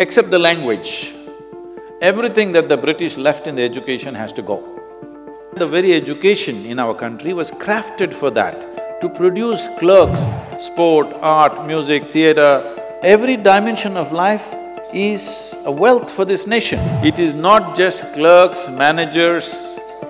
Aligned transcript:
except 0.00 0.30
the 0.30 0.38
language. 0.38 1.12
Everything 2.00 2.52
that 2.52 2.70
the 2.70 2.76
British 2.76 3.18
left 3.18 3.46
in 3.46 3.54
the 3.54 3.62
education 3.62 4.14
has 4.14 4.32
to 4.32 4.40
go. 4.40 4.56
The 5.56 5.68
very 5.68 5.92
education 5.92 6.64
in 6.64 6.78
our 6.78 6.94
country 6.94 7.34
was 7.34 7.50
crafted 7.50 8.14
for 8.14 8.30
that, 8.30 9.00
to 9.02 9.10
produce 9.10 9.68
clerks, 9.78 10.22
sport, 10.58 11.06
art, 11.20 11.66
music, 11.66 12.12
theatre, 12.12 12.54
every 13.02 13.36
dimension 13.36 13.98
of 13.98 14.10
life 14.10 14.46
is 14.94 15.54
a 15.66 15.70
wealth 15.70 16.10
for 16.10 16.24
this 16.24 16.46
nation. 16.46 16.80
It 17.04 17.18
is 17.18 17.34
not 17.34 17.76
just 17.76 18.02
clerks, 18.14 18.70
managers, 18.70 19.54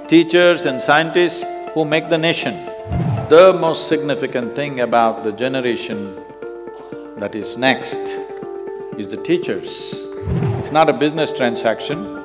teachers 0.07 0.67
and 0.67 0.81
scientists 0.81 1.45
who 1.75 1.85
make 1.85 2.09
the 2.09 2.19
nation. 2.19 2.55
The 3.29 3.57
most 3.61 3.89
significant 3.89 4.55
thing 4.55 4.81
about 4.81 5.25
the 5.25 5.33
generation 5.33 6.23
that 7.17 7.35
is 7.35 7.57
next 7.57 7.99
is 8.97 9.09
the 9.09 9.17
teachers. 9.17 9.95
It's 10.59 10.71
not 10.71 10.89
a 10.89 10.93
business 10.93 11.33
transaction 11.33 12.25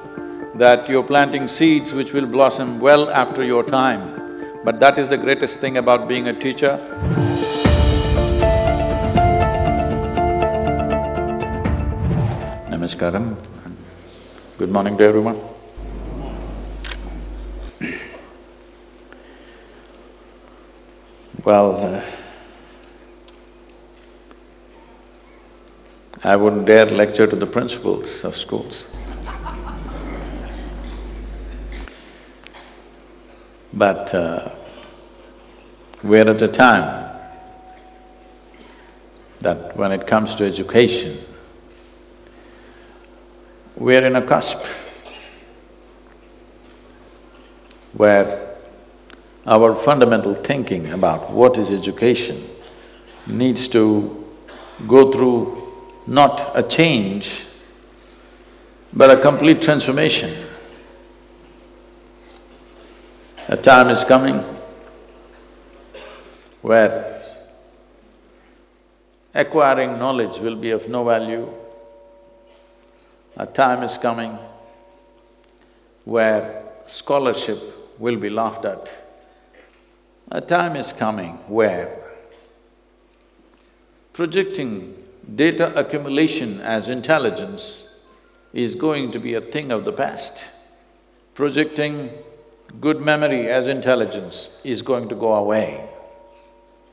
that 0.55 0.89
you're 0.89 1.03
planting 1.03 1.47
seeds 1.47 1.93
which 1.93 2.13
will 2.13 2.25
blossom 2.25 2.79
well 2.79 3.09
after 3.09 3.43
your 3.43 3.63
time, 3.63 4.61
but 4.63 4.79
that 4.79 4.97
is 4.97 5.07
the 5.07 5.17
greatest 5.17 5.59
thing 5.59 5.77
about 5.77 6.07
being 6.07 6.27
a 6.27 6.39
teacher. 6.39 6.77
Namaskaram, 12.69 13.35
good 14.57 14.71
morning 14.71 14.97
to 14.97 15.03
everyone. 15.03 15.39
Well, 21.43 21.75
uh, 21.75 22.24
I 26.25 26.35
wouldn't 26.35 26.65
dare 26.65 26.87
lecture 26.87 27.27
to 27.27 27.35
the 27.35 27.45
principals 27.45 28.23
of 28.23 28.35
schools. 28.35 28.87
But 33.71 34.11
uh, 34.11 34.49
we're 36.01 36.27
at 36.27 36.41
a 36.41 36.47
time 36.47 37.15
that 39.41 39.77
when 39.77 39.91
it 39.91 40.07
comes 40.07 40.33
to 40.35 40.45
education, 40.45 41.19
we're 43.75 44.03
in 44.03 44.15
a 44.15 44.21
cusp 44.23 44.65
where 47.93 48.55
our 49.45 49.75
fundamental 49.75 50.33
thinking 50.33 50.91
about 50.91 51.29
what 51.29 51.59
is 51.59 51.69
education 51.69 52.49
needs 53.27 53.67
to 53.67 54.25
go 54.87 55.11
through 55.11 55.64
not 56.07 56.51
a 56.55 56.63
change, 56.63 57.45
but 58.93 59.09
a 59.09 59.21
complete 59.21 59.61
transformation. 59.61 60.31
A 63.47 63.57
time 63.57 63.89
is 63.89 64.03
coming 64.03 64.43
where 66.61 67.21
acquiring 69.33 69.99
knowledge 69.99 70.39
will 70.39 70.55
be 70.55 70.71
of 70.71 70.87
no 70.89 71.03
value. 71.03 71.47
A 73.37 73.45
time 73.45 73.83
is 73.83 73.97
coming 73.97 74.37
where 76.05 76.63
scholarship 76.87 77.59
will 77.99 78.15
be 78.15 78.29
laughed 78.29 78.65
at. 78.65 78.93
A 80.31 80.41
time 80.41 80.75
is 80.75 80.93
coming 80.93 81.33
where 81.47 81.99
projecting 84.13 85.04
data 85.33 85.73
accumulation 85.77 86.61
as 86.61 86.87
intelligence 86.87 87.87
is 88.53 88.75
going 88.75 89.11
to 89.11 89.19
be 89.19 89.33
a 89.33 89.41
thing 89.41 89.71
of 89.71 89.85
the 89.85 89.91
past. 89.91 90.49
Projecting 91.33 92.09
good 92.79 93.01
memory 93.01 93.47
as 93.47 93.67
intelligence 93.67 94.49
is 94.63 94.81
going 94.81 95.09
to 95.09 95.15
go 95.15 95.33
away, 95.33 95.89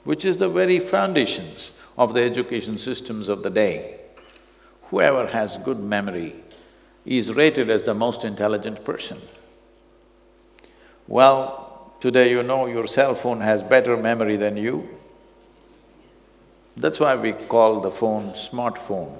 which 0.04 0.24
is 0.24 0.38
the 0.38 0.48
very 0.48 0.78
foundations 0.78 1.72
of 1.98 2.14
the 2.14 2.22
education 2.22 2.78
systems 2.78 3.28
of 3.28 3.42
the 3.42 3.50
day. 3.50 4.00
Whoever 4.84 5.26
has 5.28 5.58
good 5.58 5.80
memory 5.80 6.34
is 7.04 7.32
rated 7.32 7.70
as 7.70 7.82
the 7.82 7.94
most 7.94 8.24
intelligent 8.24 8.84
person. 8.84 9.20
Well, 11.06 11.94
today 12.00 12.30
you 12.30 12.42
know 12.42 12.66
your 12.66 12.86
cell 12.86 13.14
phone 13.14 13.40
has 13.40 13.62
better 13.62 13.96
memory 13.96 14.36
than 14.36 14.56
you. 14.56 14.88
That's 16.76 16.98
why 16.98 17.14
we 17.16 17.32
call 17.32 17.80
the 17.80 17.90
phone 17.90 18.30
smartphone. 18.30 19.12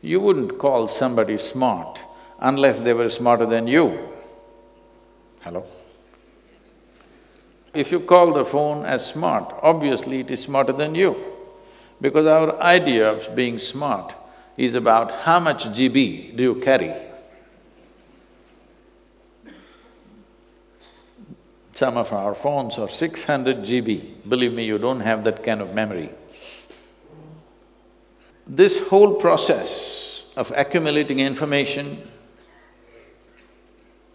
You 0.00 0.20
wouldn't 0.20 0.58
call 0.58 0.88
somebody 0.88 1.38
smart 1.38 2.04
unless 2.40 2.80
they 2.80 2.92
were 2.92 3.08
smarter 3.08 3.46
than 3.46 3.68
you. 3.68 4.08
Hello? 5.40 5.64
If 7.72 7.90
you 7.92 8.00
call 8.00 8.32
the 8.32 8.44
phone 8.44 8.84
as 8.84 9.06
smart, 9.06 9.54
obviously 9.62 10.20
it 10.20 10.30
is 10.30 10.42
smarter 10.42 10.72
than 10.72 10.94
you. 10.94 11.16
Because 12.00 12.26
our 12.26 12.60
idea 12.60 13.10
of 13.10 13.34
being 13.36 13.58
smart 13.58 14.14
is 14.56 14.74
about 14.74 15.12
how 15.22 15.38
much 15.38 15.66
GB 15.66 16.36
do 16.36 16.42
you 16.42 16.54
carry. 16.56 16.94
Some 21.82 21.96
of 21.96 22.12
our 22.12 22.32
phones 22.36 22.78
are 22.78 22.88
six 22.88 23.24
hundred 23.24 23.62
GB, 23.62 24.28
believe 24.28 24.52
me, 24.52 24.64
you 24.64 24.78
don't 24.78 25.00
have 25.00 25.24
that 25.24 25.42
kind 25.42 25.60
of 25.60 25.74
memory. 25.74 26.10
This 28.46 28.78
whole 28.88 29.14
process 29.14 30.26
of 30.36 30.52
accumulating 30.54 31.18
information, 31.18 32.08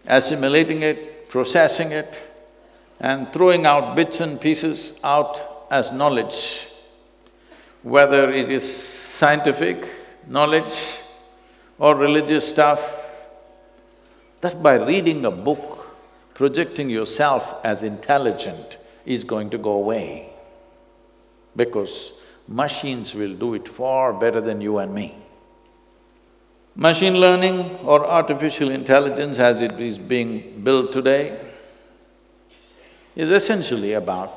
assimilating 0.06 0.82
it, 0.82 1.28
processing 1.28 1.92
it 1.92 2.26
and 3.00 3.30
throwing 3.34 3.66
out 3.66 3.94
bits 3.94 4.22
and 4.22 4.40
pieces 4.40 4.98
out 5.04 5.66
as 5.70 5.92
knowledge, 5.92 6.70
whether 7.82 8.32
it 8.32 8.48
is 8.48 8.64
scientific 8.64 9.86
knowledge 10.26 11.00
or 11.78 11.94
religious 11.96 12.48
stuff, 12.48 12.80
that 14.40 14.62
by 14.62 14.76
reading 14.76 15.22
a 15.26 15.30
book, 15.30 15.77
projecting 16.38 16.88
yourself 16.88 17.56
as 17.64 17.82
intelligent 17.82 18.78
is 19.04 19.24
going 19.24 19.50
to 19.50 19.58
go 19.58 19.72
away 19.72 20.30
because 21.56 22.12
machines 22.46 23.12
will 23.12 23.34
do 23.34 23.54
it 23.54 23.66
far 23.66 24.12
better 24.12 24.40
than 24.40 24.60
you 24.60 24.78
and 24.78 24.94
me. 24.94 25.16
Machine 26.76 27.14
learning 27.14 27.58
or 27.82 28.06
artificial 28.06 28.70
intelligence 28.70 29.40
as 29.40 29.60
it 29.60 29.80
is 29.80 29.98
being 29.98 30.62
built 30.62 30.92
today 30.92 31.40
is 33.16 33.30
essentially 33.30 33.94
about 33.94 34.32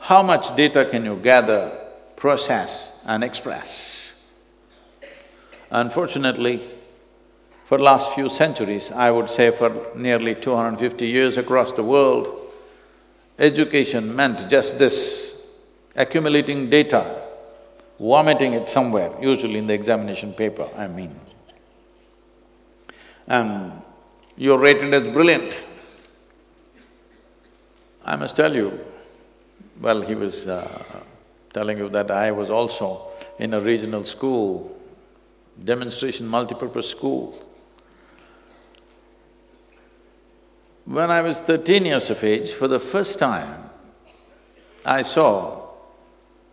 how 0.00 0.22
much 0.22 0.54
data 0.54 0.84
can 0.84 1.02
you 1.06 1.16
gather, 1.16 1.72
process 2.14 2.92
and 3.06 3.24
express. 3.24 4.12
Unfortunately, 5.70 6.60
for 7.72 7.78
last 7.78 8.10
few 8.10 8.28
centuries, 8.28 8.92
I 8.92 9.10
would 9.10 9.30
say 9.30 9.50
for 9.50 9.86
nearly 9.96 10.34
250 10.34 11.06
years 11.06 11.38
across 11.38 11.72
the 11.72 11.82
world, 11.82 12.28
education 13.38 14.14
meant 14.14 14.50
just 14.50 14.78
this, 14.78 15.48
accumulating 15.96 16.68
data, 16.68 17.22
vomiting 17.98 18.52
it 18.52 18.68
somewhere, 18.68 19.10
usually 19.22 19.58
in 19.58 19.66
the 19.68 19.72
examination 19.72 20.34
paper, 20.34 20.68
I 20.76 20.86
mean 20.86 21.18
and 23.26 23.72
you're 24.36 24.58
rated 24.58 24.92
as 24.92 25.08
brilliant. 25.08 25.64
I 28.04 28.16
must 28.16 28.36
tell 28.36 28.54
you, 28.54 28.78
well, 29.80 30.02
he 30.02 30.14
was 30.14 30.46
uh, 30.46 30.68
telling 31.54 31.78
you 31.78 31.88
that 31.88 32.10
I 32.10 32.32
was 32.32 32.50
also 32.50 33.12
in 33.38 33.54
a 33.54 33.60
regional 33.60 34.04
school, 34.04 34.78
demonstration 35.64 36.28
multipurpose 36.28 36.84
school. 36.90 37.48
When 40.84 41.10
I 41.12 41.20
was 41.20 41.38
thirteen 41.38 41.86
years 41.86 42.10
of 42.10 42.24
age, 42.24 42.52
for 42.52 42.66
the 42.66 42.80
first 42.80 43.18
time, 43.18 43.70
I 44.84 45.02
saw 45.02 45.68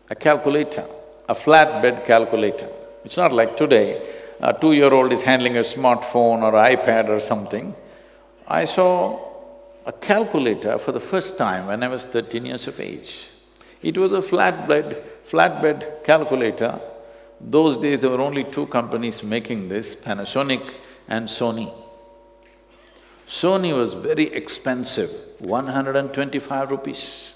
a 0.09 0.15
calculator, 0.15 0.85
a 1.27 1.33
flatbed 1.33 2.05
calculator. 2.05 2.69
It's 3.03 3.17
not 3.17 3.31
like 3.31 3.57
today, 3.57 3.99
a 4.39 4.53
two-year-old 4.53 5.11
is 5.13 5.23
handling 5.23 5.57
a 5.57 5.61
smartphone 5.61 6.43
or 6.43 6.51
iPad 6.51 7.09
or 7.09 7.19
something. 7.19 7.73
I 8.47 8.65
saw 8.65 9.19
a 9.87 9.91
calculator 9.91 10.77
for 10.77 10.91
the 10.91 10.99
first 10.99 11.37
time 11.37 11.65
when 11.65 11.81
I 11.81 11.87
was 11.87 12.05
thirteen 12.05 12.45
years 12.45 12.67
of 12.67 12.79
age. 12.79 13.29
It 13.81 13.97
was 13.97 14.11
a 14.11 14.21
flatbed, 14.21 15.01
flatbed 15.27 16.03
calculator. 16.03 16.79
Those 17.41 17.77
days 17.77 18.01
there 18.01 18.11
were 18.11 18.21
only 18.21 18.43
two 18.43 18.67
companies 18.67 19.23
making 19.23 19.69
this, 19.69 19.95
Panasonic 19.95 20.75
and 21.07 21.27
Sony. 21.27 21.73
Sony 23.29 23.77
was 23.77 23.93
very 23.93 24.23
expensive, 24.33 25.11
one 25.37 25.67
hundred 25.67 25.95
and 25.95 26.11
twenty-five 26.11 26.71
rupees. 26.71 27.35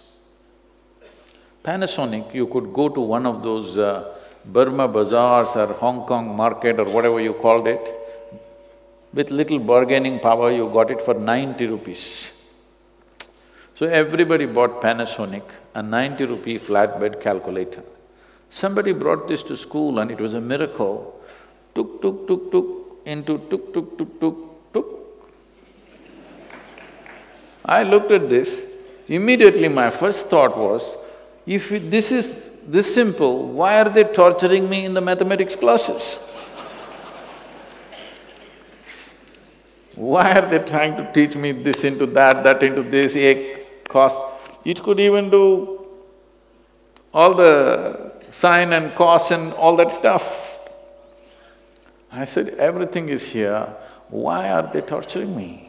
Panasonic, 1.63 2.33
you 2.33 2.47
could 2.47 2.73
go 2.73 2.89
to 2.89 2.99
one 2.99 3.27
of 3.27 3.43
those 3.43 3.77
uh, 3.77 4.15
Burma 4.43 4.87
bazaars 4.87 5.55
or 5.55 5.67
Hong 5.67 6.05
Kong 6.07 6.35
market 6.35 6.79
or 6.79 6.85
whatever 6.85 7.21
you 7.21 7.33
called 7.33 7.67
it, 7.67 7.93
with 9.13 9.29
little 9.29 9.59
bargaining 9.59 10.19
power, 10.19 10.51
you 10.51 10.67
got 10.69 10.89
it 10.89 10.99
for 10.99 11.13
ninety 11.13 11.67
rupees. 11.67 12.49
So 13.75 13.85
everybody 13.85 14.47
bought 14.47 14.81
Panasonic, 14.81 15.43
a 15.75 15.83
ninety 15.83 16.25
rupee 16.25 16.57
flatbed 16.57 17.21
calculator. 17.21 17.83
Somebody 18.49 18.93
brought 18.93 19.27
this 19.27 19.43
to 19.43 19.55
school 19.55 19.99
and 19.99 20.09
it 20.09 20.19
was 20.19 20.33
a 20.33 20.41
miracle. 20.41 21.21
Tuk, 21.75 22.01
tuk, 22.01 22.27
tuk, 22.27 22.51
tuk, 22.51 22.65
into 23.05 23.37
tuk, 23.37 23.73
tuk, 23.73 23.97
tuk, 23.97 24.19
tuk, 24.19 24.37
tuk. 24.73 24.85
I 27.65 27.83
looked 27.83 28.11
at 28.11 28.29
this, 28.29 28.61
immediately 29.07 29.69
my 29.69 29.89
first 29.89 30.27
thought 30.27 30.57
was, 30.57 30.97
if 31.45 31.69
this 31.69 32.11
is 32.11 32.51
this 32.65 32.93
simple, 32.93 33.47
why 33.51 33.79
are 33.81 33.89
they 33.89 34.03
torturing 34.03 34.69
me 34.69 34.85
in 34.85 34.93
the 34.93 35.01
mathematics 35.01 35.55
classes? 35.55 36.49
Why 39.95 40.33
are 40.33 40.49
they 40.49 40.59
trying 40.59 40.95
to 40.97 41.11
teach 41.13 41.35
me 41.35 41.51
this 41.51 41.83
into 41.83 42.05
that, 42.07 42.43
that 42.43 42.63
into 42.63 42.83
this, 42.83 43.15
a 43.15 43.63
cost? 43.87 44.17
It 44.65 44.81
could 44.81 44.99
even 44.99 45.29
do 45.29 45.85
all 47.13 47.35
the 47.35 48.11
sine 48.31 48.73
and 48.73 48.95
cos 48.95 49.31
and 49.31 49.53
all 49.53 49.75
that 49.75 49.91
stuff. 49.91 50.59
I 52.11 52.25
said, 52.25 52.49
everything 52.59 53.09
is 53.09 53.23
here, 53.23 53.67
why 54.09 54.49
are 54.49 54.69
they 54.71 54.81
torturing 54.81 55.35
me? 55.35 55.62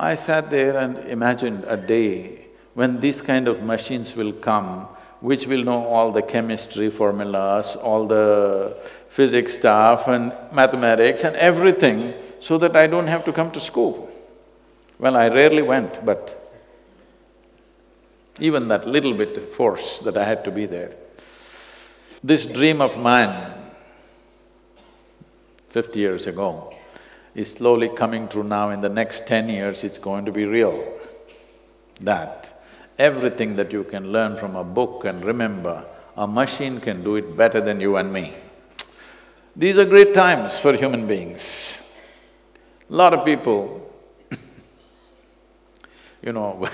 I 0.00 0.14
sat 0.14 0.48
there 0.48 0.78
and 0.78 0.96
imagined 1.10 1.64
a 1.68 1.76
day 1.76 2.46
when 2.72 3.00
these 3.00 3.20
kind 3.20 3.46
of 3.46 3.62
machines 3.62 4.16
will 4.16 4.32
come, 4.32 4.88
which 5.20 5.46
will 5.46 5.62
know 5.62 5.84
all 5.84 6.10
the 6.10 6.22
chemistry 6.22 6.88
formulas, 6.88 7.76
all 7.76 8.06
the 8.06 8.78
physics 9.10 9.52
stuff 9.52 10.08
and 10.08 10.32
mathematics 10.52 11.22
and 11.22 11.36
everything, 11.36 12.14
so 12.40 12.56
that 12.56 12.74
I 12.76 12.86
don't 12.86 13.08
have 13.08 13.26
to 13.26 13.32
come 13.32 13.50
to 13.50 13.60
school. 13.60 14.08
Well, 14.98 15.16
I 15.16 15.28
rarely 15.28 15.60
went, 15.60 16.02
but 16.06 16.34
even 18.38 18.68
that 18.68 18.86
little 18.86 19.12
bit 19.12 19.36
of 19.36 19.46
force 19.46 19.98
that 19.98 20.16
I 20.16 20.24
had 20.24 20.44
to 20.44 20.50
be 20.50 20.64
there. 20.64 20.92
This 22.24 22.46
dream 22.46 22.80
of 22.80 22.96
mine, 22.96 23.52
fifty 25.68 26.00
years 26.00 26.26
ago, 26.26 26.74
is 27.34 27.52
slowly 27.52 27.88
coming 27.88 28.28
true 28.28 28.42
now. 28.42 28.70
In 28.70 28.80
the 28.80 28.88
next 28.88 29.26
ten 29.26 29.48
years, 29.48 29.84
it's 29.84 29.98
going 29.98 30.24
to 30.24 30.32
be 30.32 30.44
real. 30.44 30.98
That 32.00 32.62
everything 32.98 33.56
that 33.56 33.72
you 33.72 33.84
can 33.84 34.12
learn 34.12 34.36
from 34.36 34.56
a 34.56 34.64
book 34.64 35.04
and 35.04 35.24
remember, 35.24 35.84
a 36.16 36.26
machine 36.26 36.80
can 36.80 37.02
do 37.02 37.16
it 37.16 37.36
better 37.36 37.60
than 37.60 37.80
you 37.80 37.96
and 37.96 38.12
me. 38.12 38.34
These 39.56 39.78
are 39.78 39.84
great 39.84 40.14
times 40.14 40.58
for 40.58 40.74
human 40.74 41.06
beings. 41.06 41.94
Lot 42.88 43.14
of 43.14 43.24
people 43.24 43.90
you 46.22 46.32
know 46.32 46.68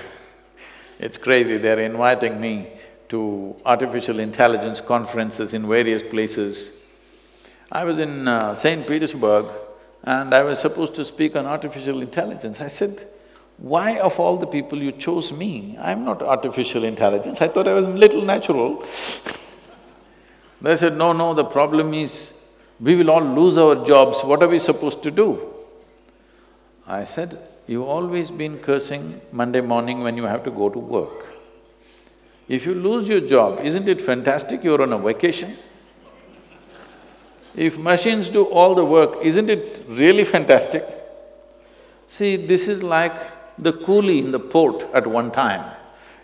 it's 0.99 1.17
crazy, 1.17 1.57
they're 1.57 1.79
inviting 1.79 2.39
me 2.41 2.67
to 3.09 3.55
artificial 3.65 4.19
intelligence 4.19 4.81
conferences 4.81 5.53
in 5.53 5.67
various 5.67 6.03
places. 6.03 6.71
I 7.71 7.83
was 7.83 7.99
in 7.99 8.27
uh, 8.27 8.53
St. 8.53 8.85
Petersburg 8.87 9.45
and 10.03 10.33
I 10.33 10.43
was 10.43 10.59
supposed 10.59 10.95
to 10.95 11.05
speak 11.05 11.35
on 11.35 11.45
artificial 11.45 12.01
intelligence. 12.01 12.61
I 12.61 12.67
said, 12.67 13.05
why 13.57 13.97
of 13.99 14.19
all 14.19 14.37
the 14.37 14.45
people 14.47 14.81
you 14.81 14.91
chose 14.91 15.31
me? 15.33 15.77
I'm 15.79 16.05
not 16.05 16.21
artificial 16.21 16.83
intelligence, 16.83 17.41
I 17.41 17.47
thought 17.47 17.67
I 17.67 17.73
was 17.73 17.87
little 17.87 18.21
natural. 18.21 18.77
they 20.61 20.77
said, 20.77 20.95
no, 20.95 21.13
no, 21.13 21.33
the 21.33 21.45
problem 21.45 21.93
is 21.93 22.31
we 22.79 22.95
will 22.95 23.09
all 23.09 23.21
lose 23.23 23.57
our 23.57 23.83
jobs, 23.85 24.23
what 24.23 24.43
are 24.43 24.47
we 24.47 24.59
supposed 24.59 25.01
to 25.03 25.11
do? 25.11 25.53
I 26.85 27.03
said, 27.03 27.39
you've 27.65 27.87
always 27.87 28.31
been 28.31 28.59
cursing 28.59 29.19
Monday 29.31 29.61
morning 29.61 30.01
when 30.01 30.15
you 30.15 30.23
have 30.23 30.43
to 30.43 30.51
go 30.51 30.69
to 30.69 30.79
work. 30.79 31.33
If 32.47 32.65
you 32.65 32.73
lose 32.75 33.09
your 33.09 33.21
job, 33.21 33.59
isn't 33.61 33.89
it 33.89 33.99
fantastic 33.99 34.63
you're 34.63 34.81
on 34.81 34.93
a 34.93 34.97
vacation? 34.97 35.57
If 37.57 37.79
machines 37.79 38.29
do 38.29 38.45
all 38.45 38.75
the 38.75 38.85
work, 38.85 39.17
isn't 39.23 39.49
it 39.49 39.83
really 39.87 40.23
fantastic? 40.23 40.85
See, 42.07 42.35
this 42.35 42.67
is 42.67 42.83
like 42.83 43.13
the 43.57 43.73
coolie 43.73 44.19
in 44.19 44.31
the 44.31 44.39
port 44.39 44.85
at 44.93 45.07
one 45.07 45.31
time. 45.31 45.75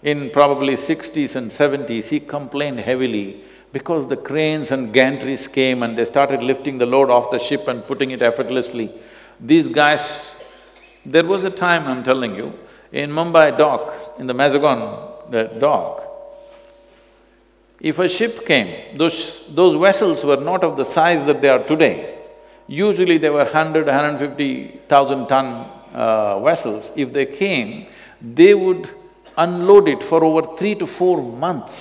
In 0.04 0.30
probably 0.30 0.76
sixties 0.76 1.36
and 1.36 1.52
seventies, 1.52 2.10
he 2.10 2.20
complained 2.20 2.80
heavily 2.82 3.44
because 3.72 4.06
the 4.06 4.16
cranes 4.16 4.70
and 4.70 4.94
gantries 4.94 5.52
came 5.52 5.82
and 5.82 5.98
they 5.98 6.06
started 6.06 6.44
lifting 6.44 6.78
the 6.78 6.86
load 6.86 7.10
off 7.10 7.32
the 7.32 7.40
ship 7.40 7.68
and 7.68 7.84
putting 7.88 8.12
it 8.12 8.22
effortlessly. 8.22 8.94
These 9.40 9.70
guys, 9.70 10.36
there 11.04 11.26
was 11.26 11.44
a 11.44 11.50
time, 11.50 11.88
I'm 11.88 12.04
telling 12.04 12.36
you, 12.36 12.54
in 12.92 13.10
Mumbai 13.10 13.58
dock, 13.58 14.20
in 14.20 14.28
the 14.28 14.34
Mazagon 14.34 15.32
the 15.32 15.46
dock, 15.60 16.13
if 17.84 18.00
a 18.00 18.10
ship 18.10 18.46
came, 18.48 18.98
those… 18.98 19.46
those 19.60 19.76
vessels 19.76 20.24
were 20.24 20.42
not 20.50 20.64
of 20.64 20.78
the 20.78 20.86
size 20.86 21.24
that 21.26 21.40
they 21.42 21.50
are 21.50 21.64
today. 21.64 21.96
Usually 22.66 23.18
they 23.20 23.30
were 23.30 23.46
hundred, 23.46 23.88
hundred 23.88 24.18
fifty 24.20 24.80
thousand 24.88 25.28
ton 25.28 25.48
uh, 25.94 26.40
vessels. 26.40 26.92
If 26.96 27.12
they 27.12 27.26
came, 27.26 27.88
they 28.22 28.54
would 28.54 28.90
unload 29.38 29.90
it 29.90 30.02
for 30.02 30.24
over 30.24 30.56
three 30.56 30.76
to 30.76 30.88
four 30.88 31.22
months. 31.22 31.76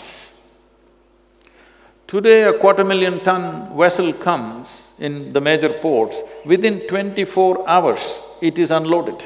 Today 2.09 2.43
a 2.43 2.53
quarter 2.59 2.85
million 2.85 3.21
ton 3.21 3.45
vessel 3.79 4.13
comes 4.13 4.93
in 4.99 5.33
the 5.33 5.41
major 5.41 5.73
ports, 5.85 6.17
within 6.45 6.81
twenty-four 6.89 7.67
hours 7.67 8.21
it 8.43 8.59
is 8.59 8.71
unloaded. 8.71 9.23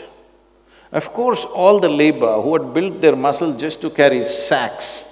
Of 0.93 1.13
course, 1.13 1.45
all 1.47 1.81
the 1.81 1.89
labor 1.89 2.41
who 2.43 2.53
had 2.53 2.73
built 2.75 3.01
their 3.01 3.17
muscle 3.17 3.57
just 3.57 3.81
to 3.81 3.91
carry 3.91 4.25
sacks, 4.25 5.06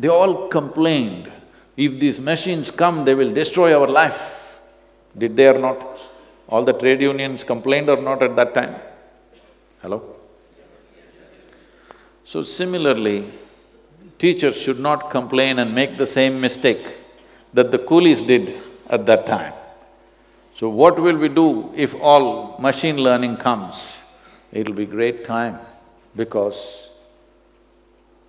they 0.00 0.08
all 0.08 0.48
complained, 0.48 1.30
if 1.76 2.00
these 2.00 2.18
machines 2.18 2.70
come, 2.70 3.04
they 3.04 3.14
will 3.14 3.32
destroy 3.34 3.78
our 3.78 3.86
life. 3.86 4.58
Did 5.16 5.36
they 5.36 5.48
or 5.48 5.58
not? 5.58 6.00
All 6.48 6.64
the 6.64 6.72
trade 6.72 7.02
unions 7.02 7.44
complained 7.44 7.90
or 7.90 8.00
not 8.00 8.22
at 8.22 8.34
that 8.36 8.54
time? 8.54 8.76
Hello? 9.82 10.02
So 12.24 12.42
similarly, 12.42 13.30
teachers 14.18 14.56
should 14.56 14.80
not 14.80 15.10
complain 15.10 15.58
and 15.58 15.74
make 15.74 15.98
the 15.98 16.06
same 16.06 16.40
mistake 16.40 16.84
that 17.52 17.70
the 17.70 17.78
coolies 17.78 18.22
did 18.22 18.58
at 18.88 19.04
that 19.04 19.26
time. 19.26 19.52
So 20.56 20.70
what 20.70 20.98
will 20.98 21.16
we 21.16 21.28
do 21.28 21.72
if 21.76 21.94
all 22.00 22.58
machine 22.58 22.96
learning 22.96 23.36
comes? 23.36 23.98
It'll 24.50 24.74
be 24.74 24.86
great 24.86 25.24
time 25.26 25.58
because 26.16 26.89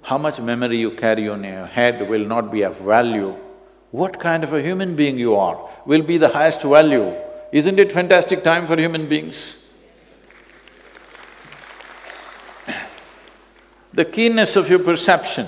how 0.01 0.17
much 0.17 0.39
memory 0.39 0.77
you 0.77 0.91
carry 0.91 1.29
on 1.29 1.43
your 1.43 1.65
head 1.65 2.09
will 2.09 2.25
not 2.25 2.51
be 2.51 2.63
of 2.63 2.77
value. 2.79 3.35
What 3.91 4.19
kind 4.19 4.43
of 4.43 4.53
a 4.53 4.61
human 4.61 4.95
being 4.95 5.17
you 5.17 5.35
are 5.35 5.69
will 5.85 6.01
be 6.01 6.17
the 6.17 6.29
highest 6.29 6.63
value. 6.63 7.13
Isn't 7.51 7.79
it 7.79 7.91
fantastic 7.91 8.43
time 8.43 8.65
for 8.65 8.77
human 8.77 9.07
beings? 9.07 9.69
The 13.93 14.05
keenness 14.05 14.55
of 14.55 14.69
your 14.69 14.79
perception, 14.79 15.47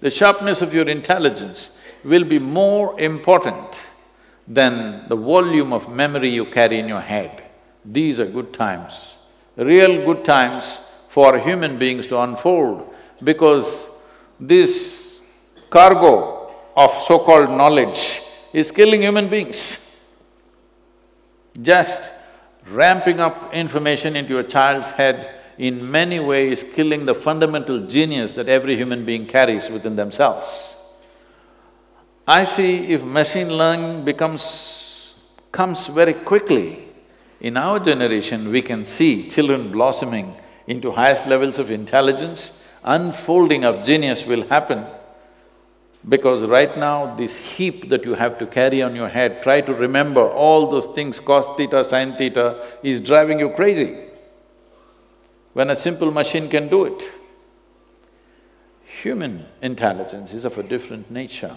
the 0.00 0.10
sharpness 0.10 0.62
of 0.62 0.72
your 0.72 0.88
intelligence 0.88 1.72
will 2.04 2.24
be 2.24 2.38
more 2.38 2.98
important 3.00 3.82
than 4.46 5.08
the 5.08 5.16
volume 5.16 5.72
of 5.72 5.92
memory 5.92 6.28
you 6.28 6.44
carry 6.44 6.78
in 6.78 6.86
your 6.86 7.00
head. 7.00 7.42
These 7.84 8.20
are 8.20 8.26
good 8.26 8.52
times, 8.54 9.16
real 9.56 10.04
good 10.04 10.24
times 10.24 10.80
for 11.08 11.38
human 11.38 11.78
beings 11.78 12.06
to 12.08 12.20
unfold 12.20 12.93
because 13.24 13.86
this 14.38 15.20
cargo 15.70 16.54
of 16.76 16.90
so-called 17.06 17.50
knowledge 17.50 18.20
is 18.52 18.70
killing 18.70 19.02
human 19.02 19.28
beings. 19.28 20.00
Just 21.60 22.12
ramping 22.70 23.20
up 23.20 23.52
information 23.52 24.16
into 24.16 24.38
a 24.38 24.44
child's 24.44 24.90
head 24.90 25.40
in 25.58 25.90
many 25.90 26.18
ways 26.18 26.64
killing 26.74 27.06
the 27.06 27.14
fundamental 27.14 27.86
genius 27.86 28.32
that 28.32 28.48
every 28.48 28.76
human 28.76 29.04
being 29.04 29.26
carries 29.26 29.70
within 29.70 29.94
themselves. 29.96 30.76
I 32.26 32.44
see 32.44 32.86
if 32.86 33.02
machine 33.02 33.56
learning 33.56 34.04
becomes… 34.04 35.14
comes 35.52 35.86
very 35.86 36.14
quickly, 36.14 36.88
in 37.40 37.56
our 37.56 37.78
generation 37.78 38.50
we 38.50 38.62
can 38.62 38.84
see 38.84 39.28
children 39.28 39.70
blossoming 39.70 40.34
into 40.66 40.90
highest 40.90 41.26
levels 41.26 41.58
of 41.58 41.70
intelligence, 41.70 42.63
unfolding 42.84 43.64
of 43.64 43.84
genius 43.84 44.24
will 44.24 44.46
happen. 44.48 44.86
Because 46.06 46.42
right 46.42 46.76
now, 46.76 47.14
this 47.14 47.36
heap 47.36 47.88
that 47.88 48.04
you 48.04 48.14
have 48.14 48.38
to 48.38 48.46
carry 48.46 48.82
on 48.82 48.94
your 48.94 49.08
head, 49.08 49.42
try 49.42 49.62
to 49.62 49.72
remember 49.72 50.20
all 50.20 50.70
those 50.70 50.86
things, 50.94 51.18
cos 51.18 51.48
theta, 51.56 51.82
sin 51.82 52.14
theta, 52.14 52.62
is 52.82 53.00
driving 53.00 53.40
you 53.40 53.50
crazy. 53.50 53.98
When 55.54 55.70
a 55.70 55.76
simple 55.76 56.10
machine 56.10 56.48
can 56.48 56.68
do 56.68 56.84
it. 56.84 57.10
Human 59.02 59.46
intelligence 59.62 60.34
is 60.34 60.44
of 60.44 60.58
a 60.58 60.62
different 60.62 61.10
nature. 61.10 61.54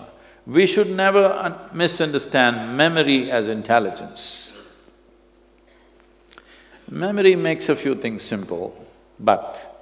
we 0.47 0.65
should 0.65 0.89
never 0.89 1.69
misunderstand 1.73 2.77
memory 2.77 3.29
as 3.29 3.49
intelligence. 3.49 4.53
Memory 6.89 7.35
makes 7.35 7.67
a 7.67 7.75
few 7.75 7.95
things 7.95 8.23
simple, 8.23 8.73
but 9.19 9.76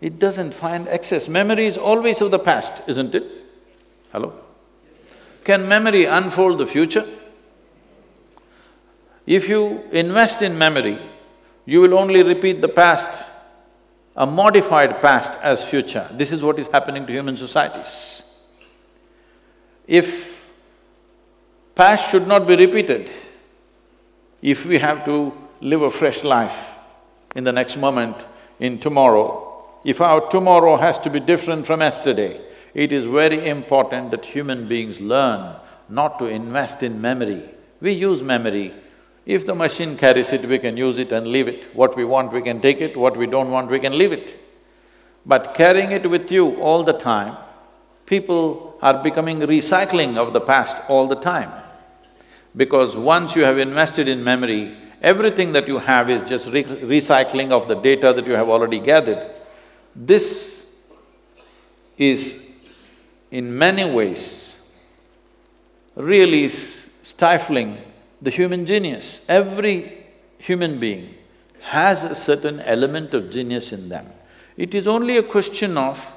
it 0.00 0.18
doesn't 0.18 0.54
find 0.54 0.88
access. 0.88 1.28
Memory 1.28 1.66
is 1.66 1.76
always 1.76 2.20
of 2.20 2.30
the 2.30 2.38
past, 2.38 2.82
isn't 2.86 3.14
it? 3.14 3.24
Hello? 4.12 4.32
Can 5.44 5.68
memory 5.68 6.04
unfold 6.04 6.58
the 6.58 6.66
future? 6.66 7.06
If 9.26 9.48
you 9.48 9.84
invest 9.92 10.42
in 10.42 10.56
memory, 10.56 10.98
you 11.66 11.80
will 11.80 11.98
only 11.98 12.22
repeat 12.22 12.60
the 12.60 12.68
past, 12.68 13.28
a 14.16 14.26
modified 14.26 15.00
past 15.00 15.38
as 15.42 15.62
future. 15.62 16.08
This 16.12 16.32
is 16.32 16.42
what 16.42 16.58
is 16.58 16.66
happening 16.68 17.06
to 17.06 17.12
human 17.12 17.36
societies. 17.36 18.22
If 19.86 20.50
past 21.74 22.10
should 22.10 22.26
not 22.26 22.46
be 22.46 22.56
repeated, 22.56 23.10
if 24.42 24.64
we 24.64 24.78
have 24.78 25.04
to 25.04 25.32
live 25.60 25.82
a 25.82 25.90
fresh 25.90 26.24
life 26.24 26.78
in 27.36 27.44
the 27.44 27.52
next 27.52 27.76
moment, 27.76 28.26
in 28.58 28.78
tomorrow, 28.78 29.49
if 29.84 30.00
our 30.00 30.28
tomorrow 30.28 30.76
has 30.76 30.98
to 30.98 31.10
be 31.10 31.20
different 31.20 31.66
from 31.66 31.80
yesterday, 31.80 32.40
it 32.74 32.92
is 32.92 33.04
very 33.06 33.48
important 33.48 34.10
that 34.10 34.24
human 34.24 34.68
beings 34.68 35.00
learn 35.00 35.56
not 35.88 36.18
to 36.18 36.26
invest 36.26 36.82
in 36.82 37.00
memory. 37.00 37.42
We 37.80 37.92
use 37.92 38.22
memory. 38.22 38.72
If 39.26 39.46
the 39.46 39.54
machine 39.54 39.96
carries 39.96 40.32
it, 40.32 40.44
we 40.44 40.58
can 40.58 40.76
use 40.76 40.98
it 40.98 41.12
and 41.12 41.26
leave 41.26 41.48
it. 41.48 41.74
What 41.74 41.96
we 41.96 42.04
want, 42.04 42.32
we 42.32 42.42
can 42.42 42.60
take 42.60 42.80
it, 42.80 42.96
what 42.96 43.16
we 43.16 43.26
don't 43.26 43.50
want, 43.50 43.70
we 43.70 43.80
can 43.80 43.96
leave 43.96 44.12
it. 44.12 44.36
But 45.26 45.54
carrying 45.54 45.92
it 45.92 46.08
with 46.08 46.30
you 46.30 46.60
all 46.60 46.82
the 46.82 46.92
time, 46.92 47.36
people 48.06 48.78
are 48.82 49.02
becoming 49.02 49.40
recycling 49.40 50.16
of 50.16 50.32
the 50.32 50.40
past 50.40 50.76
all 50.88 51.06
the 51.06 51.16
time. 51.16 51.52
Because 52.56 52.96
once 52.96 53.36
you 53.36 53.42
have 53.42 53.58
invested 53.58 54.08
in 54.08 54.24
memory, 54.24 54.76
everything 55.02 55.52
that 55.52 55.68
you 55.68 55.78
have 55.78 56.10
is 56.10 56.22
just 56.22 56.48
re 56.48 56.64
recycling 56.64 57.50
of 57.50 57.68
the 57.68 57.74
data 57.74 58.12
that 58.12 58.26
you 58.26 58.32
have 58.32 58.48
already 58.48 58.78
gathered. 58.78 59.30
This 60.02 60.64
is 61.98 62.48
in 63.30 63.58
many 63.58 63.84
ways 63.84 64.56
really 65.94 66.48
stifling 66.48 67.76
the 68.22 68.30
human 68.30 68.64
genius. 68.64 69.20
Every 69.28 70.06
human 70.38 70.80
being 70.80 71.14
has 71.60 72.02
a 72.02 72.14
certain 72.14 72.60
element 72.60 73.12
of 73.12 73.30
genius 73.30 73.72
in 73.72 73.90
them. 73.90 74.06
It 74.56 74.74
is 74.74 74.86
only 74.86 75.18
a 75.18 75.22
question 75.22 75.76
of 75.76 76.14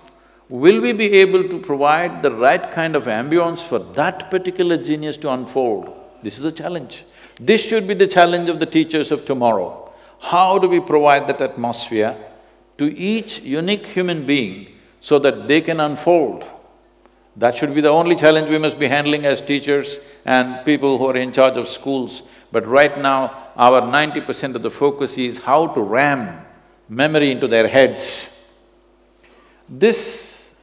will 0.48 0.80
we 0.80 0.94
be 0.94 1.12
able 1.16 1.50
to 1.50 1.60
provide 1.60 2.24
the 2.24 2.32
right 2.32 2.72
kind 2.72 2.96
of 2.96 3.04
ambience 3.04 3.62
for 3.62 3.80
that 3.80 4.32
particular 4.32 4.78
genius 4.78 5.18
to 5.18 5.30
unfold? 5.30 5.94
This 6.22 6.40
is 6.40 6.46
a 6.46 6.54
challenge. 6.54 7.04
This 7.38 7.62
should 7.62 7.86
be 7.86 7.96
the 7.96 8.08
challenge 8.08 8.48
of 8.48 8.62
the 8.62 8.66
teachers 8.66 9.12
of 9.12 9.26
tomorrow. 9.26 9.92
How 10.20 10.58
do 10.58 10.70
we 10.70 10.80
provide 10.80 11.28
that 11.28 11.42
atmosphere 11.42 12.16
to 12.78 12.98
each 12.98 13.40
unique 13.42 13.86
human 13.86 14.26
being 14.26 14.68
so 15.02 15.20
that 15.20 15.48
they 15.48 15.62
can 15.62 15.80
unfold? 15.80 16.46
That 17.36 17.58
should 17.58 17.74
be 17.74 17.82
the 17.82 17.90
only 17.90 18.16
challenge 18.16 18.50
we 18.50 18.60
must 18.60 18.78
be 18.78 18.88
handling 18.88 19.26
as 19.26 19.42
teachers 19.42 19.98
and 20.26 20.64
people 20.66 20.98
who 20.98 21.08
are 21.08 21.18
in 21.18 21.32
charge 21.32 21.58
of 21.58 21.68
schools. 21.68 22.22
But 22.52 22.68
right 22.68 22.96
now, 23.00 23.52
our 23.56 23.82
ninety 23.82 24.22
percent 24.22 24.56
of 24.56 24.62
the 24.62 24.70
focus 24.70 25.18
is 25.18 25.40
how 25.40 25.68
to 25.68 25.82
ram 25.82 26.46
memory 26.90 27.32
into 27.32 27.48
their 27.48 27.68
heads. 27.68 28.30
This 29.68 30.54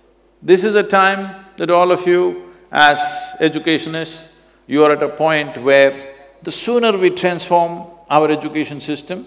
this 0.43 0.63
is 0.63 0.75
a 0.75 0.83
time 0.83 1.45
that 1.57 1.71
all 1.71 1.91
of 1.91 2.07
you 2.07 2.53
as 2.71 3.01
educationists, 3.41 4.37
you 4.67 4.85
are 4.85 4.93
at 4.93 5.03
a 5.03 5.09
point 5.09 5.61
where 5.63 6.15
the 6.43 6.53
sooner 6.53 6.97
we 6.97 7.11
transform 7.11 7.87
our 8.09 8.31
education 8.31 8.81
system, 8.81 9.27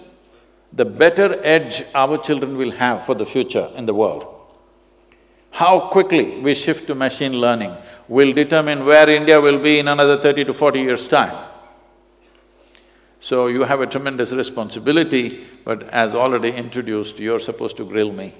the 0.76 0.86
better 0.86 1.40
edge 1.44 1.84
our 1.94 2.18
children 2.18 2.58
will 2.58 2.72
have 2.72 3.06
for 3.06 3.16
the 3.16 3.26
future 3.26 3.72
in 3.76 3.86
the 3.86 3.94
world. 3.94 4.26
How 5.52 5.80
quickly 5.80 6.40
we 6.40 6.56
shift 6.56 6.88
to 6.88 6.96
machine 6.96 7.34
learning 7.34 7.76
will 8.08 8.34
determine 8.34 8.86
where 8.86 9.08
India 9.10 9.40
will 9.40 9.60
be 9.60 9.80
in 9.80 9.88
another 9.88 10.18
thirty 10.20 10.44
to 10.44 10.54
forty 10.54 10.82
years' 10.82 11.08
time. 11.08 11.50
So 13.22 13.48
you 13.48 13.64
have 13.64 13.80
a 13.80 13.88
tremendous 13.88 14.34
responsibility, 14.34 15.46
but 15.64 15.84
as 15.90 16.14
already 16.14 16.50
introduced, 16.50 17.20
you're 17.20 17.40
supposed 17.40 17.78
to 17.78 17.86
grill 17.86 18.12
me. 18.12 18.34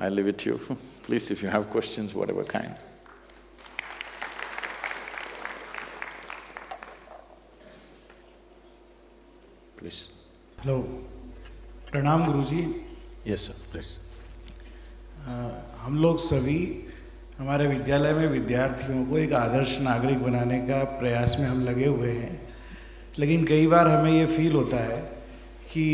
I 0.00 0.08
leave 0.08 0.26
it 0.26 0.38
to 0.38 0.50
you. 0.50 0.76
Please, 1.02 1.30
if 1.30 1.42
you 1.42 1.48
have 1.48 1.68
questions, 1.70 2.14
whatever 2.14 2.42
kind. 2.42 2.74
Please. 9.76 10.08
Hello 10.64 11.09
प्रणाम 11.92 12.24
गुरु 12.24 12.42
जी 12.42 12.58
yes 13.26 13.40
sir 13.40 13.54
please. 13.70 13.86
हम 15.78 15.96
लोग 15.98 16.18
सभी 16.18 16.58
हमारे 17.38 17.66
विद्यालय 17.66 18.12
में 18.12 18.26
विद्यार्थियों 18.28 19.04
को 19.06 19.18
एक 19.18 19.32
आदर्श 19.32 19.76
नागरिक 19.80 20.22
बनाने 20.22 20.58
का 20.58 20.82
प्रयास 21.00 21.36
में 21.40 21.46
हम 21.46 21.64
लगे 21.64 21.86
हुए 21.86 22.10
हैं। 22.10 22.40
लेकिन 23.18 23.44
कई 23.44 23.66
बार 23.66 23.88
हमें 23.88 24.12
ये 24.12 24.26
फील 24.26 24.52
होता 24.52 24.76
है 24.76 25.00
कि 25.72 25.84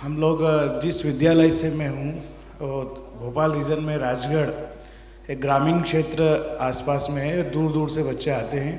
हम 0.00 0.16
लोग 0.20 0.38
जिस 0.80 1.04
विद्यालय 1.06 1.50
से 1.50 1.70
मैं 1.70 1.88
हूँ 1.88 2.12
भोपाल 3.20 3.52
रीजन 3.52 3.82
में 3.82 3.96
राजगढ़ 3.96 5.30
एक 5.30 5.40
ग्रामीण 5.40 5.82
क्षेत्र 5.82 6.58
आसपास 6.60 7.08
में 7.10 7.22
है 7.22 7.50
दूर 7.50 7.72
दूर 7.72 7.90
से 7.90 8.02
बच्चे 8.02 8.30
आते 8.30 8.60
हैं। 8.60 8.76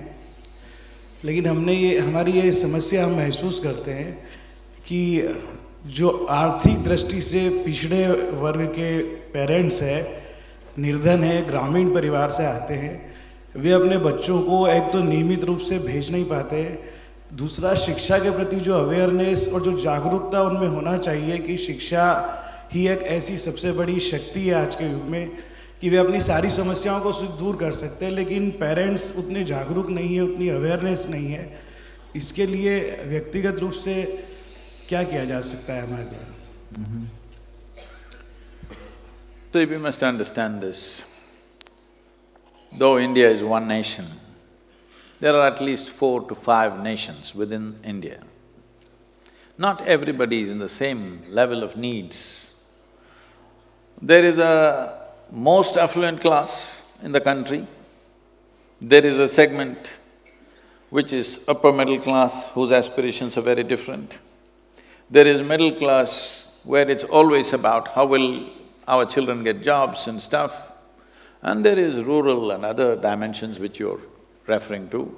लेकिन 1.25 1.47
हमने 1.47 1.73
ये 1.73 1.99
हमारी 1.99 2.31
ये 2.31 2.51
समस्या 2.51 3.05
हम 3.05 3.15
महसूस 3.15 3.59
करते 3.59 3.91
हैं 3.91 4.13
कि 4.87 4.99
जो 5.85 6.09
आर्थिक 6.31 6.83
दृष्टि 6.83 7.21
से 7.21 7.49
पिछड़े 7.65 8.05
वर्ग 8.35 8.65
के 8.69 8.97
पेरेंट्स 9.31 9.81
हैं, 9.81 10.23
निर्धन 10.79 11.23
है, 11.23 11.45
ग्रामीण 11.47 11.93
परिवार 11.93 12.29
से 12.29 12.45
आते 12.45 12.73
हैं, 12.73 13.13
वे 13.55 13.71
अपने 13.71 13.97
बच्चों 13.97 14.41
को 14.41 14.67
एक 14.67 14.91
तो 14.93 15.03
नियमित 15.03 15.43
रूप 15.43 15.59
से 15.59 15.77
भेज 15.79 16.11
नहीं 16.11 16.25
पाते 16.25 16.63
दूसरा, 17.33 17.73
शिक्षा 17.75 18.17
के 18.17 18.31
प्रति 18.31 18.55
जो 18.55 18.73
अवेयरनेस 18.73 19.47
और 19.47 19.61
जो 19.61 19.77
जागरूकता 19.77 20.41
उनमें 20.41 20.67
होना 20.67 20.97
चाहिए 20.97 21.37
कि 21.37 21.57
शिक्षा 21.57 22.03
ही 22.73 22.87
एक 22.87 23.01
ऐसी 23.11 23.37
सबसे 23.37 23.71
बड़ी 23.71 23.99
शक्ति 24.01 24.47
है 24.47 24.53
आज 24.55 24.75
के 24.75 24.91
युग 24.91 25.09
में 25.09 25.29
कि 25.81 25.89
वे 25.89 25.97
अपनी 25.97 26.19
सारी 26.21 26.49
समस्याओं 26.49 26.99
को 27.01 27.11
दूर 27.39 27.55
कर 27.55 27.71
सकते 27.71 28.05
हैं, 28.05 28.11
लेकिन 28.11 28.49
पेरेंट्स 28.51 29.13
उतने 29.17 29.43
जागरूक 29.43 29.89
नहीं 29.89 30.15
है, 30.15 30.21
उतनी 30.21 30.49
अवेयरनेस 30.49 31.07
नहीं 31.09 31.27
है। 31.27 31.51
इसके 32.15 32.45
लिए 32.45 32.79
व्यक्तिगत 33.05 33.59
रूप 33.59 33.71
से 33.71 33.95
क्या 34.88 35.02
किया 35.04 35.24
जा 35.24 35.40
सकता 35.40 35.72
है 35.72 35.82
हमारे 35.86 36.04
द्वारा 36.04 37.08
So 39.52 39.58
we 39.66 39.78
must 39.78 40.02
understand 40.04 40.60
this. 40.60 41.02
Though 42.78 42.98
India 42.98 43.28
is 43.28 43.42
one 43.42 43.66
nation, 43.66 44.06
there 45.18 45.34
are 45.34 45.46
at 45.48 45.60
least 45.60 45.88
four 45.88 46.20
to 46.28 46.36
five 46.36 46.80
nations 46.84 47.34
within 47.34 47.80
India. 47.82 48.20
Not 49.58 49.84
everybody 49.86 50.42
is 50.42 50.50
in 50.50 50.60
the 50.60 50.68
same 50.68 51.22
level 51.28 51.64
of 51.64 51.76
needs 51.76 52.50
there 54.02 54.24
is 54.24 54.38
a 54.38 54.98
most 55.30 55.76
affluent 55.76 56.20
class 56.20 56.96
in 57.02 57.12
the 57.12 57.20
country, 57.20 57.66
there 58.80 59.04
is 59.04 59.18
a 59.18 59.28
segment 59.28 59.92
which 60.88 61.12
is 61.12 61.40
upper 61.46 61.72
middle 61.72 61.98
class 61.98 62.48
whose 62.50 62.72
aspirations 62.72 63.36
are 63.36 63.42
very 63.42 63.62
different. 63.62 64.18
There 65.15 65.27
is 65.27 65.41
middle 65.41 65.71
class 65.71 66.45
where 66.65 66.89
it's 66.89 67.05
always 67.05 67.53
about 67.53 67.87
how 67.95 68.05
will 68.05 68.49
our 68.85 69.05
children 69.05 69.45
get 69.45 69.63
jobs 69.63 70.09
and 70.09 70.21
stuff. 70.21 70.53
And 71.41 71.63
there 71.63 71.79
is 71.79 72.03
rural 72.03 72.51
and 72.51 72.65
other 72.65 72.97
dimensions 72.97 73.57
which 73.57 73.79
you're 73.79 74.01
referring 74.45 74.89
to, 74.89 75.17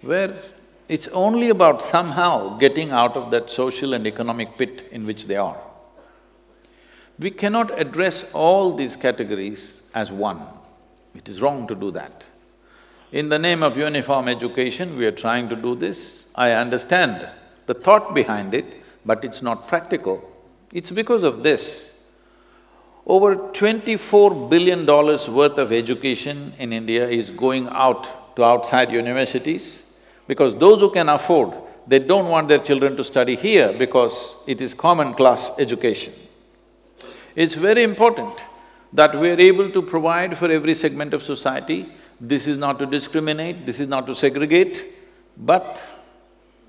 where 0.00 0.34
it's 0.88 1.08
only 1.08 1.50
about 1.50 1.82
somehow 1.82 2.56
getting 2.56 2.90
out 2.90 3.18
of 3.18 3.30
that 3.32 3.50
social 3.50 3.92
and 3.92 4.06
economic 4.06 4.56
pit 4.56 4.88
in 4.90 5.04
which 5.04 5.26
they 5.26 5.36
are. 5.36 5.60
We 7.18 7.32
cannot 7.32 7.78
address 7.78 8.24
all 8.32 8.74
these 8.74 8.96
categories 8.96 9.82
as 9.94 10.10
one. 10.10 10.40
It 11.14 11.28
is 11.28 11.42
wrong 11.42 11.66
to 11.66 11.74
do 11.74 11.90
that. 11.90 12.24
In 13.12 13.28
the 13.28 13.38
name 13.38 13.62
of 13.62 13.76
uniform 13.76 14.26
education, 14.26 14.96
we 14.96 15.04
are 15.04 15.18
trying 15.26 15.50
to 15.50 15.56
do 15.56 15.74
this. 15.74 16.28
I 16.34 16.52
understand 16.52 17.28
the 17.66 17.74
thought 17.74 18.14
behind 18.14 18.54
it, 18.54 18.84
but 19.06 19.24
it's 19.24 19.40
not 19.40 19.68
practical. 19.68 20.22
It's 20.72 20.90
because 20.90 21.22
of 21.22 21.42
this. 21.42 21.92
Over 23.06 23.36
twenty-four 23.52 24.48
billion 24.50 24.84
dollars 24.84 25.28
worth 25.30 25.58
of 25.58 25.72
education 25.72 26.52
in 26.58 26.72
India 26.72 27.08
is 27.08 27.30
going 27.30 27.68
out 27.70 28.36
to 28.36 28.44
outside 28.44 28.90
universities 28.90 29.84
because 30.26 30.56
those 30.56 30.80
who 30.80 30.90
can 30.90 31.08
afford, 31.08 31.54
they 31.86 32.00
don't 32.00 32.28
want 32.28 32.48
their 32.48 32.58
children 32.58 32.96
to 32.96 33.04
study 33.04 33.36
here 33.36 33.72
because 33.72 34.34
it 34.46 34.60
is 34.60 34.74
common 34.74 35.14
class 35.14 35.52
education. 35.58 36.12
It's 37.36 37.54
very 37.54 37.84
important 37.84 38.44
that 38.92 39.18
we 39.18 39.30
are 39.30 39.38
able 39.38 39.70
to 39.70 39.82
provide 39.82 40.36
for 40.36 40.50
every 40.50 40.74
segment 40.74 41.14
of 41.14 41.22
society 41.22 41.92
this 42.20 42.46
is 42.46 42.58
not 42.58 42.78
to 42.78 42.86
discriminate, 42.86 43.66
this 43.66 43.78
is 43.78 43.88
not 43.88 44.06
to 44.06 44.14
segregate, 44.14 44.84
but 45.36 45.84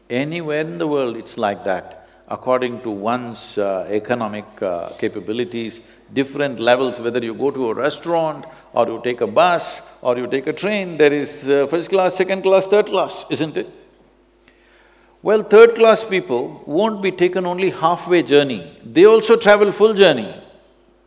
anywhere 0.10 0.62
in 0.62 0.77
the 0.77 0.88
world 0.88 1.15
it's 1.15 1.38
like 1.38 1.63
that. 1.63 2.07
According 2.29 2.81
to 2.81 2.89
one's 2.89 3.57
uh, 3.57 3.88
economic 3.89 4.46
uh, 4.62 4.89
capabilities, 5.00 5.79
different 6.12 6.60
levels, 6.60 7.00
whether 7.00 7.24
you 7.24 7.34
go 7.34 7.51
to 7.51 7.69
a 7.69 7.74
restaurant 7.74 8.46
or 8.74 8.86
you 8.86 9.00
take 9.01 9.22
a 9.22 9.27
bus 9.27 9.81
or 10.01 10.17
you 10.17 10.27
take 10.27 10.46
a 10.48 10.53
train, 10.53 10.98
there 10.98 11.13
is 11.13 11.48
uh, 11.48 11.67
first 11.67 11.89
class, 11.89 12.15
second 12.15 12.41
class, 12.41 12.67
third 12.67 12.88
class, 12.88 13.24
isn't 13.29 13.55
it? 13.55 13.69
Well, 15.22 15.41
third 15.41 15.75
class 15.75 16.03
people 16.03 16.63
won't 16.65 17.01
be 17.01 17.12
taken 17.12 17.46
only 17.46 17.69
halfway 17.69 18.24
journey, 18.24 18.77
they 18.84 19.05
also 19.05 19.38
travel 19.38 19.72
full 19.72 19.93
journey. 19.93 20.36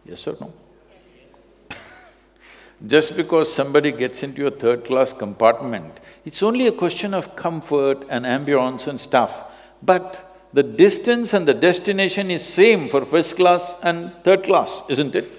Yes 0.07 0.27
or 0.27 0.39
no? 0.41 0.53
Just 2.87 3.15
because 3.15 3.53
somebody 3.53 3.93
gets 3.93 4.23
into 4.23 4.47
a 4.47 4.51
third-class 4.51 5.13
compartment, 5.13 6.01
it's 6.25 6.43
only 6.43 6.67
a 6.67 6.73
question 6.73 7.13
of 7.13 7.37
comfort 7.37 8.07
and 8.09 8.25
ambience 8.25 8.89
and 8.89 8.99
stuff. 8.99 9.45
But 9.83 10.30
the 10.53 10.63
distance 10.63 11.33
and 11.33 11.47
the 11.47 11.55
destination 11.55 12.31
is 12.31 12.45
same 12.45 12.89
for 12.89 13.05
first 13.05 13.37
class 13.37 13.75
and 13.83 14.13
third 14.25 14.43
class, 14.43 14.83
isn't 14.89 15.15
it? 15.15 15.31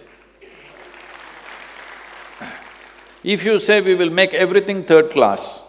If 3.24 3.44
you 3.44 3.60
say 3.60 3.82
we 3.82 3.96
will 3.96 4.10
make 4.10 4.34
everything 4.34 4.84
third 4.84 5.12
class, 5.12 5.62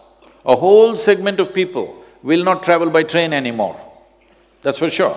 a 0.45 0.55
whole 0.55 0.97
segment 0.97 1.39
of 1.39 1.53
people 1.53 2.03
will 2.23 2.43
not 2.43 2.63
travel 2.63 2.89
by 2.89 3.03
train 3.03 3.33
anymore, 3.33 3.79
that's 4.61 4.77
for 4.77 4.89
sure. 4.89 5.15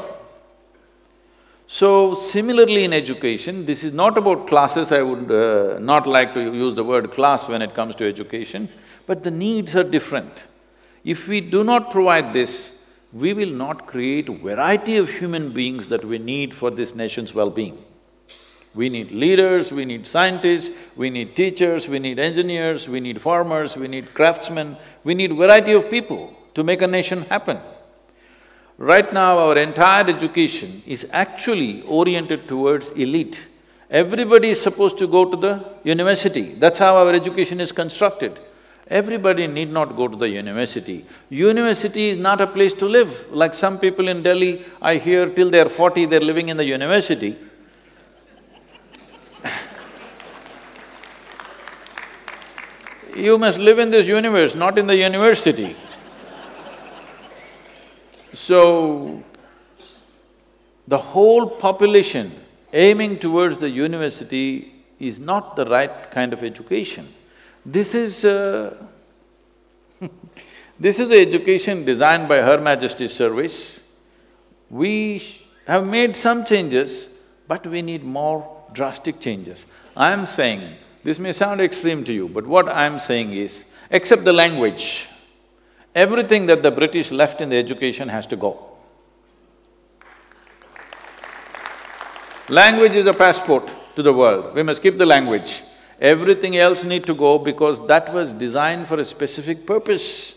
So, 1.69 2.15
similarly 2.15 2.85
in 2.85 2.93
education, 2.93 3.67
this 3.67 3.83
is 3.83 3.93
not 3.93 4.17
about 4.17 4.47
classes, 4.47 4.93
I 4.93 5.03
would 5.03 5.31
uh, 5.31 5.79
not 5.81 6.07
like 6.07 6.33
to 6.35 6.41
use 6.41 6.75
the 6.75 6.85
word 6.85 7.11
class 7.11 7.49
when 7.49 7.61
it 7.61 7.75
comes 7.75 7.97
to 7.97 8.07
education, 8.07 8.69
but 9.07 9.25
the 9.25 9.33
needs 9.33 9.75
are 9.75 9.83
different. 9.83 10.47
If 11.05 11.27
we 11.27 11.41
do 11.41 11.65
not 11.65 11.91
provide 11.91 12.33
this, 12.33 12.76
we 13.17 13.33
will 13.33 13.51
not 13.51 13.87
create 13.87 14.29
variety 14.29 14.99
of 14.99 15.09
human 15.09 15.51
beings 15.51 15.89
that 15.89 16.05
we 16.05 16.19
need 16.19 16.55
for 16.55 16.71
this 16.71 16.95
nation's 16.95 17.35
well-being. 17.35 17.83
We 18.75 18.91
need 18.91 19.11
leaders, 19.11 19.73
we 19.73 19.87
need 19.87 20.07
scientists, 20.07 20.71
we 20.97 21.09
need 21.09 21.35
teachers, 21.35 21.89
we 21.89 21.99
need 21.99 22.19
engineers, 22.19 22.89
we 22.91 23.01
need 23.01 23.23
farmers, 23.23 23.75
we 23.75 23.89
need 23.89 24.13
craftsmen, 24.13 24.77
we 25.03 25.15
need 25.15 25.33
variety 25.33 25.73
of 25.73 25.89
people 25.89 26.35
to 26.55 26.63
make 26.63 26.83
a 26.83 26.87
nation 26.87 27.23
happen. 27.23 27.59
Right 28.77 29.11
now, 29.15 29.39
our 29.39 29.57
entire 29.57 30.07
education 30.07 30.83
is 30.87 31.07
actually 31.11 31.81
oriented 31.83 32.47
towards 32.47 32.91
elite. 32.91 33.47
Everybody 33.91 34.51
is 34.51 34.61
supposed 34.61 34.99
to 34.99 35.09
go 35.09 35.25
to 35.25 35.37
the 35.39 35.65
university, 35.85 36.55
that's 36.57 36.79
how 36.79 36.99
our 36.99 37.15
education 37.15 37.61
is 37.61 37.73
constructed. 37.73 38.39
Everybody 38.89 39.49
need 39.49 39.73
not 39.73 39.97
go 39.97 40.07
to 40.07 40.17
the 40.17 40.29
university. 40.29 41.05
University 41.29 42.11
is 42.11 42.19
not 42.19 42.41
a 42.41 42.47
place 42.47 42.73
to 42.75 42.87
live. 42.87 43.27
Like 43.33 43.53
some 43.55 43.79
people 43.79 44.07
in 44.09 44.23
Delhi, 44.23 44.65
I 44.81 44.97
hear 44.97 45.29
till 45.29 45.51
they're 45.51 45.69
forty, 45.69 46.07
they're 46.07 46.21
living 46.21 46.49
in 46.51 46.57
the 46.57 46.65
university. 46.65 47.37
you 53.17 53.39
must 53.39 53.59
live 53.59 53.79
in 53.79 53.91
this 53.91 54.07
universe, 54.07 54.55
not 54.55 54.79
in 54.79 54.87
the 54.87 54.97
university. 54.97 55.75
So, 58.35 59.23
the 60.87 60.99
whole 60.99 61.49
population 61.49 62.31
aiming 62.73 63.19
towards 63.19 63.59
the 63.59 63.69
university 63.69 64.73
is 65.01 65.19
not 65.19 65.57
the 65.57 65.65
right 65.65 66.11
kind 66.11 66.33
of 66.33 66.45
education. 66.45 67.09
This 67.67 67.95
is 67.95 68.25
uh, 68.25 68.77
this 70.81 71.01
is 71.01 71.09
the 71.09 71.21
education 71.21 71.85
designed 71.85 72.29
by 72.29 72.39
Her 72.39 72.59
Majesty's 72.59 73.13
Service. 73.13 73.83
We 74.71 75.23
have 75.67 75.87
made 75.87 76.17
some 76.17 76.45
changes, 76.45 77.09
but 77.49 77.67
we 77.67 77.83
need 77.83 78.05
more 78.05 78.65
drastic 78.73 79.21
changes. 79.21 79.67
I 79.97 80.13
am 80.13 80.27
saying, 80.27 80.77
this 81.03 81.19
may 81.19 81.33
sound 81.33 81.61
extreme 81.61 82.05
to 82.05 82.13
you, 82.13 82.29
but 82.29 82.47
what 82.47 82.69
I 82.69 82.87
am 82.87 83.01
saying 83.01 83.33
is, 83.33 83.65
except 83.91 84.25
the 84.25 84.33
language, 84.33 85.09
Everything 85.97 86.45
that 86.49 86.63
the 86.63 86.71
British 86.71 87.11
left 87.11 87.41
in 87.41 87.49
the 87.49 87.57
education 87.57 88.11
has 88.11 88.27
to 88.27 88.37
go. 88.37 88.59
Language 92.51 92.93
is 92.93 93.07
a 93.07 93.15
passport 93.15 93.67
to 93.97 94.03
the 94.03 94.13
world, 94.13 94.55
we 94.55 94.63
must 94.63 94.83
keep 94.83 94.99
the 94.99 95.07
language. 95.07 95.63
Everything 96.01 96.57
else 96.57 96.85
need 96.85 97.07
to 97.07 97.15
go 97.15 97.39
because 97.39 97.85
that 97.87 98.13
was 98.13 98.33
designed 98.33 98.87
for 98.87 98.99
a 98.99 99.05
specific 99.05 99.67
purpose. 99.67 100.35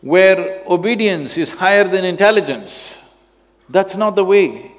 Where 0.00 0.62
obedience 0.66 1.36
is 1.36 1.50
higher 1.50 1.84
than 1.84 2.04
intelligence, 2.04 2.98
that's 3.68 3.96
not 3.96 4.14
the 4.14 4.24
way 4.24 4.72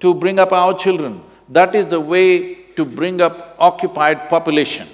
to 0.00 0.14
bring 0.14 0.38
up 0.38 0.52
our 0.52 0.74
children. 0.74 1.20
That 1.48 1.74
is 1.74 1.86
the 1.86 2.00
way 2.00 2.54
to 2.76 2.84
bring 2.84 3.20
up 3.20 3.56
occupied 3.58 4.28
population. 4.30 4.88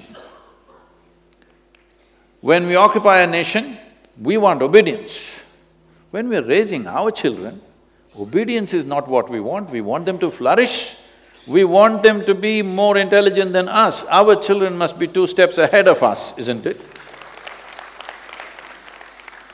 When 2.41 2.67
we 2.67 2.75
occupy 2.75 3.21
a 3.21 3.27
nation, 3.27 3.79
we 4.21 4.37
want 4.37 4.63
obedience. 4.63 5.43
When 6.11 6.29
we're 6.29 6.45
raising 6.45 6.87
our 6.87 7.11
children, 7.11 7.61
obedience 8.19 8.75
is 8.75 8.85
not 8.85 9.07
what 9.07 9.29
we 9.29 9.41
want, 9.41 9.71
we 9.71 9.81
want 9.81 10.07
them 10.07 10.19
to 10.19 10.31
flourish. 10.31 10.96
We 11.47 11.65
want 11.65 12.03
them 12.03 12.25
to 12.25 12.35
be 12.35 12.63
more 12.63 12.97
intelligent 12.97 13.53
than 13.53 13.69
us. 13.69 14.05
Our 14.05 14.35
children 14.37 14.77
must 14.77 14.99
be 14.99 15.07
two 15.07 15.27
steps 15.27 15.59
ahead 15.59 15.87
of 15.87 16.03
us, 16.03 16.37
isn't 16.37 16.67
it? 16.67 16.81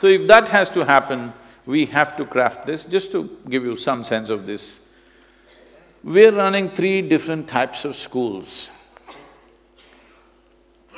So 0.01 0.07
if 0.07 0.27
that 0.27 0.49
has 0.49 0.69
to 0.71 0.85
happen, 0.85 1.33
we 1.67 1.87
have 1.87 2.17
to 2.17 2.25
craft 2.25 2.67
this. 2.67 2.85
Just 2.85 3.13
to 3.13 3.39
give 3.49 3.65
you 3.65 3.77
some 3.77 4.05
sense 4.05 4.31
of 4.31 4.47
this, 4.47 4.79
we're 6.03 6.33
running 6.33 6.71
three 6.71 7.03
different 7.03 7.47
types 7.47 7.85
of 7.85 7.95
schools. 7.95 8.71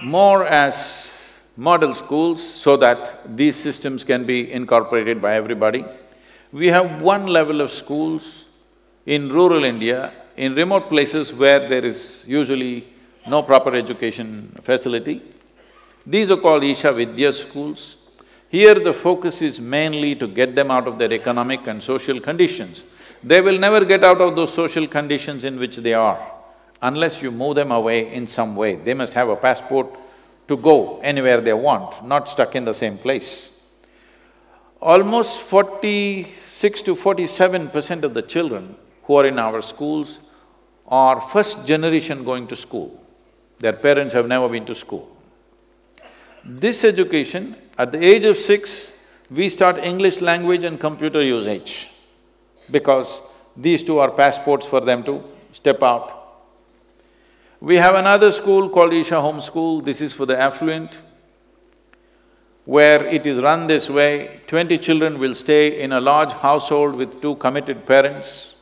More 0.03 0.47
as 0.47 1.39
model 1.57 1.95
schools 1.95 2.43
so 2.43 2.77
that 2.77 3.37
these 3.37 3.57
systems 3.57 4.05
can 4.05 4.25
be 4.25 4.51
incorporated 4.51 5.21
by 5.21 5.35
everybody. 5.35 5.85
We 6.53 6.69
have 6.69 7.03
one 7.03 7.27
level 7.27 7.61
of 7.61 7.73
schools 7.73 8.45
in 9.07 9.29
rural 9.31 9.65
India, 9.65 10.13
in 10.37 10.55
remote 10.55 10.89
places 10.89 11.33
where 11.33 11.69
there 11.69 11.85
is 11.85 12.25
usually 12.27 12.87
no 13.27 13.43
proper 13.43 13.75
education 13.75 14.55
facility. 14.63 15.23
These 16.07 16.31
are 16.31 16.37
called 16.37 16.65
Isha 16.65 16.93
Vidya 16.93 17.33
schools. 17.33 17.97
Here 18.49 18.75
the 18.75 18.93
focus 18.93 19.43
is 19.43 19.61
mainly 19.61 20.15
to 20.17 20.27
get 20.29 20.55
them 20.55 20.71
out 20.71 20.87
of 20.87 20.99
their 20.99 21.13
economic 21.13 21.67
and 21.67 21.83
social 21.83 22.21
conditions. 22.21 22.85
They 23.23 23.41
will 23.41 23.59
never 23.59 23.85
get 23.85 24.05
out 24.05 24.21
of 24.21 24.37
those 24.37 24.53
social 24.53 24.87
conditions 24.87 25.45
in 25.45 25.59
which 25.59 25.77
they 25.79 25.95
are 25.95 26.31
unless 26.83 27.23
you 27.23 27.31
move 27.31 27.55
them 27.55 27.73
away 27.73 28.13
in 28.13 28.27
some 28.27 28.55
way. 28.55 28.77
They 28.77 28.93
must 28.93 29.15
have 29.15 29.29
a 29.29 29.37
passport 29.37 29.87
to 30.49 30.57
go 30.57 31.01
anywhere 31.01 31.41
they 31.41 31.55
want, 31.55 32.05
not 32.05 32.29
stuck 32.29 32.55
in 32.55 32.65
the 32.65 32.75
same 32.75 32.99
place. 32.99 33.51
Almost 34.83 35.41
forty-six 35.41 36.83
to 36.83 36.95
forty-seven 36.95 37.71
percent 37.71 38.05
of 38.05 38.13
the 38.13 38.21
children 38.21 38.77
who 39.05 39.15
are 39.15 39.27
in 39.27 39.39
our 39.39 39.63
schools 39.63 40.19
are 40.87 41.21
first 41.21 41.67
generation 41.67 42.25
going 42.25 42.47
to 42.49 42.57
school. 42.57 43.01
Their 43.59 43.73
parents 43.73 44.15
have 44.15 44.27
never 44.27 44.49
been 44.49 44.67
to 44.67 44.75
school. 44.75 45.11
This 46.45 46.85
education, 46.85 47.57
at 47.79 47.93
the 47.93 48.05
age 48.05 48.25
of 48.25 48.37
six, 48.37 48.93
we 49.31 49.49
start 49.49 49.79
English 49.79 50.21
language 50.21 50.65
and 50.65 50.79
computer 50.79 51.23
usage 51.23 51.91
because 52.71 53.21
these 53.57 53.83
two 53.83 53.99
are 53.99 54.11
passports 54.11 54.67
for 54.67 54.81
them 54.81 55.03
to 55.05 55.25
step 55.53 55.83
out 55.83 56.25
we 57.65 57.77
have 57.77 57.95
another 57.95 58.31
school 58.31 58.69
called 58.69 58.93
Isha 58.93 59.19
Home 59.23 59.41
School, 59.41 59.81
this 59.81 60.03
is 60.03 60.13
for 60.13 60.27
the 60.27 60.39
affluent, 60.39 61.01
where 62.67 63.03
it 63.07 63.25
is 63.25 63.39
run 63.39 63.67
this 63.67 63.89
way, 63.89 64.41
twenty 64.47 64.77
children 64.77 65.19
will 65.19 65.35
stay 65.35 65.81
in 65.81 65.93
a 65.93 65.99
large 65.99 66.33
household 66.33 66.95
with 66.95 67.23
two 67.23 67.37
committed 67.37 67.87
parents 67.87 68.54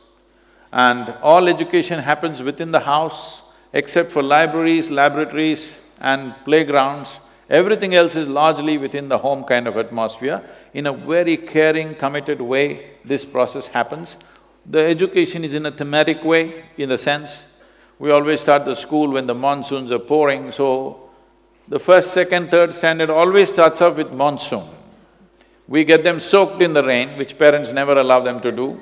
and 0.73 1.13
all 1.21 1.47
education 1.47 1.99
happens 1.99 2.41
within 2.41 2.71
the 2.71 2.79
house 2.79 3.43
except 3.73 4.09
for 4.09 4.23
libraries, 4.23 4.89
laboratories 4.89 5.77
and 6.01 6.33
playgrounds. 6.45 7.19
Everything 7.49 7.93
else 7.93 8.15
is 8.15 8.27
largely 8.27 8.79
within 8.79 9.07
the 9.07 9.19
home 9.19 9.43
kind 9.43 9.67
of 9.67 9.77
atmosphere. 9.77 10.43
In 10.73 10.87
a 10.87 10.93
very 10.93 11.37
caring, 11.37 11.93
committed 11.93 12.41
way, 12.41 12.89
this 13.05 13.23
process 13.23 13.67
happens. 13.67 14.17
The 14.65 14.79
education 14.79 15.43
is 15.43 15.53
in 15.53 15.65
a 15.67 15.71
thematic 15.71 16.23
way, 16.23 16.65
in 16.77 16.89
the 16.89 16.97
sense, 16.97 17.45
we 17.99 18.09
always 18.11 18.41
start 18.41 18.65
the 18.65 18.75
school 18.75 19.11
when 19.11 19.27
the 19.27 19.35
monsoons 19.35 19.91
are 19.91 19.99
pouring, 19.99 20.51
so 20.51 21.09
the 21.67 21.79
first, 21.79 22.13
second, 22.13 22.49
third 22.49 22.73
standard 22.73 23.09
always 23.09 23.49
starts 23.49 23.81
off 23.81 23.97
with 23.97 24.11
monsoon. 24.13 24.63
We 25.67 25.83
get 25.83 26.03
them 26.03 26.19
soaked 26.19 26.61
in 26.61 26.73
the 26.73 26.83
rain, 26.83 27.17
which 27.17 27.37
parents 27.37 27.71
never 27.71 27.93
allow 27.93 28.19
them 28.19 28.41
to 28.41 28.51
do. 28.51 28.79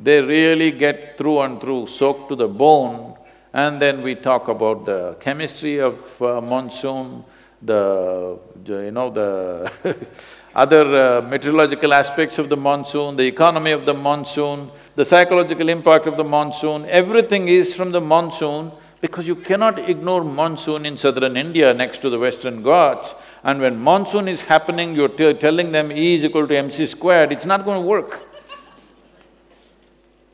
They 0.00 0.20
really 0.20 0.70
get 0.72 1.16
through 1.18 1.40
and 1.40 1.60
through, 1.60 1.86
soaked 1.86 2.28
to 2.28 2.36
the 2.36 2.48
bone, 2.48 3.16
And 3.56 3.80
then 3.80 4.02
we 4.02 4.14
talk 4.14 4.48
about 4.48 4.84
the 4.84 5.16
chemistry 5.18 5.78
of 5.78 6.20
uh, 6.20 6.42
monsoon, 6.42 7.24
the, 7.62 8.38
you 8.66 8.90
know, 8.90 9.08
the 9.08 9.72
other 10.54 10.84
uh, 10.94 11.22
meteorological 11.22 11.94
aspects 11.94 12.38
of 12.38 12.50
the 12.50 12.56
monsoon, 12.58 13.16
the 13.16 13.26
economy 13.26 13.70
of 13.70 13.86
the 13.86 13.94
monsoon, 13.94 14.70
the 14.94 15.06
psychological 15.06 15.70
impact 15.70 16.06
of 16.06 16.18
the 16.18 16.24
monsoon, 16.24 16.84
everything 16.84 17.48
is 17.48 17.72
from 17.72 17.92
the 17.92 18.00
monsoon 18.00 18.72
because 19.00 19.26
you 19.26 19.36
cannot 19.36 19.78
ignore 19.88 20.22
monsoon 20.22 20.84
in 20.84 20.98
southern 20.98 21.38
India 21.38 21.72
next 21.72 22.02
to 22.02 22.10
the 22.10 22.18
western 22.18 22.62
Ghats. 22.62 23.14
And 23.42 23.58
when 23.62 23.78
monsoon 23.78 24.28
is 24.28 24.42
happening, 24.42 24.94
you're 24.94 25.08
telling 25.32 25.72
them 25.72 25.90
E 25.90 26.16
is 26.16 26.24
equal 26.26 26.46
to 26.46 26.56
mc 26.58 26.84
squared, 26.84 27.32
it's 27.32 27.46
not 27.46 27.64
going 27.64 27.80
to 27.80 27.86
work. 27.86 28.25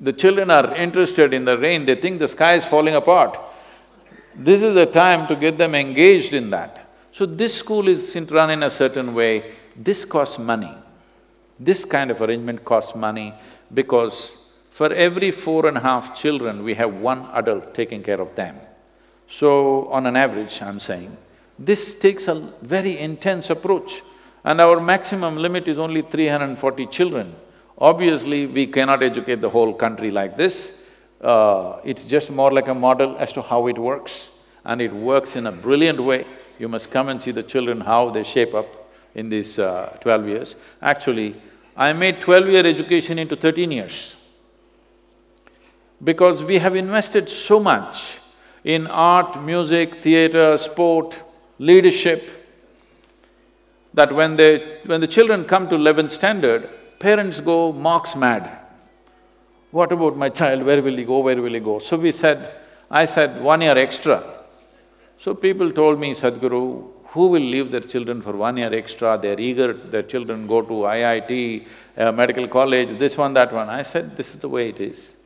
The 0.02 0.12
children 0.12 0.50
are 0.50 0.74
interested 0.74 1.32
in 1.32 1.44
the 1.44 1.56
rain, 1.56 1.86
they 1.86 1.94
think 1.94 2.18
the 2.18 2.26
sky 2.26 2.54
is 2.54 2.64
falling 2.64 2.96
apart. 2.96 3.38
This 4.34 4.62
is 4.62 4.74
the 4.74 4.86
time 4.86 5.28
to 5.28 5.36
get 5.36 5.56
them 5.56 5.76
engaged 5.76 6.34
in 6.34 6.50
that. 6.50 6.90
So 7.12 7.24
this 7.24 7.54
school 7.54 7.86
is 7.86 8.16
run 8.30 8.50
in 8.50 8.64
a 8.64 8.70
certain 8.70 9.14
way, 9.14 9.54
this 9.76 10.04
costs 10.04 10.38
money. 10.38 10.74
This 11.60 11.84
kind 11.84 12.10
of 12.10 12.20
arrangement 12.20 12.64
costs 12.64 12.96
money 12.96 13.32
because 13.72 14.32
for 14.70 14.92
every 14.92 15.30
four 15.30 15.66
and 15.66 15.76
a 15.76 15.80
half 15.80 16.14
children, 16.14 16.64
we 16.64 16.74
have 16.74 16.94
one 16.94 17.28
adult 17.32 17.72
taking 17.72 18.02
care 18.02 18.20
of 18.20 18.34
them. 18.34 18.56
So, 19.28 19.86
on 19.88 20.06
an 20.06 20.16
average, 20.16 20.60
I'm 20.60 20.80
saying, 20.80 21.16
this 21.58 21.94
takes 21.94 22.26
a 22.26 22.34
very 22.62 22.98
intense 22.98 23.50
approach 23.50 24.02
and 24.44 24.60
our 24.60 24.80
maximum 24.80 25.36
limit 25.36 25.68
is 25.68 25.78
only 25.78 26.02
340 26.02 26.86
children. 26.86 27.36
Obviously, 27.78 28.46
we 28.46 28.66
cannot 28.66 29.02
educate 29.02 29.40
the 29.40 29.50
whole 29.50 29.72
country 29.74 30.11
like 30.11 30.37
this. 30.37 30.78
Uh, 31.20 31.80
it's 31.85 32.04
just 32.04 32.30
more 32.30 32.52
like 32.52 32.68
a 32.68 32.74
model 32.74 33.16
as 33.18 33.32
to 33.32 33.42
how 33.42 33.66
it 33.66 33.78
works 33.78 34.30
and 34.64 34.80
it 34.80 34.92
works 34.92 35.37
in 35.37 35.46
a 35.46 35.52
brilliant 35.52 36.02
way. 36.02 36.24
You 36.58 36.68
must 36.68 36.90
come 36.90 37.08
and 37.08 37.20
see 37.20 37.32
the 37.32 37.42
children, 37.42 37.80
how 37.80 38.11
they 38.11 38.22
shape 38.22 38.54
up 38.54 38.66
in 39.14 39.28
these 39.28 39.58
uh, 39.58 39.96
twelve 40.00 40.26
years. 40.28 40.54
Actually, 40.80 41.35
I 41.76 41.92
made 41.92 42.20
twelve-year 42.20 42.66
education 42.66 43.18
into 43.18 43.37
thirteen 43.37 43.72
years 43.72 44.16
because 46.04 46.42
we 46.42 46.58
have 46.58 46.76
invested 46.76 47.28
so 47.28 47.58
much 47.58 48.18
in 48.64 48.87
art, 48.87 49.42
music, 49.42 50.02
theatre, 50.02 50.58
sport, 50.58 51.20
leadership, 51.58 52.28
that 53.94 54.14
when 54.14 54.37
they… 54.37 54.78
when 54.87 55.00
the 55.00 55.08
children 55.08 55.44
come 55.44 55.68
to 55.68 55.74
eleventh 55.74 56.12
standard, 56.12 56.68
parents 57.02 57.40
go 57.40 57.72
marks 57.72 58.14
mad. 58.14 58.50
What 59.72 59.90
about 59.90 60.16
my 60.16 60.28
child, 60.28 60.64
where 60.64 60.80
will 60.80 60.96
he 60.96 61.04
go, 61.04 61.18
where 61.20 61.40
will 61.40 61.54
he 61.54 61.60
go? 61.60 61.78
So 61.78 61.96
we 61.96 62.12
said, 62.12 62.54
I 62.90 63.04
said, 63.06 63.42
one 63.42 63.60
year 63.62 63.76
extra. 63.76 64.22
So 65.18 65.34
people 65.34 65.72
told 65.72 65.98
me, 65.98 66.14
Sadhguru, 66.14 66.90
who 67.06 67.26
will 67.28 67.48
leave 67.54 67.70
their 67.70 67.80
children 67.80 68.22
for 68.22 68.34
one 68.36 68.56
year 68.56 68.72
extra, 68.72 69.18
they're 69.20 69.40
eager, 69.40 69.72
their 69.72 70.02
children 70.02 70.46
go 70.46 70.62
to 70.62 70.74
IIT, 70.98 71.66
uh, 71.96 72.12
medical 72.12 72.46
college, 72.46 72.98
this 72.98 73.16
one, 73.16 73.34
that 73.34 73.52
one. 73.52 73.68
I 73.68 73.82
said, 73.82 74.16
this 74.16 74.30
is 74.32 74.38
the 74.38 74.48
way 74.48 74.68
it 74.68 74.80
is. 74.80 75.16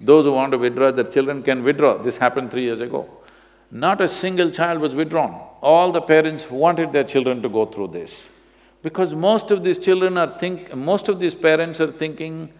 Those 0.00 0.24
who 0.24 0.32
want 0.32 0.52
to 0.52 0.58
withdraw, 0.58 0.90
their 0.90 1.10
children 1.16 1.42
can 1.42 1.62
withdraw. 1.62 1.96
This 1.96 2.16
happened 2.16 2.50
three 2.50 2.64
years 2.64 2.80
ago. 2.80 3.08
Not 3.70 4.00
a 4.00 4.08
single 4.08 4.50
child 4.50 4.80
was 4.80 4.94
withdrawn. 4.94 5.40
All 5.62 5.92
the 5.92 6.02
parents 6.02 6.50
wanted 6.50 6.92
their 6.92 7.04
children 7.04 7.40
to 7.42 7.48
go 7.48 7.66
through 7.66 7.88
this. 7.88 8.28
Because 8.82 9.14
most 9.14 9.50
of 9.50 9.62
these 9.62 9.78
children 9.78 10.18
are 10.18 10.38
think… 10.38 10.74
most 10.74 11.08
of 11.08 11.20
these 11.20 11.34
parents 11.34 11.80
are 11.80 11.92
thinking 11.92 12.52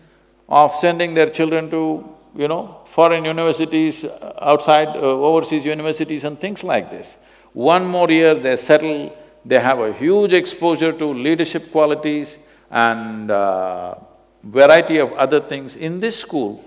of 0.49 0.75
sending 0.77 1.15
their 1.15 1.31
children 1.31 1.71
to, 1.71 2.09
you 2.37 2.49
know, 2.49 2.81
foreign 2.85 3.25
universities, 3.25 4.05
outside, 4.41 4.89
uh, 4.89 5.01
overseas 5.01 5.65
universities 5.65 6.25
and 6.25 6.41
things 6.41 6.63
like 6.63 6.91
this. 6.91 7.17
One 7.53 7.85
more 7.85 8.11
year, 8.11 8.35
they 8.35 8.57
settle, 8.57 9.17
they 9.45 9.59
have 9.59 9.81
a 9.81 9.93
huge 9.93 10.33
exposure 10.33 10.93
to 10.93 11.07
leadership 11.07 11.71
qualities 11.73 12.39
and 12.71 13.31
uh, 13.31 13.97
variety 14.45 14.99
of 14.99 15.13
other 15.15 15.41
things. 15.41 15.77
In 15.77 16.01
this 16.01 16.19
school, 16.19 16.65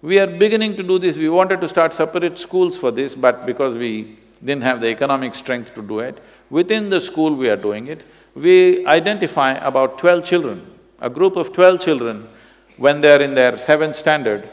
we 0.00 0.18
are 0.18 0.26
beginning 0.26 0.76
to 0.76 0.82
do 0.82 0.98
this, 0.98 1.16
we 1.16 1.28
wanted 1.28 1.60
to 1.60 1.68
start 1.68 1.94
separate 1.94 2.38
schools 2.38 2.76
for 2.76 2.90
this, 2.90 3.14
but 3.14 3.46
because 3.46 3.76
we 3.76 4.16
didn't 4.44 4.62
have 4.62 4.80
the 4.80 4.88
economic 4.88 5.34
strength 5.34 5.74
to 5.74 5.82
do 5.82 6.00
it, 6.00 6.18
within 6.50 6.90
the 6.90 7.00
school 7.00 7.34
we 7.34 7.48
are 7.48 7.56
doing 7.56 7.86
it 7.86 8.02
we 8.34 8.86
identify 8.86 9.52
about 9.54 9.98
twelve 9.98 10.24
children, 10.24 10.66
a 11.00 11.10
group 11.10 11.36
of 11.36 11.52
twelve 11.52 11.80
children 11.80 12.28
when 12.76 13.00
they're 13.00 13.20
in 13.20 13.34
their 13.34 13.58
seventh 13.58 13.96
standard 13.96 14.48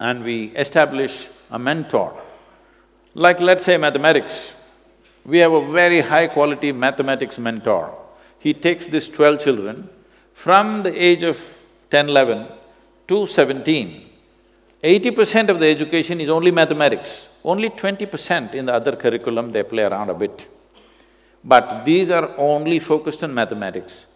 and 0.00 0.24
we 0.24 0.46
establish 0.56 1.28
a 1.50 1.58
mentor. 1.58 2.20
Like 3.14 3.40
let's 3.40 3.64
say 3.64 3.76
mathematics, 3.76 4.56
we 5.24 5.38
have 5.38 5.52
a 5.52 5.70
very 5.70 6.00
high 6.00 6.26
quality 6.26 6.72
mathematics 6.72 7.38
mentor. 7.38 7.94
He 8.38 8.52
takes 8.52 8.86
these 8.86 9.08
twelve 9.08 9.40
children 9.40 9.88
from 10.32 10.82
the 10.82 10.92
age 11.02 11.22
of 11.22 11.38
10, 11.90 12.08
11 12.08 12.48
to 13.08 13.26
17. 13.26 14.10
Eighty 14.82 15.10
percent 15.12 15.48
of 15.48 15.60
the 15.60 15.66
education 15.66 16.20
is 16.20 16.28
only 16.28 16.50
mathematics, 16.50 17.28
only 17.42 17.70
twenty 17.70 18.04
percent 18.04 18.54
in 18.54 18.66
the 18.66 18.74
other 18.74 18.96
curriculum 18.96 19.50
they 19.50 19.62
play 19.62 19.84
around 19.84 20.10
a 20.10 20.14
bit. 20.14 20.46
But 21.44 21.84
these 21.84 22.08
are 22.10 22.34
only 22.38 22.78
focused 22.78 23.22
on 23.22 23.34
mathematics. 23.34 24.06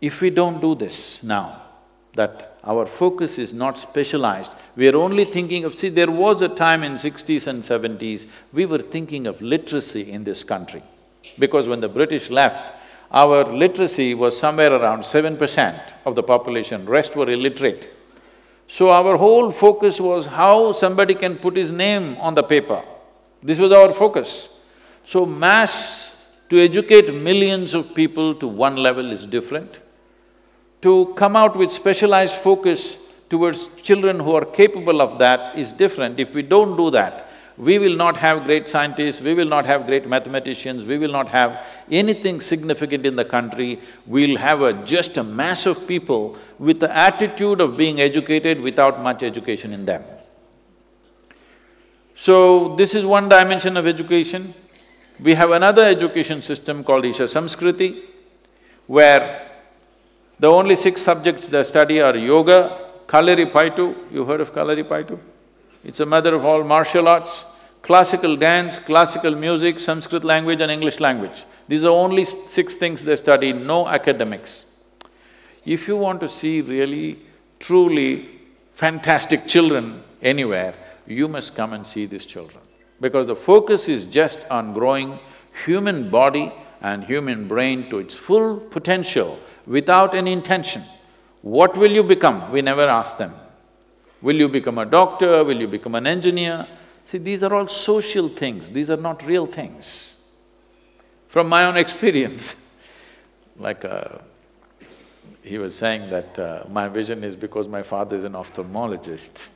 If 0.00 0.20
we 0.20 0.30
don't 0.30 0.60
do 0.60 0.76
this 0.76 1.22
now, 1.24 1.62
that 2.14 2.58
our 2.62 2.86
focus 2.86 3.38
is 3.38 3.52
not 3.52 3.78
specialized, 3.78 4.52
we 4.76 4.88
are 4.88 4.96
only 4.96 5.24
thinking 5.24 5.64
of… 5.64 5.76
See, 5.76 5.88
there 5.88 6.10
was 6.10 6.40
a 6.40 6.48
time 6.48 6.84
in 6.84 6.98
sixties 6.98 7.48
and 7.48 7.64
seventies, 7.64 8.26
we 8.52 8.64
were 8.64 8.78
thinking 8.78 9.26
of 9.26 9.42
literacy 9.42 10.10
in 10.10 10.22
this 10.22 10.44
country. 10.44 10.82
Because 11.38 11.66
when 11.66 11.80
the 11.80 11.88
British 11.88 12.30
left, 12.30 12.74
our 13.10 13.44
literacy 13.44 14.14
was 14.14 14.38
somewhere 14.38 14.72
around 14.72 15.04
seven 15.04 15.36
percent 15.36 15.80
of 16.04 16.14
the 16.14 16.22
population, 16.22 16.86
rest 16.86 17.16
were 17.16 17.28
illiterate. 17.28 17.90
So 18.68 18.90
our 18.90 19.16
whole 19.16 19.50
focus 19.50 20.00
was 20.00 20.26
how 20.26 20.72
somebody 20.72 21.14
can 21.14 21.38
put 21.38 21.56
his 21.56 21.70
name 21.70 22.16
on 22.18 22.34
the 22.34 22.42
paper. 22.42 22.84
This 23.42 23.58
was 23.58 23.72
our 23.72 23.92
focus. 23.94 24.48
So 25.08 25.24
mass, 25.24 26.14
to 26.50 26.58
educate 26.60 27.14
millions 27.14 27.72
of 27.72 27.94
people 27.94 28.34
to 28.34 28.46
one 28.46 28.76
level 28.76 29.10
is 29.10 29.24
different. 29.24 29.80
To 30.82 31.14
come 31.16 31.34
out 31.34 31.56
with 31.56 31.72
specialized 31.72 32.34
focus 32.34 32.98
towards 33.30 33.68
children 33.80 34.20
who 34.20 34.34
are 34.34 34.44
capable 34.44 35.00
of 35.00 35.18
that 35.18 35.58
is 35.58 35.72
different. 35.72 36.20
If 36.20 36.34
we 36.34 36.42
don't 36.42 36.76
do 36.76 36.90
that, 36.90 37.30
we 37.56 37.78
will 37.78 37.96
not 37.96 38.18
have 38.18 38.44
great 38.44 38.68
scientists, 38.68 39.22
we 39.22 39.32
will 39.32 39.48
not 39.48 39.64
have 39.64 39.86
great 39.86 40.06
mathematicians, 40.06 40.84
we 40.84 40.98
will 40.98 41.10
not 41.10 41.28
have 41.28 41.64
anything 41.90 42.42
significant 42.42 43.06
in 43.06 43.16
the 43.16 43.24
country. 43.24 43.80
We'll 44.04 44.36
have 44.36 44.60
a… 44.60 44.74
just 44.84 45.16
a 45.16 45.24
mass 45.24 45.64
of 45.64 45.88
people 45.88 46.36
with 46.58 46.80
the 46.80 46.94
attitude 46.94 47.62
of 47.62 47.78
being 47.78 47.98
educated 47.98 48.60
without 48.60 49.02
much 49.02 49.22
education 49.22 49.72
in 49.72 49.86
them. 49.86 50.04
So, 52.14 52.76
this 52.76 52.94
is 52.94 53.06
one 53.06 53.30
dimension 53.30 53.78
of 53.78 53.86
education. 53.86 54.52
We 55.20 55.34
have 55.34 55.50
another 55.50 55.82
education 55.82 56.42
system 56.42 56.84
called 56.84 57.04
Isha 57.04 57.24
Samskriti, 57.24 58.02
where 58.86 59.50
the 60.38 60.46
only 60.46 60.76
six 60.76 61.02
subjects 61.02 61.48
they 61.48 61.64
study 61.64 62.00
are 62.00 62.16
yoga, 62.16 62.78
Kalaripayattu, 63.08 64.12
you 64.12 64.24
heard 64.24 64.40
of 64.40 64.54
Kalaripayattu? 64.54 65.18
It's 65.84 65.98
a 65.98 66.06
mother 66.06 66.36
of 66.36 66.44
all 66.44 66.62
martial 66.62 67.08
arts, 67.08 67.44
classical 67.82 68.36
dance, 68.36 68.78
classical 68.78 69.34
music, 69.34 69.80
Sanskrit 69.80 70.22
language 70.22 70.60
and 70.60 70.70
English 70.70 71.00
language. 71.00 71.44
These 71.66 71.82
are 71.82 71.88
only 71.88 72.24
six 72.24 72.76
things 72.76 73.02
they 73.02 73.16
study, 73.16 73.52
no 73.52 73.88
academics. 73.88 74.64
If 75.64 75.88
you 75.88 75.96
want 75.96 76.20
to 76.20 76.28
see 76.28 76.60
really, 76.60 77.18
truly 77.58 78.28
fantastic 78.74 79.48
children 79.48 80.04
anywhere, 80.22 80.74
you 81.08 81.26
must 81.26 81.56
come 81.56 81.72
and 81.72 81.84
see 81.84 82.06
these 82.06 82.24
children 82.24 82.60
because 83.00 83.26
the 83.26 83.36
focus 83.36 83.88
is 83.88 84.04
just 84.04 84.44
on 84.50 84.72
growing 84.72 85.18
human 85.64 86.10
body 86.10 86.52
and 86.80 87.04
human 87.04 87.48
brain 87.48 87.88
to 87.90 87.98
its 87.98 88.14
full 88.14 88.56
potential 88.56 89.38
without 89.66 90.14
any 90.14 90.32
intention. 90.32 90.82
What 91.42 91.76
will 91.76 91.92
you 91.92 92.02
become? 92.02 92.50
We 92.50 92.62
never 92.62 92.88
ask 92.88 93.18
them. 93.18 93.34
Will 94.20 94.36
you 94.36 94.48
become 94.48 94.78
a 94.78 94.86
doctor? 94.86 95.44
Will 95.44 95.60
you 95.60 95.68
become 95.68 95.94
an 95.94 96.06
engineer? 96.06 96.66
See, 97.04 97.18
these 97.18 97.42
are 97.42 97.54
all 97.54 97.68
social 97.68 98.28
things, 98.28 98.70
these 98.70 98.90
are 98.90 98.96
not 98.96 99.24
real 99.24 99.46
things. 99.46 100.16
From 101.28 101.48
my 101.48 101.64
own 101.64 101.76
experience, 101.84 102.76
like 103.56 103.84
uh, 103.84 104.18
he 105.42 105.58
was 105.58 105.74
saying 105.74 106.10
that 106.10 106.38
uh, 106.38 106.64
my 106.70 106.88
vision 106.88 107.24
is 107.24 107.34
because 107.34 107.66
my 107.66 107.82
father 107.82 108.16
is 108.16 108.24
an 108.24 108.32
ophthalmologist. 108.32 109.46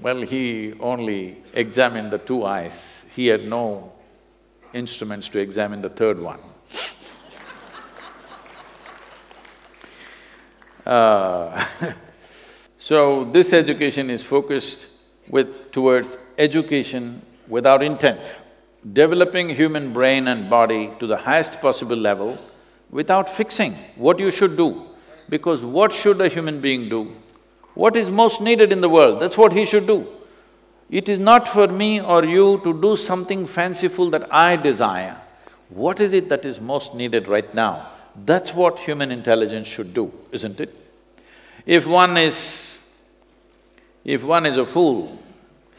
Well, 0.00 0.22
he 0.22 0.74
only 0.80 1.42
examined 1.54 2.10
the 2.10 2.18
two 2.18 2.44
eyes, 2.44 3.04
he 3.14 3.26
had 3.26 3.46
no 3.46 3.92
instruments 4.72 5.28
to 5.30 5.38
examine 5.38 5.82
the 5.82 5.90
third 5.90 6.18
one. 6.18 6.40
uh, 10.86 11.66
So 12.82 13.24
this 13.24 13.52
education 13.52 14.08
is 14.08 14.22
focused 14.22 14.86
with… 15.28 15.70
towards 15.70 16.16
education 16.38 17.20
without 17.46 17.82
intent, 17.82 18.38
developing 19.00 19.50
human 19.50 19.92
brain 19.92 20.26
and 20.26 20.48
body 20.48 20.90
to 20.98 21.06
the 21.06 21.18
highest 21.18 21.60
possible 21.60 21.96
level 21.96 22.38
without 22.90 23.28
fixing 23.28 23.74
what 23.96 24.18
you 24.18 24.30
should 24.30 24.56
do. 24.56 24.68
Because 25.28 25.62
what 25.62 25.92
should 25.92 26.22
a 26.22 26.28
human 26.28 26.60
being 26.62 26.88
do? 26.88 27.14
What 27.74 27.96
is 27.96 28.10
most 28.10 28.40
needed 28.40 28.72
in 28.72 28.80
the 28.80 28.88
world, 28.88 29.20
that's 29.20 29.38
what 29.38 29.52
he 29.52 29.64
should 29.64 29.86
do. 29.86 30.06
It 30.90 31.08
is 31.08 31.18
not 31.18 31.48
for 31.48 31.68
me 31.68 32.00
or 32.00 32.24
you 32.24 32.60
to 32.64 32.80
do 32.80 32.96
something 32.96 33.46
fanciful 33.46 34.10
that 34.10 34.32
I 34.34 34.56
desire. 34.56 35.16
What 35.68 36.00
is 36.00 36.12
it 36.12 36.28
that 36.30 36.44
is 36.44 36.60
most 36.60 36.94
needed 36.94 37.28
right 37.28 37.54
now? 37.54 37.86
That's 38.26 38.52
what 38.52 38.80
human 38.80 39.12
intelligence 39.12 39.68
should 39.68 39.94
do, 39.94 40.12
isn't 40.32 40.60
it? 40.60 40.74
If 41.64 41.86
one 41.86 42.16
is… 42.16 42.78
if 44.04 44.24
one 44.24 44.46
is 44.46 44.56
a 44.56 44.66
fool, 44.66 45.22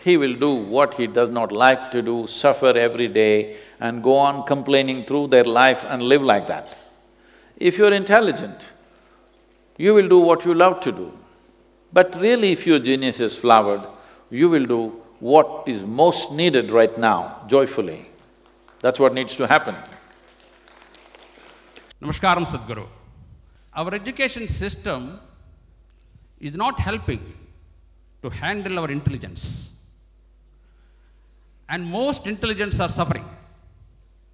he 0.03 0.15
will 0.17 0.35
do 0.35 0.53
what 0.53 0.93
he 0.93 1.07
does 1.07 1.29
not 1.29 1.51
like 1.51 1.91
to 1.91 2.01
do, 2.01 2.25
suffer 2.27 2.77
every 2.77 3.07
day 3.07 3.57
and 3.79 4.01
go 4.01 4.15
on 4.15 4.43
complaining 4.43 5.05
through 5.05 5.27
their 5.27 5.43
life 5.43 5.83
and 5.87 6.01
live 6.01 6.21
like 6.21 6.47
that. 6.47 6.77
If 7.57 7.77
you're 7.77 7.93
intelligent, 7.93 8.71
you 9.77 9.93
will 9.93 10.07
do 10.07 10.19
what 10.19 10.45
you 10.45 10.53
love 10.53 10.79
to 10.81 10.91
do. 10.91 11.11
But 11.93 12.15
really 12.19 12.51
if 12.51 12.65
your 12.65 12.79
genius 12.79 13.19
is 13.19 13.35
flowered, 13.35 13.85
you 14.29 14.49
will 14.49 14.65
do 14.65 15.01
what 15.19 15.67
is 15.67 15.83
most 15.83 16.31
needed 16.31 16.71
right 16.71 16.97
now, 16.97 17.43
joyfully. 17.47 18.09
That's 18.79 18.99
what 18.99 19.13
needs 19.13 19.35
to 19.35 19.45
happen. 19.47 19.75
Namaskaram 22.01 22.45
Sadhguru. 22.47 22.87
Our 23.73 23.93
education 23.93 24.47
system 24.47 25.19
is 26.39 26.55
not 26.55 26.79
helping 26.79 27.21
to 28.23 28.29
handle 28.29 28.79
our 28.79 28.89
intelligence. 28.89 29.69
And 31.69 31.85
most 31.85 32.25
intelligence 32.25 32.79
are 32.79 32.89
suffering. 32.89 33.25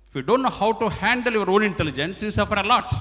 If 0.09 0.15
you 0.15 0.21
don't 0.21 0.41
know 0.41 0.49
how 0.49 0.71
to 0.73 0.89
handle 0.89 1.33
your 1.33 1.49
own 1.49 1.63
intelligence, 1.63 2.21
you 2.21 2.31
suffer 2.31 2.55
a 2.55 2.63
lot. 2.63 2.93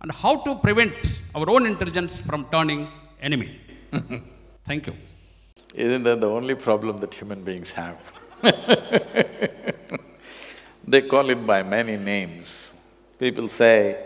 And 0.00 0.12
how 0.12 0.36
to 0.44 0.54
prevent 0.56 0.94
our 1.34 1.48
own 1.50 1.66
intelligence 1.66 2.16
from 2.16 2.46
turning 2.52 2.88
enemy. 3.24 3.58
Thank 4.64 4.86
you. 4.86 4.92
Isn't 5.74 6.04
that 6.04 6.20
the 6.20 6.28
only 6.28 6.54
problem 6.54 6.98
that 6.98 7.14
human 7.14 7.42
beings 7.42 7.72
have? 7.72 7.98
they 10.86 11.02
call 11.02 11.30
it 11.30 11.46
by 11.46 11.62
many 11.62 11.96
names. 11.96 12.72
People 13.18 13.48
say, 13.48 14.04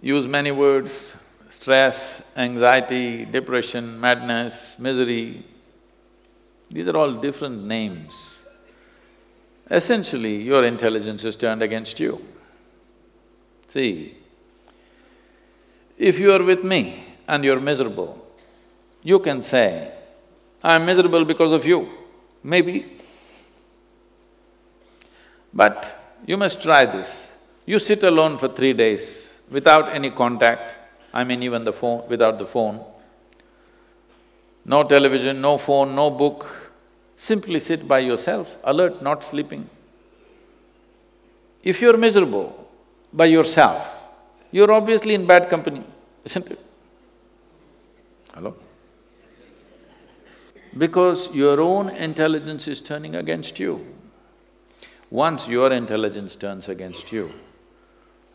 use 0.00 0.26
many 0.26 0.52
words, 0.52 1.16
stress, 1.50 2.22
anxiety, 2.36 3.24
depression, 3.24 4.00
madness, 4.00 4.78
misery. 4.78 5.44
These 6.70 6.86
are 6.86 6.96
all 6.96 7.14
different 7.14 7.64
names. 7.64 8.44
Essentially, 9.68 10.36
your 10.42 10.64
intelligence 10.64 11.24
is 11.24 11.34
turned 11.34 11.62
against 11.62 11.98
you. 11.98 12.24
See, 13.66 14.16
if 15.98 16.20
you 16.20 16.32
are 16.32 16.42
with 16.42 16.62
me 16.62 17.04
and 17.26 17.44
you're 17.44 17.60
miserable, 17.60 18.27
you 19.08 19.18
can 19.18 19.40
say, 19.40 19.90
I'm 20.62 20.84
miserable 20.84 21.24
because 21.24 21.52
of 21.58 21.64
you, 21.64 21.88
maybe. 22.42 22.76
But 25.60 26.20
you 26.26 26.36
must 26.36 26.60
try 26.60 26.84
this. 26.84 27.32
You 27.64 27.78
sit 27.78 28.02
alone 28.02 28.36
for 28.36 28.48
three 28.48 28.74
days 28.74 29.40
without 29.50 29.94
any 29.94 30.10
contact, 30.10 30.76
I 31.14 31.24
mean 31.24 31.42
even 31.42 31.64
the 31.64 31.72
phone… 31.72 32.06
without 32.10 32.38
the 32.38 32.44
phone, 32.44 32.84
no 34.66 34.82
television, 34.84 35.40
no 35.40 35.56
phone, 35.56 35.94
no 35.94 36.10
book, 36.10 36.46
simply 37.16 37.60
sit 37.60 37.88
by 37.88 38.00
yourself, 38.00 38.54
alert, 38.62 39.00
not 39.00 39.24
sleeping. 39.24 39.68
If 41.62 41.80
you're 41.80 41.96
miserable 41.96 42.48
by 43.10 43.24
yourself, 43.38 43.88
you're 44.50 44.70
obviously 44.70 45.14
in 45.14 45.26
bad 45.26 45.48
company, 45.48 45.82
isn't 46.24 46.50
it? 46.50 46.60
Hello? 48.34 48.67
Because 50.78 51.28
your 51.34 51.60
own 51.60 51.90
intelligence 51.90 52.68
is 52.68 52.80
turning 52.80 53.16
against 53.16 53.58
you. 53.58 53.84
Once 55.10 55.48
your 55.48 55.72
intelligence 55.72 56.36
turns 56.36 56.68
against 56.68 57.10
you, 57.10 57.32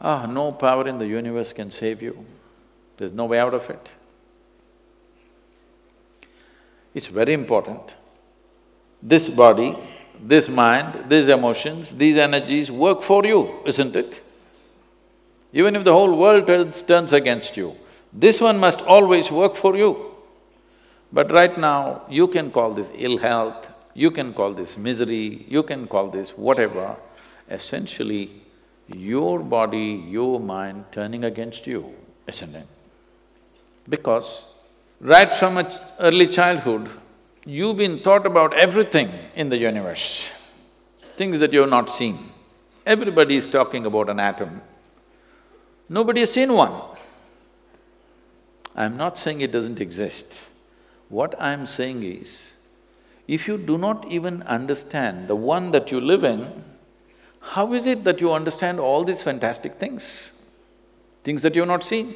ah, 0.02 0.26
no 0.26 0.52
power 0.52 0.88
in 0.88 1.00
the 1.00 1.08
universe 1.08 1.54
can 1.54 1.72
save 1.72 2.02
you. 2.02 2.26
There's 2.98 3.14
no 3.14 3.26
way 3.26 3.40
out 3.40 3.54
of 3.54 3.70
it. 3.70 3.94
It's 6.94 7.08
very 7.08 7.34
important. 7.34 7.96
This 9.02 9.30
body, 9.30 9.78
this 10.20 10.50
mind, 10.50 11.10
these 11.10 11.28
emotions, 11.28 11.92
these 11.92 12.18
energies 12.18 12.70
work 12.70 13.02
for 13.04 13.26
you, 13.26 13.62
isn't 13.66 13.96
it? 13.96 14.22
Even 15.54 15.76
if 15.76 15.84
the 15.84 15.94
whole 15.94 16.18
world 16.18 16.48
turns, 16.48 17.14
against 17.14 17.56
you, 17.56 17.76
this 18.12 18.42
one 18.42 18.58
must 18.58 18.82
always 18.82 19.32
work 19.32 19.56
for 19.56 19.78
you. 19.78 20.13
But 21.14 21.32
right 21.32 21.56
now, 21.56 22.02
you 22.10 22.28
can 22.28 22.50
call 22.50 22.74
this 22.74 22.92
ill 22.96 23.20
health, 23.20 23.68
you 23.94 24.10
can 24.10 24.34
call 24.34 24.54
this 24.54 24.76
misery, 24.78 25.46
you 25.48 25.62
can 25.62 25.88
call 25.88 26.08
this 26.08 26.32
whatever, 26.32 26.96
essentially 27.50 28.42
your 28.88 29.40
body, 29.40 30.04
your 30.10 30.40
mind 30.40 30.86
turning 30.92 31.24
against 31.24 31.68
you, 31.68 31.94
isn't 32.28 32.56
it? 32.56 32.68
Because 33.88 34.44
right 35.00 35.32
from 35.32 35.60
a 35.60 35.96
early 36.00 36.26
childhood, 36.26 36.90
you've 37.46 37.78
been 37.78 38.02
taught 38.02 38.26
about 38.26 38.54
everything 38.54 39.12
in 39.36 39.50
the 39.50 39.58
universe, 39.58 40.32
things 41.16 41.38
that 41.40 41.54
you've 41.54 41.70
not 41.70 41.92
seen. 41.92 42.32
Everybody 42.88 43.38
is 43.38 43.48
talking 43.48 43.86
about 43.86 44.10
an 44.10 44.20
atom. 44.20 44.62
Nobody 45.88 46.22
has 46.22 46.34
seen 46.34 46.52
one. 46.54 46.74
I'm 48.76 48.98
not 48.98 49.20
saying 49.20 49.42
it 49.42 49.52
doesn't 49.52 49.80
exist. 49.80 50.50
What 51.10 51.40
I'm 51.40 51.66
saying 51.66 52.04
is, 52.04 52.54
if 53.28 53.48
you 53.48 53.58
do 53.58 53.78
not 53.78 54.12
even 54.12 54.42
understand 54.44 55.28
the 55.28 55.36
one 55.36 55.72
that 55.72 55.92
you 55.92 56.02
live 56.02 56.24
in, 56.24 56.64
how 57.40 57.74
is 57.74 57.86
it 57.86 58.04
that 58.04 58.22
you 58.22 58.32
understand 58.32 58.80
all 58.80 59.04
these 59.04 59.22
fantastic 59.22 59.76
things? 59.76 60.34
Things 61.24 61.42
that 61.42 61.56
you've 61.56 61.68
not 61.68 61.84
seen. 61.84 62.16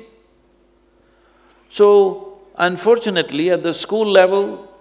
So, 1.69 2.39
unfortunately, 2.58 3.52
at 3.52 3.63
the 3.63 3.73
school 3.73 4.06
level, 4.06 4.71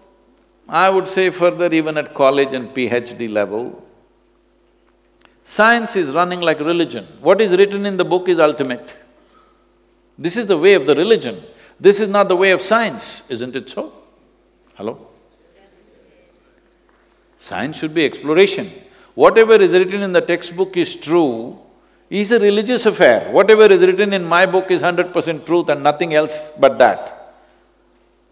I 0.68 0.90
would 0.90 1.06
say 1.06 1.30
further 1.30 1.72
even 1.72 1.96
at 1.96 2.14
college 2.14 2.52
and 2.52 2.70
PhD 2.70 3.30
level, 3.30 3.84
science 5.44 5.94
is 5.94 6.14
running 6.14 6.40
like 6.40 6.58
religion. 6.58 7.06
What 7.20 7.40
is 7.40 7.50
written 7.52 7.86
in 7.86 7.96
the 7.96 8.04
book 8.04 8.28
is 8.28 8.40
ultimate. 8.40 8.96
This 10.18 10.36
is 10.36 10.46
the 10.46 10.58
way 10.58 10.74
of 10.74 10.86
the 10.86 10.94
religion. 10.96 11.42
This 11.78 12.00
is 12.00 12.08
not 12.08 12.28
the 12.28 12.36
way 12.36 12.50
of 12.52 12.62
science, 12.62 13.22
isn't 13.28 13.54
it 13.54 13.68
so? 13.68 13.92
Hello? 14.74 15.06
Science 17.38 17.76
should 17.76 17.94
be 17.94 18.04
exploration. 18.04 18.70
Whatever 19.14 19.54
is 19.54 19.72
written 19.72 20.02
in 20.02 20.12
the 20.12 20.20
textbook 20.20 20.76
is 20.76 20.94
true, 20.94 21.58
is 22.08 22.32
a 22.32 22.38
religious 22.38 22.86
affair. 22.86 23.30
Whatever 23.32 23.64
is 23.64 23.80
written 23.80 24.12
in 24.12 24.24
my 24.24 24.46
book 24.46 24.70
is 24.70 24.80
hundred 24.80 25.12
percent 25.12 25.46
truth 25.46 25.68
and 25.68 25.82
nothing 25.82 26.14
else 26.14 26.52
but 26.58 26.78
that. 26.78 27.34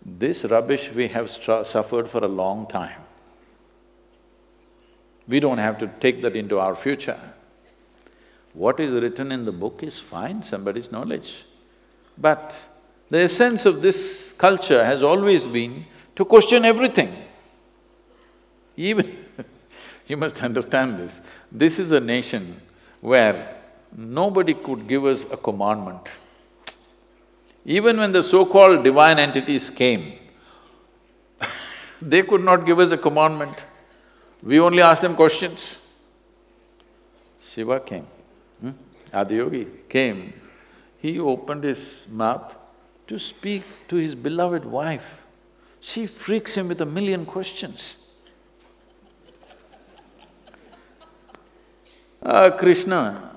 This 0.04 0.44
rubbish 0.44 0.90
we 0.92 1.08
have 1.08 1.30
suffered 1.30 2.08
for 2.08 2.24
a 2.24 2.28
long 2.28 2.66
time. 2.66 3.00
We 5.26 5.40
don't 5.40 5.58
have 5.58 5.78
to 5.78 5.86
take 6.00 6.22
that 6.22 6.36
into 6.36 6.58
our 6.58 6.76
future. 6.76 7.18
What 8.52 8.78
is 8.78 8.92
written 8.92 9.32
in 9.32 9.44
the 9.44 9.52
book 9.52 9.82
is 9.82 9.98
fine, 9.98 10.42
somebody's 10.42 10.92
knowledge. 10.92 11.44
But 12.16 12.56
the 13.14 13.20
essence 13.20 13.64
of 13.70 13.80
this 13.80 13.98
culture 14.44 14.84
has 14.84 15.00
always 15.08 15.44
been 15.56 15.72
to 16.16 16.24
question 16.24 16.64
everything. 16.64 17.10
Even 18.76 19.06
you 20.08 20.16
must 20.16 20.42
understand 20.42 20.98
this, 20.98 21.20
this 21.52 21.78
is 21.78 21.92
a 21.92 22.00
nation 22.00 22.60
where 23.00 23.36
nobody 23.96 24.54
could 24.54 24.88
give 24.88 25.04
us 25.04 25.22
a 25.30 25.36
commandment. 25.36 26.08
Even 27.64 27.98
when 27.98 28.10
the 28.10 28.22
so-called 28.22 28.82
divine 28.82 29.20
entities 29.20 29.70
came, 29.70 30.18
they 32.02 32.24
could 32.24 32.42
not 32.42 32.66
give 32.66 32.80
us 32.80 32.90
a 32.90 32.98
commandment. 32.98 33.64
We 34.42 34.58
only 34.58 34.82
asked 34.82 35.02
them 35.02 35.14
questions. 35.14 35.78
Shiva 37.38 37.78
came, 37.78 38.06
hmm? 38.60 38.72
Adiyogi 39.12 39.88
came. 39.88 40.32
He 40.98 41.20
opened 41.20 41.62
his 41.62 42.06
mouth 42.10 42.56
to 43.06 43.18
speak 43.18 43.62
to 43.88 43.96
his 43.96 44.14
beloved 44.14 44.64
wife. 44.64 45.22
She 45.80 46.06
freaks 46.06 46.56
him 46.56 46.68
with 46.68 46.80
a 46.80 46.86
million 46.86 47.26
questions. 47.26 47.96
Uh, 52.22 52.50
Krishna 52.50 53.36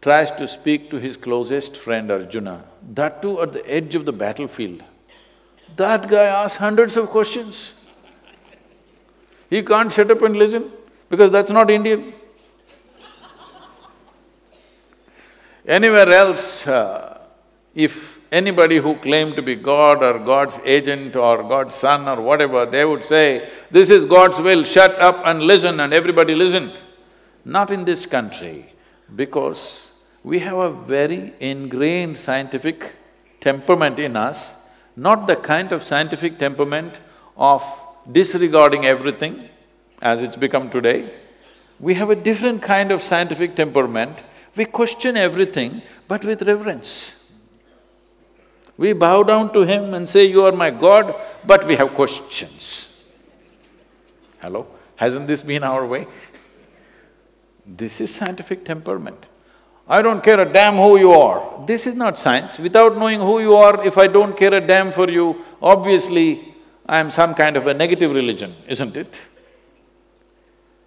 tries 0.00 0.30
to 0.32 0.46
speak 0.46 0.90
to 0.90 0.98
his 0.98 1.16
closest 1.16 1.76
friend 1.76 2.12
Arjuna, 2.12 2.64
that 2.92 3.20
too 3.22 3.40
at 3.40 3.52
the 3.52 3.68
edge 3.68 3.94
of 3.94 4.04
the 4.04 4.12
battlefield. 4.12 4.82
That 5.76 6.08
guy 6.08 6.24
asks 6.24 6.58
hundreds 6.58 6.96
of 6.96 7.08
questions. 7.08 7.74
He 9.50 9.62
can't 9.62 9.92
shut 9.92 10.10
up 10.10 10.22
and 10.22 10.36
listen 10.36 10.70
because 11.08 11.30
that's 11.30 11.50
not 11.50 11.70
Indian. 11.70 12.12
Anywhere 15.66 16.10
else, 16.10 16.66
uh, 16.66 17.23
if 17.74 18.20
anybody 18.30 18.76
who 18.76 18.94
claimed 18.96 19.36
to 19.36 19.42
be 19.42 19.54
God 19.54 20.02
or 20.02 20.18
God's 20.18 20.58
agent 20.64 21.16
or 21.16 21.42
God's 21.42 21.74
son 21.74 22.08
or 22.08 22.20
whatever, 22.20 22.66
they 22.66 22.84
would 22.84 23.04
say, 23.04 23.48
this 23.70 23.90
is 23.90 24.04
God's 24.04 24.38
will, 24.38 24.64
shut 24.64 24.98
up 24.98 25.20
and 25.24 25.42
listen 25.42 25.80
and 25.80 25.92
everybody 25.92 26.34
listened. 26.34 26.72
Not 27.44 27.70
in 27.70 27.84
this 27.84 28.06
country, 28.06 28.72
because 29.14 29.82
we 30.22 30.38
have 30.38 30.58
a 30.58 30.70
very 30.70 31.34
ingrained 31.40 32.16
scientific 32.16 32.94
temperament 33.40 33.98
in 33.98 34.16
us, 34.16 34.54
not 34.96 35.26
the 35.26 35.36
kind 35.36 35.72
of 35.72 35.82
scientific 35.82 36.38
temperament 36.38 37.00
of 37.36 37.62
disregarding 38.10 38.86
everything 38.86 39.48
as 40.00 40.22
it's 40.22 40.36
become 40.36 40.70
today. 40.70 41.10
We 41.78 41.94
have 41.94 42.10
a 42.10 42.14
different 42.14 42.62
kind 42.62 42.90
of 42.92 43.02
scientific 43.02 43.56
temperament, 43.56 44.22
we 44.56 44.64
question 44.64 45.16
everything 45.16 45.82
but 46.06 46.24
with 46.24 46.42
reverence. 46.42 47.13
We 48.76 48.92
bow 48.92 49.22
down 49.22 49.52
to 49.52 49.60
him 49.60 49.94
and 49.94 50.08
say, 50.08 50.24
you 50.24 50.44
are 50.44 50.52
my 50.52 50.70
God, 50.70 51.14
but 51.46 51.66
we 51.66 51.76
have 51.76 51.94
questions. 51.94 53.04
Hello? 54.40 54.66
Hasn't 54.96 55.26
this 55.26 55.42
been 55.42 55.62
our 55.62 55.86
way? 55.86 56.06
This 57.66 58.00
is 58.00 58.14
scientific 58.14 58.64
temperament. 58.64 59.26
I 59.88 60.02
don't 60.02 60.24
care 60.24 60.40
a 60.40 60.50
damn 60.50 60.76
who 60.76 60.98
you 60.98 61.12
are. 61.12 61.66
This 61.66 61.86
is 61.86 61.94
not 61.94 62.18
science. 62.18 62.58
Without 62.58 62.96
knowing 62.96 63.20
who 63.20 63.40
you 63.40 63.54
are, 63.54 63.84
if 63.84 63.98
I 63.98 64.06
don't 64.06 64.36
care 64.36 64.54
a 64.54 64.60
damn 64.60 64.90
for 64.90 65.10
you, 65.10 65.44
obviously 65.62 66.54
I 66.86 67.00
am 67.00 67.10
some 67.10 67.34
kind 67.34 67.56
of 67.56 67.66
a 67.66 67.74
negative 67.74 68.14
religion, 68.14 68.54
isn't 68.66 68.96
it? 68.96 69.14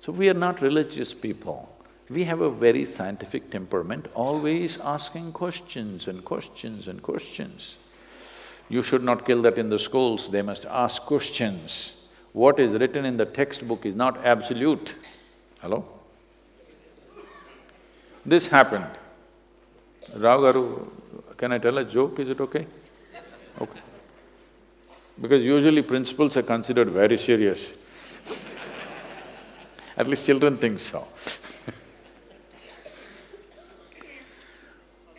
So 0.01 0.11
we 0.11 0.29
are 0.29 0.33
not 0.33 0.61
religious 0.61 1.13
people. 1.13 1.69
We 2.09 2.23
have 2.23 2.39
a 2.39 2.49
very 2.49 2.85
scientific 2.85 3.51
temperament, 3.51 4.07
always 4.13 4.77
asking 4.79 5.33
questions 5.33 6.07
and 6.07 6.23
questions 6.23 6.87
and 6.87 7.01
questions. 7.01 7.77
You 8.69 8.81
should 8.81 9.03
not 9.03 9.25
kill 9.25 9.41
that 9.41 9.57
in 9.57 9.69
the 9.69 9.79
schools, 9.79 10.29
they 10.29 10.41
must 10.41 10.65
ask 10.65 11.01
questions. 11.01 12.07
What 12.31 12.59
is 12.59 12.73
written 12.73 13.05
in 13.05 13.17
the 13.17 13.25
textbook 13.25 13.85
is 13.85 13.95
not 13.95 14.25
absolute. 14.25 14.95
Hello? 15.59 15.85
This 18.25 18.47
happened. 18.47 18.87
Rao 20.15 20.87
can 21.37 21.51
I 21.51 21.57
tell 21.57 21.77
a 21.77 21.83
joke, 21.83 22.19
is 22.19 22.29
it 22.29 22.39
okay? 22.41 22.65
Okay. 23.61 23.79
Because 25.19 25.43
usually 25.43 25.81
principals 25.81 26.37
are 26.37 26.43
considered 26.43 26.89
very 26.89 27.17
serious. 27.17 27.73
At 29.97 30.07
least 30.07 30.25
children 30.25 30.57
think 30.57 30.79
so. 30.79 31.07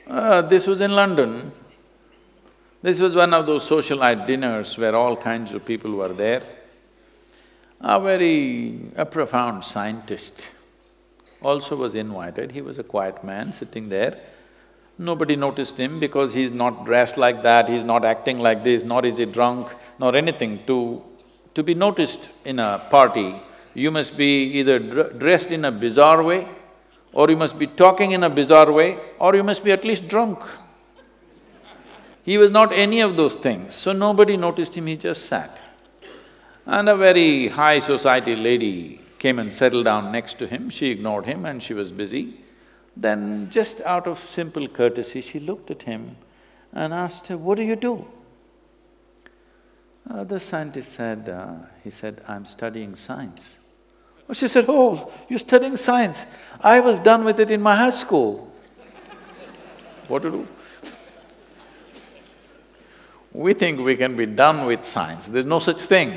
Uh, 0.09 0.41
this 0.41 0.67
was 0.67 0.81
in 0.81 0.93
London. 0.93 1.53
This 2.81 2.99
was 2.99 3.15
one 3.15 3.35
of 3.35 3.45
those 3.45 3.69
socialite 3.69 4.27
dinners 4.27 4.79
where 4.79 4.97
all 4.97 5.15
kinds 5.15 5.53
of 5.53 5.67
people 5.67 5.93
were 5.97 6.15
there. 6.15 6.43
A 7.83 8.01
very… 8.01 8.81
a 8.97 9.05
profound 9.05 9.65
scientist 9.65 10.51
also 11.43 11.77
was 11.77 11.95
invited. 11.95 12.53
He 12.53 12.63
was 12.63 12.79
a 12.79 12.83
quiet 12.83 13.23
man 13.23 13.53
sitting 13.53 13.91
there. 13.91 14.19
Nobody 14.97 15.37
noticed 15.37 15.77
him 15.77 16.01
because 16.01 16.33
he's 16.33 16.53
not 16.53 16.87
dressed 16.87 17.19
like 17.19 17.43
that, 17.43 17.69
he's 17.69 17.85
not 17.85 18.05
acting 18.05 18.39
like 18.39 18.65
this, 18.65 18.83
nor 18.83 19.05
is 19.05 19.19
he 19.19 19.27
drunk, 19.27 19.69
nor 19.99 20.17
anything. 20.17 20.65
To… 20.69 21.03
to 21.55 21.63
be 21.63 21.75
noticed 21.75 22.31
in 22.47 22.59
a 22.59 22.79
party, 22.91 23.35
you 23.75 23.91
must 23.91 24.17
be 24.17 24.45
either 24.59 24.79
dressed 24.79 25.51
in 25.51 25.67
a 25.67 25.71
bizarre 25.71 26.23
way 26.23 26.49
or 27.13 27.29
you 27.31 27.37
must 27.37 27.59
be 27.59 27.67
talking 27.67 28.13
in 28.13 28.23
a 28.25 28.31
bizarre 28.31 28.71
way, 28.73 28.99
or 29.19 29.35
you 29.35 29.43
must 29.45 29.65
be 29.65 29.73
at 29.73 29.85
least 29.85 30.09
drunk. 30.09 30.39
He 32.23 32.37
was 32.37 32.51
not 32.51 32.73
any 32.73 33.01
of 33.01 33.17
those 33.17 33.35
things, 33.35 33.75
so 33.75 33.93
nobody 33.93 34.37
noticed 34.37 34.77
him, 34.77 34.87
he 34.87 34.97
just 34.97 35.27
sat. 35.27 35.61
And 36.67 36.89
a 36.89 36.97
very 36.97 37.49
high 37.49 37.79
society 37.81 38.37
lady 38.37 39.01
came 39.19 39.39
and 39.39 39.53
settled 39.53 39.87
down 39.87 40.13
next 40.13 40.39
to 40.39 40.47
him, 40.47 40.69
she 40.71 40.91
ignored 40.91 41.25
him 41.25 41.47
and 41.47 41.63
she 41.63 41.75
was 41.75 41.91
busy. 41.91 42.41
Then 42.97 43.49
just 43.51 43.81
out 43.83 44.07
of 44.07 44.19
simple 44.19 44.69
courtesy, 44.69 45.21
she 45.21 45.41
looked 45.41 45.71
at 45.71 45.83
him 45.83 46.17
and 46.73 46.93
asked 46.93 47.29
her, 47.29 47.39
what 47.39 47.57
do 47.57 47.65
you 47.65 47.77
do? 47.77 48.07
Uh, 50.11 50.25
the 50.25 50.41
scientist 50.41 50.93
said, 50.93 51.29
uh, 51.29 51.55
he 51.85 51.91
said, 51.91 52.23
I'm 52.27 52.47
studying 52.47 52.95
science. 52.97 53.57
Oh, 54.29 54.33
she 54.33 54.49
said, 54.49 54.67
oh, 54.69 55.13
you're 55.29 55.39
studying 55.39 55.77
science. 55.77 56.27
I 56.61 56.81
was 56.81 56.99
done 56.99 57.25
with 57.25 57.41
it 57.41 57.51
in 57.51 57.61
my 57.61 57.77
high 57.77 57.91
school. 57.91 58.48
What 60.09 60.23
to 60.23 60.31
do? 60.31 60.49
We 63.33 63.53
think 63.55 63.81
we 63.81 63.95
can 63.95 64.17
be 64.17 64.27
done 64.27 64.67
with 64.67 64.85
science, 64.85 65.29
there's 65.29 65.45
no 65.45 65.59
such 65.59 65.83
thing. 65.83 66.15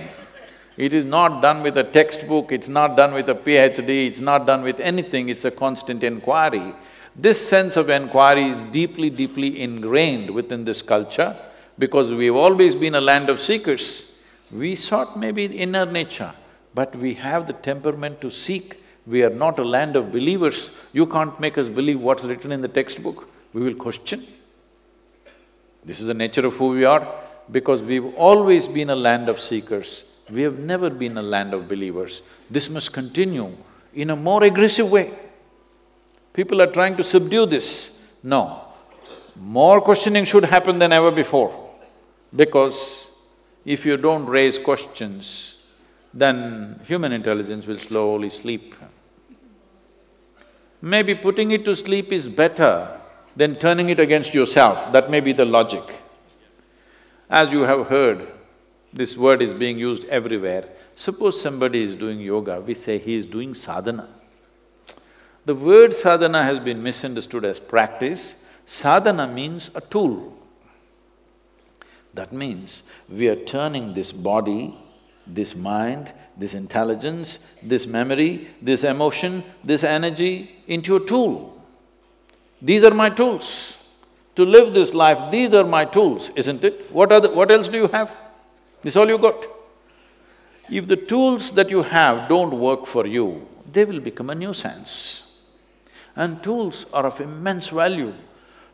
It 0.78 0.94
is 0.94 1.04
not 1.04 1.42
done 1.42 1.62
with 1.62 1.78
a 1.78 1.84
textbook, 1.84 2.52
it's 2.52 2.70
not 2.70 2.96
done 2.96 3.14
with 3.14 3.30
a 3.30 3.36
PhD, 3.36 4.08
it's 4.08 4.22
not 4.22 4.48
done 4.48 4.64
with 4.64 4.80
anything, 4.80 5.30
it's 5.30 5.46
a 5.46 5.52
constant 5.52 6.02
inquiry. 6.04 6.74
This 7.16 7.46
sense 7.46 7.76
of 7.76 7.90
inquiry 7.90 8.46
is 8.46 8.64
deeply, 8.72 9.10
deeply 9.10 9.62
ingrained 9.62 10.30
within 10.30 10.64
this 10.64 10.82
culture 10.82 11.38
because 11.78 12.14
we've 12.14 12.36
always 12.36 12.74
been 12.74 12.96
a 12.96 13.02
land 13.02 13.30
of 13.30 13.42
seekers. 13.42 14.06
We 14.52 14.76
sought 14.76 15.20
maybe 15.20 15.46
inner 15.46 15.86
nature, 15.86 16.34
but 16.74 16.96
we 16.96 17.16
have 17.16 17.48
the 17.48 17.54
temperament 17.54 18.22
to 18.22 18.32
seek. 18.32 18.82
We 19.06 19.24
are 19.24 19.30
not 19.30 19.60
a 19.60 19.64
land 19.64 19.96
of 19.96 20.12
believers. 20.12 20.72
You 20.94 21.06
can't 21.06 21.38
make 21.40 21.58
us 21.58 21.68
believe 21.68 22.00
what's 22.00 22.24
written 22.24 22.52
in 22.52 22.62
the 22.62 22.68
textbook. 22.70 23.28
We 23.54 23.62
will 23.62 23.76
question. 23.76 24.26
This 25.84 26.00
is 26.00 26.08
the 26.08 26.14
nature 26.14 26.46
of 26.46 26.56
who 26.56 26.70
we 26.70 26.86
are 26.86 27.08
because 27.50 27.82
we've 27.82 28.14
always 28.16 28.68
been 28.68 28.90
a 28.90 28.96
land 28.96 29.30
of 29.30 29.40
seekers. 29.40 30.04
We 30.30 30.44
have 30.44 30.60
never 30.60 30.90
been 30.90 31.18
a 31.18 31.22
land 31.22 31.54
of 31.54 31.68
believers. 31.68 32.22
This 32.50 32.70
must 32.70 32.94
continue 32.94 33.52
in 33.94 34.10
a 34.12 34.16
more 34.16 34.44
aggressive 34.44 34.90
way. 34.90 35.14
People 36.34 36.62
are 36.62 36.68
trying 36.68 36.96
to 36.98 37.04
subdue 37.04 37.46
this. 37.46 38.02
No, 38.24 38.62
more 39.36 39.82
questioning 39.82 40.24
should 40.24 40.46
happen 40.46 40.80
than 40.80 40.94
ever 40.94 41.12
before 41.12 41.70
because 42.34 43.08
if 43.66 43.86
you 43.86 43.98
don't 43.98 44.26
raise 44.26 44.58
questions, 44.58 45.58
then 46.14 46.80
human 46.86 47.12
intelligence 47.12 47.66
will 47.66 47.78
slowly 47.78 48.30
sleep. 48.30 48.76
Maybe 50.82 51.16
putting 51.16 51.52
it 51.52 51.66
to 51.66 51.76
sleep 51.76 52.12
is 52.12 52.28
better 52.28 53.01
than 53.36 53.56
turning 53.56 53.90
it 53.90 54.00
against 54.00 54.34
yourself, 54.34 54.92
that 54.92 55.10
may 55.10 55.20
be 55.20 55.34
the 55.34 55.46
logic. 55.46 55.84
As 57.30 57.52
you 57.52 57.62
have 57.62 57.88
heard, 57.88 58.28
this 58.94 59.16
word 59.16 59.42
is 59.42 59.54
being 59.54 59.80
used 59.80 60.04
everywhere. 60.06 60.68
Suppose 60.96 61.42
somebody 61.42 61.84
is 61.84 61.96
doing 61.96 62.20
yoga, 62.20 62.60
we 62.60 62.74
say 62.74 62.98
he 62.98 63.16
is 63.16 63.26
doing 63.26 63.54
sadhana. 63.54 64.10
The 65.46 65.56
word 65.56 65.94
sadhana 65.94 66.44
has 66.44 66.60
been 66.60 66.84
misunderstood 66.84 67.46
as 67.46 67.60
practice. 67.60 68.36
Sadhana 68.66 69.28
means 69.28 69.72
a 69.74 69.82
tool. 69.82 70.38
That 72.14 72.34
means 72.34 72.84
we 73.10 73.30
are 73.30 73.36
turning 73.36 73.94
this 73.94 74.12
body, 74.12 74.76
this 75.26 75.56
mind, 75.56 76.14
this 76.38 76.54
intelligence, 76.54 77.40
this 77.64 77.88
memory, 77.88 78.50
this 78.62 78.84
emotion, 78.84 79.44
this 79.64 79.84
energy 79.84 80.56
into 80.68 80.96
a 80.98 81.06
tool. 81.06 81.51
These 82.62 82.84
are 82.84 82.94
my 82.94 83.10
tools. 83.10 83.78
To 84.36 84.46
live 84.46 84.74
this 84.74 84.94
life, 84.94 85.32
these 85.32 85.54
are 85.54 85.64
my 85.64 85.86
tools, 85.86 86.30
isn't 86.36 86.64
it? 86.64 86.92
What 86.92 87.12
other… 87.12 87.32
what 87.32 87.52
else 87.52 87.68
do 87.68 87.78
you 87.78 87.88
have? 87.88 88.16
This 88.82 88.96
all 88.96 89.08
you 89.08 89.18
got. 89.18 89.48
If 90.70 90.88
the 90.88 90.96
tools 90.96 91.52
that 91.52 91.70
you 91.70 91.84
have 91.84 92.30
don't 92.30 92.58
work 92.58 92.86
for 92.86 93.06
you, 93.06 93.48
they 93.72 93.84
will 93.84 94.00
become 94.00 94.30
a 94.30 94.36
nuisance. 94.36 95.24
And 96.16 96.42
tools 96.42 96.86
are 96.94 97.06
of 97.06 97.20
immense 97.20 97.70
value. 97.70 98.14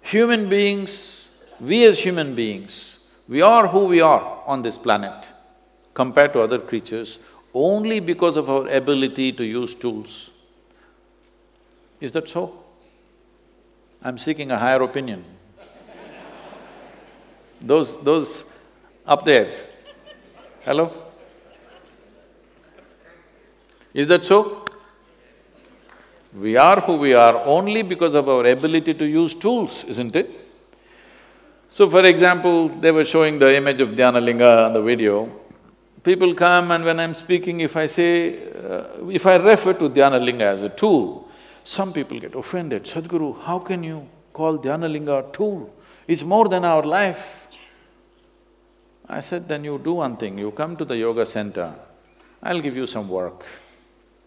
Human 0.01 0.47
beings, 0.47 1.27
we 1.59 1.85
as 1.85 1.99
human 1.99 2.35
beings, 2.35 2.99
we 3.27 3.41
are 3.41 3.67
who 3.67 3.85
we 3.85 3.99
are 3.99 4.43
on 4.45 4.61
this 4.61 4.77
planet 4.77 5.27
compared 5.93 6.33
to 6.33 6.39
other 6.39 6.59
creatures 6.59 7.19
only 7.53 7.99
because 7.99 8.37
of 8.37 8.49
our 8.49 8.67
ability 8.67 9.31
to 9.33 9.43
use 9.43 9.73
tools. 9.73 10.29
Is 11.99 12.11
that 12.11 12.29
so? 12.29 12.63
I'm 14.01 14.17
seeking 14.17 14.51
a 14.51 14.57
higher 14.57 14.81
opinion. 14.81 15.25
those… 17.61 18.01
those 18.03 18.43
up 19.05 19.23
there, 19.23 19.47
hello? 20.65 20.91
Is 23.93 24.05
that 24.07 24.23
so? 24.23 24.65
We 26.37 26.57
are 26.57 26.81
who 26.81 26.97
we 26.97 27.13
are 27.13 27.43
only 27.45 27.81
because 27.81 28.13
of 28.13 28.27
our 28.29 28.45
ability 28.45 28.93
to 28.95 29.05
use 29.05 29.33
tools, 29.33 29.85
isn't 29.85 30.15
it? 30.15 30.29
So 31.71 31.89
for 31.89 32.03
example, 32.03 32.67
they 32.67 32.91
were 32.91 33.05
showing 33.05 33.39
the 33.39 33.55
image 33.55 33.79
of 33.81 33.89
Dhyanalinga 33.89 34.65
on 34.65 34.73
the 34.73 34.81
video. 34.81 35.31
People 36.03 36.33
come 36.35 36.71
and 36.71 36.83
when 36.83 36.99
I'm 36.99 37.13
speaking, 37.13 37.61
if 37.61 37.75
I 37.75 37.87
say… 37.87 38.51
Uh, 38.53 39.09
if 39.09 39.25
I 39.25 39.37
refer 39.37 39.73
to 39.73 39.89
Dhyanalinga 39.89 40.41
as 40.41 40.61
a 40.61 40.69
tool, 40.69 41.26
some 41.67 41.91
people 41.91 42.17
get 42.17 42.33
offended, 42.33 42.85
Sadhguru, 42.85 43.41
how 43.43 43.59
can 43.59 43.83
you 43.83 44.07
call 44.31 44.57
Dhyanalinga 44.57 45.29
a 45.29 45.31
tool? 45.33 45.73
It's 46.07 46.23
more 46.23 46.47
than 46.47 46.63
our 46.63 46.81
life. 46.81 47.45
I 49.09 49.19
said, 49.19 49.49
then 49.49 49.65
you 49.65 49.77
do 49.77 49.93
one 49.93 50.15
thing, 50.15 50.37
you 50.37 50.51
come 50.51 50.77
to 50.77 50.85
the 50.85 50.95
yoga 50.95 51.25
center, 51.25 51.75
I'll 52.41 52.61
give 52.61 52.77
you 52.77 52.87
some 52.87 53.09
work. 53.09 53.45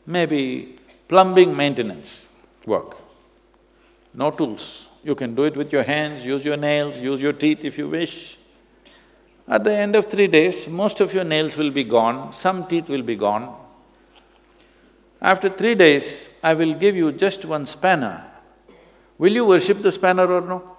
Maybe 0.05 0.77
plumbing 1.09 1.57
maintenance 1.57 2.27
work. 2.67 2.99
No 4.13 4.31
tools. 4.31 4.89
You 5.03 5.15
can 5.15 5.35
do 5.35 5.45
it 5.45 5.57
with 5.57 5.73
your 5.73 5.85
hands, 5.85 6.23
use 6.23 6.45
your 6.45 6.59
nails, 6.59 6.99
use 6.99 7.23
your 7.23 7.33
teeth 7.33 7.65
if 7.65 7.79
you 7.79 7.89
wish. 7.89 8.37
At 9.49 9.65
the 9.65 9.73
end 9.73 9.97
of 9.97 10.11
three 10.11 10.27
days, 10.27 10.69
most 10.69 11.01
of 11.01 11.15
your 11.15 11.25
nails 11.25 11.57
will 11.57 11.71
be 11.71 11.85
gone, 11.85 12.35
some 12.35 12.67
teeth 12.67 12.91
will 12.91 13.03
be 13.03 13.17
gone. 13.17 13.57
After 15.21 15.49
three 15.51 15.75
days, 15.75 16.31
I 16.43 16.55
will 16.55 16.75
give 16.75 16.97
you 16.97 17.13
just 17.13 17.45
one 17.45 17.67
spanner. 17.67 18.25
Will 19.19 19.33
you 19.33 19.45
worship 19.45 19.83
the 19.83 19.93
spanner 19.93 20.27
or 20.27 20.41
no? 20.41 20.77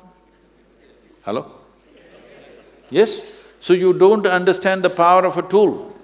Hello? 1.24 1.52
Yes? 2.90 3.22
So 3.60 3.74
you 3.74 3.94
don't 3.94 4.26
understand 4.26 4.84
the 4.84 4.90
power 4.90 5.26
of 5.26 5.38
a 5.38 5.44
tool. 5.44 5.96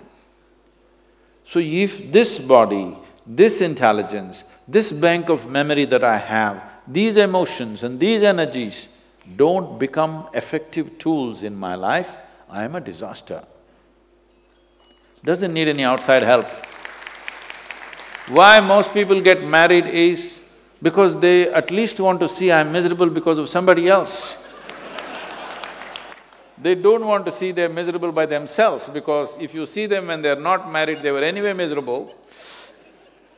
So 1.45 1.59
if 1.59 2.11
this 2.11 2.37
body, 2.37 2.95
this 3.25 3.61
intelligence, 3.61 4.43
this 4.67 4.91
bank 4.91 5.29
of 5.29 5.49
memory 5.49 5.85
that 5.85 6.03
I 6.03 6.17
have, 6.17 6.61
these 6.87 7.17
emotions 7.17 7.81
and 7.81 7.99
these 7.99 8.21
energies 8.21 8.87
don't 9.35 9.79
become 9.79 10.27
effective 10.33 10.97
tools 10.99 11.41
in 11.41 11.55
my 11.55 11.73
life, 11.73 12.11
I 12.49 12.63
am 12.63 12.75
a 12.75 12.79
disaster. 12.79 13.43
Doesn't 15.23 15.53
need 15.53 15.67
any 15.67 15.83
outside 15.83 16.21
help. 16.21 16.45
Why 18.29 18.59
most 18.59 18.93
people 18.93 19.21
get 19.21 19.41
married 19.43 19.87
is 19.87 20.41
because 20.81 21.17
they 21.17 21.47
at 21.53 21.71
least 21.71 21.99
want 21.99 22.19
to 22.19 22.27
see 22.27 22.51
I'm 22.51 22.73
miserable 22.73 23.09
because 23.09 23.37
of 23.37 23.49
somebody 23.49 23.87
else. 23.87 24.45
They 26.61 26.75
don't 26.75 27.05
want 27.05 27.25
to 27.27 27.31
see 27.31 27.51
they're 27.51 27.69
miserable 27.69 28.11
by 28.11 28.25
themselves 28.25 28.89
because 28.89 29.37
if 29.39 29.53
you 29.53 29.65
see 29.65 29.85
them 29.85 30.07
when 30.07 30.21
they're 30.21 30.39
not 30.39 30.69
married, 30.71 31.03
they 31.03 31.11
were 31.11 31.21
anyway 31.21 31.53
miserable. 31.53 32.13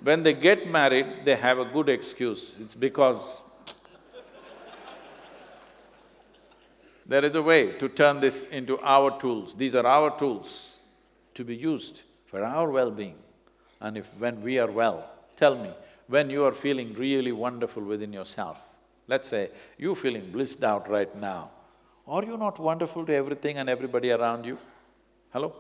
When 0.02 0.24
they 0.24 0.34
get 0.34 0.68
married, 0.68 1.26
they 1.26 1.36
have 1.36 1.60
a 1.60 1.66
good 1.66 1.90
excuse, 1.90 2.56
it's 2.60 2.76
because 2.76 3.22
there 7.06 7.26
is 7.26 7.36
a 7.36 7.42
way 7.42 7.74
to 7.74 7.90
turn 7.90 8.22
this 8.22 8.44
into 8.44 8.80
our 8.80 9.20
tools. 9.20 9.54
These 9.54 9.76
are 9.76 9.86
our 9.86 10.18
tools 10.18 10.78
to 11.34 11.44
be 11.44 11.56
used 11.56 12.04
for 12.26 12.44
our 12.44 12.70
well-being. 12.72 13.18
And 13.82 13.98
if 13.98 14.08
when 14.18 14.42
we 14.42 14.60
are 14.60 14.72
well, 14.72 15.10
tell 15.36 15.56
me, 15.56 15.72
when 16.08 16.30
you 16.30 16.44
are 16.46 16.52
feeling 16.54 16.94
really 16.94 17.32
wonderful 17.32 17.84
within 17.84 18.12
yourself, 18.12 18.58
let's 19.08 19.30
say 19.30 19.50
you're 19.78 19.96
feeling 19.96 20.32
blissed 20.32 20.64
out 20.64 20.90
right 20.90 21.16
now, 21.16 21.52
are 22.08 22.24
you 22.24 22.38
not 22.38 22.60
wonderful 22.60 23.06
to 23.06 23.14
everything 23.14 23.58
and 23.58 23.70
everybody 23.70 24.12
around 24.12 24.46
you? 24.46 24.58
Hello? 25.32 25.54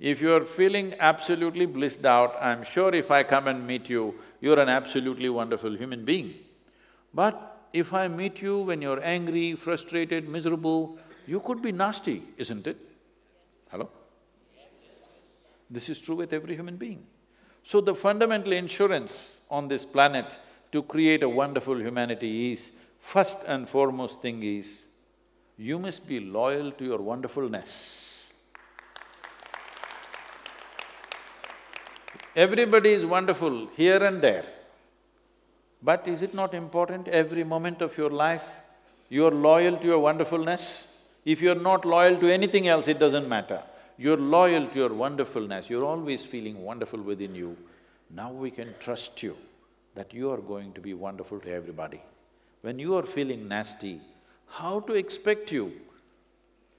If 0.00 0.20
you're 0.20 0.44
feeling 0.44 0.94
absolutely 0.98 1.66
blissed 1.66 2.04
out, 2.04 2.36
I'm 2.40 2.64
sure 2.64 2.94
if 2.94 3.10
I 3.10 3.22
come 3.22 3.46
and 3.46 3.66
meet 3.66 3.88
you, 3.88 4.14
you're 4.40 4.58
an 4.58 4.68
absolutely 4.68 5.28
wonderful 5.28 5.76
human 5.76 6.04
being. 6.04 6.34
But 7.12 7.68
if 7.72 7.92
I 7.92 8.08
meet 8.08 8.42
you 8.42 8.58
when 8.60 8.82
you're 8.82 9.02
angry, 9.02 9.54
frustrated, 9.54 10.28
miserable, 10.28 10.98
you 11.26 11.40
could 11.40 11.62
be 11.62 11.72
nasty, 11.72 12.22
isn't 12.36 12.66
it? 12.66 12.76
Hello? 13.70 13.88
This 15.70 15.88
is 15.88 16.00
true 16.00 16.16
with 16.16 16.32
every 16.32 16.54
human 16.54 16.76
being. 16.76 17.04
So 17.64 17.80
the 17.80 17.94
fundamental 17.94 18.52
insurance 18.52 19.38
on 19.50 19.68
this 19.68 19.84
planet 19.84 20.38
to 20.72 20.82
create 20.82 21.22
a 21.22 21.28
wonderful 21.28 21.80
humanity 21.80 22.52
is, 22.52 22.70
first 23.00 23.38
and 23.46 23.68
foremost 23.68 24.20
thing 24.20 24.42
is, 24.42 24.86
you 25.56 25.78
must 25.78 26.06
be 26.06 26.20
loyal 26.20 26.72
to 26.72 26.84
your 26.84 26.98
wonderfulness. 26.98 28.32
Everybody 32.36 32.92
is 32.92 33.06
wonderful 33.06 33.68
here 33.76 34.02
and 34.02 34.20
there. 34.20 34.44
But 35.80 36.08
is 36.08 36.22
it 36.22 36.34
not 36.34 36.54
important 36.54 37.08
every 37.08 37.44
moment 37.44 37.80
of 37.80 37.96
your 37.96 38.10
life, 38.10 38.44
you're 39.08 39.30
loyal 39.30 39.76
to 39.76 39.86
your 39.86 40.00
wonderfulness? 40.00 40.88
If 41.24 41.40
you're 41.40 41.54
not 41.54 41.84
loyal 41.84 42.18
to 42.20 42.28
anything 42.32 42.66
else, 42.66 42.88
it 42.88 42.98
doesn't 42.98 43.28
matter. 43.28 43.62
You're 43.96 44.16
loyal 44.16 44.66
to 44.68 44.78
your 44.78 44.92
wonderfulness, 44.92 45.70
you're 45.70 45.84
always 45.84 46.24
feeling 46.24 46.62
wonderful 46.62 47.00
within 47.00 47.34
you. 47.34 47.56
Now 48.10 48.30
we 48.32 48.50
can 48.50 48.74
trust 48.80 49.22
you 49.22 49.36
that 49.94 50.12
you 50.12 50.30
are 50.30 50.38
going 50.38 50.72
to 50.72 50.80
be 50.80 50.94
wonderful 50.94 51.38
to 51.40 51.50
everybody. 51.52 52.00
When 52.62 52.78
you 52.78 52.96
are 52.96 53.04
feeling 53.04 53.46
nasty, 53.46 54.00
how 54.48 54.80
to 54.80 54.94
expect 54.94 55.52
you 55.52 55.72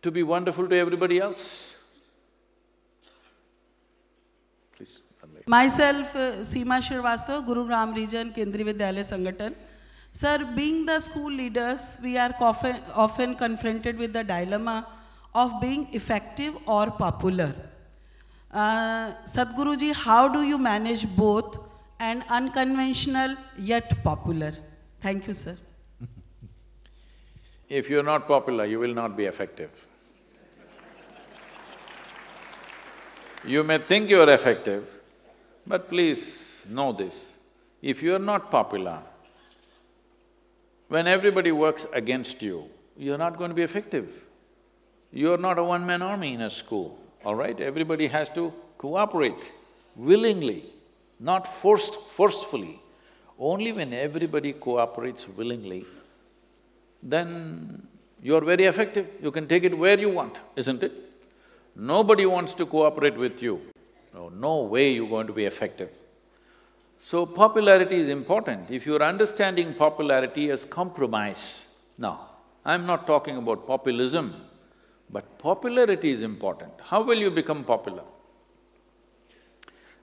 to 0.01 0.11
be 0.11 0.23
wonderful 0.23 0.67
to 0.67 0.75
everybody 0.75 1.19
else? 1.19 1.75
Please. 4.75 4.99
Myself, 5.47 6.15
uh, 6.15 6.41
Seema 6.41 6.79
Gurugram 7.45 7.95
Region, 7.95 8.31
Kendriya 8.33 8.73
Vidyalaya 8.73 9.05
Sangathan. 9.13 9.55
Sir, 10.11 10.47
being 10.55 10.85
the 10.85 10.99
school 10.99 11.31
leaders, 11.31 11.97
we 12.03 12.17
are 12.17 12.33
often 12.39 13.35
confronted 13.35 13.97
with 13.97 14.13
the 14.13 14.23
dilemma 14.23 14.87
of 15.35 15.59
being 15.61 15.87
effective 15.93 16.57
or 16.65 16.89
popular. 16.89 17.53
Uh, 18.51 19.13
Sadhguruji, 19.25 19.93
how 19.93 20.29
do 20.29 20.43
you 20.43 20.57
manage 20.57 21.05
both 21.15 21.57
and 21.99 22.23
unconventional 22.29 23.35
yet 23.57 24.01
popular? 24.03 24.53
Thank 25.01 25.27
you, 25.27 25.33
sir. 25.33 25.57
If 27.69 27.89
you're 27.89 28.07
not 28.11 28.27
popular, 28.27 28.65
you 28.65 28.79
will 28.79 28.93
not 28.93 29.17
be 29.17 29.25
effective. 29.25 29.71
You 33.53 33.63
may 33.63 33.77
think 33.77 34.09
you're 34.09 34.29
effective, 34.29 34.87
but 35.67 35.89
please 35.89 36.63
know 36.69 36.91
this, 36.93 37.33
if 37.81 38.01
you're 38.01 38.25
not 38.31 38.49
popular, 38.49 38.99
when 40.87 41.07
everybody 41.07 41.51
works 41.51 41.85
against 41.93 42.41
you, 42.41 42.69
you're 42.97 43.17
not 43.17 43.37
going 43.37 43.49
to 43.49 43.55
be 43.55 43.63
effective. 43.63 44.24
You're 45.15 45.37
not 45.37 45.57
a 45.57 45.63
one-man 45.63 46.01
army 46.01 46.33
in 46.33 46.41
a 46.41 46.49
school, 46.49 46.99
all 47.23 47.35
right? 47.35 47.57
Everybody 47.57 48.07
has 48.07 48.27
to 48.31 48.53
cooperate 48.77 49.49
willingly, 49.95 50.65
not 51.21 51.47
forced… 51.47 51.95
forcefully. 51.95 52.81
Only 53.39 53.71
when 53.71 53.93
everybody 53.93 54.51
cooperates 54.51 55.25
willingly, 55.29 55.85
then 57.01 57.87
you're 58.21 58.43
very 58.43 58.65
effective, 58.65 59.07
you 59.21 59.31
can 59.31 59.47
take 59.47 59.63
it 59.63 59.77
where 59.77 59.97
you 59.97 60.09
want, 60.09 60.41
isn't 60.57 60.83
it? 60.83 60.91
Nobody 61.77 62.25
wants 62.25 62.53
to 62.55 62.65
cooperate 62.65 63.17
with 63.17 63.41
you, 63.41 63.61
no, 64.13 64.27
no 64.27 64.63
way 64.63 64.93
you're 64.95 65.09
going 65.09 65.27
to 65.27 65.33
be 65.33 65.45
effective. 65.45 65.89
So 67.07 67.25
popularity 67.25 68.01
is 68.01 68.09
important. 68.09 68.69
If 68.69 68.85
you're 68.85 69.03
understanding 69.03 69.73
popularity 69.75 70.49
as 70.49 70.65
compromise, 70.65 71.67
now, 71.97 72.31
I'm 72.65 72.85
not 72.85 73.07
talking 73.07 73.37
about 73.37 73.65
populism, 73.65 74.33
but 75.09 75.37
popularity 75.37 76.11
is 76.11 76.21
important. 76.21 76.71
How 76.81 77.01
will 77.01 77.17
you 77.17 77.31
become 77.31 77.63
popular? 77.63 78.03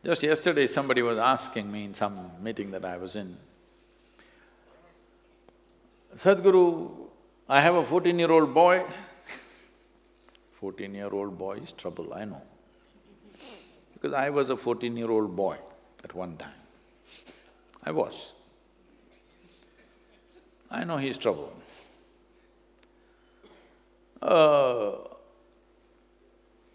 Just 0.04 0.22
yesterday 0.22 0.66
somebody 0.66 1.02
was 1.02 1.18
asking 1.18 1.70
me 1.70 1.84
in 1.84 1.94
some 1.94 2.30
meeting 2.42 2.70
that 2.72 2.84
I 2.84 2.96
was 2.96 3.14
in, 3.14 3.36
Sadhguru, 6.18 6.90
I 7.48 7.60
have 7.60 7.74
a 7.74 7.84
fourteen-year-old 7.84 8.52
boy. 8.52 8.84
Fourteen-year-old 10.60 11.38
boy 11.38 11.58
is 11.58 11.72
trouble, 11.72 12.12
I 12.12 12.24
know. 12.24 12.42
Because 13.94 14.12
I 14.12 14.30
was 14.30 14.50
a 14.50 14.56
fourteen-year-old 14.56 15.34
boy 15.34 15.56
at 16.04 16.14
one 16.14 16.36
time. 16.36 16.50
I 17.82 17.92
was. 17.92 18.32
I 20.70 20.84
know 20.84 20.96
he's 20.96 21.18
trouble. 21.18 21.52
Uh, 24.22 24.98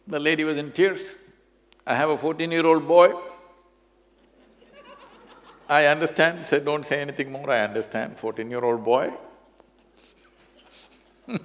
the 0.06 0.20
lady 0.20 0.44
was 0.44 0.58
in 0.58 0.72
tears. 0.72 1.16
I 1.86 1.96
have 1.96 2.10
a 2.10 2.18
fourteen-year-old 2.18 2.86
boy. 2.86 3.14
I 5.70 5.86
understand, 5.86 6.46
said, 6.46 6.66
don't 6.66 6.86
say 6.86 7.00
anything 7.02 7.32
more, 7.32 7.50
I 7.50 7.62
understand, 7.62 8.18
fourteen-year-old 8.18 8.84
boy. 8.84 9.14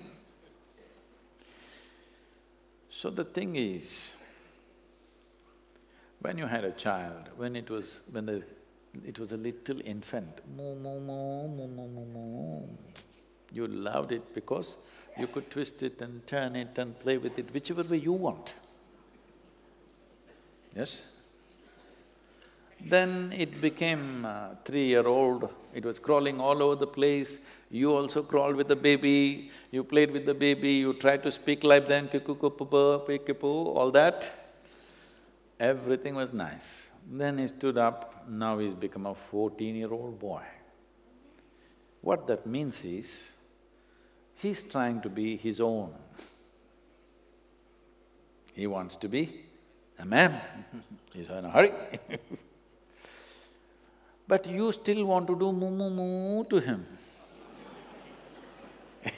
so 2.91 3.11
the 3.11 3.25
thing 3.25 3.55
is, 3.57 4.17
when 6.21 6.39
you 6.39 6.47
had 6.47 6.65
a 6.65 6.73
child, 6.73 7.31
when 7.37 7.55
it 7.57 7.69
was… 7.71 8.01
when 8.11 8.27
the… 8.27 8.43
it 9.05 9.19
was 9.19 9.33
a 9.33 9.37
little 9.37 9.81
infant, 9.85 10.41
moo, 10.57 10.75
moo, 10.77 11.01
moo, 11.01 11.49
moo, 11.49 11.67
moo, 11.67 11.89
moo, 11.89 12.07
moo, 12.07 12.69
You 13.53 13.67
loved 13.67 14.13
it 14.13 14.35
because 14.35 14.77
you 15.19 15.27
could 15.27 15.51
twist 15.51 15.83
it 15.83 16.01
and 16.01 16.27
turn 16.27 16.57
it 16.57 16.79
and 16.79 16.99
play 17.01 17.19
with 17.19 17.39
it 17.39 17.53
whichever 17.53 17.83
way 17.83 17.99
you 17.99 18.13
want. 18.13 18.55
Yes? 20.75 21.05
Then 22.85 23.33
it 23.37 23.61
became 23.61 24.27
three-year-old, 24.65 25.55
it 25.73 25.85
was 25.85 25.99
crawling 25.99 26.41
all 26.41 26.63
over 26.63 26.75
the 26.75 26.87
place, 26.87 27.39
you 27.71 27.93
also 27.93 28.23
crawled 28.23 28.57
with 28.57 28.67
the 28.67 28.75
baby, 28.75 29.51
you 29.71 29.85
played 29.85 30.11
with 30.11 30.27
the 30.27 30.35
baby, 30.35 30.73
you 30.73 30.93
tried 30.95 31.23
to 31.23 31.31
speak 31.31 31.63
like 31.63 31.87
them, 31.87 32.09
all 33.43 33.91
that. 33.93 34.33
Everything 35.61 36.17
was 36.17 36.33
nice. 36.33 36.89
Then 37.09 37.39
he 37.39 37.47
stood 37.47 37.79
up, 37.79 38.25
now 38.29 38.59
he's 38.59 38.75
become 38.75 39.07
a 39.07 39.15
fourteen-year-old 39.15 40.19
boy. 40.19 40.43
What 42.01 42.27
that 42.27 42.47
means 42.47 42.85
is, 42.85 43.31
he's 44.43 44.63
trying 44.63 45.01
to 45.01 45.09
be 45.09 45.37
his 45.37 45.61
own. 45.61 45.95
He 48.55 48.67
wants 48.67 48.97
to 48.97 49.09
be 49.09 49.45
a 49.99 50.05
man, 50.05 50.41
he's 51.15 51.29
in 51.31 51.45
a 51.45 51.51
hurry 51.51 51.73
But 54.29 54.47
you 54.47 54.73
still 54.73 55.05
want 55.05 55.27
to 55.29 55.39
do 55.39 55.53
moo 55.53 55.71
moo 55.71 55.91
moo 55.91 56.45
to 56.45 56.59
him. 56.59 56.87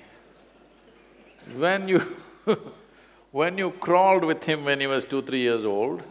when 1.56 1.88
you 1.88 2.00
when 3.30 3.58
you 3.58 3.70
crawled 3.70 4.24
with 4.24 4.44
him 4.44 4.64
when 4.64 4.80
he 4.80 4.86
was 4.86 5.04
two, 5.04 5.22
three 5.22 5.40
years 5.40 5.64
old, 5.64 6.02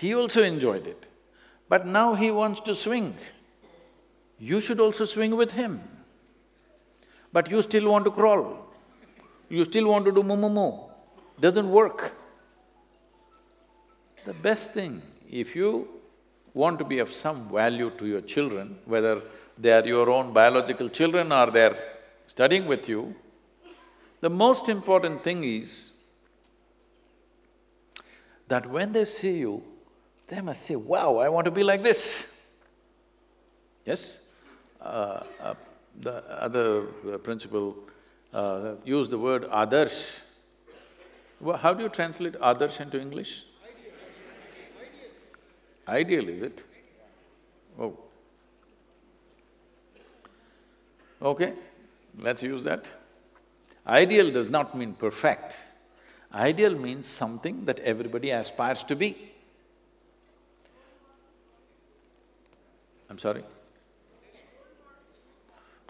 he 0.00 0.14
also 0.14 0.42
enjoyed 0.42 0.86
it. 0.86 1.06
But 1.68 1.86
now 1.86 2.14
he 2.14 2.30
wants 2.30 2.60
to 2.62 2.74
swing. 2.74 3.16
You 4.38 4.60
should 4.60 4.80
also 4.80 5.04
swing 5.04 5.36
with 5.36 5.52
him. 5.52 5.80
But 7.34 7.50
you 7.50 7.60
still 7.62 7.88
want 7.90 8.04
to 8.04 8.12
crawl. 8.12 8.44
You 9.48 9.64
still 9.64 9.88
want 9.92 10.04
to 10.04 10.12
do 10.12 10.22
moo 10.22 10.36
moo 10.36 10.48
moo. 10.48 10.72
Doesn't 11.40 11.68
work. 11.68 12.12
The 14.24 14.32
best 14.32 14.70
thing, 14.70 15.02
if 15.28 15.56
you 15.56 15.88
want 16.54 16.78
to 16.78 16.84
be 16.84 17.00
of 17.00 17.12
some 17.12 17.48
value 17.50 17.90
to 17.98 18.06
your 18.06 18.20
children, 18.20 18.78
whether 18.84 19.20
they 19.58 19.72
are 19.72 19.84
your 19.84 20.08
own 20.10 20.32
biological 20.32 20.88
children 20.88 21.32
or 21.32 21.50
they're 21.50 21.76
studying 22.28 22.66
with 22.66 22.88
you, 22.88 23.14
the 24.20 24.30
most 24.30 24.68
important 24.68 25.24
thing 25.24 25.42
is 25.42 25.90
that 28.46 28.70
when 28.70 28.92
they 28.92 29.04
see 29.04 29.38
you, 29.38 29.62
they 30.28 30.40
must 30.40 30.64
say, 30.64 30.76
wow, 30.76 31.16
I 31.16 31.28
want 31.28 31.46
to 31.46 31.50
be 31.50 31.64
like 31.64 31.82
this. 31.82 32.40
Yes? 33.84 34.18
Uh, 34.80 35.20
uh, 35.42 35.54
the 36.00 36.24
other 36.42 36.86
uh, 37.12 37.18
principal 37.18 37.76
uh, 38.32 38.74
used 38.84 39.10
the 39.10 39.18
word 39.18 39.44
adarsh. 39.44 40.20
Well, 41.40 41.56
how 41.56 41.74
do 41.74 41.82
you 41.82 41.88
translate 41.88 42.34
adarsh 42.34 42.80
into 42.80 43.00
English? 43.00 43.44
Ideal, 45.88 46.22
Ideal, 46.22 46.28
is 46.28 46.42
it? 46.42 46.62
Oh. 47.78 47.98
Okay, 51.22 51.52
let's 52.18 52.42
use 52.42 52.62
that. 52.64 52.90
Ideal 53.86 54.30
does 54.30 54.48
not 54.48 54.76
mean 54.76 54.94
perfect. 54.94 55.56
Ideal 56.32 56.74
means 56.74 57.06
something 57.06 57.64
that 57.66 57.78
everybody 57.80 58.30
aspires 58.30 58.82
to 58.84 58.96
be. 58.96 59.16
I'm 63.08 63.18
sorry? 63.18 63.44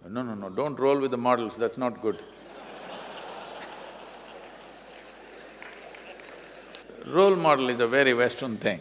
No, 0.08 0.22
no, 0.22 0.34
no, 0.34 0.50
don't 0.50 0.78
roll 0.78 1.00
with 1.00 1.10
the 1.10 1.16
models, 1.16 1.56
that's 1.56 1.78
not 1.78 2.02
good. 2.02 2.22
Role 7.06 7.36
model 7.36 7.70
is 7.70 7.80
a 7.80 7.86
very 7.86 8.14
Western 8.14 8.56
thing. 8.56 8.80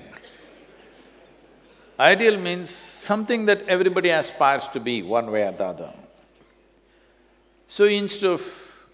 Ideal 2.00 2.38
means 2.38 2.70
something 2.70 3.46
that 3.46 3.62
everybody 3.68 4.10
aspires 4.10 4.68
to 4.70 4.80
be 4.80 5.02
one 5.02 5.32
way 5.32 5.44
or 5.48 5.52
the 5.52 5.66
other. 5.66 5.94
So 7.68 7.86
instead 7.86 8.30
of 8.30 8.42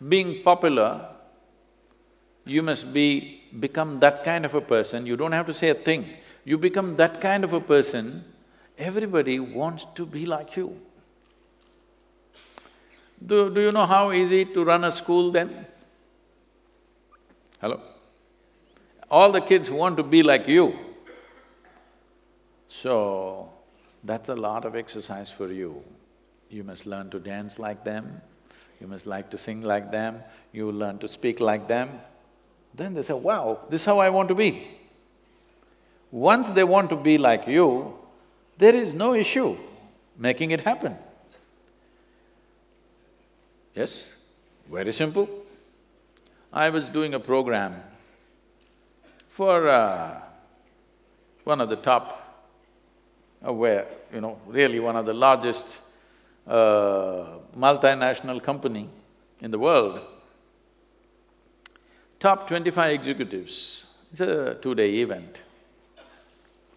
being 0.08 0.44
popular, 0.44 1.10
you 2.46 2.62
must 2.62 2.92
be… 2.94 3.36
become 3.60 4.00
that 4.00 4.24
kind 4.24 4.46
of 4.46 4.54
a 4.54 4.62
person, 4.62 5.06
you 5.08 5.18
don't 5.18 5.32
have 5.32 5.48
to 5.48 5.54
say 5.54 5.70
a 5.70 5.74
thing. 5.74 6.06
You 6.46 6.58
become 6.58 6.96
that 6.98 7.20
kind 7.20 7.44
of 7.44 7.54
a 7.54 7.60
person, 7.60 8.24
everybody 8.78 9.40
wants 9.40 9.86
to 9.96 10.06
be 10.06 10.26
like 10.26 10.56
you. 10.56 10.80
Do, 13.26 13.54
do 13.54 13.62
you 13.62 13.72
know 13.72 13.86
how 13.86 14.12
easy 14.12 14.46
to 14.46 14.64
run 14.64 14.84
a 14.84 14.92
school 14.92 15.32
then? 15.32 15.66
Hello? 17.60 17.82
All 19.12 19.32
the 19.32 19.42
kids 19.42 19.70
want 19.70 19.98
to 19.98 20.04
be 20.04 20.24
like 20.24 20.48
you. 20.48 20.78
So, 22.68 23.50
that's 24.04 24.30
a 24.30 24.36
lot 24.36 24.66
of 24.66 24.76
exercise 24.76 25.30
for 25.30 25.52
you. 25.52 25.84
You 26.50 26.64
must 26.64 26.86
learn 26.86 27.10
to 27.10 27.20
dance 27.20 27.60
like 27.60 27.84
them, 27.84 28.22
you 28.80 28.88
must 28.88 29.06
like 29.06 29.30
to 29.32 29.38
sing 29.38 29.62
like 29.62 29.92
them, 29.92 30.24
you 30.54 30.72
learn 30.72 31.00
to 31.00 31.08
speak 31.08 31.40
like 31.40 31.68
them. 31.68 32.00
Then 32.74 32.94
they 32.94 33.02
say, 33.02 33.14
wow, 33.14 33.60
this 33.70 33.82
is 33.82 33.86
how 33.86 34.00
I 34.00 34.10
want 34.10 34.30
to 34.30 34.36
be. 34.36 34.68
Once 36.12 36.52
they 36.52 36.64
want 36.64 36.90
to 36.92 36.96
be 36.96 37.18
like 37.18 37.48
you, 37.48 37.94
there 38.58 38.76
is 38.76 38.94
no 38.94 39.14
issue 39.14 39.58
making 40.18 40.52
it 40.52 40.62
happen. 40.62 40.96
Yes, 43.80 44.12
very 44.70 44.92
simple. 44.92 45.30
I 46.52 46.70
was 46.70 46.90
doing 46.90 47.14
a 47.14 47.20
program 47.20 47.82
for 49.30 49.70
uh, 49.70 50.20
one 51.46 51.62
of 51.62 51.70
the 51.70 51.78
top 51.78 52.52
uh, 53.42 53.54
where, 53.54 53.88
you 54.14 54.20
know, 54.20 54.38
really 54.48 54.82
one 54.82 54.98
of 54.98 55.06
the 55.06 55.14
largest 55.14 55.80
uh, 56.46 57.38
multinational 57.58 58.44
company 58.44 58.90
in 59.40 59.50
the 59.50 59.60
world, 59.60 60.02
top 62.20 62.50
twenty-five 62.50 62.92
executives, 62.92 63.86
it's 64.12 64.20
a 64.20 64.58
two-day 64.62 64.96
event. 64.96 65.44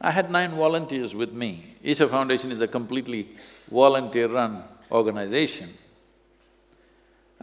I 0.00 0.12
had 0.12 0.30
nine 0.30 0.52
volunteers 0.52 1.16
with 1.16 1.32
me. 1.32 1.74
Isha 1.82 2.08
Foundation 2.08 2.52
is 2.52 2.60
a 2.60 2.68
completely 2.68 3.26
volunteer-run 3.72 4.62
organization. 4.92 5.70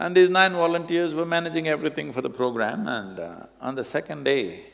And 0.00 0.16
these 0.16 0.30
nine 0.30 0.54
volunteers 0.54 1.12
were 1.12 1.26
managing 1.26 1.68
everything 1.68 2.10
for 2.10 2.22
the 2.22 2.30
program 2.30 2.88
and 2.88 3.20
uh, 3.20 3.34
on 3.60 3.74
the 3.74 3.84
second 3.84 4.24
day, 4.24 4.64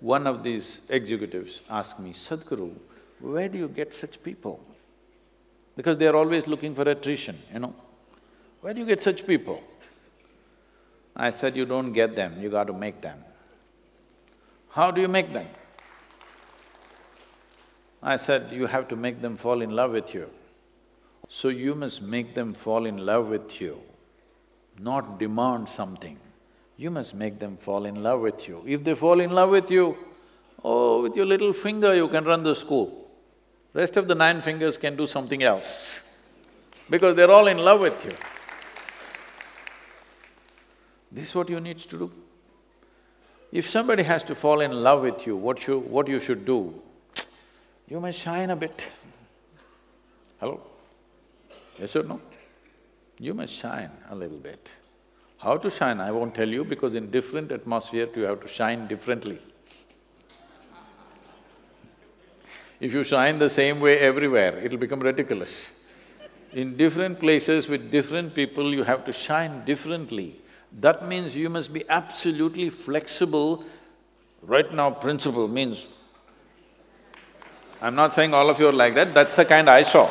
one 0.00 0.26
of 0.26 0.42
these 0.42 0.80
executives 0.88 1.60
asked 1.68 2.00
me, 2.00 2.14
Sadhguru, 2.14 2.72
where 3.20 3.50
do 3.50 3.58
you 3.58 3.68
get 3.68 3.92
such 3.92 4.22
people? 4.22 4.64
Because 5.76 5.98
they're 5.98 6.16
always 6.16 6.46
looking 6.46 6.74
for 6.74 6.88
attrition, 6.88 7.38
you 7.52 7.58
know. 7.58 7.74
Where 8.62 8.72
do 8.72 8.80
you 8.80 8.86
get 8.86 9.02
such 9.02 9.26
people? 9.26 9.62
I 11.14 11.32
said, 11.32 11.54
you 11.54 11.66
don't 11.66 11.92
get 11.92 12.16
them, 12.16 12.40
you 12.40 12.48
got 12.48 12.66
to 12.68 12.72
make 12.72 13.02
them. 13.02 13.22
How 14.70 14.90
do 14.90 15.02
you 15.02 15.08
make 15.08 15.34
them? 15.34 15.48
I 18.02 18.16
said, 18.16 18.50
you 18.52 18.64
have 18.66 18.88
to 18.88 18.96
make 18.96 19.20
them 19.20 19.36
fall 19.36 19.60
in 19.60 19.76
love 19.76 19.92
with 19.92 20.14
you. 20.14 20.30
So 21.28 21.48
you 21.48 21.74
must 21.74 22.00
make 22.00 22.34
them 22.34 22.54
fall 22.54 22.86
in 22.86 23.04
love 23.04 23.28
with 23.28 23.60
you, 23.60 23.82
not 24.78 25.18
demand 25.18 25.68
something. 25.68 26.18
You 26.76 26.90
must 26.90 27.14
make 27.14 27.38
them 27.38 27.56
fall 27.56 27.86
in 27.86 28.02
love 28.02 28.20
with 28.20 28.48
you. 28.48 28.62
If 28.66 28.84
they 28.84 28.94
fall 28.94 29.20
in 29.20 29.30
love 29.30 29.50
with 29.50 29.70
you, 29.70 29.96
oh, 30.62 31.02
with 31.02 31.16
your 31.16 31.26
little 31.26 31.52
finger 31.52 31.94
you 31.94 32.08
can 32.08 32.24
run 32.24 32.42
the 32.42 32.54
school. 32.54 33.08
Rest 33.72 33.96
of 33.96 34.08
the 34.08 34.14
nine 34.14 34.42
fingers 34.42 34.76
can 34.76 34.96
do 34.96 35.06
something 35.06 35.42
else 35.42 36.16
because 36.90 37.14
they're 37.16 37.30
all 37.30 37.46
in 37.46 37.58
love 37.58 37.80
with 37.80 38.04
you. 38.04 38.12
This 41.12 41.28
is 41.28 41.34
what 41.34 41.48
you 41.48 41.60
need 41.60 41.78
to 41.78 41.98
do. 41.98 42.12
If 43.52 43.70
somebody 43.70 44.02
has 44.02 44.22
to 44.24 44.34
fall 44.34 44.60
in 44.60 44.72
love 44.72 45.02
with 45.02 45.26
you, 45.26 45.36
what 45.36 45.66
you… 45.66 45.78
what 45.78 46.08
you 46.08 46.20
should 46.20 46.44
do? 46.44 46.74
You 47.88 48.00
must 48.00 48.18
shine 48.18 48.50
a 48.50 48.56
bit. 48.56 48.90
Hello? 50.40 50.60
Yes 51.78 51.94
or 51.96 52.02
no? 52.02 52.20
You 53.18 53.34
must 53.34 53.52
shine 53.52 53.90
a 54.10 54.14
little 54.14 54.36
bit. 54.36 54.74
How 55.38 55.56
to 55.56 55.70
shine, 55.70 56.00
I 56.00 56.10
won't 56.10 56.34
tell 56.34 56.48
you 56.48 56.64
because 56.64 56.94
in 56.94 57.10
different 57.10 57.52
atmosphere 57.52 58.08
you 58.14 58.22
have 58.22 58.40
to 58.40 58.48
shine 58.48 58.86
differently. 58.86 59.38
If 62.78 62.92
you 62.92 63.04
shine 63.04 63.38
the 63.38 63.48
same 63.48 63.80
way 63.80 63.98
everywhere, 63.98 64.58
it'll 64.58 64.78
become 64.78 65.00
ridiculous. 65.00 65.72
In 66.52 66.76
different 66.76 67.18
places 67.18 67.68
with 67.68 67.90
different 67.90 68.34
people, 68.34 68.74
you 68.74 68.82
have 68.82 69.04
to 69.06 69.12
shine 69.12 69.64
differently. 69.64 70.40
That 70.80 71.06
means 71.06 71.34
you 71.34 71.48
must 71.48 71.72
be 71.72 71.84
absolutely 71.88 72.70
flexible. 72.70 73.64
Right 74.42 74.72
now, 74.72 74.90
principle 74.90 75.48
means… 75.48 75.86
I'm 77.80 77.94
not 77.94 78.14
saying 78.14 78.34
all 78.34 78.48
of 78.50 78.58
you 78.58 78.68
are 78.68 78.72
like 78.72 78.94
that, 78.94 79.14
that's 79.14 79.36
the 79.36 79.44
kind 79.44 79.68
I 79.68 79.82
saw. 79.82 80.10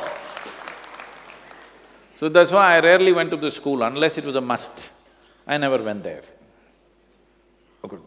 So 2.18 2.30
that's 2.30 2.52
why 2.52 2.76
I 2.76 2.80
rarely 2.80 3.12
went 3.12 3.32
to 3.32 3.38
the 3.38 3.52
school 3.52 3.84
unless 3.84 4.18
it 4.18 4.24
was 4.24 4.36
a 4.36 4.42
must. 4.42 4.92
I 5.46 5.58
never 5.58 5.82
went 5.84 6.04
there. 6.04 6.24
Okay. 7.84 7.98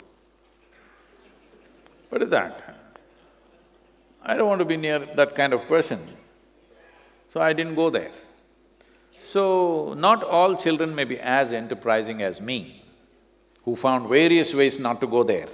What 2.09 2.22
is 2.22 2.30
that? 2.30 2.76
I 4.22 4.36
don't 4.36 4.48
want 4.48 4.61
to 4.61 4.64
be 4.64 4.76
near 4.76 4.98
that 4.98 5.34
kind 5.34 5.52
of 5.52 5.66
person, 5.68 6.00
so 7.32 7.40
I 7.40 7.52
didn't 7.52 7.74
go 7.74 7.90
there. 7.90 8.11
So, 9.30 9.94
not 9.96 10.24
all 10.24 10.56
children 10.56 10.94
may 10.94 11.04
be 11.04 11.18
as 11.20 11.52
enterprising 11.52 12.22
as 12.22 12.40
me, 12.40 12.82
who 13.64 13.76
found 13.76 14.09
various 14.09 14.54
ways 14.54 14.78
not 14.78 15.00
to 15.02 15.06
go 15.06 15.22
there. 15.22 15.48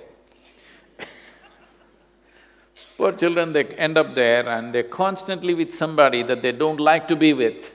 Poor 2.96 3.12
children, 3.12 3.52
they 3.52 3.64
end 3.64 3.98
up 3.98 4.14
there 4.14 4.48
and 4.48 4.72
they're 4.72 4.84
constantly 4.84 5.54
with 5.54 5.74
somebody 5.74 6.22
that 6.22 6.40
they 6.40 6.52
don't 6.52 6.78
like 6.78 7.08
to 7.08 7.16
be 7.16 7.32
with. 7.32 7.73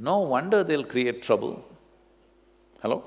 No 0.00 0.20
wonder 0.20 0.64
they'll 0.64 0.84
create 0.84 1.22
trouble. 1.22 1.62
Hello? 2.80 3.04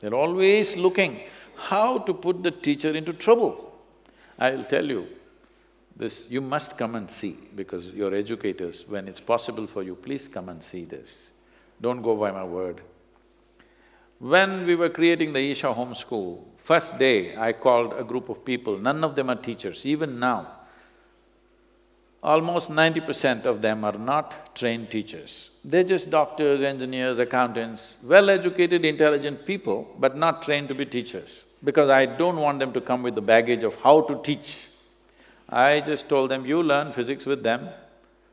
They're 0.00 0.14
always 0.14 0.76
looking 0.76 1.20
how 1.54 1.98
to 1.98 2.12
put 2.12 2.42
the 2.42 2.50
teacher 2.50 2.90
into 2.90 3.12
trouble. 3.12 3.72
I'll 4.36 4.64
tell 4.64 4.84
you, 4.84 5.06
this 5.94 6.26
you 6.28 6.40
must 6.40 6.76
come 6.76 6.96
and 6.96 7.08
see 7.08 7.36
because 7.54 7.86
you're 7.86 8.14
educators, 8.14 8.84
when 8.88 9.06
it's 9.06 9.20
possible 9.20 9.68
for 9.68 9.84
you, 9.84 9.94
please 9.94 10.26
come 10.26 10.48
and 10.48 10.60
see 10.60 10.84
this. 10.84 11.30
Don't 11.80 12.02
go 12.02 12.16
by 12.16 12.32
my 12.32 12.42
word. 12.42 12.80
When 14.18 14.66
we 14.66 14.74
were 14.74 14.88
creating 14.88 15.32
the 15.32 15.50
Isha 15.52 15.72
Home 15.72 15.94
School, 15.94 16.48
first 16.56 16.98
day 16.98 17.36
I 17.36 17.52
called 17.52 17.92
a 17.96 18.02
group 18.02 18.28
of 18.28 18.44
people, 18.44 18.76
none 18.76 19.04
of 19.04 19.14
them 19.14 19.30
are 19.30 19.36
teachers, 19.36 19.86
even 19.86 20.18
now. 20.18 20.48
Almost 22.24 22.70
ninety 22.70 23.00
percent 23.00 23.46
of 23.46 23.62
them 23.62 23.84
are 23.84 23.98
not 23.98 24.56
trained 24.56 24.90
teachers. 24.90 25.50
They're 25.64 25.84
just 25.84 26.10
doctors, 26.10 26.60
engineers, 26.60 27.18
accountants, 27.18 27.96
well-educated, 28.02 28.84
intelligent 28.84 29.46
people, 29.46 29.94
but 29.98 30.16
not 30.16 30.42
trained 30.42 30.68
to 30.68 30.74
be 30.74 30.84
teachers. 30.84 31.44
Because 31.62 31.88
I 31.88 32.06
don't 32.06 32.36
want 32.36 32.58
them 32.58 32.72
to 32.72 32.80
come 32.80 33.02
with 33.02 33.14
the 33.14 33.22
baggage 33.22 33.62
of 33.62 33.76
how 33.76 34.00
to 34.02 34.20
teach. 34.22 34.66
I 35.48 35.80
just 35.80 36.08
told 36.08 36.30
them, 36.30 36.44
you 36.44 36.62
learn 36.62 36.92
physics 36.92 37.26
with 37.26 37.44
them, 37.44 37.68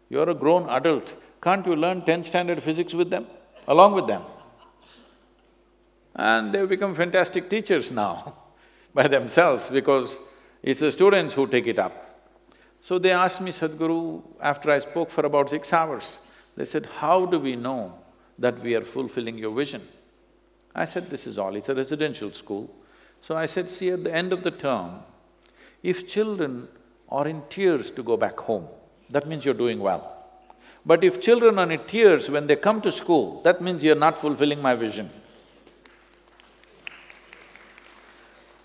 you're 0.10 0.30
a 0.30 0.34
grown 0.34 0.68
adult, 0.70 1.16
can't 1.42 1.66
you 1.66 1.76
learn 1.76 2.02
tenth 2.02 2.26
standard 2.26 2.64
physics 2.64 2.94
with 2.94 3.10
them, 3.12 3.28
along 3.68 3.94
with 3.94 4.08
them? 4.08 4.24
And 6.16 6.54
they've 6.54 6.68
become 6.68 6.96
fantastic 6.96 7.50
teachers 7.50 7.92
now 7.92 8.36
by 8.94 9.08
themselves 9.08 9.70
because 9.70 10.18
it's 10.64 10.80
the 10.80 10.92
students 10.92 11.36
who 11.36 11.46
take 11.46 11.68
it 11.68 11.78
up. 11.78 12.06
So 12.84 12.98
they 12.98 13.12
asked 13.12 13.40
me, 13.40 13.52
Sadhguru, 13.52 14.24
after 14.42 14.72
I 14.72 14.80
spoke 14.80 15.12
for 15.12 15.26
about 15.26 15.50
six 15.50 15.72
hours, 15.72 16.20
they 16.60 16.66
said, 16.66 16.86
how 16.98 17.26
do 17.26 17.40
we 17.40 17.56
know 17.56 17.94
that 18.38 18.62
we 18.62 18.76
are 18.76 18.82
fulfilling 18.82 19.38
your 19.38 19.56
vision? 19.56 19.82
I 20.76 20.84
said, 20.84 21.10
this 21.10 21.26
is 21.26 21.40
all, 21.40 21.56
it's 21.56 21.70
a 21.70 21.74
residential 21.74 22.34
school. 22.34 22.70
So 23.22 23.38
I 23.38 23.46
said, 23.46 23.70
see, 23.70 23.92
at 23.92 24.04
the 24.04 24.14
end 24.14 24.34
of 24.34 24.44
the 24.44 24.52
term, 24.52 25.00
if 25.82 26.06
children 26.06 26.68
are 27.08 27.30
in 27.30 27.44
tears 27.50 27.90
to 27.92 28.04
go 28.04 28.18
back 28.18 28.38
home, 28.38 28.68
that 29.10 29.26
means 29.26 29.46
you're 29.46 29.54
doing 29.54 29.80
well. 29.80 30.18
But 30.86 31.02
if 31.06 31.22
children 31.22 31.60
are 31.60 31.72
in 31.72 31.80
tears 31.86 32.30
when 32.30 32.48
they 32.48 32.58
come 32.58 32.82
to 32.82 32.92
school, 32.92 33.42
that 33.44 33.62
means 33.62 33.82
you're 33.82 33.96
not 33.96 34.18
fulfilling 34.18 34.62
my 34.62 34.76
vision. 34.76 35.10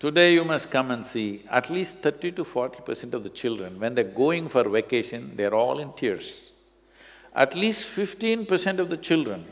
Today 0.01 0.33
you 0.33 0.43
must 0.43 0.69
come 0.69 0.91
and 0.91 1.05
see, 1.05 1.43
at 1.49 1.69
least 1.69 1.99
thirty 1.99 2.33
to 2.33 2.43
forty 2.43 2.81
percent 2.81 3.13
of 3.13 3.23
the 3.23 3.29
children, 3.29 3.79
when 3.79 3.95
they're 3.95 4.03
going 4.03 4.49
for 4.49 4.67
vacation, 4.67 5.31
they're 5.37 5.55
all 5.55 5.79
in 5.79 5.93
tears. 5.93 6.51
At 7.35 7.53
least 7.53 7.83
fifteen 7.83 8.45
percent 8.45 8.79
of 8.79 8.89
the 8.89 8.97
children 8.97 9.45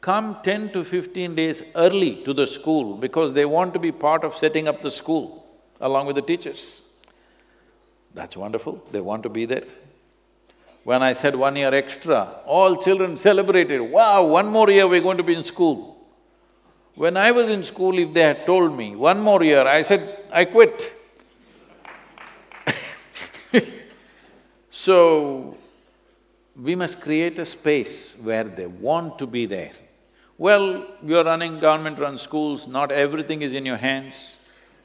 come 0.00 0.38
ten 0.42 0.70
to 0.72 0.84
fifteen 0.84 1.34
days 1.34 1.62
early 1.74 2.22
to 2.24 2.32
the 2.32 2.46
school 2.46 2.96
because 2.96 3.32
they 3.32 3.44
want 3.44 3.72
to 3.74 3.78
be 3.78 3.92
part 3.92 4.24
of 4.24 4.36
setting 4.36 4.68
up 4.68 4.82
the 4.82 4.90
school 4.90 5.46
along 5.80 6.06
with 6.06 6.16
the 6.16 6.22
teachers. 6.22 6.80
That's 8.14 8.36
wonderful, 8.36 8.84
they 8.90 9.00
want 9.00 9.22
to 9.22 9.28
be 9.28 9.44
there. 9.44 9.64
When 10.84 11.02
I 11.02 11.12
said 11.12 11.36
one 11.36 11.54
year 11.54 11.74
extra, 11.74 12.28
all 12.46 12.76
children 12.76 13.18
celebrated, 13.18 13.80
wow, 13.80 14.24
one 14.24 14.48
more 14.48 14.70
year 14.70 14.88
we're 14.88 15.02
going 15.02 15.18
to 15.18 15.22
be 15.22 15.34
in 15.34 15.44
school. 15.44 15.98
When 16.94 17.16
I 17.16 17.30
was 17.30 17.48
in 17.48 17.62
school, 17.62 17.96
if 17.98 18.12
they 18.12 18.22
had 18.22 18.46
told 18.46 18.76
me, 18.76 18.96
one 18.96 19.20
more 19.20 19.44
year, 19.44 19.66
I 19.66 19.82
said, 19.82 20.24
I 20.32 20.46
quit. 20.46 20.92
so, 24.70 25.56
we 26.60 26.74
must 26.74 27.00
create 27.00 27.38
a 27.38 27.46
space 27.46 28.14
where 28.20 28.44
they 28.44 28.66
want 28.66 29.18
to 29.18 29.26
be 29.26 29.46
there. 29.46 29.72
Well, 30.36 30.86
you're 31.02 31.24
running 31.24 31.60
government-run 31.60 32.18
schools, 32.18 32.66
not 32.66 32.92
everything 32.92 33.42
is 33.42 33.52
in 33.52 33.64
your 33.64 33.76
hands, 33.76 34.36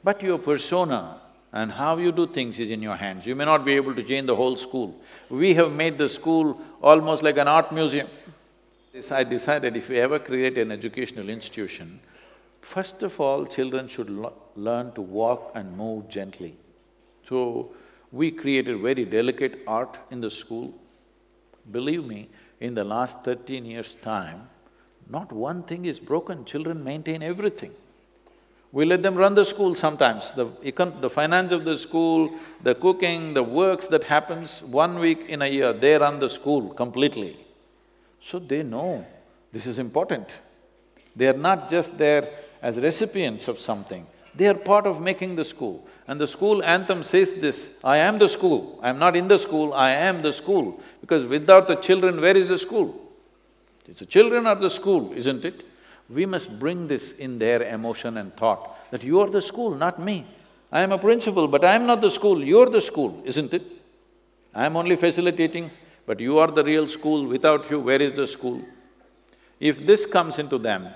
but 0.02 0.22
your 0.22 0.38
persona 0.38 1.20
and 1.52 1.70
how 1.70 1.96
you 1.96 2.10
do 2.10 2.26
things 2.26 2.58
is 2.58 2.70
in 2.70 2.82
your 2.82 2.96
hands. 2.96 3.26
You 3.26 3.36
may 3.36 3.44
not 3.44 3.64
be 3.64 3.74
able 3.74 3.94
to 3.94 4.02
change 4.02 4.26
the 4.26 4.36
whole 4.36 4.56
school. 4.56 5.00
We 5.30 5.54
have 5.54 5.72
made 5.72 5.98
the 5.98 6.08
school 6.08 6.60
almost 6.82 7.22
like 7.22 7.38
an 7.38 7.48
art 7.48 7.72
museum. 7.72 8.08
I 9.10 9.24
decided 9.24 9.76
if 9.76 9.88
we 9.88 9.98
ever 9.98 10.18
create 10.18 10.58
an 10.58 10.70
educational 10.70 11.28
institution, 11.28 12.00
first 12.60 13.02
of 13.02 13.20
all, 13.20 13.46
children 13.46 13.88
should 13.88 14.10
learn 14.56 14.92
to 14.92 15.00
walk 15.00 15.52
and 15.54 15.76
move 15.76 16.08
gently. 16.08 16.56
So, 17.28 17.72
we 18.12 18.30
created 18.30 18.78
very 18.78 19.04
delicate 19.04 19.60
art 19.66 19.98
in 20.10 20.20
the 20.20 20.30
school. 20.30 20.74
Believe 21.70 22.04
me, 22.04 22.28
in 22.60 22.74
the 22.74 22.84
last 22.84 23.24
thirteen 23.24 23.64
years' 23.64 23.94
time, 23.94 24.48
not 25.08 25.32
one 25.32 25.62
thing 25.62 25.84
is 25.84 26.00
broken, 26.00 26.44
children 26.44 26.82
maintain 26.82 27.22
everything. 27.22 27.72
We 28.72 28.84
let 28.84 29.02
them 29.02 29.14
run 29.14 29.34
the 29.34 29.44
school 29.44 29.74
sometimes, 29.76 30.32
the 30.32 30.46
econ… 30.46 31.00
the 31.00 31.10
finance 31.10 31.52
of 31.52 31.64
the 31.64 31.78
school, 31.78 32.34
the 32.62 32.74
cooking, 32.74 33.32
the 33.32 33.42
works 33.42 33.86
that 33.88 34.04
happens, 34.04 34.62
one 34.62 34.98
week 34.98 35.26
in 35.28 35.42
a 35.42 35.46
year, 35.46 35.72
they 35.72 35.96
run 35.96 36.18
the 36.18 36.28
school 36.28 36.74
completely. 36.74 37.36
So 38.20 38.38
they 38.38 38.62
know 38.62 39.06
this 39.52 39.66
is 39.66 39.78
important. 39.78 40.40
They 41.14 41.28
are 41.28 41.36
not 41.36 41.70
just 41.70 41.96
there 41.96 42.28
as 42.60 42.76
recipients 42.78 43.46
of 43.46 43.60
something, 43.60 44.06
they 44.34 44.48
are 44.48 44.54
part 44.54 44.86
of 44.86 45.00
making 45.00 45.36
the 45.36 45.44
school. 45.44 45.86
And 46.06 46.20
the 46.20 46.28
school 46.28 46.62
anthem 46.62 47.02
says 47.02 47.34
this, 47.34 47.78
I 47.82 47.98
am 47.98 48.18
the 48.18 48.28
school, 48.28 48.78
I 48.82 48.90
am 48.90 48.98
not 48.98 49.16
in 49.16 49.28
the 49.28 49.38
school, 49.38 49.72
I 49.72 49.90
am 49.90 50.22
the 50.22 50.32
school. 50.32 50.80
Because 51.00 51.24
without 51.24 51.66
the 51.66 51.76
children, 51.76 52.20
where 52.20 52.36
is 52.36 52.48
the 52.48 52.58
school? 52.58 53.00
It's 53.86 54.00
the 54.00 54.06
children 54.06 54.46
are 54.46 54.54
the 54.54 54.70
school, 54.70 55.12
isn't 55.14 55.44
it? 55.44 55.64
We 56.10 56.26
must 56.26 56.58
bring 56.58 56.88
this 56.88 57.12
in 57.12 57.38
their 57.38 57.62
emotion 57.62 58.18
and 58.18 58.34
thought, 58.36 58.90
that 58.90 59.02
you 59.02 59.20
are 59.20 59.30
the 59.30 59.40
school, 59.40 59.74
not 59.74 59.98
me. 59.98 60.26
I 60.70 60.80
am 60.80 60.92
a 60.92 60.98
principal, 60.98 61.48
but 61.48 61.64
I 61.64 61.74
am 61.74 61.86
not 61.86 62.00
the 62.00 62.10
school, 62.10 62.42
you're 62.42 62.68
the 62.68 62.82
school, 62.82 63.22
isn't 63.24 63.54
it? 63.54 63.62
I 64.54 64.66
am 64.66 64.76
only 64.76 64.96
facilitating 64.96 65.70
but 66.06 66.20
you 66.20 66.38
are 66.38 66.50
the 66.50 66.64
real 66.64 66.86
school, 66.86 67.26
without 67.26 67.70
you, 67.70 67.80
where 67.80 68.00
is 68.00 68.12
the 68.12 68.26
school? 68.26 68.60
If 69.58 69.86
this 69.86 70.04
comes 70.04 70.38
into 70.38 70.58
them, 70.58 70.88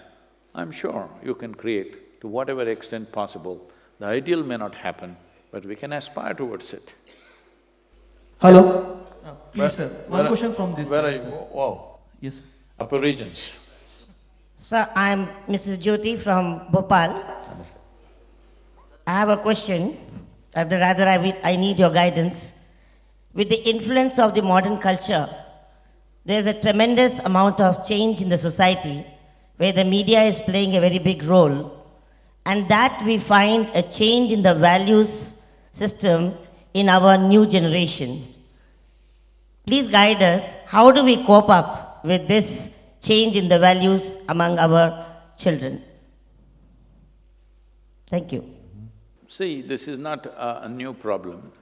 I'm 0.54 0.70
sure 0.70 1.08
you 1.24 1.34
can 1.34 1.54
create 1.54 2.20
to 2.20 2.28
whatever 2.28 2.62
extent 2.68 3.10
possible. 3.12 3.70
The 3.98 4.06
ideal 4.06 4.42
may 4.44 4.56
not 4.56 4.74
happen, 4.74 5.16
but 5.50 5.64
we 5.64 5.74
can 5.74 5.92
aspire 5.92 6.34
towards 6.34 6.72
it. 6.72 6.94
Hello? 8.40 9.00
Uh, 9.24 9.32
please, 9.52 9.60
where, 9.60 9.70
sir. 9.70 9.88
One 10.06 10.20
where, 10.20 10.28
question 10.28 10.52
from 10.52 10.74
this 10.74 10.88
Where 10.88 11.02
side, 11.02 11.08
are 11.08 11.16
you? 11.16 11.18
sir. 11.18 11.46
Wow. 11.52 11.98
Yes. 12.20 12.42
Upper 12.78 13.00
regions. 13.00 13.56
Sir, 14.56 14.88
I 14.94 15.10
am 15.10 15.28
Mrs. 15.48 15.78
Jyoti 15.78 16.18
from 16.18 16.70
Bhopal. 16.70 17.24
I 19.06 19.12
have 19.12 19.30
a 19.30 19.36
question, 19.36 19.96
or 20.54 20.64
rather 20.64 21.08
I, 21.08 21.36
I 21.42 21.56
need 21.56 21.78
your 21.78 21.90
guidance. 21.90 22.52
With 23.34 23.48
the 23.48 23.68
influence 23.68 24.18
of 24.18 24.34
the 24.34 24.42
modern 24.42 24.78
culture, 24.78 25.28
there's 26.24 26.46
a 26.46 26.52
tremendous 26.52 27.18
amount 27.20 27.60
of 27.60 27.86
change 27.86 28.20
in 28.20 28.28
the 28.28 28.38
society 28.38 29.04
where 29.56 29.72
the 29.72 29.84
media 29.84 30.22
is 30.22 30.40
playing 30.40 30.76
a 30.76 30.80
very 30.80 30.98
big 30.98 31.24
role, 31.24 31.77
and 32.48 32.66
that 32.68 33.02
we 33.04 33.18
find 33.18 33.70
a 33.74 33.82
change 33.82 34.32
in 34.32 34.40
the 34.40 34.54
values 34.54 35.32
system 35.70 36.34
in 36.72 36.88
our 36.88 37.18
new 37.18 37.44
generation. 37.46 38.10
Please 39.66 39.86
guide 39.86 40.22
us, 40.22 40.54
how 40.66 40.90
do 40.90 41.04
we 41.04 41.16
cope 41.24 41.50
up 41.50 42.02
with 42.04 42.26
this 42.26 42.70
change 43.02 43.36
in 43.36 43.50
the 43.50 43.58
values 43.58 44.16
among 44.30 44.58
our 44.58 44.84
children? 45.36 45.82
Thank 48.08 48.32
you. 48.32 48.42
See, 49.28 49.60
this 49.60 49.86
is 49.86 49.98
not 49.98 50.24
a, 50.24 50.64
a 50.64 50.68
new 50.70 50.94
problem. 50.94 51.52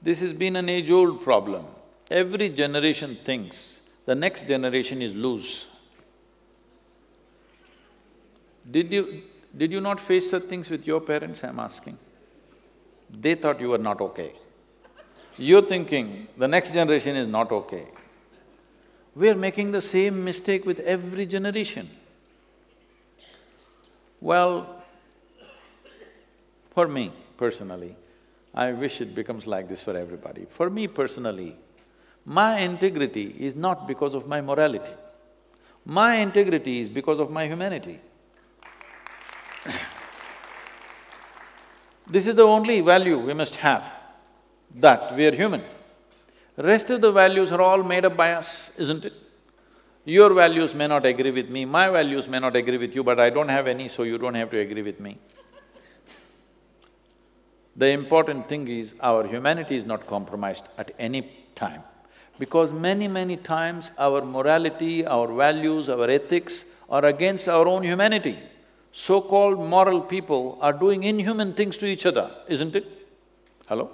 This 0.00 0.20
has 0.20 0.32
been 0.32 0.56
an 0.56 0.70
age-old 0.70 1.20
problem. 1.22 1.66
Every 2.10 2.48
generation 2.48 3.18
thinks 3.22 3.80
the 4.06 4.14
next 4.14 4.46
generation 4.46 5.02
is 5.02 5.12
loose. 5.12 5.66
Did 8.70 8.90
you… 8.90 9.22
did 9.58 9.72
you 9.72 9.80
not 9.80 10.00
face 10.00 10.30
such 10.30 10.44
things 10.44 10.70
with 10.70 10.86
your 10.86 11.00
parents, 11.00 11.42
I'm 11.42 11.58
asking? 11.58 11.98
They 13.10 13.34
thought 13.34 13.60
you 13.60 13.70
were 13.70 13.84
not 13.86 14.00
okay. 14.00 14.32
You're 15.36 15.62
thinking 15.62 16.28
the 16.36 16.48
next 16.48 16.72
generation 16.72 17.16
is 17.16 17.26
not 17.26 17.50
okay. 17.52 17.86
We 19.14 19.28
are 19.30 19.34
making 19.34 19.72
the 19.72 19.82
same 19.82 20.24
mistake 20.24 20.64
with 20.64 20.80
every 20.80 21.26
generation. 21.26 21.90
Well, 24.20 24.82
for 26.70 26.86
me 26.86 27.12
personally, 27.36 27.96
I 28.54 28.72
wish 28.72 29.00
it 29.00 29.14
becomes 29.14 29.46
like 29.46 29.68
this 29.68 29.80
for 29.80 29.96
everybody. 29.96 30.46
For 30.48 30.70
me 30.70 30.86
personally, 30.86 31.56
my 32.24 32.58
integrity 32.58 33.34
is 33.38 33.56
not 33.56 33.88
because 33.88 34.14
of 34.14 34.28
my 34.28 34.40
morality. 34.40 34.92
My 35.84 36.16
integrity 36.16 36.80
is 36.80 36.88
because 36.88 37.18
of 37.20 37.30
my 37.30 37.46
humanity. 37.46 38.00
this 42.06 42.26
is 42.26 42.34
the 42.34 42.42
only 42.42 42.80
value 42.80 43.18
we 43.18 43.34
must 43.34 43.56
have, 43.56 43.84
that 44.74 45.14
we 45.16 45.26
are 45.26 45.34
human. 45.34 45.62
Rest 46.56 46.90
of 46.90 47.00
the 47.00 47.12
values 47.12 47.52
are 47.52 47.60
all 47.60 47.82
made 47.82 48.04
up 48.04 48.16
by 48.16 48.32
us, 48.32 48.70
isn't 48.76 49.04
it? 49.04 49.12
Your 50.04 50.32
values 50.32 50.74
may 50.74 50.86
not 50.86 51.04
agree 51.04 51.30
with 51.30 51.50
me, 51.50 51.64
my 51.64 51.90
values 51.90 52.28
may 52.28 52.38
not 52.38 52.56
agree 52.56 52.78
with 52.78 52.94
you, 52.94 53.04
but 53.04 53.20
I 53.20 53.30
don't 53.30 53.48
have 53.48 53.66
any, 53.66 53.88
so 53.88 54.02
you 54.02 54.18
don't 54.18 54.34
have 54.34 54.50
to 54.50 54.58
agree 54.58 54.82
with 54.82 55.00
me. 55.00 55.18
The 57.76 57.90
important 57.90 58.48
thing 58.48 58.66
is 58.66 58.94
our 59.00 59.24
humanity 59.24 59.76
is 59.76 59.84
not 59.84 60.06
compromised 60.06 60.64
at 60.76 60.90
any 60.98 61.30
time. 61.54 61.82
Because 62.36 62.72
many, 62.72 63.06
many 63.06 63.36
times 63.36 63.92
our 63.96 64.24
morality, 64.24 65.06
our 65.06 65.32
values, 65.32 65.88
our 65.88 66.10
ethics 66.10 66.64
are 66.90 67.04
against 67.04 67.48
our 67.48 67.68
own 67.68 67.84
humanity. 67.84 68.38
So-called 68.92 69.58
moral 69.58 70.00
people 70.00 70.58
are 70.60 70.72
doing 70.72 71.04
inhuman 71.04 71.52
things 71.54 71.76
to 71.78 71.86
each 71.86 72.06
other, 72.06 72.30
isn't 72.48 72.74
it? 72.74 72.86
Hello? 73.66 73.90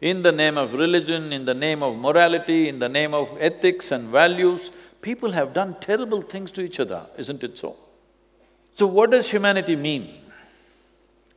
In 0.00 0.22
the 0.22 0.32
name 0.32 0.58
of 0.58 0.74
religion, 0.74 1.32
in 1.32 1.44
the 1.44 1.54
name 1.54 1.82
of 1.82 1.96
morality, 1.96 2.68
in 2.68 2.78
the 2.78 2.88
name 2.88 3.14
of 3.14 3.36
ethics 3.40 3.90
and 3.90 4.08
values, 4.08 4.70
people 5.00 5.32
have 5.32 5.54
done 5.54 5.76
terrible 5.80 6.20
things 6.20 6.50
to 6.52 6.60
each 6.60 6.78
other, 6.78 7.06
isn't 7.16 7.42
it 7.42 7.56
so? 7.56 7.76
So 8.76 8.86
what 8.86 9.10
does 9.10 9.30
humanity 9.30 9.74
mean? 9.74 10.20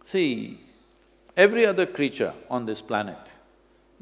See, 0.05 0.59
every 1.37 1.65
other 1.65 1.85
creature 1.85 2.33
on 2.49 2.65
this 2.65 2.81
planet 2.81 3.17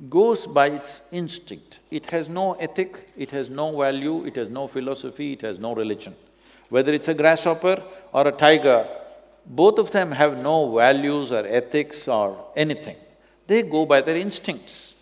goes 0.10 0.48
by 0.48 0.70
its 0.70 1.02
instinct. 1.12 1.80
It 1.92 2.08
has 2.08 2.30
no 2.30 2.54
ethic, 2.54 3.10
it 3.16 3.32
has 3.32 3.50
no 3.50 3.78
value, 3.78 4.26
it 4.26 4.36
has 4.36 4.50
no 4.50 4.68
philosophy, 4.68 5.34
it 5.34 5.42
has 5.42 5.60
no 5.60 5.76
religion. 5.76 6.16
Whether 6.70 6.94
it's 6.94 7.08
a 7.08 7.14
grasshopper 7.14 7.82
or 8.14 8.28
a 8.28 8.32
tiger, 8.32 8.88
both 9.46 9.80
of 9.80 9.92
them 9.92 10.12
have 10.12 10.38
no 10.38 10.76
values 10.76 11.32
or 11.32 11.46
ethics 11.48 12.08
or 12.08 12.46
anything. 12.56 12.98
They 13.48 13.64
go 13.64 13.86
by 13.86 14.02
their 14.02 14.18
instincts. 14.18 14.94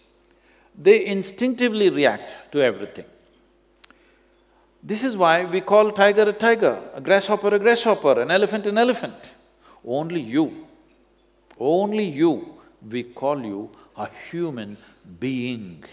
They 0.77 1.05
instinctively 1.05 1.89
react 1.89 2.35
to 2.51 2.61
everything. 2.61 3.05
This 4.83 5.03
is 5.03 5.17
why 5.17 5.45
we 5.45 5.61
call 5.61 5.91
tiger 5.91 6.23
a 6.23 6.33
tiger, 6.33 6.79
a 6.93 7.01
grasshopper 7.01 7.55
a 7.55 7.59
grasshopper, 7.59 8.21
an 8.21 8.29
elephant 8.29 8.67
an 8.67 8.77
elephant. 8.77 9.33
Only 9.83 10.21
you, 10.21 10.67
only 11.59 12.03
you, 12.03 12.55
we 12.87 13.03
call 13.03 13.43
you 13.43 13.71
a 13.97 14.09
human 14.29 14.77
being. 15.19 15.83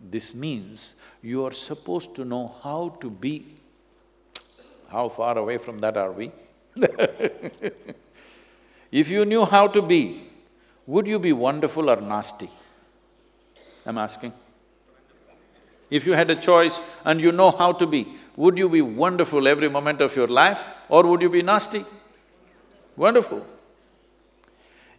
This 0.00 0.34
means 0.34 0.94
you 1.22 1.44
are 1.46 1.52
supposed 1.52 2.14
to 2.16 2.24
know 2.24 2.54
how 2.62 2.96
to 3.00 3.10
be. 3.10 3.54
How 4.88 5.08
far 5.08 5.36
away 5.38 5.58
from 5.58 5.80
that 5.80 5.96
are 5.96 6.12
we? 6.12 6.32
if 8.90 9.08
you 9.08 9.24
knew 9.24 9.44
how 9.44 9.68
to 9.68 9.82
be, 9.82 10.24
would 10.86 11.06
you 11.06 11.18
be 11.18 11.32
wonderful 11.32 11.90
or 11.90 12.00
nasty? 12.00 12.50
I'm 13.84 13.98
asking. 13.98 14.32
If 15.90 16.06
you 16.06 16.12
had 16.12 16.30
a 16.30 16.36
choice 16.36 16.80
and 17.04 17.20
you 17.20 17.32
know 17.32 17.50
how 17.50 17.72
to 17.72 17.86
be, 17.86 18.06
would 18.36 18.56
you 18.56 18.68
be 18.68 18.82
wonderful 18.82 19.48
every 19.48 19.68
moment 19.68 20.00
of 20.00 20.14
your 20.16 20.26
life 20.26 20.60
or 20.88 21.06
would 21.06 21.22
you 21.22 21.30
be 21.30 21.42
nasty? 21.42 21.84
Wonderful. 22.96 23.44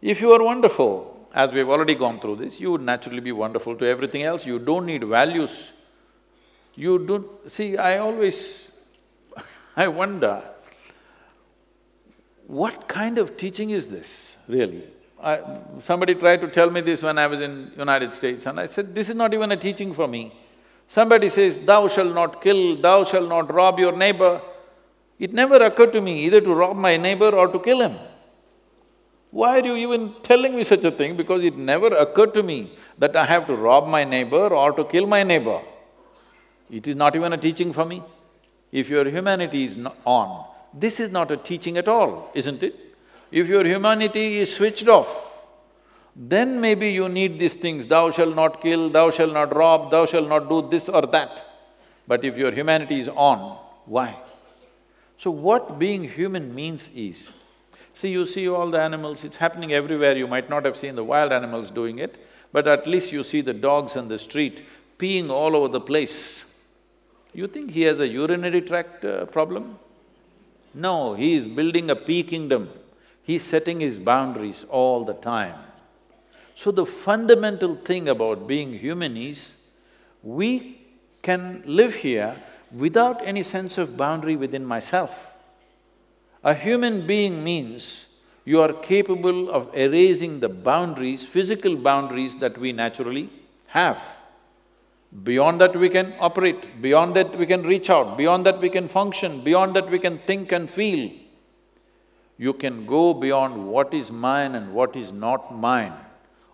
If 0.01 0.21
you 0.21 0.31
are 0.31 0.43
wonderful, 0.43 1.27
as 1.33 1.51
we've 1.51 1.69
already 1.69 1.95
gone 1.95 2.19
through 2.19 2.37
this, 2.37 2.59
you 2.59 2.71
would 2.71 2.81
naturally 2.81 3.19
be 3.19 3.31
wonderful 3.31 3.75
to 3.75 3.85
everything 3.85 4.23
else, 4.23 4.45
you 4.45 4.59
don't 4.59 4.85
need 4.85 5.03
values. 5.03 5.71
You 6.75 6.99
don't… 6.99 7.51
see, 7.51 7.77
I 7.77 7.97
always… 7.97 8.68
I 9.79 9.87
wonder, 9.87 10.43
what 12.47 12.89
kind 12.89 13.17
of 13.17 13.37
teaching 13.37 13.69
is 13.69 13.87
this, 13.87 14.35
really? 14.49 14.83
I, 15.23 15.39
somebody 15.85 16.15
tried 16.15 16.41
to 16.41 16.49
tell 16.49 16.69
me 16.69 16.81
this 16.81 17.01
when 17.01 17.17
I 17.17 17.27
was 17.27 17.39
in 17.39 17.71
United 17.77 18.13
States 18.13 18.45
and 18.45 18.59
I 18.59 18.65
said, 18.65 18.93
this 18.93 19.07
is 19.07 19.15
not 19.15 19.33
even 19.33 19.53
a 19.53 19.57
teaching 19.57 19.93
for 19.93 20.05
me. 20.05 20.33
Somebody 20.89 21.29
says, 21.29 21.59
thou 21.59 21.87
shall 21.87 22.11
not 22.19 22.41
kill, 22.41 22.75
thou 22.81 23.05
shall 23.05 23.25
not 23.25 23.53
rob 23.53 23.79
your 23.79 23.95
neighbor. 23.95 24.41
It 25.17 25.33
never 25.33 25.55
occurred 25.69 25.93
to 25.93 26.01
me 26.01 26.25
either 26.25 26.41
to 26.41 26.53
rob 26.53 26.75
my 26.75 26.97
neighbor 26.97 27.29
or 27.29 27.47
to 27.47 27.59
kill 27.59 27.79
him. 27.79 27.97
Why 29.31 29.61
are 29.61 29.65
you 29.65 29.77
even 29.77 30.13
telling 30.23 30.57
me 30.57 30.65
such 30.65 30.83
a 30.83 30.91
thing? 30.91 31.15
Because 31.15 31.41
it 31.41 31.55
never 31.55 31.87
occurred 31.95 32.33
to 32.33 32.43
me 32.43 32.73
that 32.97 33.15
I 33.15 33.23
have 33.23 33.47
to 33.47 33.55
rob 33.55 33.87
my 33.87 34.03
neighbor 34.03 34.47
or 34.61 34.73
to 34.73 34.83
kill 34.83 35.07
my 35.07 35.23
neighbor. 35.23 35.61
It 36.69 36.85
is 36.85 36.97
not 36.97 37.15
even 37.15 37.31
a 37.31 37.37
teaching 37.37 37.71
for 37.71 37.85
me. 37.85 38.03
If 38.71 38.89
your 38.89 39.05
humanity 39.05 39.65
is 39.65 39.77
on, 40.05 40.45
this 40.73 40.99
is 40.99 41.11
not 41.11 41.31
a 41.31 41.37
teaching 41.37 41.77
at 41.77 41.87
all, 41.87 42.31
isn't 42.33 42.61
it? 42.61 42.75
If 43.31 43.47
your 43.47 43.65
humanity 43.65 44.39
is 44.39 44.55
switched 44.55 44.87
off, 44.87 45.29
then 46.15 46.59
maybe 46.59 46.89
you 46.89 47.07
need 47.07 47.39
these 47.39 47.53
things, 47.53 47.87
thou 47.87 48.11
shall 48.11 48.31
not 48.31 48.61
kill, 48.61 48.89
thou 48.89 49.09
shall 49.09 49.29
not 49.31 49.55
rob, 49.55 49.91
thou 49.91 50.05
shall 50.05 50.25
not 50.25 50.49
do 50.49 50.67
this 50.69 50.89
or 50.89 51.03
that. 51.03 51.45
But 52.07 52.25
if 52.25 52.37
your 52.37 52.51
humanity 52.51 52.99
is 52.99 53.07
on, 53.07 53.57
why? 53.85 54.17
So 55.17 55.31
what 55.31 55.79
being 55.79 56.03
human 56.03 56.53
means 56.53 56.89
is, 56.95 57.33
see, 57.93 58.09
you 58.09 58.25
see 58.25 58.49
all 58.49 58.69
the 58.69 58.81
animals, 58.81 59.23
it's 59.23 59.37
happening 59.37 59.73
everywhere, 59.73 60.17
you 60.17 60.27
might 60.27 60.49
not 60.49 60.65
have 60.65 60.75
seen 60.75 60.95
the 60.95 61.03
wild 61.03 61.31
animals 61.31 61.71
doing 61.71 61.99
it, 61.99 62.17
but 62.51 62.67
at 62.67 62.87
least 62.87 63.11
you 63.11 63.23
see 63.23 63.41
the 63.41 63.53
dogs 63.53 63.95
on 63.95 64.07
the 64.07 64.17
street 64.17 64.63
peeing 64.97 65.29
all 65.29 65.55
over 65.55 65.67
the 65.67 65.81
place. 65.81 66.45
You 67.33 67.47
think 67.47 67.71
he 67.71 67.81
has 67.81 67.99
a 67.99 68.07
urinary 68.07 68.61
tract 68.61 69.05
uh, 69.05 69.25
problem? 69.25 69.77
No, 70.73 71.13
he 71.13 71.35
is 71.35 71.45
building 71.45 71.89
a 71.89 71.95
pee 71.95 72.23
kingdom. 72.23 72.69
He's 73.23 73.43
setting 73.43 73.79
his 73.79 73.99
boundaries 73.99 74.65
all 74.69 75.05
the 75.05 75.13
time. 75.13 75.55
So 76.55 76.71
the 76.71 76.85
fundamental 76.85 77.75
thing 77.75 78.09
about 78.09 78.47
being 78.47 78.73
human 78.73 79.15
is, 79.15 79.55
we 80.23 80.81
can 81.21 81.63
live 81.65 81.95
here 81.95 82.35
without 82.71 83.21
any 83.23 83.43
sense 83.43 83.77
of 83.77 83.95
boundary 83.95 84.35
within 84.35 84.65
myself. 84.65 85.33
A 86.43 86.53
human 86.53 87.05
being 87.05 87.43
means 87.43 88.07
you 88.45 88.61
are 88.61 88.73
capable 88.73 89.49
of 89.49 89.73
erasing 89.75 90.39
the 90.39 90.49
boundaries, 90.49 91.25
physical 91.25 91.75
boundaries 91.75 92.35
that 92.37 92.57
we 92.57 92.71
naturally 92.71 93.29
have. 93.67 94.01
Beyond 95.23 95.59
that 95.61 95.75
we 95.75 95.89
can 95.89 96.13
operate, 96.19 96.81
beyond 96.81 97.15
that 97.15 97.37
we 97.37 97.45
can 97.45 97.63
reach 97.63 97.89
out, 97.89 98.17
beyond 98.17 98.45
that 98.45 98.59
we 98.61 98.69
can 98.69 98.87
function, 98.87 99.43
beyond 99.43 99.75
that 99.75 99.89
we 99.89 99.99
can 99.99 100.19
think 100.19 100.51
and 100.51 100.69
feel 100.69 101.09
you 102.39 102.53
can 102.53 102.85
go 102.85 103.13
beyond 103.13 103.67
what 103.67 103.93
is 103.93 104.11
mine 104.11 104.55
and 104.55 104.73
what 104.73 104.95
is 104.95 105.11
not 105.11 105.53
mine. 105.53 105.93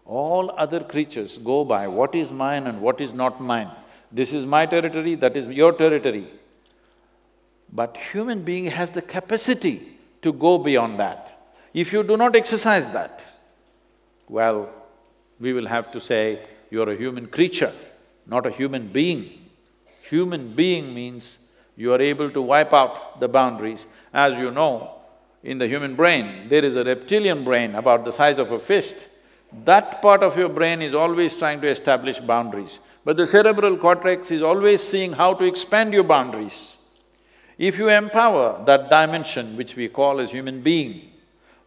All 0.03 0.51
other 0.57 0.79
creatures 0.83 1.37
go 1.37 1.63
by 1.63 1.87
what 1.87 2.15
is 2.15 2.31
mine 2.31 2.65
and 2.65 2.81
what 2.81 2.99
is 2.99 3.13
not 3.13 3.39
mine. 3.39 3.69
This 4.11 4.33
is 4.33 4.45
my 4.45 4.65
territory, 4.65 5.13
that 5.15 5.37
is 5.37 5.47
your 5.47 5.71
territory. 5.73 6.27
But 7.71 7.97
human 7.97 8.41
being 8.41 8.65
has 8.65 8.91
the 8.91 9.01
capacity 9.03 9.99
to 10.23 10.33
go 10.33 10.57
beyond 10.57 10.99
that. 10.99 11.39
If 11.71 11.93
you 11.93 12.01
do 12.01 12.17
not 12.17 12.35
exercise 12.35 12.91
that, 12.91 13.23
well, 14.27 14.69
we 15.39 15.53
will 15.53 15.67
have 15.67 15.91
to 15.91 15.99
say, 15.99 16.47
you're 16.71 16.89
a 16.89 16.95
human 16.95 17.27
creature, 17.27 17.73
not 18.27 18.45
a 18.45 18.51
human 18.51 18.87
being. 18.87 19.49
Human 20.09 20.53
being 20.53 20.93
means 20.93 21.39
you 21.75 21.93
are 21.93 22.01
able 22.01 22.29
to 22.31 22.41
wipe 22.41 22.73
out 22.73 23.19
the 23.19 23.27
boundaries. 23.27 23.87
As 24.13 24.37
you 24.37 24.51
know, 24.51 24.91
in 25.43 25.57
the 25.57 25.67
human 25.67 25.95
brain, 25.95 26.47
there 26.49 26.65
is 26.65 26.75
a 26.75 26.83
reptilian 26.83 27.43
brain 27.43 27.75
about 27.75 28.05
the 28.05 28.11
size 28.11 28.37
of 28.37 28.51
a 28.51 28.59
fist. 28.59 29.09
That 29.63 30.01
part 30.01 30.23
of 30.23 30.37
your 30.37 30.49
brain 30.49 30.81
is 30.81 30.93
always 30.93 31.35
trying 31.35 31.61
to 31.61 31.67
establish 31.67 32.19
boundaries. 32.19 32.79
But 33.03 33.17
the 33.17 33.27
cerebral 33.27 33.77
cortex 33.77 34.31
is 34.31 34.41
always 34.41 34.81
seeing 34.81 35.13
how 35.13 35.33
to 35.35 35.45
expand 35.45 35.93
your 35.93 36.03
boundaries. 36.03 36.77
If 37.57 37.77
you 37.77 37.89
empower 37.89 38.63
that 38.65 38.89
dimension 38.89 39.55
which 39.55 39.75
we 39.75 39.87
call 39.87 40.19
as 40.19 40.31
human 40.31 40.61
being, 40.61 41.11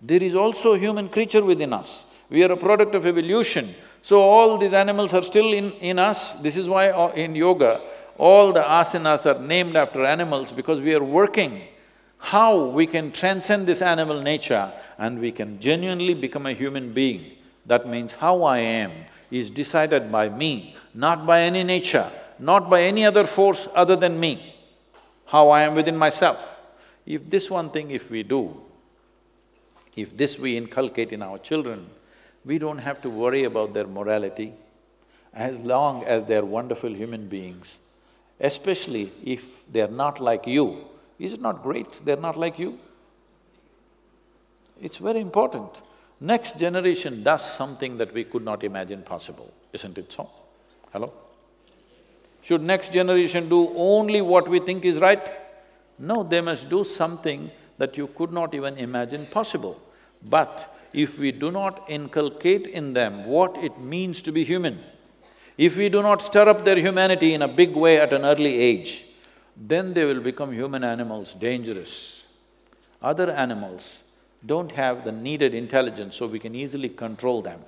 there 0.02 0.22
is 0.22 0.34
also 0.34 0.74
a 0.74 0.78
human 0.78 1.08
creature 1.08 1.44
within 1.44 1.72
us. 1.72 2.04
We 2.28 2.44
are 2.44 2.52
a 2.52 2.56
product 2.56 2.94
of 2.94 3.06
evolution. 3.06 3.74
So 4.08 4.22
all 4.22 4.56
these 4.56 4.72
animals 4.72 5.12
are 5.12 5.22
still 5.22 5.52
in, 5.52 5.70
in 5.72 5.98
us. 5.98 6.32
This 6.40 6.56
is 6.56 6.66
why 6.66 6.88
uh, 6.88 7.08
in 7.08 7.34
yoga, 7.34 7.78
all 8.16 8.54
the 8.54 8.62
asanas 8.62 9.26
are 9.26 9.38
named 9.38 9.76
after 9.76 10.02
animals 10.02 10.50
because 10.50 10.80
we 10.80 10.94
are 10.94 11.04
working 11.04 11.60
how 12.16 12.64
we 12.64 12.86
can 12.86 13.12
transcend 13.12 13.66
this 13.66 13.82
animal 13.82 14.22
nature 14.22 14.72
and 14.96 15.20
we 15.20 15.30
can 15.30 15.60
genuinely 15.60 16.14
become 16.14 16.46
a 16.46 16.54
human 16.54 16.94
being. 16.94 17.32
That 17.66 17.86
means 17.86 18.14
how 18.14 18.44
I 18.44 18.60
am 18.60 18.92
is 19.30 19.50
decided 19.50 20.10
by 20.10 20.30
me, 20.30 20.74
not 20.94 21.26
by 21.26 21.42
any 21.42 21.62
nature, 21.62 22.10
not 22.38 22.70
by 22.70 22.84
any 22.84 23.04
other 23.04 23.26
force 23.26 23.68
other 23.74 23.94
than 23.94 24.18
me, 24.18 24.56
how 25.26 25.50
I 25.50 25.64
am 25.64 25.74
within 25.74 25.98
myself. 25.98 26.38
If 27.04 27.28
this 27.28 27.50
one 27.50 27.68
thing 27.68 27.90
if 27.90 28.10
we 28.10 28.22
do, 28.22 28.58
if 29.96 30.16
this 30.16 30.38
we 30.38 30.56
inculcate 30.56 31.12
in 31.12 31.22
our 31.22 31.36
children, 31.36 31.90
we 32.44 32.58
don't 32.58 32.78
have 32.78 33.02
to 33.02 33.10
worry 33.10 33.44
about 33.44 33.74
their 33.74 33.86
morality 33.86 34.52
as 35.34 35.58
long 35.58 36.04
as 36.04 36.24
they're 36.24 36.44
wonderful 36.44 36.92
human 36.92 37.28
beings, 37.28 37.78
especially 38.40 39.12
if 39.24 39.44
they're 39.70 39.88
not 39.88 40.20
like 40.20 40.46
you. 40.46 40.84
Is 41.18 41.34
it 41.34 41.40
not 41.40 41.62
great 41.62 42.04
they're 42.04 42.16
not 42.16 42.36
like 42.36 42.58
you? 42.58 42.78
It's 44.80 44.98
very 44.98 45.20
important. 45.20 45.82
Next 46.20 46.58
generation 46.58 47.22
does 47.22 47.48
something 47.48 47.98
that 47.98 48.12
we 48.12 48.24
could 48.24 48.44
not 48.44 48.64
imagine 48.64 49.02
possible, 49.02 49.52
isn't 49.72 49.98
it 49.98 50.12
so? 50.12 50.28
Hello? 50.92 51.12
Should 52.42 52.62
next 52.62 52.92
generation 52.92 53.48
do 53.48 53.72
only 53.76 54.20
what 54.20 54.48
we 54.48 54.58
think 54.58 54.84
is 54.84 54.98
right? 54.98 55.32
No, 55.98 56.22
they 56.22 56.40
must 56.40 56.68
do 56.68 56.84
something 56.84 57.50
that 57.76 57.96
you 57.96 58.08
could 58.08 58.32
not 58.32 58.54
even 58.54 58.76
imagine 58.78 59.26
possible. 59.26 59.80
But 60.22 60.74
if 60.92 61.18
we 61.18 61.32
do 61.32 61.50
not 61.50 61.84
inculcate 61.88 62.66
in 62.66 62.92
them 62.92 63.26
what 63.26 63.56
it 63.58 63.78
means 63.80 64.22
to 64.22 64.32
be 64.32 64.44
human, 64.44 64.80
if 65.56 65.76
we 65.76 65.88
do 65.88 66.02
not 66.02 66.22
stir 66.22 66.48
up 66.48 66.64
their 66.64 66.78
humanity 66.78 67.34
in 67.34 67.42
a 67.42 67.48
big 67.48 67.74
way 67.74 67.98
at 67.98 68.12
an 68.12 68.24
early 68.24 68.58
age, 68.58 69.04
then 69.56 69.92
they 69.92 70.04
will 70.04 70.20
become 70.20 70.52
human 70.52 70.84
animals, 70.84 71.34
dangerous. 71.34 72.22
Other 73.02 73.30
animals 73.30 74.02
don't 74.46 74.72
have 74.72 75.04
the 75.04 75.12
needed 75.12 75.54
intelligence 75.54 76.16
so 76.16 76.26
we 76.26 76.38
can 76.38 76.54
easily 76.54 76.88
control 76.88 77.42
them. 77.42 77.60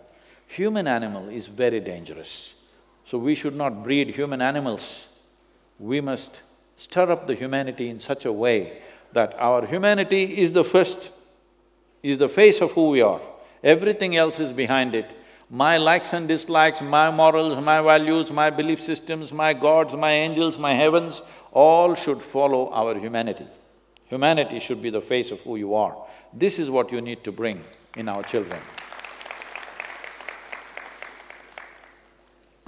Human 0.47 0.87
animal 0.87 1.29
is 1.29 1.47
very 1.47 1.81
dangerous. 1.81 2.55
So 3.07 3.19
we 3.19 3.35
should 3.35 3.57
not 3.57 3.83
breed 3.83 4.11
human 4.11 4.41
animals. 4.41 5.09
We 5.79 6.01
must 6.01 6.43
stir 6.77 7.11
up 7.11 7.27
the 7.27 7.35
humanity 7.35 7.89
in 7.89 7.99
such 8.01 8.25
a 8.25 8.33
way 8.33 8.83
that 9.13 9.35
our 9.39 9.67
humanity 9.67 10.39
is 10.39 10.53
the 10.53 10.65
first, 10.65 11.11
is 12.03 12.19
the 12.19 12.29
face 12.29 12.61
of 12.61 12.73
who 12.73 12.91
we 12.91 13.03
are. 13.03 13.21
Everything 13.63 14.17
else 14.17 14.41
is 14.41 14.53
behind 14.53 14.95
it. 14.95 15.17
My 15.51 15.77
likes 15.77 16.13
and 16.13 16.29
dislikes, 16.29 16.81
my 16.81 17.11
morals, 17.11 17.63
my 17.63 17.83
values, 17.83 18.31
my 18.31 18.51
belief 18.51 18.81
systems, 18.81 19.33
my 19.33 19.53
gods, 19.53 19.95
my 19.95 20.13
angels, 20.13 20.57
my 20.57 20.75
heavens, 20.75 21.23
all 21.53 21.95
should 21.95 22.23
follow 22.23 22.71
our 22.71 22.97
humanity. 22.97 23.47
Humanity 24.07 24.61
should 24.61 24.81
be 24.81 24.91
the 24.91 25.01
face 25.01 25.31
of 25.31 25.41
who 25.41 25.57
you 25.57 25.75
are. 25.75 25.97
This 26.33 26.59
is 26.59 26.71
what 26.71 26.93
you 26.93 27.01
need 27.01 27.25
to 27.25 27.33
bring 27.33 27.65
in 27.97 28.09
our 28.09 28.23
children. 28.23 28.61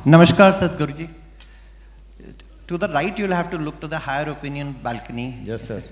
Namaskar, 0.04 0.52
Sadhguruji. 0.52 1.08
To 2.66 2.76
the 2.76 2.88
right, 2.88 3.16
you'll 3.16 3.32
have 3.32 3.50
to 3.50 3.58
look 3.58 3.80
to 3.80 3.86
the 3.86 3.98
higher 3.98 4.28
opinion 4.30 4.72
balcony. 4.82 5.38
Yes, 5.44 5.62
sir. 5.68 5.82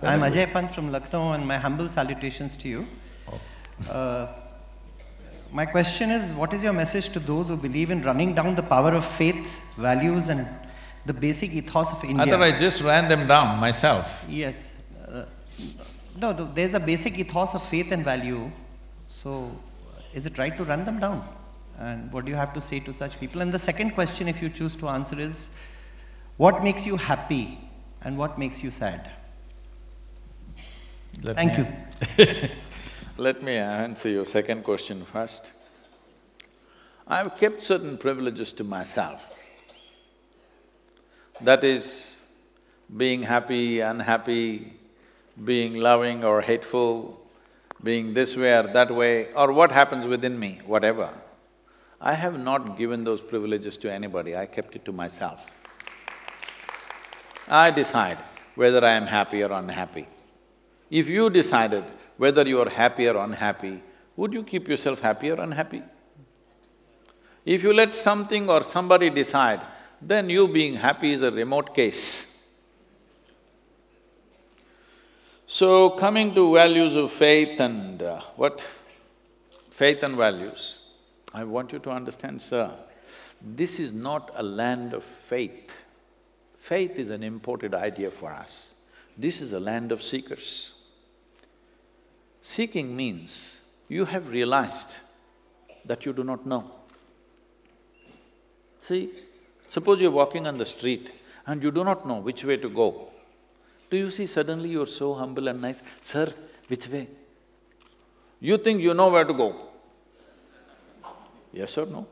I'm 0.00 0.20
Ajay 0.20 0.52
Pant 0.52 0.70
from 0.70 0.92
Lucknow, 0.92 1.32
and 1.32 1.44
my 1.46 1.58
humble 1.58 1.88
salutations 1.88 2.56
to 2.58 2.68
you. 2.68 2.86
Uh, 3.90 4.28
my 5.52 5.66
question 5.66 6.10
is, 6.10 6.32
what 6.34 6.52
is 6.52 6.62
your 6.62 6.72
message 6.72 7.08
to 7.08 7.18
those 7.18 7.48
who 7.48 7.56
believe 7.56 7.90
in 7.90 8.02
running 8.02 8.32
down 8.32 8.54
the 8.54 8.62
power 8.62 8.92
of 8.92 9.04
faith, 9.04 9.64
values, 9.76 10.28
and 10.28 10.46
the 11.04 11.12
basic 11.12 11.50
ethos 11.52 11.90
of 11.90 12.04
India? 12.04 12.26
I 12.26 12.30
thought 12.30 12.42
I 12.42 12.56
just 12.56 12.82
ran 12.82 13.08
them 13.08 13.26
down 13.26 13.58
myself. 13.58 14.24
Yes. 14.28 14.72
Uh, 15.04 15.24
no, 16.20 16.30
no, 16.30 16.48
there's 16.54 16.74
a 16.74 16.80
basic 16.80 17.18
ethos 17.18 17.56
of 17.56 17.62
faith 17.64 17.90
and 17.90 18.04
value. 18.04 18.52
So, 19.08 19.50
is 20.14 20.26
it 20.26 20.38
right 20.38 20.56
to 20.56 20.62
run 20.62 20.84
them 20.84 21.00
down? 21.00 21.26
And 21.78 22.12
what 22.12 22.24
do 22.24 22.30
you 22.30 22.36
have 22.36 22.54
to 22.54 22.60
say 22.60 22.78
to 22.80 22.92
such 22.92 23.18
people? 23.18 23.40
And 23.40 23.52
the 23.52 23.58
second 23.58 23.92
question, 23.92 24.28
if 24.28 24.40
you 24.40 24.48
choose 24.48 24.76
to 24.76 24.88
answer, 24.88 25.18
is 25.18 25.50
what 26.36 26.62
makes 26.62 26.86
you 26.86 26.96
happy 26.96 27.58
and 28.02 28.16
what 28.16 28.38
makes 28.38 28.62
you 28.62 28.70
sad? 28.70 29.10
Let 31.22 31.34
Thank 31.36 31.58
me- 31.58 31.66
you. 32.18 32.48
Let 33.16 33.42
me 33.42 33.56
answer 33.56 34.08
your 34.08 34.24
second 34.24 34.62
question 34.62 35.04
first. 35.04 35.52
I've 37.06 37.36
kept 37.38 37.62
certain 37.62 37.98
privileges 37.98 38.52
to 38.52 38.64
myself. 38.64 39.20
That 41.40 41.64
is, 41.64 42.20
being 42.96 43.22
happy, 43.22 43.80
unhappy, 43.80 44.74
being 45.44 45.74
loving 45.80 46.24
or 46.24 46.40
hateful, 46.42 47.20
being 47.82 48.14
this 48.14 48.36
way 48.36 48.56
or 48.58 48.64
that 48.64 48.94
way, 48.94 49.32
or 49.34 49.52
what 49.52 49.72
happens 49.72 50.06
within 50.06 50.38
me, 50.38 50.60
whatever. 50.66 51.10
I 52.00 52.14
have 52.14 52.38
not 52.38 52.78
given 52.78 53.02
those 53.02 53.20
privileges 53.20 53.76
to 53.78 53.92
anybody, 53.92 54.36
I 54.36 54.46
kept 54.46 54.76
it 54.76 54.84
to 54.84 54.92
myself. 54.92 55.44
I 57.48 57.70
decide 57.72 58.18
whether 58.54 58.84
I 58.84 58.92
am 58.92 59.06
happy 59.06 59.42
or 59.42 59.50
unhappy. 59.52 60.06
If 60.90 61.08
you 61.08 61.30
decided 61.30 61.84
whether 62.16 62.46
you 62.46 62.60
are 62.60 62.68
happy 62.68 63.08
or 63.08 63.16
unhappy, 63.16 63.82
would 64.16 64.32
you 64.32 64.42
keep 64.42 64.68
yourself 64.68 65.00
happy 65.00 65.30
or 65.30 65.40
unhappy? 65.40 65.82
If 67.44 67.62
you 67.62 67.72
let 67.72 67.94
something 67.94 68.48
or 68.50 68.62
somebody 68.62 69.10
decide, 69.10 69.60
then 70.00 70.28
you 70.28 70.48
being 70.48 70.74
happy 70.74 71.12
is 71.12 71.22
a 71.22 71.30
remote 71.30 71.74
case. 71.74 72.28
So, 75.46 75.90
coming 75.90 76.34
to 76.34 76.54
values 76.54 76.94
of 76.94 77.10
faith 77.10 77.58
and 77.58 78.02
uh, 78.02 78.20
what? 78.36 78.68
Faith 79.70 80.02
and 80.02 80.16
values, 80.16 80.80
I 81.32 81.44
want 81.44 81.72
you 81.72 81.78
to 81.78 81.90
understand, 81.90 82.42
sir, 82.42 82.70
this 83.40 83.80
is 83.80 83.92
not 83.92 84.30
a 84.34 84.42
land 84.42 84.92
of 84.92 85.04
faith. 85.04 85.72
Faith 86.58 86.98
is 86.98 87.08
an 87.10 87.22
imported 87.22 87.74
idea 87.74 88.10
for 88.10 88.30
us. 88.30 88.74
This 89.16 89.40
is 89.40 89.52
a 89.52 89.60
land 89.60 89.90
of 89.90 90.02
seekers. 90.02 90.74
Seeking 92.48 92.96
means 92.96 93.60
you 93.88 94.06
have 94.06 94.30
realized 94.30 94.96
that 95.84 96.06
you 96.06 96.14
do 96.14 96.24
not 96.24 96.46
know. 96.46 96.70
See, 98.78 99.10
suppose 99.68 100.00
you're 100.00 100.10
walking 100.10 100.46
on 100.46 100.56
the 100.56 100.64
street 100.64 101.12
and 101.46 101.62
you 101.62 101.70
do 101.70 101.84
not 101.84 102.06
know 102.08 102.20
which 102.20 102.44
way 102.44 102.56
to 102.56 102.70
go. 102.70 103.10
Do 103.90 103.98
you 103.98 104.10
see 104.10 104.24
suddenly 104.24 104.70
you're 104.70 104.86
so 104.86 105.12
humble 105.12 105.46
and 105.46 105.60
nice, 105.60 105.82
sir, 106.00 106.32
which 106.68 106.88
way? 106.88 107.08
You 108.40 108.56
think 108.56 108.80
you 108.80 108.94
know 108.94 109.10
where 109.10 109.26
to 109.26 109.34
go. 109.34 109.68
Yes 111.52 111.76
or 111.76 111.84
no? 111.84 112.06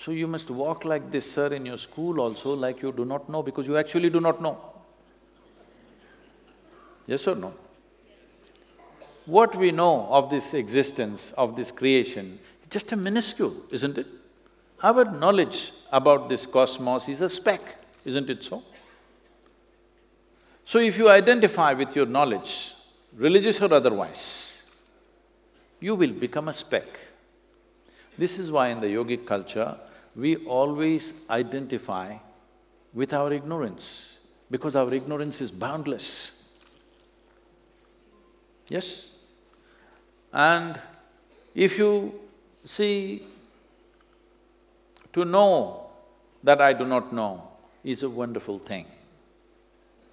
So 0.00 0.10
you 0.10 0.26
must 0.26 0.50
walk 0.50 0.84
like 0.84 1.12
this, 1.12 1.30
sir, 1.30 1.46
in 1.54 1.64
your 1.64 1.78
school 1.78 2.20
also 2.20 2.54
like 2.54 2.82
you 2.82 2.90
do 2.90 3.04
not 3.04 3.28
know 3.28 3.44
because 3.44 3.68
you 3.68 3.76
actually 3.76 4.10
do 4.10 4.20
not 4.20 4.42
know. 4.42 4.58
Yes 7.06 7.24
or 7.28 7.36
no? 7.36 7.54
What 9.26 9.54
we 9.54 9.70
know 9.70 10.06
of 10.10 10.30
this 10.30 10.52
existence, 10.52 11.32
of 11.36 11.54
this 11.56 11.70
creation, 11.70 12.38
is 12.62 12.68
just 12.68 12.92
a 12.92 12.96
minuscule, 12.96 13.54
isn't 13.70 13.98
it? 13.98 14.06
Our 14.82 15.04
knowledge 15.04 15.72
about 15.92 16.28
this 16.28 16.44
cosmos 16.44 17.08
is 17.08 17.20
a 17.20 17.28
speck, 17.28 17.60
isn't 18.04 18.28
it 18.28 18.42
so? 18.42 18.64
So 20.64 20.78
if 20.78 20.98
you 20.98 21.08
identify 21.08 21.72
with 21.72 21.94
your 21.94 22.06
knowledge, 22.06 22.72
religious 23.14 23.60
or 23.60 23.72
otherwise, 23.72 24.62
you 25.78 25.94
will 25.94 26.12
become 26.12 26.48
a 26.48 26.52
speck. 26.52 26.86
This 28.18 28.38
is 28.38 28.50
why 28.50 28.68
in 28.68 28.80
the 28.80 28.88
yogic 28.88 29.24
culture, 29.26 29.76
we 30.16 30.36
always 30.46 31.14
identify 31.30 32.16
with 32.92 33.12
our 33.12 33.32
ignorance, 33.32 34.18
because 34.50 34.74
our 34.76 34.92
ignorance 34.92 35.40
is 35.40 35.50
boundless. 35.50 36.42
Yes? 38.68 39.11
And 40.32 40.80
if 41.54 41.78
you 41.78 42.18
see, 42.64 43.22
to 45.12 45.24
know 45.24 45.90
that 46.42 46.60
I 46.60 46.72
do 46.72 46.86
not 46.86 47.12
know 47.12 47.48
is 47.84 48.02
a 48.02 48.08
wonderful 48.08 48.58
thing, 48.58 48.86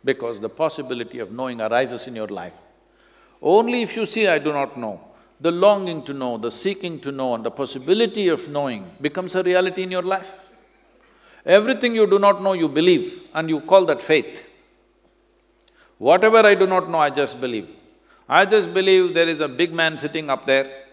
because 0.04 0.40
the 0.40 0.50
possibility 0.50 1.20
of 1.20 1.32
knowing 1.32 1.62
arises 1.62 2.08
in 2.08 2.16
your 2.16 2.28
life. 2.28 2.54
Only 3.42 3.84
if 3.84 3.96
you 3.96 4.06
see 4.06 4.28
I 4.28 4.40
do 4.40 4.52
not 4.52 4.78
know, 4.78 5.00
the 5.40 5.52
longing 5.52 6.04
to 6.04 6.14
know, 6.14 6.38
the 6.38 6.52
seeking 6.52 7.00
to 7.00 7.14
know 7.14 7.36
and 7.36 7.46
the 7.46 7.52
possibility 7.52 8.28
of 8.28 8.50
knowing 8.50 8.92
becomes 9.00 9.36
a 9.36 9.44
reality 9.44 9.84
in 9.84 9.92
your 9.92 10.04
life. 10.04 10.50
Everything 11.46 11.96
you 11.96 12.06
do 12.06 12.20
not 12.20 12.44
know, 12.44 12.52
you 12.52 12.68
believe 12.68 13.22
and 13.34 13.50
you 13.50 13.62
call 13.62 13.86
that 13.86 14.02
faith. 14.02 14.42
Whatever 15.98 16.40
I 16.40 16.56
do 16.56 16.68
not 16.68 16.90
know, 16.90 16.98
I 16.98 17.10
just 17.10 17.40
believe. 17.40 17.70
I 18.30 18.46
just 18.46 18.74
believe 18.74 19.16
there 19.16 19.28
is 19.28 19.42
a 19.42 19.48
big 19.48 19.74
man 19.74 19.98
sitting 19.98 20.30
up 20.30 20.46
there, 20.46 20.86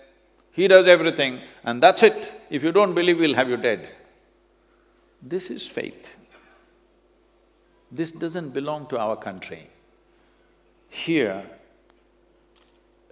he 0.53 0.67
does 0.67 0.87
everything 0.87 1.41
and 1.65 1.83
that's 1.83 2.03
it. 2.03 2.33
If 2.49 2.65
you 2.65 2.73
don't 2.73 2.95
believe, 2.95 3.19
we'll 3.19 3.35
have 3.35 3.51
you 3.51 3.59
dead. 3.59 3.89
This 5.21 5.51
is 5.51 5.67
faith. 5.69 6.17
This 7.93 8.11
doesn't 8.11 8.51
belong 8.51 8.87
to 8.87 8.99
our 8.99 9.17
country. 9.17 9.69
Here, 10.89 11.45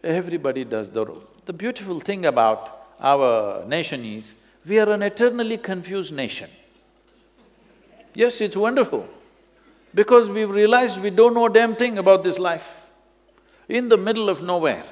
everybody 0.02 0.64
does 0.64 0.88
the… 0.88 1.20
The 1.44 1.52
beautiful 1.52 2.00
thing 2.00 2.24
about 2.24 2.86
our 2.98 3.66
nation 3.66 4.04
is, 4.04 4.34
We 4.66 4.78
are 4.78 4.90
an 4.90 5.02
eternally 5.02 5.58
confused 5.58 6.14
nation. 6.14 6.48
Yes, 8.14 8.40
it's 8.40 8.56
wonderful, 8.56 9.06
because 9.94 10.30
we've 10.30 10.50
realized 10.50 11.00
we 11.02 11.10
don't 11.10 11.34
know 11.34 11.46
a 11.46 11.52
damn 11.52 11.74
thing 11.76 11.98
about 11.98 12.24
this 12.24 12.38
life. 12.38 12.83
In 13.68 13.88
the 13.88 13.96
middle 13.96 14.28
of 14.28 14.42
nowhere, 14.42 14.84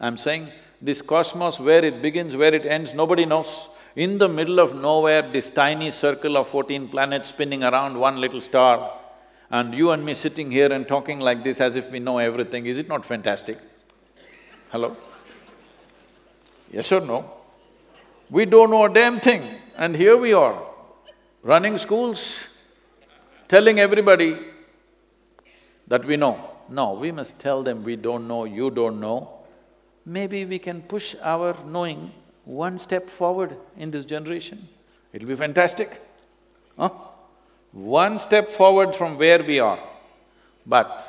I'm 0.00 0.16
saying, 0.16 0.48
this 0.80 1.02
cosmos, 1.02 1.58
where 1.58 1.84
it 1.84 2.02
begins, 2.02 2.36
where 2.36 2.54
it 2.54 2.66
ends, 2.66 2.94
nobody 2.94 3.24
knows. 3.24 3.68
In 3.96 4.18
the 4.18 4.28
middle 4.28 4.60
of 4.60 4.74
nowhere, 4.74 5.22
this 5.22 5.48
tiny 5.48 5.90
circle 5.90 6.36
of 6.36 6.46
fourteen 6.46 6.86
planets 6.86 7.30
spinning 7.30 7.64
around 7.64 7.98
one 7.98 8.20
little 8.20 8.40
star, 8.40 8.92
and 9.50 9.74
you 9.74 9.90
and 9.90 10.04
me 10.04 10.14
sitting 10.14 10.50
here 10.50 10.72
and 10.72 10.86
talking 10.86 11.18
like 11.18 11.42
this 11.42 11.60
as 11.60 11.76
if 11.76 11.90
we 11.90 11.98
know 11.98 12.18
everything, 12.18 12.66
is 12.66 12.76
it 12.76 12.88
not 12.88 13.06
fantastic? 13.06 13.58
Hello? 14.70 14.96
Yes 16.70 16.92
or 16.92 17.00
no? 17.00 17.32
We 18.28 18.44
don't 18.44 18.70
know 18.70 18.84
a 18.84 18.92
damn 18.92 19.18
thing, 19.18 19.42
and 19.78 19.96
here 19.96 20.16
we 20.16 20.34
are, 20.34 20.62
running 21.42 21.78
schools, 21.78 22.48
telling 23.48 23.80
everybody 23.80 24.36
that 25.88 26.04
we 26.04 26.16
know. 26.16 26.50
No, 26.68 26.92
we 26.92 27.12
must 27.12 27.38
tell 27.38 27.62
them 27.62 27.84
we 27.84 27.96
don't 27.96 28.26
know, 28.26 28.44
you 28.44 28.70
don't 28.70 29.00
know, 29.00 29.30
maybe 30.04 30.44
we 30.44 30.58
can 30.58 30.82
push 30.82 31.14
our 31.22 31.56
knowing 31.66 32.12
one 32.44 32.78
step 32.78 33.08
forward 33.08 33.56
in 33.76 33.90
this 33.90 34.04
generation. 34.04 34.68
It'll 35.12 35.28
be 35.28 35.36
fantastic, 35.36 36.00
huh? 36.78 36.90
One 37.72 38.18
step 38.18 38.50
forward 38.50 38.94
from 38.94 39.18
where 39.18 39.42
we 39.42 39.60
are. 39.60 39.78
But 40.64 41.04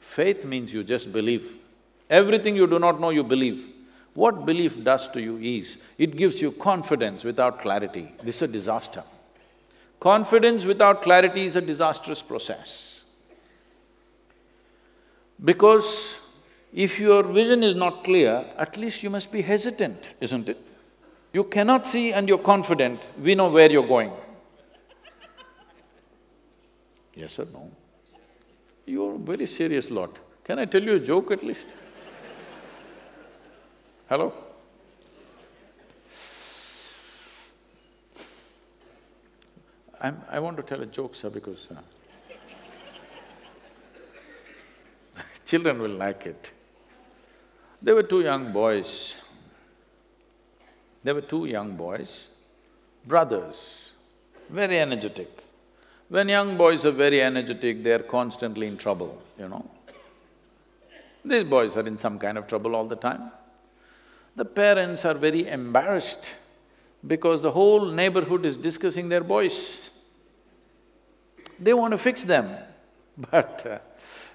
faith 0.00 0.44
means 0.44 0.72
you 0.72 0.84
just 0.84 1.12
believe. 1.12 1.48
Everything 2.10 2.56
you 2.56 2.66
do 2.66 2.78
not 2.78 3.00
know, 3.00 3.10
you 3.10 3.24
believe. 3.24 3.64
What 4.14 4.44
belief 4.44 4.82
does 4.84 5.08
to 5.08 5.22
you 5.22 5.38
is, 5.38 5.78
it 5.96 6.16
gives 6.16 6.42
you 6.42 6.52
confidence 6.52 7.24
without 7.24 7.60
clarity. 7.60 8.12
This 8.22 8.36
is 8.36 8.42
a 8.42 8.48
disaster. 8.48 9.04
Confidence 10.00 10.66
without 10.66 11.02
clarity 11.02 11.46
is 11.46 11.56
a 11.56 11.60
disastrous 11.60 12.20
process. 12.20 12.91
Because 15.44 16.16
if 16.72 16.98
your 16.98 17.22
vision 17.22 17.62
is 17.62 17.74
not 17.74 18.04
clear, 18.04 18.44
at 18.56 18.76
least 18.76 19.02
you 19.02 19.10
must 19.10 19.30
be 19.30 19.42
hesitant, 19.42 20.12
isn't 20.20 20.48
it? 20.48 20.58
You 21.32 21.44
cannot 21.44 21.86
see 21.86 22.12
and 22.12 22.28
you're 22.28 22.38
confident, 22.38 23.00
we 23.20 23.34
know 23.34 23.50
where 23.50 23.70
you're 23.70 23.86
going. 23.86 24.12
Yes 27.14 27.38
or 27.38 27.46
no? 27.52 27.70
You're 28.86 29.14
a 29.14 29.18
very 29.18 29.46
serious 29.46 29.90
lot. 29.90 30.18
Can 30.44 30.58
I 30.58 30.64
tell 30.64 30.82
you 30.82 30.96
a 30.96 31.00
joke 31.00 31.30
at 31.30 31.42
least? 31.42 31.66
Hello? 34.08 34.32
I'm, 40.00 40.20
I 40.28 40.40
want 40.40 40.56
to 40.56 40.62
tell 40.62 40.82
a 40.82 40.86
joke, 40.86 41.14
sir, 41.14 41.30
because 41.30 41.68
uh, 41.70 41.80
children 45.52 45.82
will 45.84 45.96
like 46.06 46.24
it. 46.32 46.50
There 47.82 47.94
were 47.94 48.08
two 48.14 48.22
young 48.22 48.52
boys. 48.52 49.16
There 51.04 51.14
were 51.14 51.26
two 51.34 51.44
young 51.46 51.76
boys, 51.76 52.28
brothers, 53.04 53.90
very 54.48 54.78
energetic. 54.78 55.30
When 56.08 56.28
young 56.28 56.56
boys 56.56 56.86
are 56.86 56.92
very 56.92 57.20
energetic, 57.20 57.82
they 57.82 57.92
are 57.92 58.06
constantly 58.18 58.66
in 58.66 58.76
trouble, 58.76 59.20
you 59.38 59.48
know. 59.48 59.64
These 61.24 61.44
boys 61.44 61.76
are 61.76 61.86
in 61.86 61.98
some 61.98 62.18
kind 62.18 62.38
of 62.38 62.46
trouble 62.46 62.76
all 62.76 62.86
the 62.86 62.96
time. 62.96 63.30
The 64.36 64.44
parents 64.44 65.04
are 65.04 65.14
very 65.14 65.48
embarrassed 65.48 66.32
because 67.06 67.42
the 67.42 67.50
whole 67.50 67.86
neighborhood 67.86 68.46
is 68.46 68.56
discussing 68.56 69.08
their 69.08 69.24
boys. 69.24 69.90
They 71.58 71.74
want 71.74 71.92
to 71.92 71.98
fix 71.98 72.22
them, 72.22 72.46
but 73.30 73.66
uh, 73.66 73.78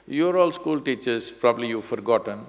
you're 0.08 0.38
all 0.38 0.52
school 0.54 0.80
teachers, 0.80 1.32
probably 1.32 1.68
you've 1.68 1.86
forgotten. 1.86 2.46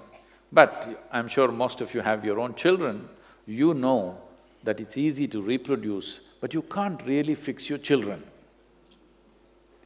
But 0.51 1.07
I'm 1.11 1.27
sure 1.27 1.49
most 1.51 1.81
of 1.81 1.93
you 1.93 2.01
have 2.01 2.25
your 2.25 2.39
own 2.39 2.55
children, 2.55 3.07
you 3.45 3.73
know 3.73 4.17
that 4.63 4.79
it's 4.79 4.97
easy 4.97 5.27
to 5.27 5.41
reproduce, 5.41 6.19
but 6.41 6.53
you 6.53 6.61
can't 6.61 7.01
really 7.05 7.35
fix 7.35 7.69
your 7.69 7.77
children. 7.77 8.23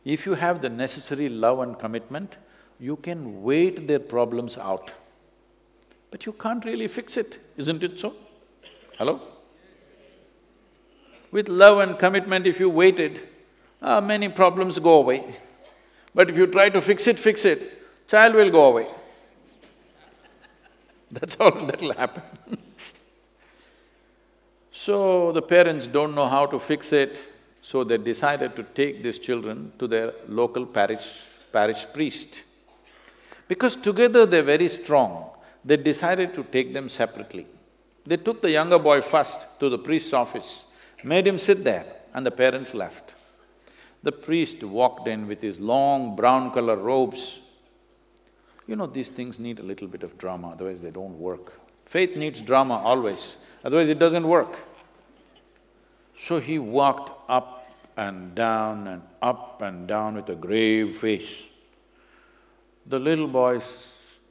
If 0.05 0.25
you 0.25 0.35
have 0.35 0.61
the 0.61 0.69
necessary 0.69 1.29
love 1.29 1.59
and 1.59 1.77
commitment, 1.77 2.37
you 2.79 2.97
can 2.97 3.43
wait 3.43 3.87
their 3.87 3.99
problems 3.99 4.57
out. 4.57 4.91
But 6.11 6.25
you 6.25 6.33
can't 6.33 6.63
really 6.65 6.87
fix 6.87 7.17
it, 7.17 7.39
isn't 7.57 7.83
it 7.83 7.99
so? 7.99 8.13
Hello? 8.97 9.19
With 11.31 11.49
love 11.49 11.79
and 11.79 11.97
commitment, 11.97 12.45
if 12.45 12.59
you 12.59 12.69
waited, 12.69 13.21
uh, 13.81 13.99
many 13.99 14.29
problems 14.29 14.77
go 14.77 14.95
away. 14.95 15.35
But 16.15 16.29
if 16.29 16.37
you 16.37 16.47
try 16.47 16.69
to 16.69 16.81
fix 16.81 17.07
it, 17.07 17.17
fix 17.17 17.45
it, 17.45 18.07
child 18.07 18.35
will 18.35 18.51
go 18.51 18.65
away. 18.71 18.87
That's 21.11 21.35
all 21.39 21.51
that'll 21.51 21.93
happen 21.93 22.23
So 24.85 25.31
the 25.31 25.41
parents 25.41 25.87
don't 25.87 26.13
know 26.13 26.27
how 26.27 26.45
to 26.45 26.59
fix 26.59 26.91
it, 26.91 27.23
so 27.61 27.85
they 27.85 27.97
decided 27.97 28.53
to 28.57 28.63
take 28.63 29.01
these 29.01 29.17
children 29.17 29.71
to 29.79 29.87
their 29.87 30.13
local 30.27 30.65
parish… 30.65 31.21
parish 31.53 31.85
priest. 31.93 32.43
Because 33.47 33.77
together 33.77 34.25
they're 34.25 34.43
very 34.43 34.67
strong, 34.67 35.29
they 35.63 35.77
decided 35.77 36.33
to 36.33 36.43
take 36.43 36.73
them 36.73 36.89
separately. 36.89 37.47
They 38.05 38.17
took 38.17 38.41
the 38.41 38.51
younger 38.51 38.77
boy 38.77 38.99
first 39.01 39.39
to 39.61 39.69
the 39.69 39.77
priest's 39.77 40.11
office, 40.11 40.65
made 41.01 41.25
him 41.25 41.39
sit 41.39 41.63
there, 41.63 41.85
and 42.13 42.25
the 42.25 42.31
parents 42.31 42.73
left. 42.73 43.15
The 44.03 44.11
priest 44.11 44.63
walked 44.63 45.07
in 45.07 45.27
with 45.27 45.41
his 45.41 45.59
long 45.59 46.15
brown 46.15 46.51
color 46.51 46.75
robes 46.75 47.39
you 48.67 48.75
know, 48.75 48.85
these 48.85 49.09
things 49.09 49.39
need 49.39 49.59
a 49.59 49.63
little 49.63 49.87
bit 49.87 50.03
of 50.03 50.17
drama, 50.17 50.51
otherwise 50.51 50.81
they 50.81 50.91
don't 50.91 51.19
work. 51.19 51.53
Faith 51.85 52.15
needs 52.15 52.39
drama 52.39 52.75
always, 52.75 53.37
otherwise 53.63 53.89
it 53.89 53.99
doesn't 53.99 54.27
work. 54.27 54.57
So 56.17 56.39
he 56.39 56.59
walked 56.59 57.11
up 57.29 57.67
and 57.97 58.33
down 58.33 58.87
and 58.87 59.01
up 59.21 59.61
and 59.61 59.87
down 59.87 60.15
with 60.15 60.29
a 60.29 60.35
grave 60.35 60.97
face. 60.97 61.43
The 62.85 62.99
little 62.99 63.27
boy 63.27 63.61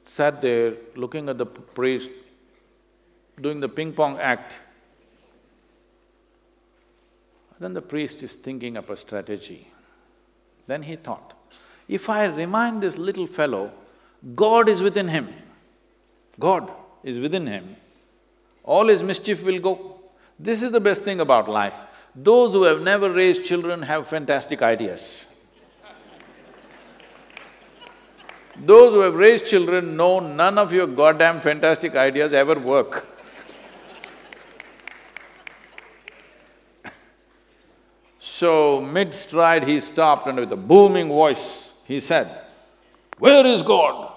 sat 0.05 0.41
there 0.41 0.73
looking 0.95 1.29
at 1.29 1.37
the 1.37 1.45
priest 1.45 2.09
doing 3.39 3.59
the 3.59 3.69
ping 3.69 3.93
pong 3.93 4.17
act. 4.19 4.59
Then 7.59 7.73
the 7.73 7.81
priest 7.81 8.23
is 8.23 8.33
thinking 8.33 8.77
up 8.77 8.89
a 8.89 8.97
strategy. 8.97 9.67
Then 10.67 10.83
he 10.83 10.95
thought, 10.95 11.33
if 11.87 12.09
I 12.09 12.25
remind 12.25 12.81
this 12.81 12.97
little 12.97 13.27
fellow 13.27 13.71
God 14.35 14.69
is 14.69 14.81
within 14.81 15.09
him. 15.09 15.33
God 16.39 16.71
is 17.03 17.19
within 17.19 17.45
him. 17.45 17.75
All 18.63 18.87
his 18.87 19.03
mischief 19.03 19.43
will 19.43 19.59
go. 19.59 19.99
This 20.39 20.63
is 20.63 20.71
the 20.71 20.79
best 20.79 21.01
thing 21.01 21.19
about 21.19 21.49
life. 21.49 21.75
Those 22.15 22.53
who 22.53 22.63
have 22.63 22.81
never 22.81 23.11
raised 23.11 23.43
children 23.43 23.81
have 23.81 24.07
fantastic 24.07 24.61
ideas. 24.61 25.27
Those 28.55 28.93
who 28.93 28.99
have 28.99 29.15
raised 29.15 29.45
children 29.45 29.97
know 29.97 30.19
none 30.19 30.57
of 30.57 30.71
your 30.71 30.87
goddamn 30.87 31.41
fantastic 31.41 31.95
ideas 31.95 32.33
ever 32.33 32.57
work. 32.57 33.05
So, 38.43 38.81
mid-stride 38.81 39.63
he 39.63 39.79
stopped 39.79 40.27
and 40.27 40.37
with 40.37 40.51
a 40.51 40.57
booming 40.57 41.07
voice, 41.07 41.71
he 41.85 42.01
said, 42.01 42.41
Where 43.17 43.45
is 43.45 43.61
God? 43.63 44.11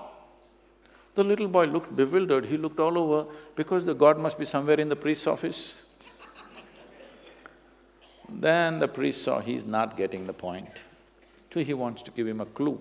The 1.14 1.22
little 1.22 1.46
boy 1.46 1.66
looked 1.66 1.94
bewildered, 1.94 2.46
he 2.46 2.56
looked 2.56 2.80
all 2.80 2.98
over 2.98 3.30
because 3.54 3.84
the 3.84 3.94
god 3.94 4.18
must 4.18 4.36
be 4.36 4.44
somewhere 4.44 4.80
in 4.80 4.88
the 4.88 4.96
priest's 4.96 5.28
office. 5.28 5.76
then 8.28 8.80
the 8.80 8.88
priest 8.88 9.22
saw 9.22 9.38
he's 9.38 9.64
not 9.64 9.96
getting 9.96 10.26
the 10.26 10.32
point, 10.32 10.82
so 11.52 11.60
he 11.60 11.72
wants 11.72 12.02
to 12.02 12.10
give 12.10 12.26
him 12.26 12.40
a 12.40 12.46
clue. 12.46 12.80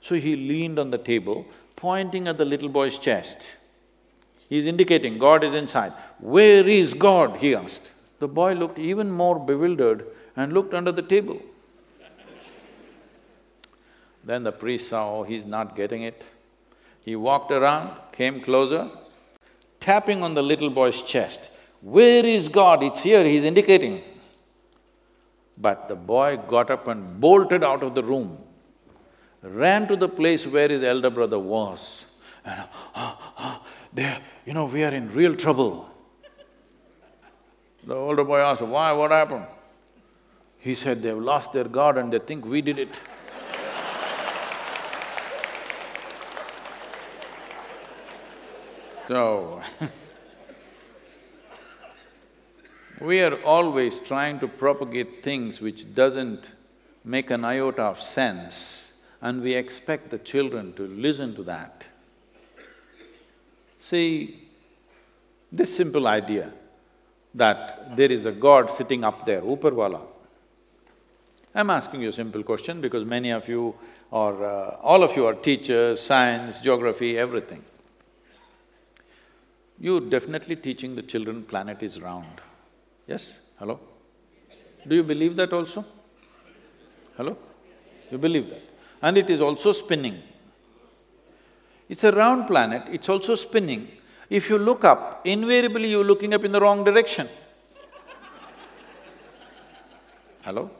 So 0.00 0.14
he 0.14 0.36
leaned 0.36 0.78
on 0.78 0.88
the 0.88 0.96
table, 1.12 1.46
pointing 1.76 2.28
at 2.28 2.38
the 2.38 2.46
little 2.46 2.70
boy's 2.70 2.96
chest. 2.96 3.56
He's 4.48 4.64
indicating 4.64 5.18
God 5.18 5.44
is 5.44 5.52
inside. 5.52 5.92
Where 6.18 6.66
is 6.66 6.94
God? 6.94 7.36
he 7.36 7.54
asked. 7.54 7.90
The 8.24 8.28
boy 8.28 8.54
looked 8.54 8.78
even 8.78 9.10
more 9.10 9.38
bewildered 9.38 10.06
and 10.34 10.54
looked 10.54 10.72
under 10.72 10.90
the 10.90 11.02
table. 11.02 11.38
then 14.24 14.44
the 14.44 14.50
priest 14.50 14.88
saw, 14.88 15.18
oh, 15.18 15.22
he's 15.24 15.44
not 15.44 15.76
getting 15.76 16.04
it. 16.04 16.24
He 17.02 17.16
walked 17.16 17.52
around, 17.52 17.90
came 18.12 18.40
closer, 18.40 18.90
tapping 19.78 20.22
on 20.22 20.32
the 20.32 20.42
little 20.42 20.70
boy's 20.70 21.02
chest. 21.02 21.50
Where 21.82 22.24
is 22.24 22.48
God? 22.48 22.82
It's 22.82 23.02
here, 23.02 23.22
he's 23.24 23.44
indicating. 23.44 24.02
But 25.58 25.88
the 25.88 25.94
boy 25.94 26.38
got 26.48 26.70
up 26.70 26.88
and 26.88 27.20
bolted 27.20 27.62
out 27.62 27.82
of 27.82 27.94
the 27.94 28.02
room, 28.02 28.38
ran 29.42 29.86
to 29.88 29.96
the 29.96 30.08
place 30.08 30.46
where 30.46 30.70
his 30.70 30.82
elder 30.82 31.10
brother 31.10 31.38
was, 31.38 32.06
and 32.42 32.64
ah, 32.94 33.32
ah, 33.36 33.66
there, 33.92 34.18
you 34.46 34.54
know, 34.54 34.64
we 34.64 34.82
are 34.82 34.94
in 34.94 35.12
real 35.12 35.34
trouble. 35.34 35.90
The 37.86 37.94
older 37.94 38.24
boy 38.24 38.38
asked, 38.38 38.62
why, 38.62 38.92
what 38.92 39.10
happened? 39.10 39.44
He 40.58 40.74
said, 40.74 41.02
they've 41.02 41.14
lost 41.16 41.52
their 41.52 41.64
God 41.64 41.98
and 41.98 42.10
they 42.10 42.18
think 42.18 42.46
we 42.46 42.62
did 42.62 42.78
it. 42.78 42.88
so, 49.06 49.60
we 53.02 53.20
are 53.20 53.34
always 53.42 53.98
trying 53.98 54.40
to 54.40 54.48
propagate 54.48 55.22
things 55.22 55.60
which 55.60 55.94
doesn't 55.94 56.52
make 57.04 57.28
an 57.30 57.44
iota 57.44 57.82
of 57.82 58.00
sense 58.00 58.92
and 59.20 59.42
we 59.42 59.52
expect 59.52 60.08
the 60.08 60.18
children 60.18 60.72
to 60.72 60.86
listen 60.86 61.34
to 61.34 61.42
that. 61.42 61.88
See, 63.78 64.48
this 65.52 65.76
simple 65.76 66.06
idea 66.06 66.50
that 67.34 67.96
there 67.96 68.10
is 68.10 68.24
a 68.24 68.32
God 68.32 68.70
sitting 68.70 69.04
up 69.04 69.26
there, 69.26 69.42
Uparwala. 69.42 70.00
I'm 71.54 71.70
asking 71.70 72.02
you 72.02 72.08
a 72.08 72.12
simple 72.12 72.42
question 72.42 72.80
because 72.80 73.04
many 73.04 73.30
of 73.30 73.48
you 73.48 73.74
or 74.10 74.44
uh, 74.44 74.76
all 74.82 75.02
of 75.02 75.16
you 75.16 75.26
are 75.26 75.34
teachers, 75.34 76.00
science, 76.00 76.60
geography, 76.60 77.18
everything. 77.18 77.64
You're 79.80 80.00
definitely 80.00 80.56
teaching 80.56 80.94
the 80.94 81.02
children 81.02 81.42
planet 81.42 81.82
is 81.82 82.00
round. 82.00 82.40
Yes? 83.06 83.32
Hello? 83.58 83.80
Do 84.86 84.94
you 84.94 85.02
believe 85.02 85.36
that 85.36 85.52
also? 85.52 85.84
Hello? 87.16 87.36
You 88.10 88.18
believe 88.18 88.50
that? 88.50 88.62
And 89.02 89.18
it 89.18 89.30
is 89.30 89.40
also 89.40 89.72
spinning. 89.72 90.22
It's 91.88 92.04
a 92.04 92.12
round 92.12 92.46
planet, 92.46 92.84
it's 92.90 93.08
also 93.08 93.34
spinning. 93.34 93.88
If 94.30 94.48
you 94.48 94.58
look 94.58 94.84
up, 94.84 95.20
invariably 95.24 95.90
you're 95.90 96.04
looking 96.04 96.34
up 96.34 96.44
in 96.44 96.52
the 96.52 96.60
wrong 96.60 96.84
direction. 96.84 97.28
Hello? 100.42 100.70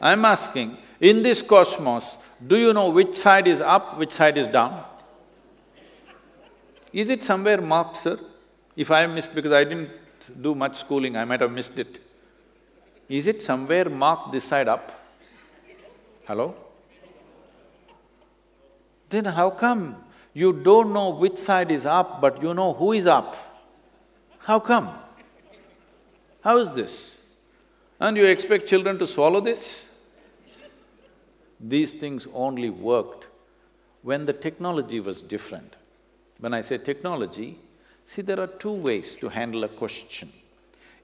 I'm 0.00 0.24
asking, 0.24 0.76
in 1.00 1.22
this 1.22 1.42
cosmos, 1.42 2.04
do 2.46 2.56
you 2.56 2.72
know 2.72 2.90
which 2.90 3.16
side 3.16 3.46
is 3.46 3.60
up, 3.60 3.98
which 3.98 4.12
side 4.12 4.36
is 4.36 4.48
down? 4.48 4.84
Is 6.92 7.08
it 7.08 7.22
somewhere 7.22 7.60
marked, 7.60 7.96
sir? 7.96 8.18
If 8.76 8.90
I 8.90 9.06
missed, 9.06 9.34
because 9.34 9.52
I 9.52 9.64
didn't 9.64 9.90
do 10.42 10.54
much 10.54 10.76
schooling, 10.76 11.16
I 11.16 11.24
might 11.24 11.40
have 11.40 11.52
missed 11.52 11.78
it. 11.78 12.00
Is 13.08 13.26
it 13.26 13.42
somewhere 13.42 13.88
marked 13.88 14.32
this 14.32 14.44
side 14.44 14.68
up? 14.68 15.00
Hello? 16.26 16.54
Then 19.08 19.26
how 19.26 19.50
come 19.50 19.96
you 20.34 20.52
don't 20.52 20.92
know 20.92 21.10
which 21.10 21.38
side 21.38 21.70
is 21.70 21.84
up, 21.84 22.20
but 22.20 22.42
you 22.42 22.54
know 22.54 22.72
who 22.72 22.92
is 22.92 23.06
up? 23.06 23.36
How 24.38 24.58
come? 24.58 24.90
How 26.42 26.58
is 26.58 26.70
this? 26.72 27.16
And 28.00 28.16
you 28.16 28.26
expect 28.26 28.68
children 28.68 28.98
to 28.98 29.06
swallow 29.06 29.40
this? 29.40 29.86
These 31.60 31.94
things 31.94 32.26
only 32.34 32.70
worked 32.70 33.28
when 34.02 34.26
the 34.26 34.32
technology 34.32 34.98
was 34.98 35.22
different. 35.22 35.76
When 36.40 36.52
I 36.52 36.62
say 36.62 36.78
technology, 36.78 37.58
see 38.04 38.22
there 38.22 38.40
are 38.40 38.48
two 38.48 38.72
ways 38.72 39.14
to 39.16 39.28
handle 39.28 39.62
a 39.62 39.68
question. 39.68 40.32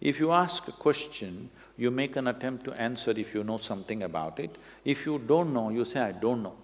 If 0.01 0.19
you 0.19 0.33
ask 0.33 0.67
a 0.67 0.73
question, 0.73 1.51
you 1.77 1.93
make 1.93 2.17
an 2.17 2.27
attempt 2.27 2.65
to 2.65 2.73
answer 2.73 3.13
if 3.13 3.35
you 3.35 3.45
know 3.45 3.59
something 3.59 4.03
about 4.03 4.41
it. 4.41 4.57
If 4.85 5.07
you 5.07 5.19
don't 5.19 5.53
know, 5.53 5.71
you 5.71 5.85
say, 5.85 6.01
I 6.01 6.13
don't 6.13 6.43
know. 6.43 6.57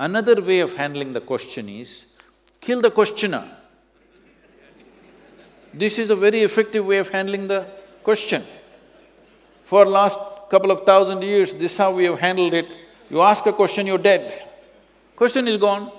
Another 0.00 0.40
way 0.40 0.60
of 0.60 0.72
handling 0.72 1.12
the 1.12 1.20
question 1.20 1.68
is, 1.68 2.06
kill 2.58 2.80
the 2.80 2.90
questioner. 2.90 3.46
This 5.74 5.98
is 5.98 6.08
a 6.08 6.16
very 6.16 6.40
effective 6.40 6.86
way 6.86 6.96
of 6.96 7.10
handling 7.10 7.48
the 7.48 7.66
question. 8.02 8.42
For 9.66 9.84
last 9.84 10.18
couple 10.48 10.70
of 10.70 10.86
thousand 10.86 11.20
years, 11.20 11.52
this 11.52 11.72
is 11.72 11.76
how 11.76 11.92
we 11.92 12.04
have 12.04 12.18
handled 12.18 12.54
it. 12.54 12.78
You 13.10 13.20
ask 13.20 13.44
a 13.44 13.52
question, 13.52 13.86
you're 13.86 13.98
dead. 13.98 14.48
Question 15.16 15.46
is 15.46 15.58
gone. 15.58 15.92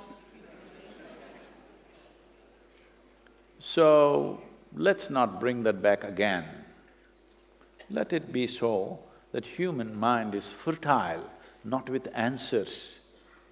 So, 3.59 4.41
let's 4.75 5.11
not 5.11 5.39
bring 5.39 5.61
that 5.61 5.79
back 5.79 6.03
again. 6.03 6.45
Let 7.91 8.13
it 8.13 8.33
be 8.33 8.47
so 8.47 8.97
that 9.31 9.45
human 9.45 9.95
mind 9.95 10.33
is 10.33 10.49
fertile, 10.49 11.29
not 11.63 11.87
with 11.87 12.07
answers, 12.15 12.95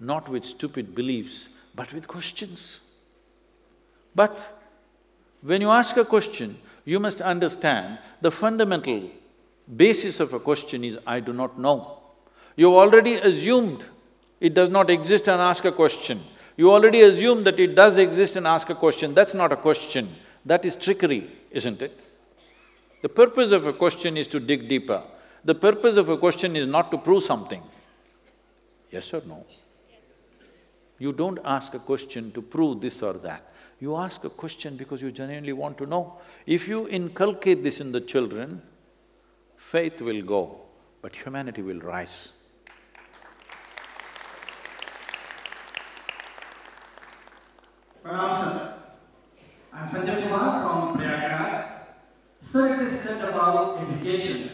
not 0.00 0.28
with 0.28 0.44
stupid 0.44 0.94
beliefs, 0.94 1.48
but 1.74 1.92
with 1.92 2.08
questions. 2.08 2.80
But 4.14 4.60
when 5.42 5.60
you 5.60 5.70
ask 5.70 5.96
a 5.96 6.04
question, 6.04 6.58
you 6.84 6.98
must 6.98 7.20
understand 7.20 7.98
the 8.20 8.30
fundamental 8.30 9.10
basis 9.76 10.18
of 10.18 10.32
a 10.32 10.40
question 10.40 10.82
is, 10.82 10.98
I 11.06 11.20
do 11.20 11.32
not 11.32 11.58
know. 11.58 11.98
You've 12.56 12.74
already 12.74 13.14
assumed 13.14 13.84
it 14.40 14.54
does 14.54 14.70
not 14.70 14.90
exist 14.90 15.28
and 15.28 15.40
ask 15.40 15.64
a 15.64 15.72
question. 15.72 16.20
You 16.56 16.72
already 16.72 17.02
assume 17.02 17.44
that 17.44 17.60
it 17.60 17.74
does 17.74 17.96
exist 17.96 18.36
and 18.36 18.46
ask 18.46 18.68
a 18.70 18.74
question, 18.74 19.14
that's 19.14 19.34
not 19.34 19.52
a 19.52 19.56
question, 19.56 20.08
that 20.44 20.64
is 20.64 20.76
trickery, 20.76 21.30
isn't 21.50 21.80
it? 21.82 21.98
The 23.02 23.08
purpose 23.08 23.50
of 23.50 23.66
a 23.66 23.72
question 23.72 24.16
is 24.16 24.26
to 24.28 24.40
dig 24.40 24.68
deeper. 24.68 25.02
The 25.44 25.54
purpose 25.54 25.96
of 25.96 26.08
a 26.08 26.18
question 26.18 26.56
is 26.56 26.66
not 26.66 26.90
to 26.90 26.98
prove 26.98 27.22
something. 27.22 27.62
Yes 28.90 29.12
or 29.14 29.22
no? 29.26 29.46
You 31.00 31.12
don't 31.12 31.38
ask 31.46 31.72
a 31.72 31.78
question 31.78 32.30
to 32.32 32.42
prove 32.42 32.82
this 32.82 33.02
or 33.02 33.14
that. 33.14 33.54
You 33.80 33.96
ask 33.96 34.22
a 34.24 34.28
question 34.28 34.76
because 34.76 35.00
you 35.00 35.10
genuinely 35.10 35.54
want 35.54 35.78
to 35.78 35.86
know. 35.86 36.18
If 36.46 36.68
you 36.68 36.86
inculcate 36.88 37.62
this 37.62 37.80
in 37.80 37.90
the 37.90 38.02
children, 38.02 38.60
faith 39.56 40.02
will 40.02 40.20
go, 40.20 40.60
but 41.00 41.16
humanity 41.16 41.62
will 41.62 41.80
rise. 41.80 42.32
Pranam 48.04 48.52
sir. 48.52 48.74
I'm 49.72 49.88
Sanjay 49.88 50.22
Kumar 50.22 50.62
from 50.62 51.00
Prayagraj. 51.00 51.64
Sir, 52.42 52.74
it 52.74 52.92
is 52.92 53.00
said 53.00 53.26
about 53.26 53.80
education, 53.88 54.50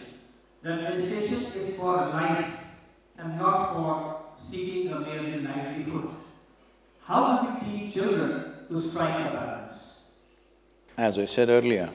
that 0.63 0.79
education 0.93 1.43
is 1.57 1.77
for 1.77 1.97
life 1.97 2.53
and 3.19 3.37
not 3.37 3.73
for 3.73 4.21
seeking 4.39 4.93
a 4.93 5.01
mere 5.01 5.41
livelihood. 5.41 6.16
How 7.07 7.39
do 7.39 7.67
we 7.71 7.79
teach 7.79 7.95
children 7.95 8.53
to 8.69 8.83
strike 8.83 9.15
a 9.15 9.31
balance? 9.31 10.01
As 10.99 11.21
I 11.21 11.25
said 11.27 11.49
earlier, 11.49 11.89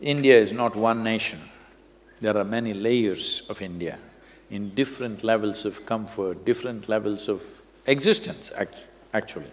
India 0.00 0.38
is 0.38 0.52
not 0.52 0.76
one 0.76 1.02
nation. 1.02 1.40
There 2.20 2.36
are 2.36 2.44
many 2.44 2.72
layers 2.72 3.42
of 3.48 3.60
India 3.60 3.98
in 4.48 4.74
different 4.76 5.24
levels 5.24 5.64
of 5.64 5.84
comfort, 5.86 6.44
different 6.44 6.88
levels 6.88 7.28
of 7.28 7.42
existence 7.86 8.52
act 8.56 8.76
actually. 9.12 9.50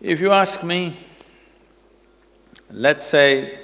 If 0.00 0.20
you 0.20 0.32
ask 0.32 0.62
me, 0.62 0.94
let's 2.70 3.06
say, 3.06 3.58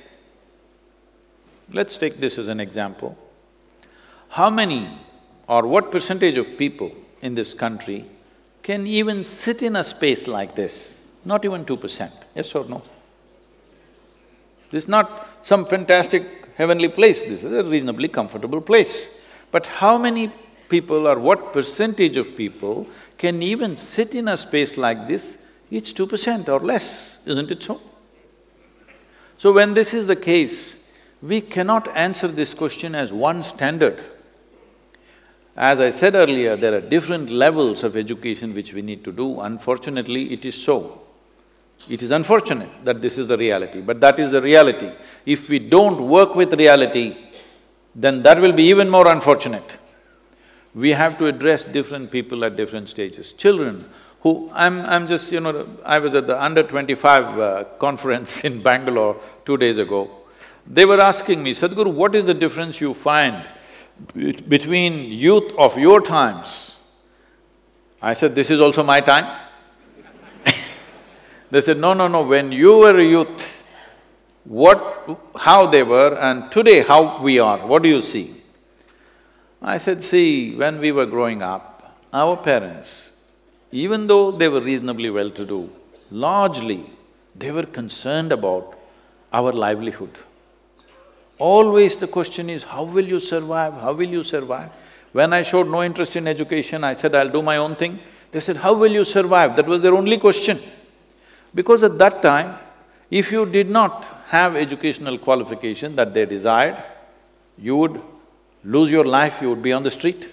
let's 1.72 1.96
take 1.96 2.18
this 2.18 2.36
as 2.36 2.48
an 2.48 2.60
example, 2.60 3.16
how 4.28 4.50
many 4.50 4.98
or 5.48 5.66
what 5.66 5.90
percentage 5.90 6.36
of 6.36 6.58
people 6.58 6.92
in 7.22 7.34
this 7.34 7.54
country 7.54 8.04
can 8.62 8.86
even 8.86 9.24
sit 9.24 9.62
in 9.62 9.76
a 9.76 9.84
space 9.84 10.26
like 10.26 10.54
this? 10.54 11.02
Not 11.24 11.44
even 11.44 11.64
two 11.64 11.76
percent, 11.76 12.12
yes 12.34 12.54
or 12.54 12.64
no? 12.64 12.82
This 14.70 14.84
is 14.84 14.88
not 14.88 15.28
some 15.42 15.64
fantastic 15.66 16.24
heavenly 16.56 16.88
place, 16.88 17.22
this 17.22 17.44
is 17.44 17.52
a 17.52 17.64
reasonably 17.64 18.08
comfortable 18.08 18.60
place. 18.60 19.08
But 19.50 19.66
how 19.66 19.98
many 19.98 20.30
people 20.68 21.08
or 21.08 21.18
what 21.18 21.52
percentage 21.52 22.16
of 22.16 22.36
people 22.36 22.86
can 23.18 23.42
even 23.42 23.76
sit 23.76 24.14
in 24.14 24.28
a 24.28 24.36
space 24.36 24.76
like 24.76 25.06
this? 25.06 25.38
It's 25.70 25.92
two 25.92 26.06
percent 26.06 26.48
or 26.48 26.60
less, 26.60 27.18
isn't 27.26 27.50
it 27.50 27.62
so? 27.62 27.80
So 29.38 29.52
when 29.52 29.74
this 29.74 29.92
is 29.92 30.06
the 30.06 30.16
case, 30.16 30.76
we 31.20 31.40
cannot 31.40 31.88
answer 31.96 32.28
this 32.28 32.54
question 32.54 32.94
as 32.94 33.12
one 33.12 33.42
standard. 33.42 33.98
As 35.56 35.80
I 35.80 35.90
said 35.90 36.14
earlier, 36.14 36.56
there 36.56 36.74
are 36.74 36.80
different 36.80 37.28
levels 37.28 37.84
of 37.84 37.96
education 37.96 38.54
which 38.54 38.72
we 38.72 38.80
need 38.80 39.04
to 39.04 39.12
do. 39.12 39.40
Unfortunately, 39.40 40.32
it 40.32 40.44
is 40.44 40.54
so. 40.54 41.02
It 41.88 42.02
is 42.02 42.10
unfortunate 42.10 42.70
that 42.84 43.02
this 43.02 43.18
is 43.18 43.28
the 43.28 43.36
reality, 43.36 43.80
but 43.80 44.00
that 44.00 44.18
is 44.18 44.30
the 44.30 44.40
reality. 44.40 44.90
If 45.26 45.48
we 45.48 45.58
don't 45.58 46.08
work 46.08 46.34
with 46.34 46.54
reality, 46.54 47.16
then 47.94 48.22
that 48.22 48.40
will 48.40 48.52
be 48.52 48.64
even 48.64 48.88
more 48.88 49.08
unfortunate. 49.08 49.78
We 50.74 50.90
have 50.90 51.18
to 51.18 51.26
address 51.26 51.64
different 51.64 52.10
people 52.10 52.44
at 52.44 52.56
different 52.56 52.88
stages. 52.88 53.32
Children 53.32 53.84
who… 54.20 54.50
I'm… 54.54 54.80
I'm 54.82 55.06
just, 55.06 55.30
you 55.32 55.40
know, 55.40 55.68
I 55.84 55.98
was 55.98 56.14
at 56.14 56.26
the 56.26 56.42
under 56.42 56.62
twenty-five 56.62 57.38
uh, 57.38 57.64
conference 57.78 58.42
in 58.48 58.62
Bangalore 58.62 59.20
two 59.44 59.58
days 59.58 59.76
ago. 59.76 60.10
They 60.66 60.86
were 60.86 61.00
asking 61.00 61.42
me, 61.42 61.52
Sadhguru, 61.52 61.92
what 61.92 62.14
is 62.14 62.24
the 62.24 62.34
difference 62.34 62.80
you 62.80 62.94
find 62.94 63.44
between 64.48 65.10
youth 65.12 65.52
of 65.58 65.78
your 65.78 66.00
times. 66.00 66.78
I 68.00 68.14
said, 68.14 68.34
this 68.34 68.50
is 68.50 68.60
also 68.60 68.82
my 68.82 69.00
time. 69.00 69.26
they 71.50 71.60
said, 71.60 71.78
no, 71.78 71.94
no, 71.94 72.08
no, 72.08 72.22
when 72.22 72.50
you 72.50 72.78
were 72.78 72.98
a 72.98 73.04
youth, 73.04 73.48
what… 74.44 74.88
how 75.36 75.66
they 75.66 75.82
were 75.82 76.16
and 76.18 76.50
today 76.50 76.82
how 76.82 77.22
we 77.22 77.38
are, 77.38 77.66
what 77.66 77.82
do 77.82 77.88
you 77.88 78.02
see? 78.02 78.42
I 79.60 79.78
said, 79.78 80.02
see, 80.02 80.56
when 80.56 80.80
we 80.80 80.90
were 80.90 81.06
growing 81.06 81.42
up, 81.42 81.96
our 82.12 82.36
parents, 82.36 83.12
even 83.70 84.06
though 84.06 84.32
they 84.32 84.48
were 84.48 84.60
reasonably 84.60 85.10
well-to-do, 85.10 85.70
largely 86.10 86.84
they 87.34 87.52
were 87.52 87.64
concerned 87.64 88.32
about 88.32 88.78
our 89.32 89.52
livelihood. 89.52 90.10
Always 91.42 91.96
the 91.96 92.06
question 92.06 92.48
is, 92.48 92.62
how 92.62 92.84
will 92.84 93.04
you 93.04 93.18
survive, 93.18 93.74
how 93.74 93.92
will 93.94 94.08
you 94.08 94.22
survive? 94.22 94.70
When 95.10 95.32
I 95.32 95.42
showed 95.42 95.68
no 95.68 95.82
interest 95.82 96.14
in 96.14 96.28
education, 96.28 96.84
I 96.84 96.92
said, 96.92 97.16
I'll 97.16 97.28
do 97.28 97.42
my 97.42 97.56
own 97.56 97.74
thing. 97.74 97.98
They 98.30 98.38
said, 98.38 98.58
how 98.58 98.74
will 98.74 98.92
you 98.92 99.04
survive? 99.04 99.56
That 99.56 99.66
was 99.66 99.80
their 99.82 99.92
only 99.92 100.18
question. 100.18 100.60
Because 101.52 101.82
at 101.82 101.98
that 101.98 102.22
time, 102.22 102.60
if 103.10 103.32
you 103.32 103.44
did 103.44 103.68
not 103.68 104.04
have 104.28 104.54
educational 104.54 105.18
qualification 105.18 105.96
that 105.96 106.14
they 106.14 106.26
desired, 106.26 106.80
you 107.58 107.74
would 107.76 108.00
lose 108.62 108.92
your 108.92 109.04
life, 109.04 109.40
you 109.42 109.50
would 109.50 109.62
be 109.62 109.72
on 109.72 109.82
the 109.82 109.90
street. 109.90 110.32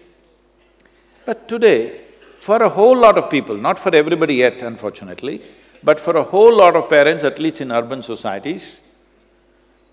But 1.26 1.48
today, 1.48 2.02
for 2.40 2.62
a 2.62 2.70
whole 2.70 2.96
lot 2.96 3.18
of 3.18 3.32
people, 3.32 3.58
not 3.58 3.80
for 3.80 3.96
everybody 3.96 4.36
yet 4.36 4.62
unfortunately, 4.62 5.42
but 5.84 6.00
for 6.00 6.16
a 6.18 6.24
whole 6.24 6.56
lot 6.56 6.76
of 6.76 6.88
parents, 6.88 7.24
at 7.24 7.40
least 7.40 7.62
in 7.62 7.72
urban 7.72 8.04
societies, 8.04 8.82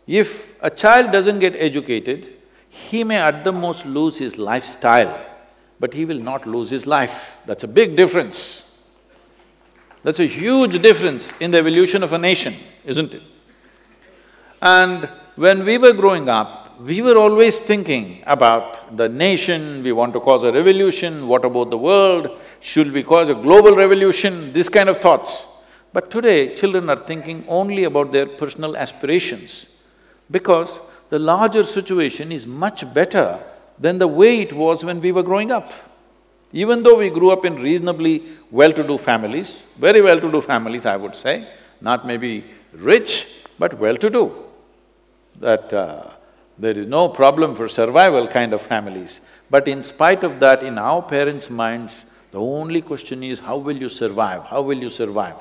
if 0.07 0.63
a 0.63 0.71
child 0.71 1.11
doesn't 1.11 1.41
get 1.41 1.55
educated, 1.57 2.33
he 2.69 3.03
may 3.03 3.17
at 3.17 3.43
the 3.43 3.53
most 3.53 3.85
lose 3.87 4.19
his 4.19 4.39
lifestyle, 4.39 5.25
but 5.81 5.95
he 5.95 6.05
will 6.05 6.21
not 6.21 6.47
lose 6.47 6.71
his 6.71 6.87
life. 6.87 7.41
That's 7.47 7.65
a 7.65 7.69
big 7.69 7.97
difference. 7.97 8.63
That's 10.03 10.21
a 10.21 10.27
huge 10.27 10.81
difference 10.83 11.33
in 11.41 11.51
the 11.51 11.59
evolution 11.59 12.03
of 12.03 12.13
a 12.13 12.19
nation, 12.19 12.55
isn't 12.85 13.15
it? 13.15 13.23
And 14.63 15.09
when 15.35 15.65
we 15.65 15.79
were 15.79 15.93
growing 15.93 16.29
up, 16.29 16.81
we 16.81 17.03
were 17.03 17.17
always 17.17 17.59
thinking 17.59 18.23
about 18.27 18.97
the 18.97 19.09
nation, 19.09 19.83
we 19.83 19.93
want 19.93 20.13
to 20.13 20.21
cause 20.21 20.45
a 20.45 20.53
revolution, 20.53 21.27
what 21.27 21.45
about 21.45 21.71
the 21.71 21.79
world, 21.79 22.39
should 22.61 22.93
we 22.93 23.03
cause 23.03 23.29
a 23.29 23.35
global 23.35 23.75
revolution, 23.75 24.53
this 24.53 24.69
kind 24.69 24.89
of 24.89 25.01
thoughts. 25.01 25.43
But 25.93 26.11
today, 26.11 26.55
children 26.55 26.91
are 26.91 27.05
thinking 27.05 27.45
only 27.49 27.85
about 27.85 28.13
their 28.13 28.27
personal 28.27 28.77
aspirations 28.77 29.67
because 30.31 30.81
the 31.11 31.19
larger 31.19 31.63
situation 31.63 32.33
is 32.33 32.47
much 32.47 32.93
better 32.93 33.39
than 33.79 33.99
the 33.99 34.09
way 34.09 34.41
it 34.41 34.53
was 34.53 34.85
when 34.85 35.01
we 35.01 35.13
were 35.13 35.23
growing 35.23 35.53
up. 35.53 35.73
Even 36.53 36.83
though 36.83 36.97
we 36.97 37.11
grew 37.11 37.31
up 37.31 37.45
in 37.45 37.57
reasonably 37.57 38.23
well-to-do 38.51 38.99
families, 38.99 39.63
very 39.79 40.01
well-to-do 40.01 40.41
families, 40.41 40.87
I 40.87 40.97
would 40.97 41.15
say, 41.15 41.49
not 41.81 42.07
maybe 42.07 42.45
rich, 42.73 43.27
but 43.59 43.79
well-to-do, 43.79 44.33
that 45.41 45.73
uh, 45.73 46.11
there 46.59 46.79
is 46.79 46.87
no 46.87 47.09
problem 47.09 47.55
for 47.55 47.69
survival 47.69 48.27
kind 48.27 48.55
of 48.55 48.63
families. 48.63 49.21
But 49.51 49.69
in 49.69 49.83
spite 49.83 50.25
of 50.25 50.41
that, 50.41 50.63
in 50.63 50.79
our 50.79 51.03
parents' 51.03 51.51
minds, 51.51 52.05
the 52.33 52.41
only 52.41 52.81
question 52.81 53.23
is, 53.23 53.41
how 53.41 53.59
will 53.59 53.77
you 53.77 53.89
survive, 53.89 54.45
how 54.45 54.63
will 54.63 54.79
you 54.79 54.91
survive? 54.91 55.37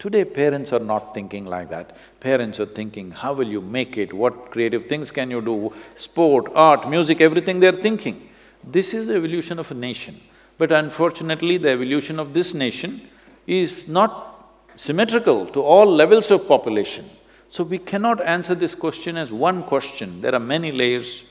Today, 0.00 0.24
parents 0.24 0.72
are 0.72 0.80
not 0.80 1.12
thinking 1.12 1.44
like 1.44 1.68
that. 1.68 1.94
Parents 2.20 2.58
are 2.58 2.64
thinking, 2.64 3.10
how 3.10 3.34
will 3.34 3.46
you 3.46 3.60
make 3.60 3.98
it, 3.98 4.14
what 4.14 4.50
creative 4.50 4.86
things 4.86 5.10
can 5.10 5.30
you 5.30 5.42
do, 5.42 5.74
sport, 5.98 6.50
art, 6.54 6.88
music, 6.88 7.20
everything 7.20 7.60
they're 7.60 7.72
thinking. 7.72 8.30
This 8.64 8.94
is 8.94 9.08
the 9.08 9.16
evolution 9.16 9.58
of 9.58 9.70
a 9.70 9.74
nation. 9.74 10.18
But 10.56 10.72
unfortunately, 10.72 11.58
the 11.58 11.68
evolution 11.68 12.18
of 12.18 12.32
this 12.32 12.54
nation 12.54 13.02
is 13.46 13.86
not 13.86 14.48
symmetrical 14.74 15.44
to 15.48 15.60
all 15.60 15.84
levels 15.84 16.30
of 16.30 16.48
population. 16.48 17.04
So 17.50 17.62
we 17.62 17.76
cannot 17.76 18.22
answer 18.22 18.54
this 18.54 18.74
question 18.74 19.18
as 19.18 19.30
one 19.30 19.62
question, 19.64 20.22
there 20.22 20.34
are 20.34 20.40
many 20.40 20.72
layers 20.72 21.24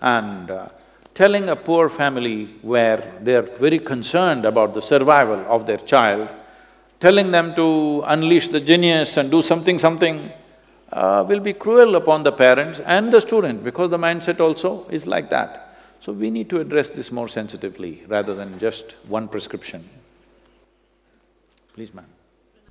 and 0.00 0.50
uh, 0.50 0.68
telling 1.14 1.48
a 1.48 1.54
poor 1.54 1.88
family 1.88 2.46
where 2.62 3.12
they're 3.20 3.42
very 3.42 3.78
concerned 3.78 4.44
about 4.44 4.74
the 4.74 4.82
survival 4.82 5.44
of 5.46 5.64
their 5.66 5.78
child, 5.78 6.28
telling 7.00 7.30
them 7.30 7.54
to 7.54 8.02
unleash 8.06 8.48
the 8.48 8.60
genius 8.60 9.16
and 9.16 9.30
do 9.30 9.42
something, 9.42 9.78
something, 9.78 10.30
uh, 10.92 11.24
will 11.28 11.40
be 11.40 11.52
cruel 11.52 11.96
upon 11.96 12.22
the 12.22 12.32
parents 12.32 12.80
and 12.80 13.12
the 13.12 13.20
student 13.20 13.62
because 13.64 13.90
the 13.90 13.98
mindset 13.98 14.40
also 14.40 14.86
is 14.88 15.06
like 15.06 15.28
that. 15.30 15.78
So 16.00 16.12
we 16.12 16.30
need 16.30 16.48
to 16.50 16.60
address 16.60 16.90
this 16.90 17.10
more 17.10 17.28
sensitively 17.28 18.04
rather 18.06 18.34
than 18.34 18.58
just 18.58 18.92
one 19.08 19.28
prescription. 19.28 19.88
Please, 21.74 21.92
ma'am. 21.92 22.06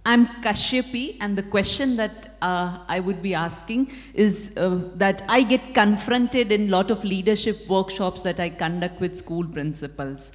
I'm 0.07 0.27
Kashyapi 0.43 1.17
and 1.19 1.35
the 1.35 1.41
question 1.41 1.95
that 1.95 2.35
uh, 2.41 2.77
I 2.87 2.99
would 2.99 3.23
be 3.23 3.33
asking 3.33 3.91
is 4.13 4.53
uh, 4.55 4.79
that 4.95 5.23
I 5.27 5.41
get 5.41 5.73
confronted 5.73 6.51
in 6.51 6.69
lot 6.69 6.91
of 6.91 7.03
leadership 7.03 7.67
workshops 7.67 8.21
that 8.21 8.39
I 8.39 8.49
conduct 8.49 9.01
with 9.01 9.15
school 9.15 9.47
principals. 9.47 10.31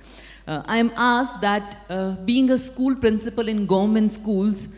Uh, 0.51 0.63
I 0.67 0.79
am 0.79 0.91
asked 0.97 1.41
that 1.43 1.77
uh, 1.89 2.17
being 2.31 2.51
a 2.51 2.59
school 2.59 2.97
principal 2.97 3.47
in 3.47 3.67
government 3.67 4.11
schools, 4.11 4.69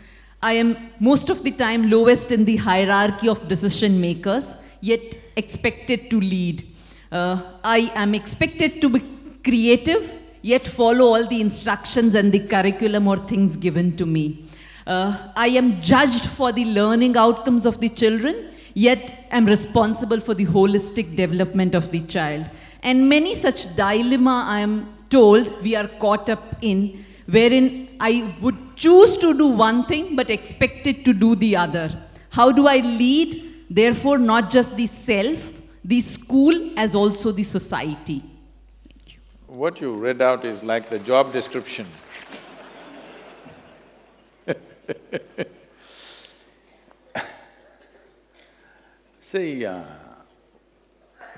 I 0.42 0.52
am 0.52 0.76
most 1.00 1.30
of 1.30 1.44
the 1.44 1.50
time 1.50 1.88
lowest 1.88 2.30
in 2.30 2.44
the 2.44 2.56
hierarchy 2.56 3.26
of 3.26 3.48
decision 3.48 3.98
makers, 3.98 4.54
yet 4.82 5.14
expected 5.36 6.10
to 6.10 6.20
lead. 6.20 6.66
Uh, 7.10 7.40
I 7.64 7.90
am 7.94 8.14
expected 8.14 8.82
to 8.82 8.90
be 8.90 9.02
creative, 9.42 10.14
yet 10.42 10.68
follow 10.68 11.06
all 11.06 11.26
the 11.26 11.40
instructions 11.40 12.14
and 12.14 12.30
the 12.30 12.40
curriculum 12.40 13.08
or 13.08 13.16
things 13.16 13.56
given 13.56 13.96
to 13.96 14.04
me. 14.04 14.44
Uh, 14.86 15.30
I 15.34 15.48
am 15.48 15.80
judged 15.80 16.26
for 16.26 16.52
the 16.52 16.66
learning 16.66 17.16
outcomes 17.16 17.64
of 17.64 17.80
the 17.80 17.88
children, 17.88 18.50
yet 18.74 19.26
am 19.30 19.46
responsible 19.46 20.20
for 20.20 20.34
the 20.34 20.44
holistic 20.44 21.16
development 21.16 21.74
of 21.74 21.90
the 21.92 22.00
child. 22.00 22.50
And 22.82 23.08
many 23.08 23.34
such 23.34 23.74
dilemma 23.74 24.44
I 24.46 24.60
am 24.60 24.92
told 25.14 25.62
we 25.62 25.72
are 25.76 25.88
caught 26.04 26.28
up 26.30 26.44
in, 26.60 27.04
wherein 27.26 27.66
I 28.00 28.34
would 28.40 28.56
choose 28.76 29.16
to 29.18 29.32
do 29.36 29.46
one 29.46 29.84
thing 29.86 30.16
but 30.16 30.30
expected 30.30 31.04
to 31.04 31.12
do 31.12 31.36
the 31.36 31.56
other. 31.56 31.88
How 32.30 32.50
do 32.50 32.66
I 32.66 32.78
lead? 32.78 33.66
Therefore, 33.70 34.18
not 34.18 34.50
just 34.50 34.76
the 34.76 34.86
self, 34.86 35.52
the 35.84 36.00
school, 36.00 36.72
as 36.76 36.94
also 36.94 37.32
the 37.32 37.44
society. 37.44 38.22
You. 39.06 39.18
What 39.46 39.80
you 39.80 39.92
read 39.92 40.22
out 40.22 40.46
is 40.46 40.62
like 40.62 40.90
the 40.90 40.98
job 40.98 41.32
description. 41.32 41.86
See, 49.20 49.64
uh, 49.64 49.82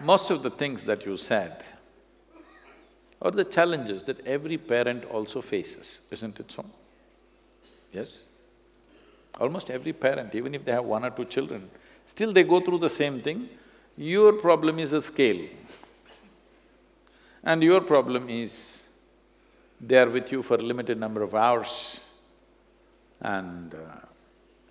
most 0.02 0.30
of 0.30 0.42
the 0.42 0.50
things 0.50 0.82
that 0.84 1.06
you 1.06 1.16
said 1.16 1.62
are 3.24 3.30
the 3.30 3.44
challenges 3.44 4.02
that 4.04 4.24
every 4.26 4.58
parent 4.58 5.04
also 5.06 5.40
faces, 5.40 6.00
isn't 6.10 6.38
it 6.38 6.52
so? 6.52 6.64
Yes? 7.92 8.20
Almost 9.40 9.70
every 9.70 9.94
parent, 9.94 10.34
even 10.34 10.54
if 10.54 10.64
they 10.64 10.72
have 10.72 10.84
one 10.84 11.04
or 11.04 11.10
two 11.10 11.24
children, 11.24 11.70
still 12.04 12.32
they 12.32 12.44
go 12.44 12.60
through 12.60 12.78
the 12.78 12.90
same 12.90 13.22
thing. 13.22 13.48
Your 13.96 14.34
problem 14.34 14.78
is 14.78 14.92
a 14.92 15.02
scale. 15.02 15.48
And 17.42 17.62
your 17.62 17.80
problem 17.80 18.28
is 18.28 18.82
they 19.80 19.98
are 19.98 20.08
with 20.08 20.30
you 20.30 20.42
for 20.42 20.56
a 20.56 20.62
limited 20.62 20.98
number 20.98 21.22
of 21.22 21.34
hours 21.34 22.00
and 23.20 23.74
uh, 23.74 24.06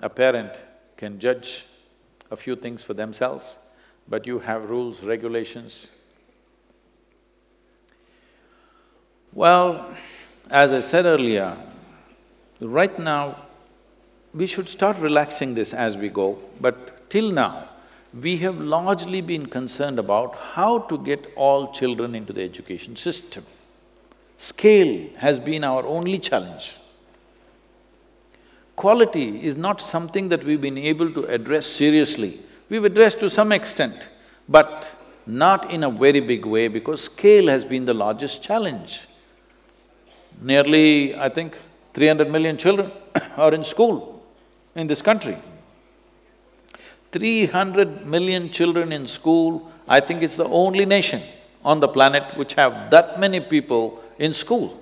a 0.01 0.09
parent 0.09 0.61
can 0.95 1.19
judge 1.19 1.65
a 2.29 2.35
few 2.35 2.55
things 2.55 2.83
for 2.83 2.93
themselves, 2.93 3.57
but 4.07 4.27
you 4.27 4.39
have 4.39 4.69
rules, 4.69 5.01
regulations, 5.03 5.91
Well, 9.35 9.95
as 10.51 10.71
I 10.71 10.81
said 10.81 11.05
earlier, 11.05 11.57
right 12.61 12.97
now, 12.99 13.37
we 14.31 14.45
should 14.45 14.69
start 14.69 14.97
relaxing 14.97 15.55
this 15.55 15.73
as 15.73 15.97
we 15.97 16.09
go, 16.09 16.37
but 16.61 17.09
till 17.09 17.31
now, 17.31 17.69
we 18.13 18.37
have 18.37 18.59
largely 18.59 19.21
been 19.21 19.47
concerned 19.47 19.97
about 19.97 20.35
how 20.35 20.79
to 20.79 20.99
get 20.99 21.33
all 21.35 21.71
children 21.71 22.13
into 22.13 22.31
the 22.31 22.43
education 22.43 22.95
system. 22.95 23.43
Scale 24.37 25.09
has 25.17 25.39
been 25.39 25.63
our 25.63 25.83
only 25.83 26.19
challenge. 26.19 26.77
Quality 28.75 29.43
is 29.43 29.55
not 29.55 29.81
something 29.81 30.29
that 30.29 30.43
we've 30.43 30.61
been 30.61 30.77
able 30.77 31.11
to 31.11 31.25
address 31.25 31.65
seriously. 31.65 32.39
We've 32.69 32.85
addressed 32.85 33.19
to 33.21 33.31
some 33.31 33.51
extent, 33.51 34.09
but 34.47 34.91
not 35.25 35.71
in 35.71 35.83
a 35.83 35.89
very 35.89 36.19
big 36.19 36.45
way 36.45 36.67
because 36.67 37.05
scale 37.05 37.47
has 37.47 37.65
been 37.65 37.85
the 37.85 37.93
largest 37.95 38.43
challenge 38.43 39.07
nearly, 40.43 41.15
I 41.15 41.29
think, 41.29 41.57
300 41.93 42.29
million 42.29 42.57
children 42.57 42.91
are 43.37 43.53
in 43.53 43.63
school 43.63 44.23
in 44.75 44.87
this 44.87 45.01
country. 45.01 45.37
300 47.11 48.05
million 48.05 48.49
children 48.49 48.91
in 48.91 49.07
school, 49.07 49.71
I 49.87 49.99
think 49.99 50.23
it's 50.23 50.37
the 50.37 50.45
only 50.45 50.85
nation 50.85 51.21
on 51.63 51.79
the 51.79 51.87
planet 51.87 52.37
which 52.37 52.53
have 52.55 52.91
that 52.91 53.19
many 53.19 53.39
people 53.39 54.03
in 54.19 54.33
school. 54.33 54.79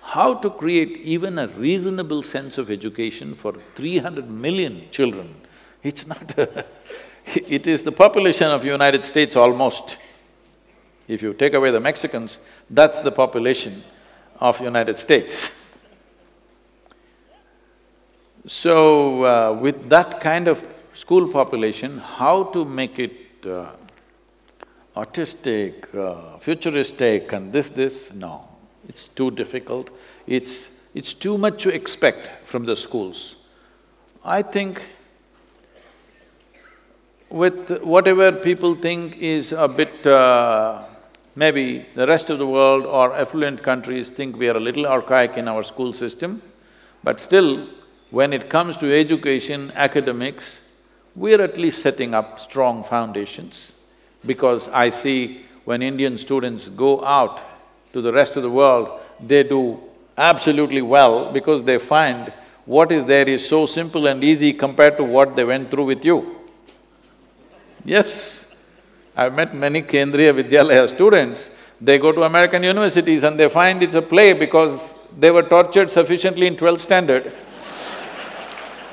How 0.00 0.34
to 0.34 0.50
create 0.50 0.98
even 0.98 1.38
a 1.38 1.48
reasonable 1.48 2.22
sense 2.22 2.58
of 2.58 2.70
education 2.70 3.34
for 3.34 3.54
300 3.76 4.28
million 4.30 4.88
children 4.90 5.34
It's 5.82 6.06
not 6.06 6.38
it 7.26 7.66
is 7.66 7.82
the 7.82 7.92
population 7.92 8.48
of 8.48 8.64
United 8.64 9.04
States 9.04 9.34
almost. 9.34 9.98
If 11.08 11.22
you 11.22 11.34
take 11.34 11.54
away 11.54 11.72
the 11.72 11.80
Mexicans, 11.80 12.38
that's 12.70 13.00
the 13.00 13.10
population 13.10 13.82
of 14.42 14.60
United 14.60 14.98
States. 14.98 15.50
So, 18.48 19.24
uh, 19.24 19.52
with 19.52 19.88
that 19.88 20.20
kind 20.20 20.48
of 20.48 20.64
school 20.94 21.30
population, 21.32 21.98
how 21.98 22.44
to 22.54 22.64
make 22.64 22.98
it 22.98 23.46
uh, 23.46 23.70
artistic, 24.96 25.94
uh, 25.94 26.38
futuristic 26.38 27.32
and 27.32 27.52
this, 27.52 27.70
this, 27.70 28.12
no. 28.12 28.48
It's 28.88 29.06
too 29.06 29.30
difficult. 29.30 29.90
It's… 30.26 30.68
it's 30.94 31.14
too 31.14 31.38
much 31.38 31.62
to 31.62 31.70
expect 31.74 32.28
from 32.44 32.66
the 32.66 32.76
schools. 32.76 33.36
I 34.22 34.42
think 34.42 34.82
with 37.30 37.80
whatever 37.82 38.32
people 38.32 38.74
think 38.74 39.16
is 39.16 39.52
a 39.52 39.68
bit… 39.68 40.06
Uh, 40.06 40.91
maybe 41.34 41.86
the 41.94 42.06
rest 42.06 42.30
of 42.30 42.38
the 42.38 42.46
world 42.46 42.84
or 42.84 43.14
affluent 43.14 43.62
countries 43.62 44.10
think 44.10 44.36
we 44.36 44.48
are 44.48 44.56
a 44.56 44.60
little 44.60 44.86
archaic 44.86 45.36
in 45.36 45.48
our 45.48 45.62
school 45.62 45.92
system, 45.92 46.42
but 47.02 47.20
still, 47.20 47.68
when 48.10 48.32
it 48.32 48.50
comes 48.50 48.76
to 48.76 48.94
education, 48.94 49.72
academics, 49.74 50.60
we're 51.16 51.40
at 51.40 51.56
least 51.56 51.82
setting 51.82 52.14
up 52.14 52.38
strong 52.38 52.84
foundations 52.84 53.72
because 54.24 54.68
I 54.68 54.90
see 54.90 55.44
when 55.64 55.82
Indian 55.82 56.18
students 56.18 56.68
go 56.68 57.04
out 57.04 57.42
to 57.92 58.00
the 58.00 58.12
rest 58.12 58.36
of 58.36 58.42
the 58.42 58.50
world, 58.50 59.00
they 59.20 59.42
do 59.42 59.80
absolutely 60.16 60.82
well 60.82 61.32
because 61.32 61.64
they 61.64 61.78
find 61.78 62.32
what 62.64 62.92
is 62.92 63.04
there 63.04 63.28
is 63.28 63.46
so 63.46 63.66
simple 63.66 64.06
and 64.06 64.22
easy 64.22 64.52
compared 64.52 64.96
to 64.96 65.04
what 65.04 65.34
they 65.34 65.44
went 65.44 65.70
through 65.70 65.84
with 65.84 66.04
you. 66.04 66.36
Yes, 67.84 68.41
I've 69.16 69.34
met 69.34 69.54
many 69.54 69.82
Kendriya 69.82 70.32
Vidyalaya 70.32 70.88
students, 70.88 71.50
they 71.80 71.98
go 71.98 72.12
to 72.12 72.22
American 72.22 72.62
universities 72.62 73.24
and 73.24 73.38
they 73.38 73.48
find 73.48 73.82
it's 73.82 73.94
a 73.94 74.02
play 74.02 74.32
because 74.32 74.94
they 75.18 75.30
were 75.30 75.42
tortured 75.42 75.90
sufficiently 75.90 76.46
in 76.46 76.56
twelfth 76.56 76.80
standard. 76.80 77.32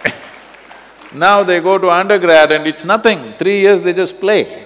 now 1.14 1.44
they 1.44 1.62
go 1.62 1.78
to 1.78 1.90
undergrad 1.90 2.52
and 2.52 2.68
it's 2.68 2.84
nothing, 2.84 3.34
three 3.34 3.62
years 3.62 3.82
they 3.82 3.94
just 3.94 4.20
play, 4.20 4.66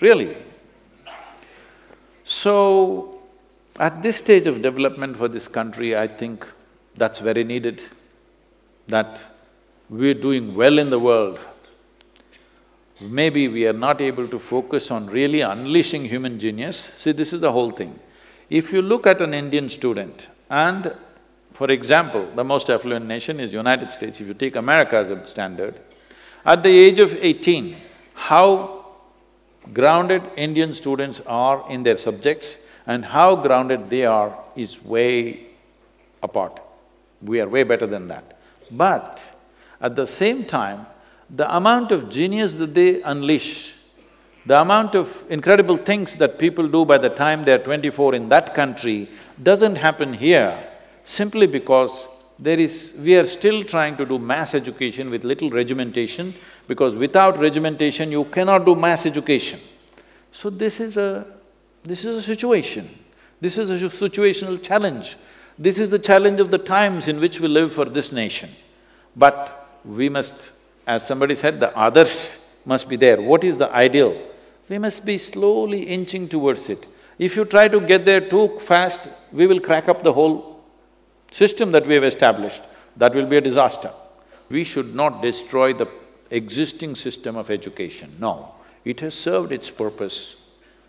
really. 0.00 0.36
So, 2.24 3.22
at 3.78 4.02
this 4.02 4.16
stage 4.16 4.46
of 4.46 4.60
development 4.60 5.16
for 5.16 5.28
this 5.28 5.46
country, 5.46 5.96
I 5.96 6.08
think 6.08 6.46
that's 6.96 7.20
very 7.20 7.44
needed, 7.44 7.84
that 8.88 9.22
we're 9.88 10.14
doing 10.14 10.54
well 10.54 10.78
in 10.78 10.90
the 10.90 10.98
world, 10.98 11.38
maybe 13.00 13.48
we 13.48 13.66
are 13.66 13.72
not 13.72 14.00
able 14.00 14.26
to 14.28 14.38
focus 14.38 14.90
on 14.90 15.06
really 15.06 15.40
unleashing 15.40 16.04
human 16.04 16.38
genius. 16.38 16.90
See, 16.98 17.12
this 17.12 17.32
is 17.32 17.40
the 17.40 17.52
whole 17.52 17.70
thing. 17.70 17.98
If 18.50 18.72
you 18.72 18.82
look 18.82 19.06
at 19.06 19.20
an 19.20 19.34
Indian 19.34 19.68
student 19.68 20.28
and, 20.50 20.94
for 21.52 21.70
example, 21.70 22.28
the 22.34 22.44
most 22.44 22.70
affluent 22.70 23.06
nation 23.06 23.40
is 23.40 23.52
United 23.52 23.90
States, 23.90 24.20
if 24.20 24.26
you 24.26 24.34
take 24.34 24.56
America 24.56 24.96
as 24.96 25.10
a 25.10 25.26
standard, 25.26 25.78
at 26.44 26.62
the 26.62 26.70
age 26.70 26.98
of 26.98 27.14
eighteen, 27.16 27.76
how 28.14 28.86
grounded 29.72 30.22
Indian 30.36 30.72
students 30.72 31.20
are 31.26 31.64
in 31.70 31.82
their 31.82 31.96
subjects 31.96 32.56
and 32.86 33.04
how 33.04 33.36
grounded 33.36 33.90
they 33.90 34.06
are 34.06 34.36
is 34.56 34.82
way 34.82 35.46
apart. 36.22 36.58
We 37.20 37.40
are 37.40 37.48
way 37.48 37.64
better 37.64 37.86
than 37.86 38.08
that. 38.08 38.38
But 38.70 39.22
at 39.80 39.94
the 39.94 40.06
same 40.06 40.44
time, 40.44 40.86
the 41.30 41.54
amount 41.56 41.92
of 41.92 42.08
genius 42.08 42.54
that 42.54 42.74
they 42.74 43.02
unleash, 43.02 43.74
the 44.46 44.60
amount 44.60 44.94
of 44.94 45.24
incredible 45.28 45.76
things 45.76 46.16
that 46.16 46.38
people 46.38 46.66
do 46.68 46.84
by 46.84 46.96
the 46.96 47.10
time 47.10 47.44
they're 47.44 47.58
twenty-four 47.58 48.14
in 48.14 48.28
that 48.30 48.54
country 48.54 49.08
doesn't 49.42 49.76
happen 49.76 50.14
here 50.14 50.66
simply 51.04 51.46
because 51.46 52.08
there 52.38 52.58
is… 52.58 52.92
we 52.98 53.16
are 53.16 53.24
still 53.24 53.64
trying 53.64 53.96
to 53.96 54.06
do 54.06 54.18
mass 54.18 54.54
education 54.54 55.10
with 55.10 55.24
little 55.24 55.50
regimentation 55.50 56.34
because 56.66 56.94
without 56.94 57.38
regimentation 57.38 58.10
you 58.10 58.24
cannot 58.24 58.64
do 58.64 58.74
mass 58.74 59.04
education. 59.06 59.60
So 60.32 60.48
this 60.48 60.80
is 60.80 60.96
a… 60.96 61.26
this 61.82 62.04
is 62.04 62.16
a 62.16 62.22
situation, 62.22 62.88
this 63.40 63.58
is 63.58 63.70
a 63.70 63.86
situational 63.86 64.62
challenge. 64.62 65.16
This 65.58 65.80
is 65.80 65.90
the 65.90 65.98
challenge 65.98 66.38
of 66.38 66.52
the 66.52 66.58
times 66.58 67.08
in 67.08 67.20
which 67.20 67.40
we 67.40 67.48
live 67.48 67.72
for 67.72 67.84
this 67.84 68.12
nation. 68.12 68.48
But 69.16 69.68
we 69.84 70.08
must 70.08 70.52
as 70.88 71.06
somebody 71.06 71.34
said, 71.34 71.60
the 71.60 71.76
others 71.76 72.38
must 72.64 72.88
be 72.88 72.96
there. 72.96 73.20
What 73.20 73.44
is 73.44 73.58
the 73.58 73.70
ideal? 73.70 74.18
We 74.70 74.78
must 74.78 75.04
be 75.04 75.18
slowly 75.18 75.82
inching 75.82 76.28
towards 76.30 76.70
it. 76.70 76.86
If 77.18 77.36
you 77.36 77.44
try 77.44 77.68
to 77.68 77.78
get 77.78 78.06
there 78.06 78.22
too 78.22 78.58
fast, 78.58 79.10
we 79.30 79.46
will 79.46 79.60
crack 79.60 79.86
up 79.88 80.02
the 80.02 80.14
whole 80.14 80.64
system 81.30 81.72
that 81.72 81.86
we 81.86 81.92
have 81.92 82.04
established. 82.04 82.62
That 82.96 83.14
will 83.14 83.26
be 83.26 83.36
a 83.36 83.40
disaster. 83.42 83.92
We 84.48 84.64
should 84.64 84.94
not 84.94 85.20
destroy 85.20 85.74
the 85.74 85.88
existing 86.30 86.96
system 86.96 87.36
of 87.36 87.50
education, 87.50 88.16
no. 88.18 88.54
It 88.82 89.00
has 89.00 89.14
served 89.14 89.52
its 89.52 89.68
purpose 89.68 90.36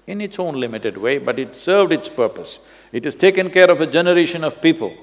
in 0.07 0.21
its 0.21 0.39
own 0.39 0.55
limited 0.55 0.97
way, 0.97 1.17
but 1.17 1.37
it 1.39 1.57
served 1.57 1.91
its 1.91 2.07
purpose. 2.07 2.59
It 2.93 3.03
has 3.03 3.15
taken 3.15 3.49
care 3.49 3.69
of 3.69 3.81
a 3.81 3.87
generation 3.87 4.45
of 4.45 4.61
people. 4.61 4.95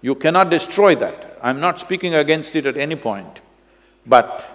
You 0.00 0.14
cannot 0.14 0.48
destroy 0.48 0.94
that. 0.96 1.38
I'm 1.42 1.60
not 1.60 1.80
speaking 1.80 2.14
against 2.14 2.56
it 2.56 2.64
at 2.64 2.78
any 2.78 2.96
point. 2.96 3.40
But 4.06 4.48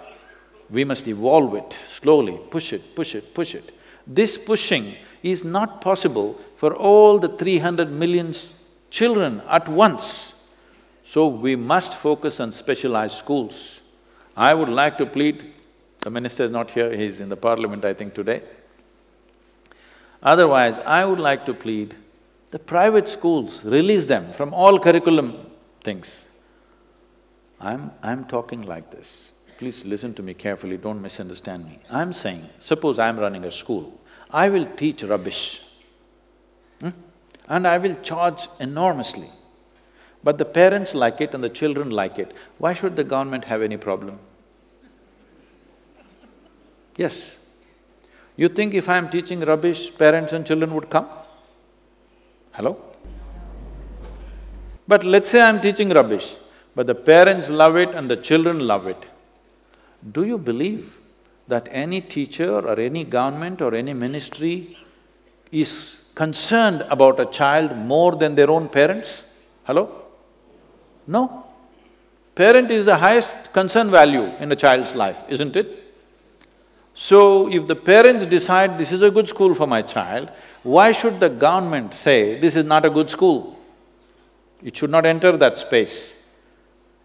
we 0.70 0.84
must 0.84 1.08
evolve 1.08 1.54
it 1.54 1.78
slowly, 1.90 2.38
push 2.50 2.72
it, 2.72 2.94
push 2.94 3.14
it, 3.14 3.32
push 3.34 3.54
it. 3.54 3.74
This 4.06 4.36
pushing 4.36 4.94
is 5.22 5.44
not 5.44 5.80
possible 5.80 6.38
for 6.56 6.74
all 6.74 7.18
the 7.18 7.28
three 7.28 7.58
hundred 7.58 7.90
million 7.90 8.34
children 8.90 9.42
at 9.48 9.68
once. 9.68 10.34
So 11.04 11.26
we 11.28 11.56
must 11.56 11.94
focus 11.94 12.40
on 12.40 12.52
specialized 12.52 13.16
schools. 13.16 13.80
I 14.36 14.52
would 14.52 14.68
like 14.68 14.98
to 14.98 15.06
plead, 15.06 15.52
the 16.00 16.10
minister 16.10 16.44
is 16.44 16.52
not 16.52 16.70
here, 16.70 16.94
he's 16.94 17.18
in 17.18 17.28
the 17.28 17.36
parliament 17.36 17.84
I 17.84 17.94
think 17.94 18.14
today. 18.14 18.42
Otherwise, 20.22 20.78
I 20.80 21.04
would 21.04 21.18
like 21.18 21.46
to 21.46 21.54
plead, 21.54 21.94
the 22.50 22.58
private 22.58 23.08
schools, 23.08 23.64
release 23.64 24.04
them 24.04 24.32
from 24.32 24.52
all 24.52 24.78
curriculum 24.78 25.38
things. 25.82 26.26
I'm… 27.60 27.92
I'm 28.02 28.24
talking 28.24 28.62
like 28.62 28.90
this. 28.90 29.32
Please 29.58 29.84
listen 29.84 30.14
to 30.14 30.22
me 30.22 30.34
carefully, 30.34 30.76
don't 30.76 31.02
misunderstand 31.02 31.66
me. 31.66 31.80
I'm 31.90 32.12
saying, 32.12 32.48
suppose 32.60 33.00
I'm 33.00 33.18
running 33.18 33.44
a 33.44 33.50
school, 33.50 34.00
I 34.30 34.48
will 34.48 34.66
teach 34.76 35.02
rubbish 35.02 35.60
hmm? 36.80 36.90
and 37.48 37.66
I 37.66 37.78
will 37.78 37.96
charge 37.96 38.48
enormously. 38.60 39.28
But 40.22 40.38
the 40.38 40.44
parents 40.44 40.94
like 40.94 41.20
it 41.20 41.34
and 41.34 41.42
the 41.42 41.48
children 41.48 41.90
like 41.90 42.20
it, 42.20 42.32
why 42.58 42.72
should 42.72 42.94
the 42.94 43.02
government 43.02 43.46
have 43.46 43.60
any 43.60 43.76
problem? 43.76 44.20
Yes. 46.96 47.36
You 48.36 48.48
think 48.48 48.74
if 48.74 48.88
I'm 48.88 49.10
teaching 49.10 49.40
rubbish, 49.40 49.92
parents 49.96 50.32
and 50.32 50.46
children 50.46 50.72
would 50.74 50.88
come? 50.88 51.08
Hello? 52.52 52.80
But 54.86 55.02
let's 55.02 55.28
say 55.30 55.40
I'm 55.40 55.60
teaching 55.60 55.90
rubbish, 55.90 56.36
but 56.76 56.86
the 56.86 56.94
parents 56.94 57.48
love 57.50 57.76
it 57.76 57.90
and 57.90 58.08
the 58.08 58.16
children 58.16 58.60
love 58.60 58.86
it. 58.86 59.04
Do 60.12 60.24
you 60.24 60.38
believe 60.38 60.96
that 61.48 61.68
any 61.70 62.00
teacher 62.00 62.60
or 62.60 62.78
any 62.78 63.04
government 63.04 63.60
or 63.60 63.74
any 63.74 63.92
ministry 63.92 64.76
is 65.50 65.98
concerned 66.14 66.84
about 66.90 67.18
a 67.18 67.26
child 67.26 67.76
more 67.76 68.14
than 68.16 68.34
their 68.34 68.50
own 68.50 68.68
parents? 68.68 69.24
Hello? 69.64 69.90
No. 71.06 71.44
Parent 72.34 72.70
is 72.70 72.86
the 72.86 72.96
highest 72.96 73.52
concern 73.52 73.90
value 73.90 74.30
in 74.38 74.52
a 74.52 74.56
child's 74.56 74.94
life, 74.94 75.18
isn't 75.28 75.56
it? 75.56 75.84
So, 76.94 77.50
if 77.52 77.66
the 77.66 77.76
parents 77.76 78.26
decide 78.26 78.76
this 78.76 78.92
is 78.92 79.02
a 79.02 79.10
good 79.10 79.28
school 79.28 79.54
for 79.54 79.66
my 79.66 79.82
child, 79.82 80.30
why 80.62 80.92
should 80.92 81.20
the 81.20 81.28
government 81.28 81.94
say 81.94 82.38
this 82.38 82.56
is 82.56 82.64
not 82.64 82.84
a 82.84 82.90
good 82.90 83.08
school? 83.08 83.56
It 84.62 84.76
should 84.76 84.90
not 84.90 85.06
enter 85.06 85.36
that 85.36 85.58
space, 85.58 86.16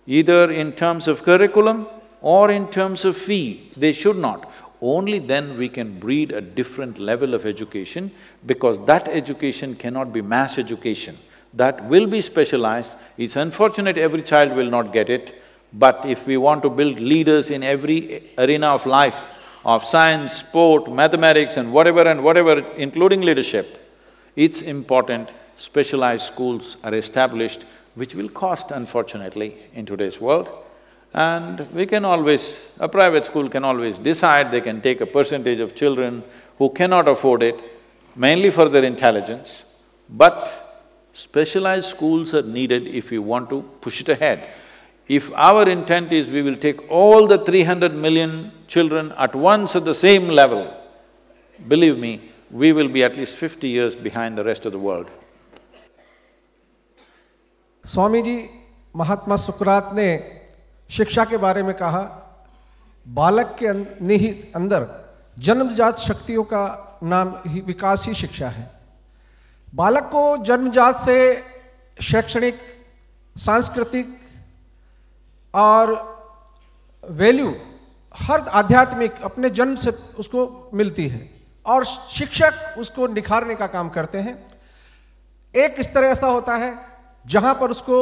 either 0.07 0.51
in 0.51 0.71
terms 0.71 1.07
of 1.07 1.23
curriculum 1.23 1.87
or 2.23 2.49
in 2.49 2.67
terms 2.69 3.03
of 3.05 3.17
fee, 3.17 3.69
they 3.75 3.91
should 3.91 4.15
not. 4.17 4.49
Only 4.81 5.19
then 5.19 5.57
we 5.57 5.69
can 5.69 5.99
breed 5.99 6.31
a 6.31 6.41
different 6.41 6.97
level 6.97 7.33
of 7.33 7.45
education 7.45 8.11
because 8.45 8.83
that 8.85 9.07
education 9.09 9.75
cannot 9.75 10.13
be 10.13 10.21
mass 10.21 10.57
education. 10.57 11.17
That 11.53 11.83
will 11.85 12.07
be 12.07 12.21
specialized. 12.21 12.95
It's 13.17 13.35
unfortunate 13.35 13.97
every 13.97 14.21
child 14.21 14.53
will 14.53 14.69
not 14.69 14.93
get 14.93 15.09
it, 15.09 15.41
but 15.73 16.05
if 16.05 16.25
we 16.25 16.37
want 16.37 16.63
to 16.63 16.69
build 16.69 16.99
leaders 16.99 17.49
in 17.49 17.61
every 17.61 18.23
arena 18.37 18.67
of 18.67 18.85
life, 18.85 19.19
of 19.65 19.83
science, 19.83 20.33
sport, 20.33 20.91
mathematics 20.91 21.57
and 21.57 21.73
whatever 21.73 22.07
and 22.07 22.23
whatever, 22.23 22.59
including 22.77 23.21
leadership, 23.21 23.79
it's 24.35 24.61
important 24.61 25.29
specialized 25.57 26.25
schools 26.25 26.77
are 26.83 26.95
established, 26.95 27.65
which 27.95 28.15
will 28.15 28.29
cost 28.29 28.71
unfortunately 28.71 29.57
in 29.73 29.85
today's 29.85 30.21
world. 30.21 30.62
And 31.13 31.71
we 31.73 31.85
can 31.85 32.05
always, 32.05 32.69
a 32.79 32.89
private 32.89 33.25
school 33.25 33.47
can 33.47 33.63
always 33.63 33.99
decide 33.99 34.51
they 34.51 34.61
can 34.61 34.81
take 34.81 34.99
a 35.01 35.05
percentage 35.05 35.59
of 35.59 35.75
children 35.75 36.23
who 36.57 36.69
cannot 36.71 37.07
afford 37.07 37.43
it, 37.43 37.59
mainly 38.15 38.49
for 38.49 38.67
their 38.67 38.83
intelligence, 38.83 39.63
but 40.09 40.51
specialized 41.13 41.89
schools 41.89 42.33
are 42.33 42.41
needed 42.41 42.87
if 42.87 43.11
we 43.11 43.19
want 43.19 43.49
to 43.49 43.61
push 43.81 44.01
it 44.01 44.09
ahead. 44.09 44.49
If 45.07 45.31
our 45.33 45.67
intent 45.69 46.11
is 46.11 46.27
we 46.27 46.41
will 46.41 46.55
take 46.55 46.89
all 46.89 47.27
the 47.27 47.37
300 47.37 47.93
million 47.93 48.51
children 48.67 49.11
at 49.17 49.35
once 49.35 49.75
at 49.75 49.85
the 49.85 49.93
same 49.93 50.27
level, 50.27 50.73
believe 51.67 51.99
me, 51.99 52.31
we 52.49 52.71
will 52.71 52.87
be 52.87 53.03
at 53.03 53.17
least 53.17 53.35
fifty 53.35 53.67
years 53.67 53.95
behind 53.95 54.37
the 54.37 54.43
rest 54.43 54.65
of 54.65 54.71
the 54.71 54.79
world. 54.79 55.09
Swamiji, 57.83 58.49
Mahatma 58.93 59.35
Sukrat 59.35 59.93
ne 59.93 60.42
शिक्षा 60.93 61.25
के 61.25 61.37
बारे 61.37 61.63
में 61.63 61.73
कहा, 61.73 62.01
बालक 63.05 63.55
के 63.59 63.73
निहित 64.05 64.51
अंदर 64.55 64.87
जन्मजात 65.39 65.99
शक्तियों 65.99 66.43
का 66.43 66.99
नाम 67.03 67.33
ही 67.47 67.61
विकास 67.61 68.05
ही 68.07 68.13
शिक्षा 68.13 68.49
है। 68.49 68.69
बालक 69.73 70.03
को 70.03 70.37
जन्मजात 70.43 70.99
से 71.01 71.43
शैक्षणिक, 72.01 72.59
सांस्कृतिक 73.35 74.17
और 75.53 75.95
वैल्यू 77.03 77.53
हर 78.15 78.39
आध्यात्मिक 78.39 79.21
अपने 79.23 79.49
जन्म 79.49 79.75
से 79.75 79.91
उसको 80.19 80.69
मिलती 80.73 81.07
है 81.07 81.29
और 81.65 81.85
शिक्षक 81.85 82.75
उसको 82.77 83.07
निखारने 83.07 83.55
का 83.55 83.67
काम 83.67 83.89
करते 83.89 84.17
हैं। 84.17 84.35
एक 85.55 85.81
स्तर 85.81 86.03
ऐसा 86.03 86.27
होता 86.27 86.55
है 86.55 86.75
जहाँ 87.25 87.53
पर 87.55 87.71
उसको 87.71 87.97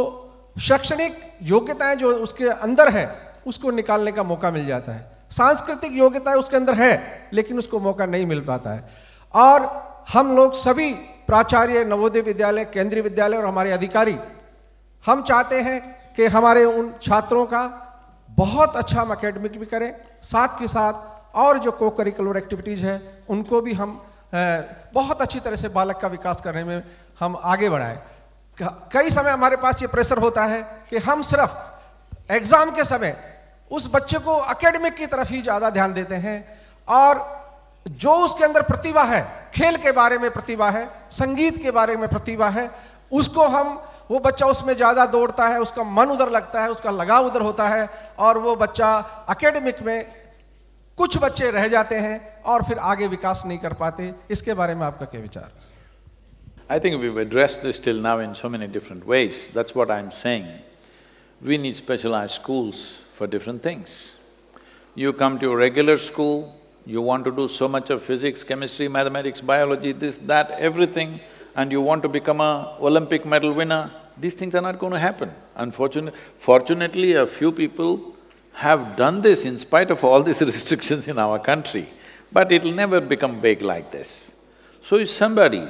शैक्षणिक 0.56 1.18
योग्यताएँ 1.44 1.96
जो 1.96 2.12
उसके 2.14 2.48
अंदर 2.48 2.90
है, 2.90 3.08
उसको 3.48 3.72
निकालने 3.72 4.12
का 4.12 4.24
मौका 4.24 4.52
मिल 4.52 4.66
जाता 4.66 4.92
है। 4.92 5.10
सांस्कृतिक 5.32 5.92
योग्यताएँ 5.94 6.38
उसके 6.38 6.58
अंदर 6.58 6.74
है, 6.74 7.30
लेकिन 7.34 7.58
उसको 7.58 7.80
मौका 7.80 8.06
नहीं 8.06 8.26
मिल 8.26 8.42
पाता 8.42 8.70
है। 8.70 8.84
और 9.34 9.70
हम 10.14 10.36
लोग 10.36 10.56
सभी 10.56 10.92
प्राचार्य, 11.28 11.84
नवोदय 11.84 12.22
विद्यालय, 12.22 12.66
केंद्रीय 12.66 13.04
विद्यालय 13.04 13.38
और 13.38 13.46
हमारे 13.46 13.72
अधिकारी, 13.72 14.18
हम 15.06 15.22
चाहते 15.24 15.62
हैं 15.62 15.80
कि 16.16 16.26
हमारे 16.28 16.64
उन 16.66 16.94
छात्रों 17.02 17.46
का 17.46 17.64
बहुत 18.30 18.76
अच्छा 18.76 19.02
हम 19.02 19.12
अकेडमिक 19.12 19.60
भी 19.60 19.66
करें, 19.66 19.94
साथ 20.24 20.60
के 20.60 20.68
साथ 20.68 21.36
और 21.36 21.60
जो 21.60 21.72
को 21.72 21.90
करिकुलर 21.90 22.38
एक्टिविटीज़ 22.38 22.86
है, 22.86 23.02
उनको 23.30 23.62
भी 23.62 23.74
हम 23.74 24.02
बहुत 24.94 25.22
अच्छी 25.22 25.40
तरह 25.40 25.56
से 25.56 25.68
बालक 25.70 25.98
का 25.98 26.08
विकास 26.08 26.42
करने 26.42 26.64
में 26.64 26.84
हम 27.20 27.36
आगे 27.44 27.70
बढ़ाएँ। 27.70 28.00
कई 28.58 29.10
समय 29.10 29.32
हमारे 29.32 29.56
पास 29.58 29.82
ये 29.82 29.88
प्रेशर 29.88 30.18
होता 30.18 30.44
है 30.46 30.62
कि 30.90 30.98
हम 31.00 31.22
सिर्फ़ 31.24 32.32
एग्ज़ाम 32.34 32.72
के 32.72 32.84
समय 32.86 33.16
उस 33.72 33.90
बच्चे 33.94 34.20
को 34.20 34.36
अकेडमिक 34.54 34.96
की 34.96 35.06
तरफ़ 35.08 35.30
ही 35.30 35.42
ज़्यादा 35.42 35.70
ध्यान 35.70 35.94
देते 35.94 36.16
हैं 36.18 36.38
और 36.88 37.24
जो 37.86 38.12
उसके 38.16 38.44
अंदर 38.44 38.62
प्रतिभा 38.62 39.04
है, 39.04 39.22
खेल 39.54 39.78
के 39.78 39.92
बारे 39.92 40.18
में 40.18 40.30
प्रतिभा 40.32 40.70
है, 40.70 40.88
संगीत 41.12 41.62
के 41.64 41.72
बारे 41.72 41.96
में 41.98 42.08
प्रतिभा 42.10 42.50
है, 42.50 42.70
उसको 43.12 43.48
हम, 43.48 43.82
वो 44.12 44.20
बच्चा 44.20 44.46
उसमें 44.46 44.74
ज़्यादा 44.76 45.06
दौड़ता 45.06 45.48
है, 45.48 45.60
उसका 45.60 45.84
मन 45.84 46.10
उधर 46.10 46.30
लगता 46.30 46.62
है, 46.62 46.70
उसका 46.70 46.92
लगाव 46.92 47.26
उधर 47.26 47.42
होता 47.42 47.68
है 47.68 47.90
और 48.20 48.38
वो 48.38 48.56
बच्चा 48.56 48.94
अकेडमिक 49.30 49.82
में 49.82 50.06
कुछ 50.98 51.18
बच्चे 51.18 51.50
रह 51.52 51.68
जाते 51.68 51.96
हैं 51.98 52.44
और 52.44 52.64
फिर 52.64 52.78
आगे 52.78 53.08
विकास 53.08 53.44
नहीं 53.46 53.60
कर 53.60 53.74
पाते। 53.74 54.14
इसके 54.32 54.54
बारे 54.54 54.76
में 54.76 54.86
आपका 54.86 55.06
क्या 55.06 55.22
विचार 55.22 55.52
I 56.72 56.80
think 56.80 57.02
we've 57.02 57.18
addressed 57.18 57.62
this 57.62 57.80
till 57.80 57.98
now 57.98 58.20
in 58.20 58.34
so 58.34 58.48
many 58.48 58.66
different 58.66 59.06
ways, 59.06 59.50
that's 59.52 59.76
what 59.76 59.92
I'm 59.92 60.10
saying. 60.10 60.48
We 61.42 61.58
need 61.58 61.76
specialized 61.76 62.36
schools 62.36 62.98
for 63.12 63.28
different 63.28 63.62
things. 63.62 64.16
You 64.96 65.12
come 65.12 65.38
to 65.40 65.52
a 65.52 65.56
regular 65.58 65.98
school, 65.98 66.56
you 66.86 67.02
want 67.02 67.26
to 67.26 67.32
do 67.32 67.50
so 67.50 67.68
much 67.68 67.90
of 67.90 68.02
physics, 68.02 68.46
chemistry, 68.46 68.88
mathematics, 68.88 69.42
biology, 69.42 69.92
this, 69.92 70.20
that, 70.20 70.52
everything, 70.52 71.20
and 71.58 71.74
you 71.74 71.82
want 71.82 72.04
to 72.04 72.08
become 72.08 72.40
a 72.40 72.78
Olympic 72.80 73.26
medal 73.26 73.52
winner, 73.52 73.92
these 74.18 74.36
things 74.36 74.56
are 74.56 74.62
not 74.62 74.80
going 74.80 74.94
to 74.94 75.00
happen. 75.00 75.30
Unfortunately, 75.58 76.18
fortunately, 76.38 77.14
a 77.16 77.28
few 77.28 77.52
people 77.52 78.16
have 78.54 78.96
done 78.96 79.22
this 79.22 79.44
in 79.44 79.60
spite 79.60 79.92
of 79.92 80.06
all 80.06 80.24
these 80.24 80.40
restrictions 80.52 81.10
in 81.10 81.20
our 81.20 81.38
country, 81.38 81.90
but 82.32 82.50
it'll 82.50 82.72
never 82.72 83.02
become 83.02 83.42
big 83.42 83.62
like 83.62 83.92
this. 83.92 84.32
So 84.82 84.96
if 84.96 85.10
somebody 85.10 85.68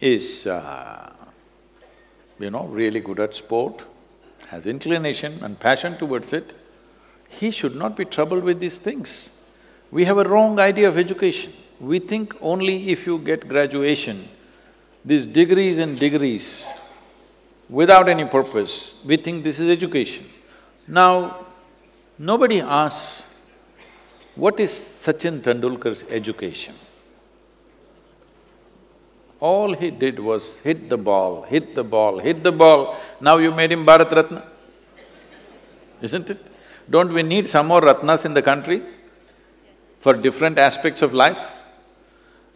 is, 0.00 0.46
uh, 0.46 1.12
you 2.38 2.50
know, 2.50 2.64
really 2.66 3.00
good 3.00 3.20
at 3.20 3.34
sport, 3.34 3.84
has 4.48 4.66
inclination 4.66 5.42
and 5.42 5.58
passion 5.58 5.96
towards 5.96 6.32
it, 6.32 6.52
he 7.28 7.50
should 7.50 7.76
not 7.76 7.96
be 7.96 8.04
troubled 8.04 8.44
with 8.44 8.60
these 8.60 8.78
things. 8.78 9.32
We 9.90 10.04
have 10.04 10.18
a 10.18 10.24
wrong 10.24 10.58
idea 10.58 10.88
of 10.88 10.96
education. 10.96 11.52
We 11.80 11.98
think 11.98 12.34
only 12.40 12.90
if 12.90 13.06
you 13.06 13.18
get 13.18 13.48
graduation, 13.48 14.28
these 15.04 15.26
degrees 15.26 15.78
and 15.78 15.98
degrees, 15.98 16.66
without 17.68 18.08
any 18.08 18.24
purpose, 18.24 18.94
we 19.04 19.16
think 19.16 19.44
this 19.44 19.58
is 19.58 19.68
education. 19.68 20.26
Now, 20.86 21.46
nobody 22.18 22.60
asks, 22.60 23.24
what 24.34 24.58
is 24.60 24.70
Sachin 24.70 25.40
Tendulkar's 25.40 26.04
education? 26.08 26.74
All 29.40 29.72
he 29.72 29.90
did 29.90 30.18
was 30.18 30.58
hit 30.60 30.88
the 30.88 30.96
ball, 30.96 31.42
hit 31.42 31.74
the 31.74 31.84
ball, 31.84 32.18
hit 32.18 32.42
the 32.42 32.52
ball. 32.52 32.96
Now 33.20 33.36
you 33.36 33.52
made 33.52 33.70
him 33.70 33.86
Bharat 33.86 34.10
Ratna, 34.10 34.44
isn't 36.02 36.30
it? 36.30 36.44
Don't 36.90 37.12
we 37.12 37.22
need 37.22 37.46
some 37.46 37.66
more 37.66 37.80
Ratnas 37.80 38.24
in 38.24 38.34
the 38.34 38.42
country 38.42 38.82
for 40.00 40.14
different 40.14 40.58
aspects 40.58 41.02
of 41.02 41.14
life? 41.14 41.38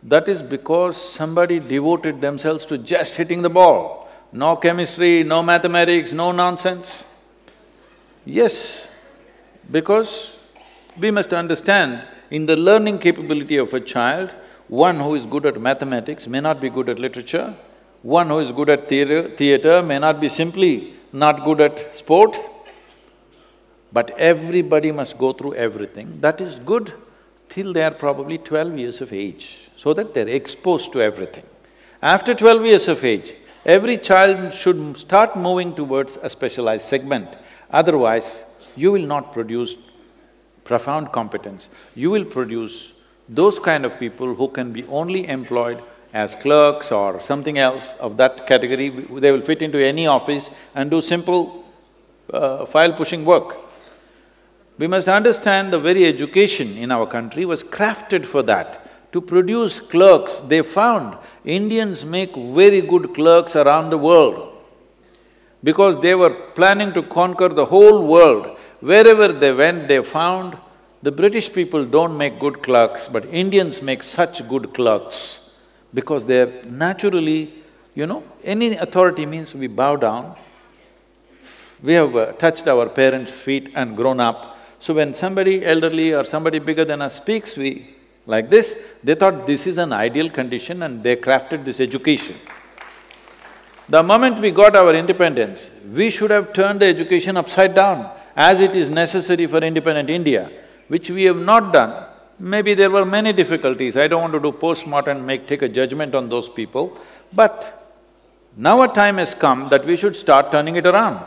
That 0.02 0.26
is 0.26 0.42
because 0.42 0.96
somebody 0.96 1.60
devoted 1.60 2.20
themselves 2.20 2.64
to 2.66 2.78
just 2.78 3.14
hitting 3.16 3.42
the 3.42 3.50
ball. 3.50 4.08
No 4.32 4.56
chemistry, 4.56 5.22
no 5.22 5.42
mathematics, 5.42 6.12
no 6.12 6.32
nonsense. 6.32 7.04
Yes, 8.24 8.88
because 9.70 10.36
we 10.98 11.10
must 11.10 11.32
understand 11.32 12.02
in 12.30 12.46
the 12.46 12.56
learning 12.56 12.98
capability 12.98 13.58
of 13.58 13.74
a 13.74 13.80
child, 13.80 14.34
one 14.80 14.98
who 15.04 15.14
is 15.14 15.26
good 15.26 15.44
at 15.50 15.60
mathematics 15.60 16.26
may 16.26 16.40
not 16.40 16.58
be 16.60 16.70
good 16.70 16.88
at 16.88 16.98
literature, 16.98 17.54
one 18.02 18.28
who 18.28 18.38
is 18.38 18.50
good 18.52 18.70
at 18.70 18.88
theater, 18.88 19.28
theater 19.40 19.82
may 19.82 19.98
not 19.98 20.20
be 20.20 20.28
simply 20.28 20.94
not 21.12 21.44
good 21.44 21.60
at 21.60 21.94
sport, 21.94 22.38
but 23.92 24.10
everybody 24.32 24.90
must 24.90 25.18
go 25.18 25.32
through 25.32 25.54
everything. 25.54 26.18
That 26.20 26.40
is 26.40 26.58
good 26.58 26.94
till 27.50 27.74
they 27.74 27.84
are 27.84 27.90
probably 27.90 28.38
twelve 28.38 28.78
years 28.78 29.02
of 29.02 29.12
age, 29.12 29.68
so 29.76 29.92
that 29.92 30.14
they're 30.14 30.34
exposed 30.40 30.92
to 30.94 31.02
everything. 31.02 31.44
After 32.00 32.32
twelve 32.32 32.64
years 32.64 32.88
of 32.88 33.04
age, 33.04 33.34
Every 33.64 33.96
child 33.96 34.52
should 34.52 34.96
start 34.96 35.36
moving 35.36 35.72
towards 35.72 36.18
a 36.20 36.28
specialized 36.28 36.84
segment, 36.84 37.36
otherwise 37.70 38.42
you 38.74 38.90
will 38.90 39.06
not 39.06 39.32
produce 39.32 39.76
profound 40.64 41.12
competence. 41.12 41.68
You 41.94 42.10
will 42.10 42.24
produce 42.24 42.92
those 43.28 43.58
kind 43.58 43.84
of 43.84 43.98
people 43.98 44.34
who 44.34 44.48
can 44.48 44.72
be 44.72 44.84
only 44.84 45.26
employed 45.28 45.82
as 46.12 46.34
clerks 46.34 46.92
or 46.92 47.20
something 47.20 47.58
else 47.58 47.94
of 47.94 48.16
that 48.18 48.46
category, 48.46 48.90
they 48.90 49.32
will 49.32 49.40
fit 49.40 49.62
into 49.62 49.78
any 49.78 50.06
office 50.06 50.50
and 50.74 50.90
do 50.90 51.00
simple 51.00 51.64
uh, 52.32 52.66
file 52.66 52.92
pushing 52.92 53.24
work. 53.24 53.56
We 54.78 54.86
must 54.86 55.08
understand 55.08 55.72
the 55.72 55.78
very 55.78 56.04
education 56.06 56.76
in 56.76 56.90
our 56.90 57.06
country 57.06 57.44
was 57.44 57.62
crafted 57.62 58.26
for 58.26 58.42
that 58.44 58.86
to 59.12 59.20
produce 59.20 59.78
clerks, 59.78 60.38
they 60.38 60.62
found 60.62 61.18
Indians 61.44 62.04
make 62.04 62.34
very 62.34 62.80
good 62.80 63.14
clerks 63.14 63.54
around 63.54 63.90
the 63.90 63.98
world 63.98 64.58
because 65.62 66.00
they 66.00 66.14
were 66.14 66.34
planning 66.54 66.92
to 66.94 67.02
conquer 67.02 67.48
the 67.48 67.66
whole 67.66 68.06
world. 68.06 68.58
Wherever 68.80 69.28
they 69.28 69.52
went, 69.52 69.86
they 69.86 70.02
found 70.02 70.56
the 71.02 71.10
British 71.10 71.52
people 71.52 71.84
don't 71.84 72.16
make 72.16 72.38
good 72.38 72.62
clerks, 72.62 73.08
but 73.08 73.24
Indians 73.26 73.82
make 73.82 74.02
such 74.02 74.46
good 74.48 74.72
clerks 74.72 75.58
because 75.92 76.24
they're 76.24 76.62
naturally, 76.64 77.52
you 77.94 78.06
know, 78.06 78.22
any 78.44 78.76
authority 78.76 79.26
means 79.26 79.54
we 79.54 79.66
bow 79.66 79.96
down. 79.96 80.36
We 81.82 81.94
have 81.94 82.14
uh, 82.14 82.32
touched 82.32 82.68
our 82.68 82.88
parents' 82.88 83.32
feet 83.32 83.72
and 83.74 83.96
grown 83.96 84.20
up. 84.20 84.56
So 84.80 84.94
when 84.94 85.12
somebody 85.14 85.64
elderly 85.64 86.14
or 86.14 86.24
somebody 86.24 86.60
bigger 86.60 86.84
than 86.84 87.02
us 87.02 87.16
speaks, 87.16 87.56
we 87.56 87.94
like 88.26 88.48
this, 88.48 88.76
they 89.02 89.16
thought 89.16 89.46
this 89.46 89.66
is 89.66 89.78
an 89.78 89.92
ideal 89.92 90.30
condition 90.30 90.84
and 90.84 91.02
they 91.02 91.16
crafted 91.16 91.64
this 91.64 91.80
education. 91.80 92.36
The 93.88 94.02
moment 94.02 94.38
we 94.38 94.52
got 94.52 94.76
our 94.76 94.94
independence, 94.94 95.68
we 95.92 96.10
should 96.10 96.30
have 96.30 96.52
turned 96.52 96.80
the 96.80 96.86
education 96.86 97.36
upside 97.36 97.74
down 97.74 98.10
as 98.36 98.60
it 98.60 98.76
is 98.76 98.88
necessary 98.88 99.46
for 99.46 99.58
independent 99.58 100.08
India, 100.08 100.50
which 100.88 101.10
we 101.10 101.24
have 101.24 101.36
not 101.36 101.72
done. 101.72 102.06
Maybe 102.38 102.74
there 102.74 102.90
were 102.90 103.04
many 103.04 103.32
difficulties, 103.32 103.96
I 103.96 104.08
don't 104.08 104.22
want 104.22 104.32
to 104.32 104.40
do 104.40 104.52
post-mortem 104.52 105.18
and 105.18 105.26
make… 105.26 105.46
take 105.46 105.62
a 105.62 105.68
judgment 105.68 106.14
on 106.14 106.28
those 106.28 106.48
people, 106.48 106.98
but 107.32 107.78
now 108.56 108.82
a 108.82 108.88
time 108.88 109.18
has 109.18 109.34
come 109.34 109.68
that 109.68 109.84
we 109.84 109.96
should 109.96 110.16
start 110.16 110.50
turning 110.52 110.76
it 110.76 110.86
around. 110.86 111.24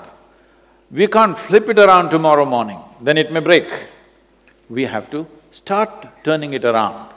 We 0.92 1.08
can't 1.08 1.38
flip 1.38 1.70
it 1.70 1.80
around 1.80 2.10
tomorrow 2.10 2.46
morning, 2.46 2.80
then 3.02 3.18
it 3.18 3.32
may 3.32 3.40
break. 3.40 3.72
We 4.70 4.84
have 4.84 5.10
to 5.12 5.26
start 5.52 6.08
turning 6.24 6.54
it 6.54 6.66
around, 6.66 7.12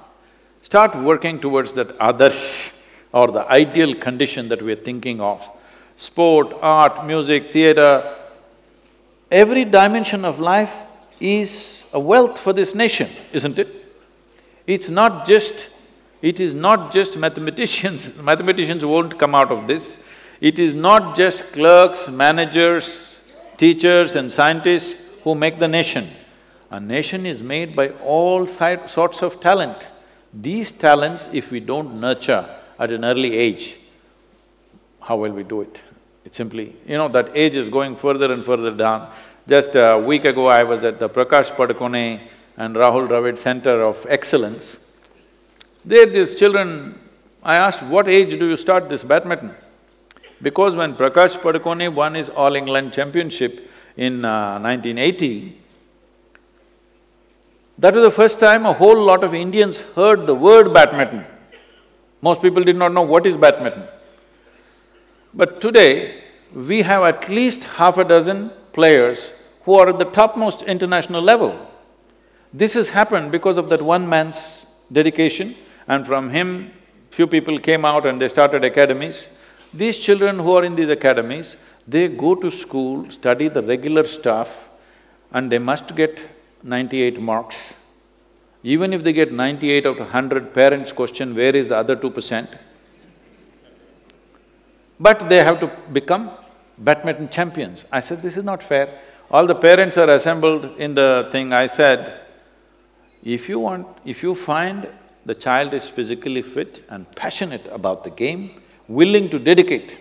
start 0.63 0.95
working 0.97 1.41
towards 1.41 1.73
that 1.75 1.97
others 1.99 2.87
or 3.13 3.29
the 3.29 3.51
ideal 3.51 3.95
condition 3.95 4.49
that 4.49 4.63
we're 4.63 4.77
thinking 4.77 5.21
of. 5.21 5.43
Sport, 5.97 6.55
art, 6.63 7.05
music, 7.05 7.53
theatre, 7.53 8.17
every 9.31 9.65
dimension 9.65 10.25
of 10.25 10.39
life 10.39 10.73
is 11.21 11.85
a 11.93 12.01
wealth 12.01 12.39
for 12.39 12.53
this 12.53 12.75
nation, 12.75 13.09
isn't 13.33 13.59
it? 13.59 13.69
It's 14.67 14.89
not 14.89 15.27
just… 15.27 15.69
it 16.21 16.41
is 16.41 16.53
not 16.55 16.93
just 16.93 17.17
mathematicians, 17.17 18.17
mathematicians 18.23 18.85
won't 18.85 19.19
come 19.19 19.35
out 19.35 19.51
of 19.51 19.67
this. 19.67 19.97
It 20.41 20.59
is 20.59 20.75
not 20.75 21.17
just 21.17 21.53
clerks, 21.53 22.09
managers, 22.09 23.19
teachers 23.57 24.15
and 24.15 24.31
scientists 24.31 24.95
who 25.25 25.35
make 25.35 25.59
the 25.59 25.69
nation. 25.69 26.09
A 26.71 26.79
nation 26.79 27.27
is 27.27 27.43
made 27.43 27.75
by 27.75 27.89
all 28.15 28.47
sorts 28.47 29.23
of 29.23 29.41
talent. 29.41 29.89
These 30.33 30.73
talents, 30.73 31.29
if 31.33 31.51
we 31.51 31.61
don't 31.61 32.01
nurture 32.01 32.49
at 32.79 32.93
an 32.93 33.05
early 33.05 33.37
age, 33.37 33.77
how 35.01 35.17
will 35.17 35.33
we 35.33 35.43
do 35.43 35.63
it? 35.63 35.83
It's 36.25 36.37
simply… 36.37 36.77
you 36.87 36.99
know, 36.99 37.09
that 37.09 37.31
age 37.35 37.57
is 37.57 37.69
going 37.69 37.97
further 37.97 38.31
and 38.33 38.45
further 38.45 38.71
down. 38.71 39.11
Just 39.49 39.77
a 39.77 39.97
week 39.97 40.27
ago, 40.27 40.49
I 40.49 40.63
was 40.63 40.85
at 40.85 40.99
the 40.99 41.09
Prakash 41.09 41.51
Padukone 41.53 42.21
and 42.59 42.77
Rahul 42.77 43.09
Dravid 43.09 43.39
Center 43.39 43.81
of 43.81 44.05
Excellence. 44.07 44.79
There, 45.87 46.05
these 46.05 46.35
children, 46.35 47.01
I 47.43 47.57
asked, 47.57 47.83
what 47.83 48.09
age 48.09 48.39
do 48.39 48.47
you 48.47 48.59
start 48.59 48.91
this 48.91 49.03
badminton? 49.03 49.55
Because 50.43 50.77
when 50.77 50.95
Prakash 50.95 51.39
Padukone 51.39 51.95
won 51.95 52.13
his 52.13 52.29
All 52.29 52.57
England 52.57 52.93
Championship 52.93 53.71
in 53.97 54.23
uh, 54.23 54.61
1980, 54.61 55.59
that 57.79 57.95
was 57.95 58.05
the 58.05 58.11
first 58.11 58.39
time 58.39 58.67
a 58.67 58.75
whole 58.75 59.03
lot 59.03 59.25
of 59.25 59.33
Indians 59.33 59.81
heard 59.81 60.27
the 60.27 60.35
word 60.35 60.75
badminton. 60.75 61.25
Most 62.21 62.43
people 62.43 62.63
did 62.63 62.77
not 62.77 62.93
know 62.93 63.01
what 63.01 63.25
is 63.25 63.35
badminton. 63.35 63.85
But 65.33 65.63
today, 65.63 66.23
we 66.55 66.83
have 66.83 67.03
at 67.05 67.31
least 67.31 67.65
half 67.65 67.97
a 67.97 68.05
dozen 68.05 68.51
players 68.75 69.33
who 69.69 69.75
are 69.75 69.91
at 69.91 69.99
the 69.99 70.11
topmost 70.19 70.63
international 70.63 71.21
level. 71.21 71.55
This 72.55 72.73
has 72.73 72.89
happened 72.89 73.31
because 73.31 73.59
of 73.59 73.69
that 73.69 73.83
one 73.83 74.09
man's 74.09 74.65
dedication 74.91 75.55
and 75.87 76.07
from 76.07 76.31
him, 76.31 76.73
few 77.11 77.27
people 77.27 77.59
came 77.59 77.85
out 77.85 78.07
and 78.07 78.19
they 78.19 78.29
started 78.29 78.65
academies. 78.65 79.29
These 79.75 79.99
children 79.99 80.39
who 80.39 80.53
are 80.57 80.65
in 80.65 80.75
these 80.75 80.89
academies, 80.89 81.59
they 81.87 82.09
go 82.09 82.35
to 82.35 82.51
school, 82.51 83.11
study 83.11 83.49
the 83.49 83.63
regular 83.63 84.07
stuff 84.07 84.71
and 85.33 85.53
they 85.53 85.59
must 85.59 85.95
get 85.95 86.23
ninety-eight 86.63 87.21
marks. 87.21 87.75
Even 88.63 88.95
if 88.95 89.05
they 89.05 89.13
get 89.13 89.35
ninety-eight 89.35 89.85
out 89.85 89.99
of 89.99 90.09
hundred, 90.09 90.55
parents 90.55 90.93
question, 90.93 91.35
where 91.35 91.55
is 91.55 91.69
the 91.69 91.77
other 91.77 91.95
two 91.95 92.11
percent? 92.11 92.49
But 94.99 95.29
they 95.29 95.45
have 95.45 95.61
to 95.61 95.71
become 95.93 96.31
badminton 96.79 97.29
champions. 97.29 97.85
I 97.93 98.01
said, 98.01 98.23
this 98.23 98.39
is 98.39 98.45
not 98.45 98.63
fair. 98.63 98.99
All 99.31 99.47
the 99.47 99.55
parents 99.55 99.99
are 99.99 100.09
assembled 100.09 100.77
in 100.79 100.95
the 100.95 101.29
thing, 101.31 101.53
I 101.53 101.67
said, 101.67 102.21
if 103.23 103.49
you 103.49 103.59
want… 103.59 103.87
if 104.05 104.23
you 104.23 104.35
find 104.35 104.89
the 105.27 105.35
child 105.35 105.75
is 105.75 105.87
physically 105.87 106.41
fit 106.41 106.83
and 106.89 107.11
passionate 107.15 107.67
about 107.71 108.05
the 108.05 108.11
game, 108.11 108.63
willing 108.89 109.29
to 109.29 109.39
dedicate 109.39 109.99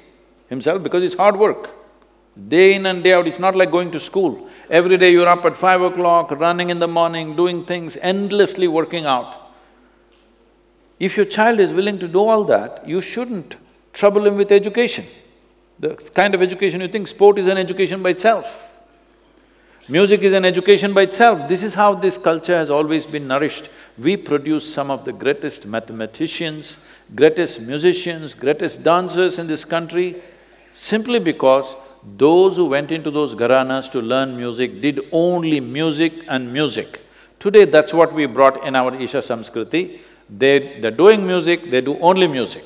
himself 0.48 0.82
because 0.82 1.04
it's 1.04 1.16
hard 1.16 1.36
work. 1.36 1.72
Day 2.48 2.76
in 2.76 2.86
and 2.86 3.04
day 3.04 3.14
out, 3.14 3.28
it's 3.28 3.40
not 3.40 3.54
like 3.54 3.70
going 3.70 3.92
to 3.92 4.00
school. 4.00 4.48
Every 4.70 4.98
day 4.98 5.12
you're 5.12 5.28
up 5.28 5.44
at 5.44 5.58
five 5.58 5.82
o'clock, 5.82 6.32
running 6.32 6.70
in 6.70 6.80
the 6.80 6.88
morning, 6.88 7.36
doing 7.36 7.66
things, 7.66 7.98
endlessly 8.02 8.70
working 8.70 9.06
out. 9.06 9.52
If 11.00 11.18
your 11.18 11.26
child 11.26 11.60
is 11.60 11.74
willing 11.74 12.00
to 12.00 12.08
do 12.08 12.20
all 12.20 12.46
that, 12.46 12.88
you 12.88 13.02
shouldn't 13.02 13.58
trouble 13.92 14.26
him 14.26 14.38
with 14.38 14.54
education. 14.54 15.06
The 15.80 15.96
kind 15.96 16.34
of 16.34 16.42
education 16.42 16.80
you 16.80 16.88
think, 16.88 17.10
sport 17.10 17.38
is 17.40 17.48
an 17.48 17.58
education 17.58 18.02
by 18.02 18.12
itself. 18.12 18.67
Music 19.90 20.22
is 20.22 20.34
an 20.34 20.44
education 20.44 20.94
by 20.94 21.04
itself. 21.04 21.48
This 21.48 21.64
is 21.64 21.74
how 21.74 21.94
this 21.94 22.18
culture 22.18 22.58
has 22.58 22.70
always 22.70 23.06
been 23.06 23.26
nourished. 23.26 23.70
We 23.98 24.18
produce 24.18 24.74
some 24.74 24.92
of 24.92 25.06
the 25.06 25.14
greatest 25.14 25.66
mathematicians, 25.66 26.76
greatest 27.16 27.62
musicians, 27.62 28.34
greatest 28.34 28.84
dancers 28.84 29.40
in 29.40 29.48
this 29.48 29.64
country 29.64 30.22
simply 30.74 31.20
because 31.20 31.78
those 32.18 32.58
who 32.58 32.66
went 32.66 32.92
into 32.92 33.10
those 33.12 33.34
gharanas 33.34 33.90
to 33.94 34.02
learn 34.02 34.36
music 34.36 34.82
did 34.82 35.08
only 35.14 35.62
music 35.62 36.12
and 36.28 36.52
music. 36.52 37.00
Today, 37.40 37.64
that's 37.64 37.94
what 37.94 38.12
we 38.12 38.26
brought 38.26 38.62
in 38.66 38.76
our 38.76 38.94
Isha 38.94 39.20
Samskriti. 39.20 40.00
They… 40.30 40.82
they're 40.82 40.92
doing 40.92 41.26
music, 41.26 41.72
they 41.72 41.80
do 41.80 41.98
only 42.00 42.28
music. 42.28 42.66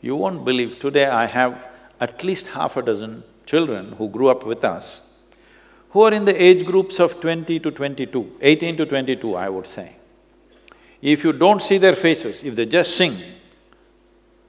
You 0.00 0.14
won't 0.14 0.44
believe, 0.44 0.78
today 0.78 1.06
I 1.06 1.26
have 1.26 1.60
at 2.00 2.22
least 2.22 2.46
half 2.46 2.76
a 2.76 2.82
dozen 2.82 3.24
children 3.46 3.96
who 3.98 4.08
grew 4.08 4.28
up 4.28 4.46
with 4.46 4.62
us 4.64 5.00
who 5.92 6.02
are 6.02 6.12
in 6.12 6.24
the 6.24 6.42
age 6.42 6.64
groups 6.64 6.98
of 6.98 7.20
twenty 7.20 7.60
to 7.60 7.70
twenty-two, 7.70 8.38
eighteen 8.40 8.76
to 8.76 8.86
twenty-two, 8.86 9.34
I 9.34 9.48
would 9.48 9.66
say. 9.66 9.96
If 11.00 11.24
you 11.24 11.32
don't 11.32 11.60
see 11.60 11.78
their 11.78 11.96
faces, 11.96 12.42
if 12.44 12.56
they 12.56 12.66
just 12.66 12.96
sing, 12.96 13.16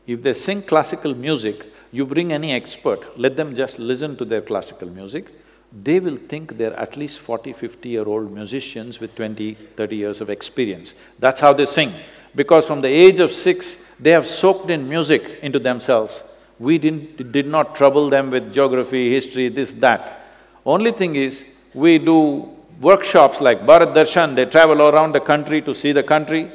if 0.06 0.22
they 0.22 0.34
sing 0.34 0.62
classical 0.62 1.14
music, 1.16 1.66
you 1.92 2.06
bring 2.06 2.32
any 2.32 2.52
expert, 2.54 3.18
let 3.18 3.36
them 3.36 3.56
just 3.56 3.80
listen 3.80 4.16
to 4.18 4.26
their 4.26 4.42
classical 4.42 4.90
music, 4.90 5.28
they 5.72 6.00
will 6.00 6.18
think 6.18 6.58
they're 6.58 6.78
at 6.80 6.96
least 6.96 7.20
40, 7.20 7.54
50-year-old 7.54 8.32
musicians 8.32 9.00
with 9.00 9.16
20, 9.16 9.56
30 9.76 9.96
years 9.96 10.22
of 10.22 10.30
experience. 10.30 10.94
That's 11.20 11.42
how 11.42 11.54
they 11.54 11.66
sing. 11.66 11.92
Because 12.36 12.66
from 12.66 12.82
the 12.82 12.88
age 12.88 13.20
of 13.20 13.32
six, 13.32 13.78
they 14.00 14.12
have 14.12 14.28
soaked 14.28 14.70
in 14.70 14.88
music 14.88 15.40
into 15.42 15.60
themselves. 15.60 16.24
We 16.60 16.78
didn't… 16.78 17.32
did 17.32 17.48
not 17.48 17.76
trouble 17.76 18.10
them 18.10 18.30
with 18.30 18.54
geography, 18.54 19.12
history, 19.12 19.50
this, 19.50 19.74
that. 19.76 20.23
Only 20.66 20.92
thing 20.92 21.16
is, 21.16 21.44
we 21.74 21.98
do 21.98 22.50
workshops 22.80 23.42
like 23.42 23.66
Bharat 23.66 23.94
Darshan, 23.94 24.36
they 24.36 24.46
travel 24.46 24.82
around 24.82 25.14
the 25.14 25.20
country 25.20 25.62
to 25.62 25.74
see 25.74 25.92
the 25.92 26.04
country 26.04 26.52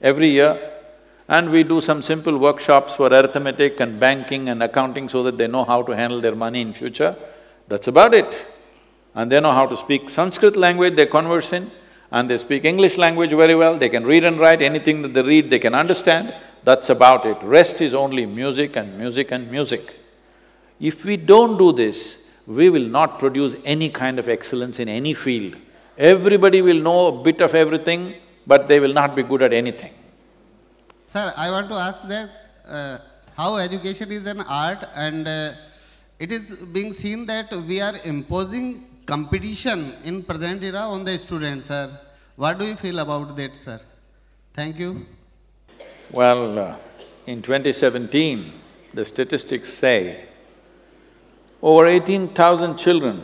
every 0.00 0.28
year 0.28 0.74
and 1.28 1.50
we 1.50 1.64
do 1.64 1.80
some 1.80 2.02
simple 2.02 2.38
workshops 2.38 2.94
for 2.94 3.08
arithmetic 3.08 3.80
and 3.80 3.98
banking 3.98 4.48
and 4.48 4.62
accounting 4.62 5.08
so 5.08 5.22
that 5.24 5.36
they 5.36 5.48
know 5.48 5.64
how 5.64 5.82
to 5.82 5.92
handle 5.92 6.20
their 6.20 6.36
money 6.36 6.60
in 6.60 6.72
future. 6.72 7.16
That's 7.66 7.88
about 7.88 8.14
it. 8.14 8.46
And 9.14 9.32
they 9.32 9.40
know 9.40 9.52
how 9.52 9.66
to 9.66 9.76
speak 9.76 10.08
Sanskrit 10.08 10.56
language, 10.56 10.94
they 10.94 11.06
converse 11.06 11.52
in, 11.52 11.70
and 12.12 12.30
they 12.30 12.38
speak 12.38 12.64
English 12.64 12.96
language 12.96 13.30
very 13.30 13.56
well, 13.56 13.76
they 13.76 13.88
can 13.88 14.04
read 14.04 14.24
and 14.24 14.38
write, 14.38 14.62
anything 14.62 15.02
that 15.02 15.14
they 15.14 15.22
read 15.22 15.50
they 15.50 15.58
can 15.58 15.74
understand, 15.74 16.32
that's 16.62 16.90
about 16.90 17.26
it. 17.26 17.38
Rest 17.42 17.80
is 17.80 17.94
only 17.94 18.26
music 18.26 18.76
and 18.76 18.96
music 18.96 19.32
and 19.32 19.50
music. 19.50 19.98
If 20.78 21.04
we 21.04 21.16
don't 21.16 21.56
do 21.56 21.72
this, 21.72 22.25
we 22.46 22.70
will 22.70 22.86
not 22.86 23.18
produce 23.18 23.56
any 23.64 23.88
kind 23.88 24.18
of 24.18 24.28
excellence 24.28 24.78
in 24.78 24.88
any 24.88 25.14
field. 25.14 25.56
Everybody 25.98 26.62
will 26.62 26.80
know 26.80 27.08
a 27.08 27.22
bit 27.22 27.40
of 27.40 27.54
everything, 27.54 28.14
but 28.46 28.68
they 28.68 28.78
will 28.80 28.92
not 28.92 29.16
be 29.16 29.22
good 29.22 29.42
at 29.42 29.52
anything. 29.52 29.92
Sir, 31.06 31.32
I 31.36 31.50
want 31.50 31.68
to 31.68 31.74
ask 31.74 32.06
that 32.08 32.30
uh, 32.68 32.98
how 33.36 33.56
education 33.56 34.10
is 34.12 34.26
an 34.26 34.40
art 34.40 34.84
and 34.94 35.26
uh, 35.26 35.52
it 36.18 36.32
is 36.32 36.56
being 36.56 36.92
seen 36.92 37.26
that 37.26 37.50
we 37.52 37.80
are 37.80 37.94
imposing 38.04 38.86
competition 39.06 39.92
in 40.04 40.22
present 40.22 40.62
era 40.62 40.80
on 40.80 41.04
the 41.04 41.18
students, 41.18 41.66
sir. 41.66 41.90
What 42.36 42.58
do 42.58 42.66
you 42.66 42.76
feel 42.76 42.98
about 42.98 43.36
that, 43.36 43.56
sir? 43.56 43.80
Thank 44.54 44.78
you. 44.78 45.06
Well, 46.10 46.58
uh, 46.58 46.76
in 47.26 47.42
2017, 47.42 48.52
the 48.94 49.04
statistics 49.04 49.72
say 49.72 50.26
over 51.62 51.86
eighteen 51.86 52.28
thousand 52.28 52.76
children, 52.76 53.22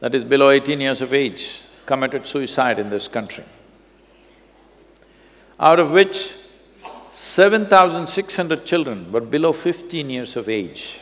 that 0.00 0.14
is 0.14 0.24
below 0.24 0.50
eighteen 0.50 0.80
years 0.80 1.00
of 1.00 1.12
age, 1.12 1.62
committed 1.86 2.26
suicide 2.26 2.78
in 2.78 2.90
this 2.90 3.08
country. 3.08 3.44
Out 5.58 5.80
of 5.80 5.90
which, 5.90 6.32
seven 7.12 7.66
thousand 7.66 8.06
six 8.06 8.36
hundred 8.36 8.66
children 8.66 9.10
were 9.10 9.20
below 9.20 9.52
fifteen 9.52 10.10
years 10.10 10.36
of 10.36 10.48
age. 10.48 11.00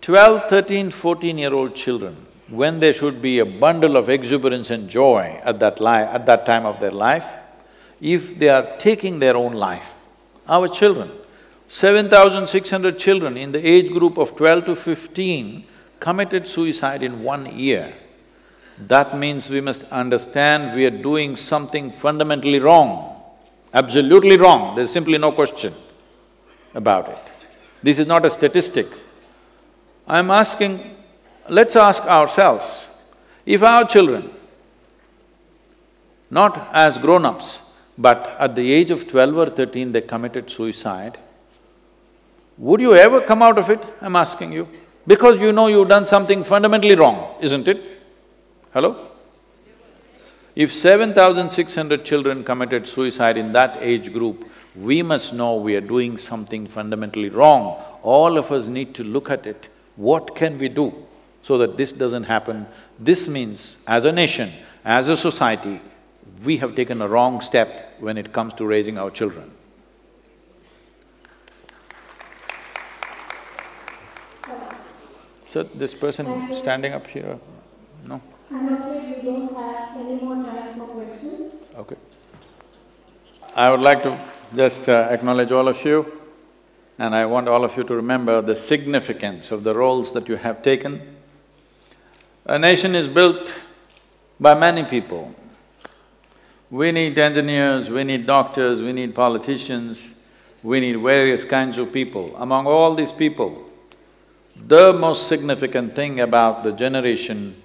Twelve, 0.00 0.48
thirteen, 0.48 0.90
fourteen-year-old 0.90 1.74
children, 1.74 2.26
when 2.48 2.78
they 2.78 2.92
should 2.92 3.20
be 3.20 3.40
a 3.40 3.46
bundle 3.46 3.96
of 3.96 4.08
exuberance 4.08 4.70
and 4.70 4.88
joy 4.88 5.40
at 5.42 5.58
that 5.58 5.80
at 5.80 6.26
that 6.26 6.46
time 6.46 6.64
of 6.64 6.78
their 6.78 6.92
life, 6.92 7.24
if 8.00 8.38
they 8.38 8.48
are 8.48 8.76
taking 8.78 9.18
their 9.18 9.36
own 9.36 9.52
life, 9.54 9.94
our 10.46 10.68
children, 10.68 11.10
Seven 11.68 12.08
thousand 12.08 12.48
six 12.48 12.70
hundred 12.70 12.98
children 12.98 13.36
in 13.36 13.52
the 13.52 13.66
age 13.66 13.90
group 13.90 14.18
of 14.18 14.36
twelve 14.36 14.64
to 14.66 14.76
fifteen 14.76 15.64
committed 15.98 16.46
suicide 16.46 17.02
in 17.02 17.22
one 17.22 17.58
year. 17.58 17.92
That 18.78 19.18
means 19.18 19.50
we 19.50 19.60
must 19.60 19.84
understand 19.84 20.76
we 20.76 20.84
are 20.84 20.90
doing 20.90 21.34
something 21.34 21.90
fundamentally 21.90 22.60
wrong, 22.60 23.20
absolutely 23.74 24.36
wrong, 24.36 24.76
there's 24.76 24.92
simply 24.92 25.18
no 25.18 25.32
question 25.32 25.74
about 26.74 27.08
it. 27.08 27.32
This 27.82 27.98
is 27.98 28.06
not 28.06 28.24
a 28.24 28.30
statistic. 28.30 28.86
I'm 30.06 30.30
asking 30.30 30.96
let's 31.48 31.74
ask 31.74 32.02
ourselves, 32.04 32.86
if 33.44 33.62
our 33.62 33.84
children, 33.84 34.30
not 36.30 36.68
as 36.72 36.98
grown-ups, 36.98 37.60
but 37.96 38.36
at 38.38 38.54
the 38.54 38.72
age 38.72 38.90
of 38.90 39.08
twelve 39.08 39.36
or 39.36 39.50
thirteen 39.50 39.92
they 39.92 40.00
committed 40.00 40.50
suicide, 40.50 41.18
would 42.58 42.80
you 42.80 42.94
ever 42.94 43.20
come 43.20 43.42
out 43.42 43.58
of 43.58 43.70
it, 43.70 43.82
I'm 44.00 44.16
asking 44.16 44.52
you? 44.52 44.68
Because 45.06 45.40
you 45.40 45.52
know 45.52 45.68
you've 45.68 45.88
done 45.88 46.06
something 46.06 46.42
fundamentally 46.42 46.94
wrong, 46.96 47.36
isn't 47.40 47.68
it? 47.68 47.82
Hello? 48.72 49.08
If 50.54 50.72
seven 50.72 51.12
thousand 51.14 51.50
six 51.50 51.74
hundred 51.74 52.04
children 52.04 52.42
committed 52.42 52.88
suicide 52.88 53.36
in 53.36 53.52
that 53.52 53.76
age 53.80 54.12
group, 54.12 54.50
we 54.74 55.02
must 55.02 55.32
know 55.32 55.56
we 55.56 55.76
are 55.76 55.80
doing 55.80 56.16
something 56.16 56.66
fundamentally 56.66 57.28
wrong. 57.28 57.82
All 58.02 58.38
of 58.38 58.50
us 58.50 58.66
need 58.66 58.94
to 58.94 59.04
look 59.04 59.30
at 59.30 59.46
it. 59.46 59.68
What 59.96 60.34
can 60.34 60.58
we 60.58 60.68
do 60.68 60.94
so 61.42 61.58
that 61.58 61.76
this 61.76 61.92
doesn't 61.92 62.24
happen? 62.24 62.66
This 62.98 63.28
means, 63.28 63.76
as 63.86 64.04
a 64.04 64.12
nation, 64.12 64.50
as 64.84 65.08
a 65.08 65.16
society, 65.16 65.80
we 66.44 66.56
have 66.58 66.74
taken 66.74 67.00
a 67.00 67.08
wrong 67.08 67.40
step 67.40 67.94
when 68.00 68.18
it 68.18 68.32
comes 68.32 68.54
to 68.54 68.66
raising 68.66 68.98
our 68.98 69.10
children. 69.10 69.50
So 75.48 75.62
this 75.62 75.94
person 75.94 76.52
standing 76.52 76.92
up 76.92 77.06
here, 77.06 77.38
no? 78.04 78.20
I'm 78.50 78.74
afraid 78.74 79.16
we 79.16 79.22
don't 79.22 79.54
have 79.54 79.96
any 79.96 80.16
more 80.16 80.44
time 80.44 80.74
for 80.74 80.86
questions. 80.86 81.74
Okay. 81.78 81.96
I 83.54 83.70
would 83.70 83.80
like 83.80 84.02
to 84.02 84.18
just 84.54 84.88
uh, 84.88 85.08
acknowledge 85.10 85.52
all 85.52 85.68
of 85.68 85.84
you 85.84 86.16
and 86.98 87.14
I 87.14 87.26
want 87.26 87.48
all 87.48 87.64
of 87.64 87.76
you 87.76 87.84
to 87.84 87.94
remember 87.94 88.40
the 88.40 88.56
significance 88.56 89.50
of 89.50 89.64
the 89.64 89.74
roles 89.74 90.12
that 90.12 90.28
you 90.28 90.36
have 90.36 90.62
taken. 90.62 91.16
A 92.46 92.58
nation 92.58 92.94
is 92.94 93.08
built 93.08 93.60
by 94.40 94.54
many 94.54 94.84
people. 94.84 95.34
We 96.70 96.92
need 96.92 97.18
engineers, 97.18 97.90
we 97.90 98.02
need 98.04 98.26
doctors, 98.26 98.80
we 98.80 98.92
need 98.92 99.14
politicians, 99.14 100.14
we 100.62 100.80
need 100.80 100.96
various 100.96 101.44
kinds 101.44 101.78
of 101.78 101.92
people. 101.92 102.34
Among 102.36 102.66
all 102.66 102.94
these 102.94 103.12
people, 103.12 103.65
the 104.66 104.92
most 104.92 105.28
significant 105.28 105.94
thing 105.94 106.20
about 106.20 106.64
the 106.64 106.72
generation 106.72 107.62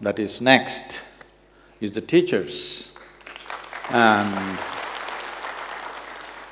that 0.00 0.18
is 0.18 0.40
next 0.40 1.02
is 1.80 1.92
the 1.92 2.00
teachers. 2.00 2.92
And 3.90 4.58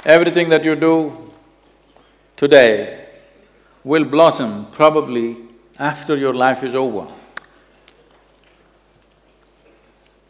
everything 0.04 0.48
that 0.48 0.64
you 0.64 0.74
do 0.74 1.32
today 2.36 3.06
will 3.84 4.04
blossom 4.04 4.66
probably 4.70 5.36
after 5.78 6.16
your 6.16 6.34
life 6.34 6.62
is 6.62 6.74
over. 6.74 7.06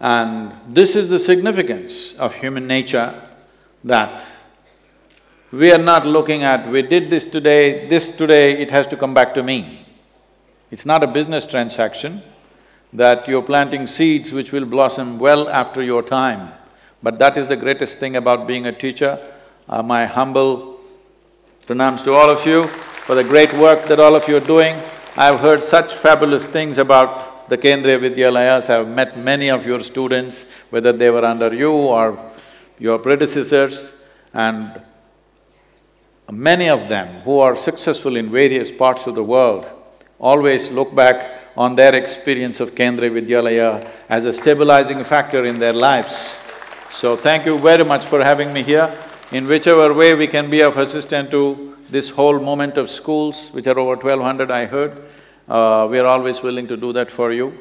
And 0.00 0.52
this 0.68 0.94
is 0.94 1.08
the 1.08 1.18
significance 1.18 2.12
of 2.14 2.34
human 2.34 2.66
nature 2.66 3.20
that 3.84 4.26
we 5.50 5.72
are 5.72 5.78
not 5.78 6.04
looking 6.06 6.42
at, 6.42 6.68
we 6.68 6.82
did 6.82 7.08
this 7.08 7.24
today, 7.24 7.88
this 7.88 8.10
today, 8.10 8.58
it 8.58 8.70
has 8.70 8.86
to 8.88 8.96
come 8.96 9.14
back 9.14 9.34
to 9.34 9.42
me. 9.42 9.86
It's 10.70 10.84
not 10.84 11.02
a 11.02 11.06
business 11.06 11.46
transaction 11.46 12.22
that 12.92 13.26
you're 13.26 13.42
planting 13.42 13.86
seeds 13.86 14.32
which 14.32 14.52
will 14.52 14.66
blossom 14.66 15.18
well 15.18 15.48
after 15.48 15.82
your 15.82 16.02
time. 16.02 16.52
But 17.02 17.18
that 17.18 17.38
is 17.38 17.46
the 17.46 17.56
greatest 17.56 17.98
thing 17.98 18.16
about 18.16 18.46
being 18.46 18.66
a 18.66 18.72
teacher. 18.72 19.18
Uh, 19.68 19.82
my 19.82 20.06
humble 20.06 20.80
pranams 21.66 22.02
to 22.04 22.12
all 22.12 22.28
of 22.28 22.44
you 22.46 22.66
for 22.66 23.14
the 23.14 23.24
great 23.24 23.52
work 23.54 23.86
that 23.86 24.00
all 24.00 24.14
of 24.14 24.28
you 24.28 24.36
are 24.36 24.40
doing. 24.40 24.76
I've 25.16 25.40
heard 25.40 25.62
such 25.62 25.94
fabulous 25.94 26.46
things 26.46 26.78
about 26.78 27.48
the 27.48 27.56
Kendriya 27.56 27.98
Vidyalayas, 27.98 28.68
I've 28.68 28.88
met 28.88 29.16
many 29.16 29.48
of 29.48 29.64
your 29.64 29.80
students, 29.80 30.44
whether 30.68 30.92
they 30.92 31.08
were 31.08 31.24
under 31.24 31.54
you 31.54 31.72
or 31.72 32.18
your 32.78 32.98
predecessors, 32.98 33.92
and 34.34 34.82
many 36.30 36.68
of 36.68 36.88
them 36.88 37.22
who 37.22 37.38
are 37.38 37.56
successful 37.56 38.16
in 38.16 38.30
various 38.30 38.70
parts 38.70 39.06
of 39.06 39.14
the 39.14 39.22
world 39.22 39.66
always 40.18 40.70
look 40.70 40.94
back 40.94 41.40
on 41.56 41.74
their 41.74 41.94
experience 41.94 42.60
of 42.60 42.74
Kendriya 42.74 43.10
Vidyalaya 43.10 43.90
as 44.08 44.24
a 44.24 44.32
stabilizing 44.32 45.02
factor 45.04 45.44
in 45.44 45.58
their 45.58 45.72
lives. 45.72 46.40
So 46.90 47.16
thank 47.16 47.46
you 47.46 47.58
very 47.58 47.84
much 47.84 48.04
for 48.04 48.22
having 48.22 48.52
me 48.52 48.62
here. 48.62 48.94
In 49.32 49.46
whichever 49.46 49.92
way 49.92 50.14
we 50.14 50.26
can 50.26 50.50
be 50.50 50.62
of 50.62 50.76
assistance 50.76 51.30
to 51.30 51.76
this 51.90 52.10
whole 52.10 52.38
movement 52.38 52.76
of 52.76 52.90
schools, 52.90 53.48
which 53.52 53.66
are 53.66 53.78
over 53.78 53.96
twelve 53.96 54.22
hundred 54.22 54.50
I 54.50 54.66
heard, 54.66 55.02
uh, 55.48 55.88
we 55.90 55.98
are 55.98 56.06
always 56.06 56.42
willing 56.42 56.68
to 56.68 56.76
do 56.76 56.92
that 56.92 57.10
for 57.10 57.32
you. 57.32 57.52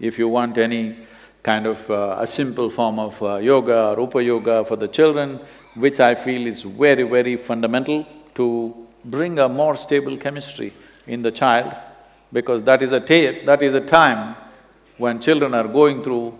If 0.00 0.18
you 0.18 0.28
want 0.28 0.58
any 0.58 0.96
kind 1.42 1.66
of 1.66 1.90
uh, 1.90 2.16
a 2.20 2.26
simple 2.26 2.70
form 2.70 2.98
of 2.98 3.22
uh, 3.22 3.36
yoga, 3.36 3.94
Upa 3.98 4.22
Yoga 4.22 4.64
for 4.64 4.76
the 4.76 4.88
children, 4.88 5.40
which 5.74 6.00
I 6.00 6.14
feel 6.14 6.46
is 6.46 6.62
very, 6.62 7.02
very 7.02 7.36
fundamental 7.36 8.06
to 8.34 8.86
bring 9.04 9.38
a 9.38 9.48
more 9.48 9.76
stable 9.76 10.16
chemistry 10.16 10.72
in 11.06 11.22
the 11.22 11.30
child, 11.30 11.74
because 12.32 12.62
that 12.64 12.82
is 12.82 12.92
a 12.92 13.00
ta- 13.00 13.44
that 13.44 13.62
is 13.62 13.74
a 13.74 13.80
time 13.80 14.36
when 14.96 15.20
children 15.20 15.54
are 15.54 15.68
going 15.68 16.02
through, 16.02 16.38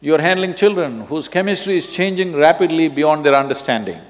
you're 0.00 0.20
handling 0.20 0.54
children 0.54 1.00
whose 1.06 1.28
chemistry 1.28 1.76
is 1.76 1.86
changing 1.86 2.34
rapidly 2.36 2.88
beyond 2.88 3.24
their 3.24 3.34
understanding. 3.34 4.00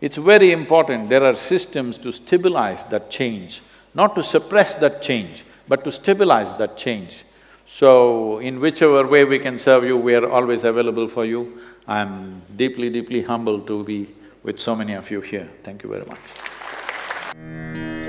It's 0.00 0.16
very 0.16 0.52
important, 0.52 1.08
there 1.08 1.24
are 1.24 1.34
systems 1.34 1.96
to 1.98 2.12
stabilize 2.12 2.84
that 2.86 3.10
change, 3.10 3.62
not 3.94 4.14
to 4.16 4.22
suppress 4.22 4.74
that 4.76 5.00
change, 5.00 5.44
but 5.68 5.84
to 5.84 5.92
stabilize 5.92 6.52
that 6.54 6.76
change. 6.76 7.24
So, 7.66 8.38
in 8.38 8.60
whichever 8.60 9.06
way 9.06 9.24
we 9.24 9.38
can 9.38 9.58
serve 9.58 9.84
you, 9.84 9.96
we 9.96 10.14
are 10.14 10.28
always 10.28 10.64
available 10.64 11.08
for 11.08 11.24
you. 11.24 11.58
I'm 11.86 12.42
deeply, 12.56 12.90
deeply 12.90 13.22
humbled 13.22 13.66
to 13.66 13.82
be 13.84 14.14
with 14.42 14.60
so 14.60 14.74
many 14.76 14.94
of 14.94 15.10
you 15.10 15.20
here. 15.20 15.48
Thank 15.62 15.82
you 15.82 15.90
very 15.90 16.04
much. 16.06 18.01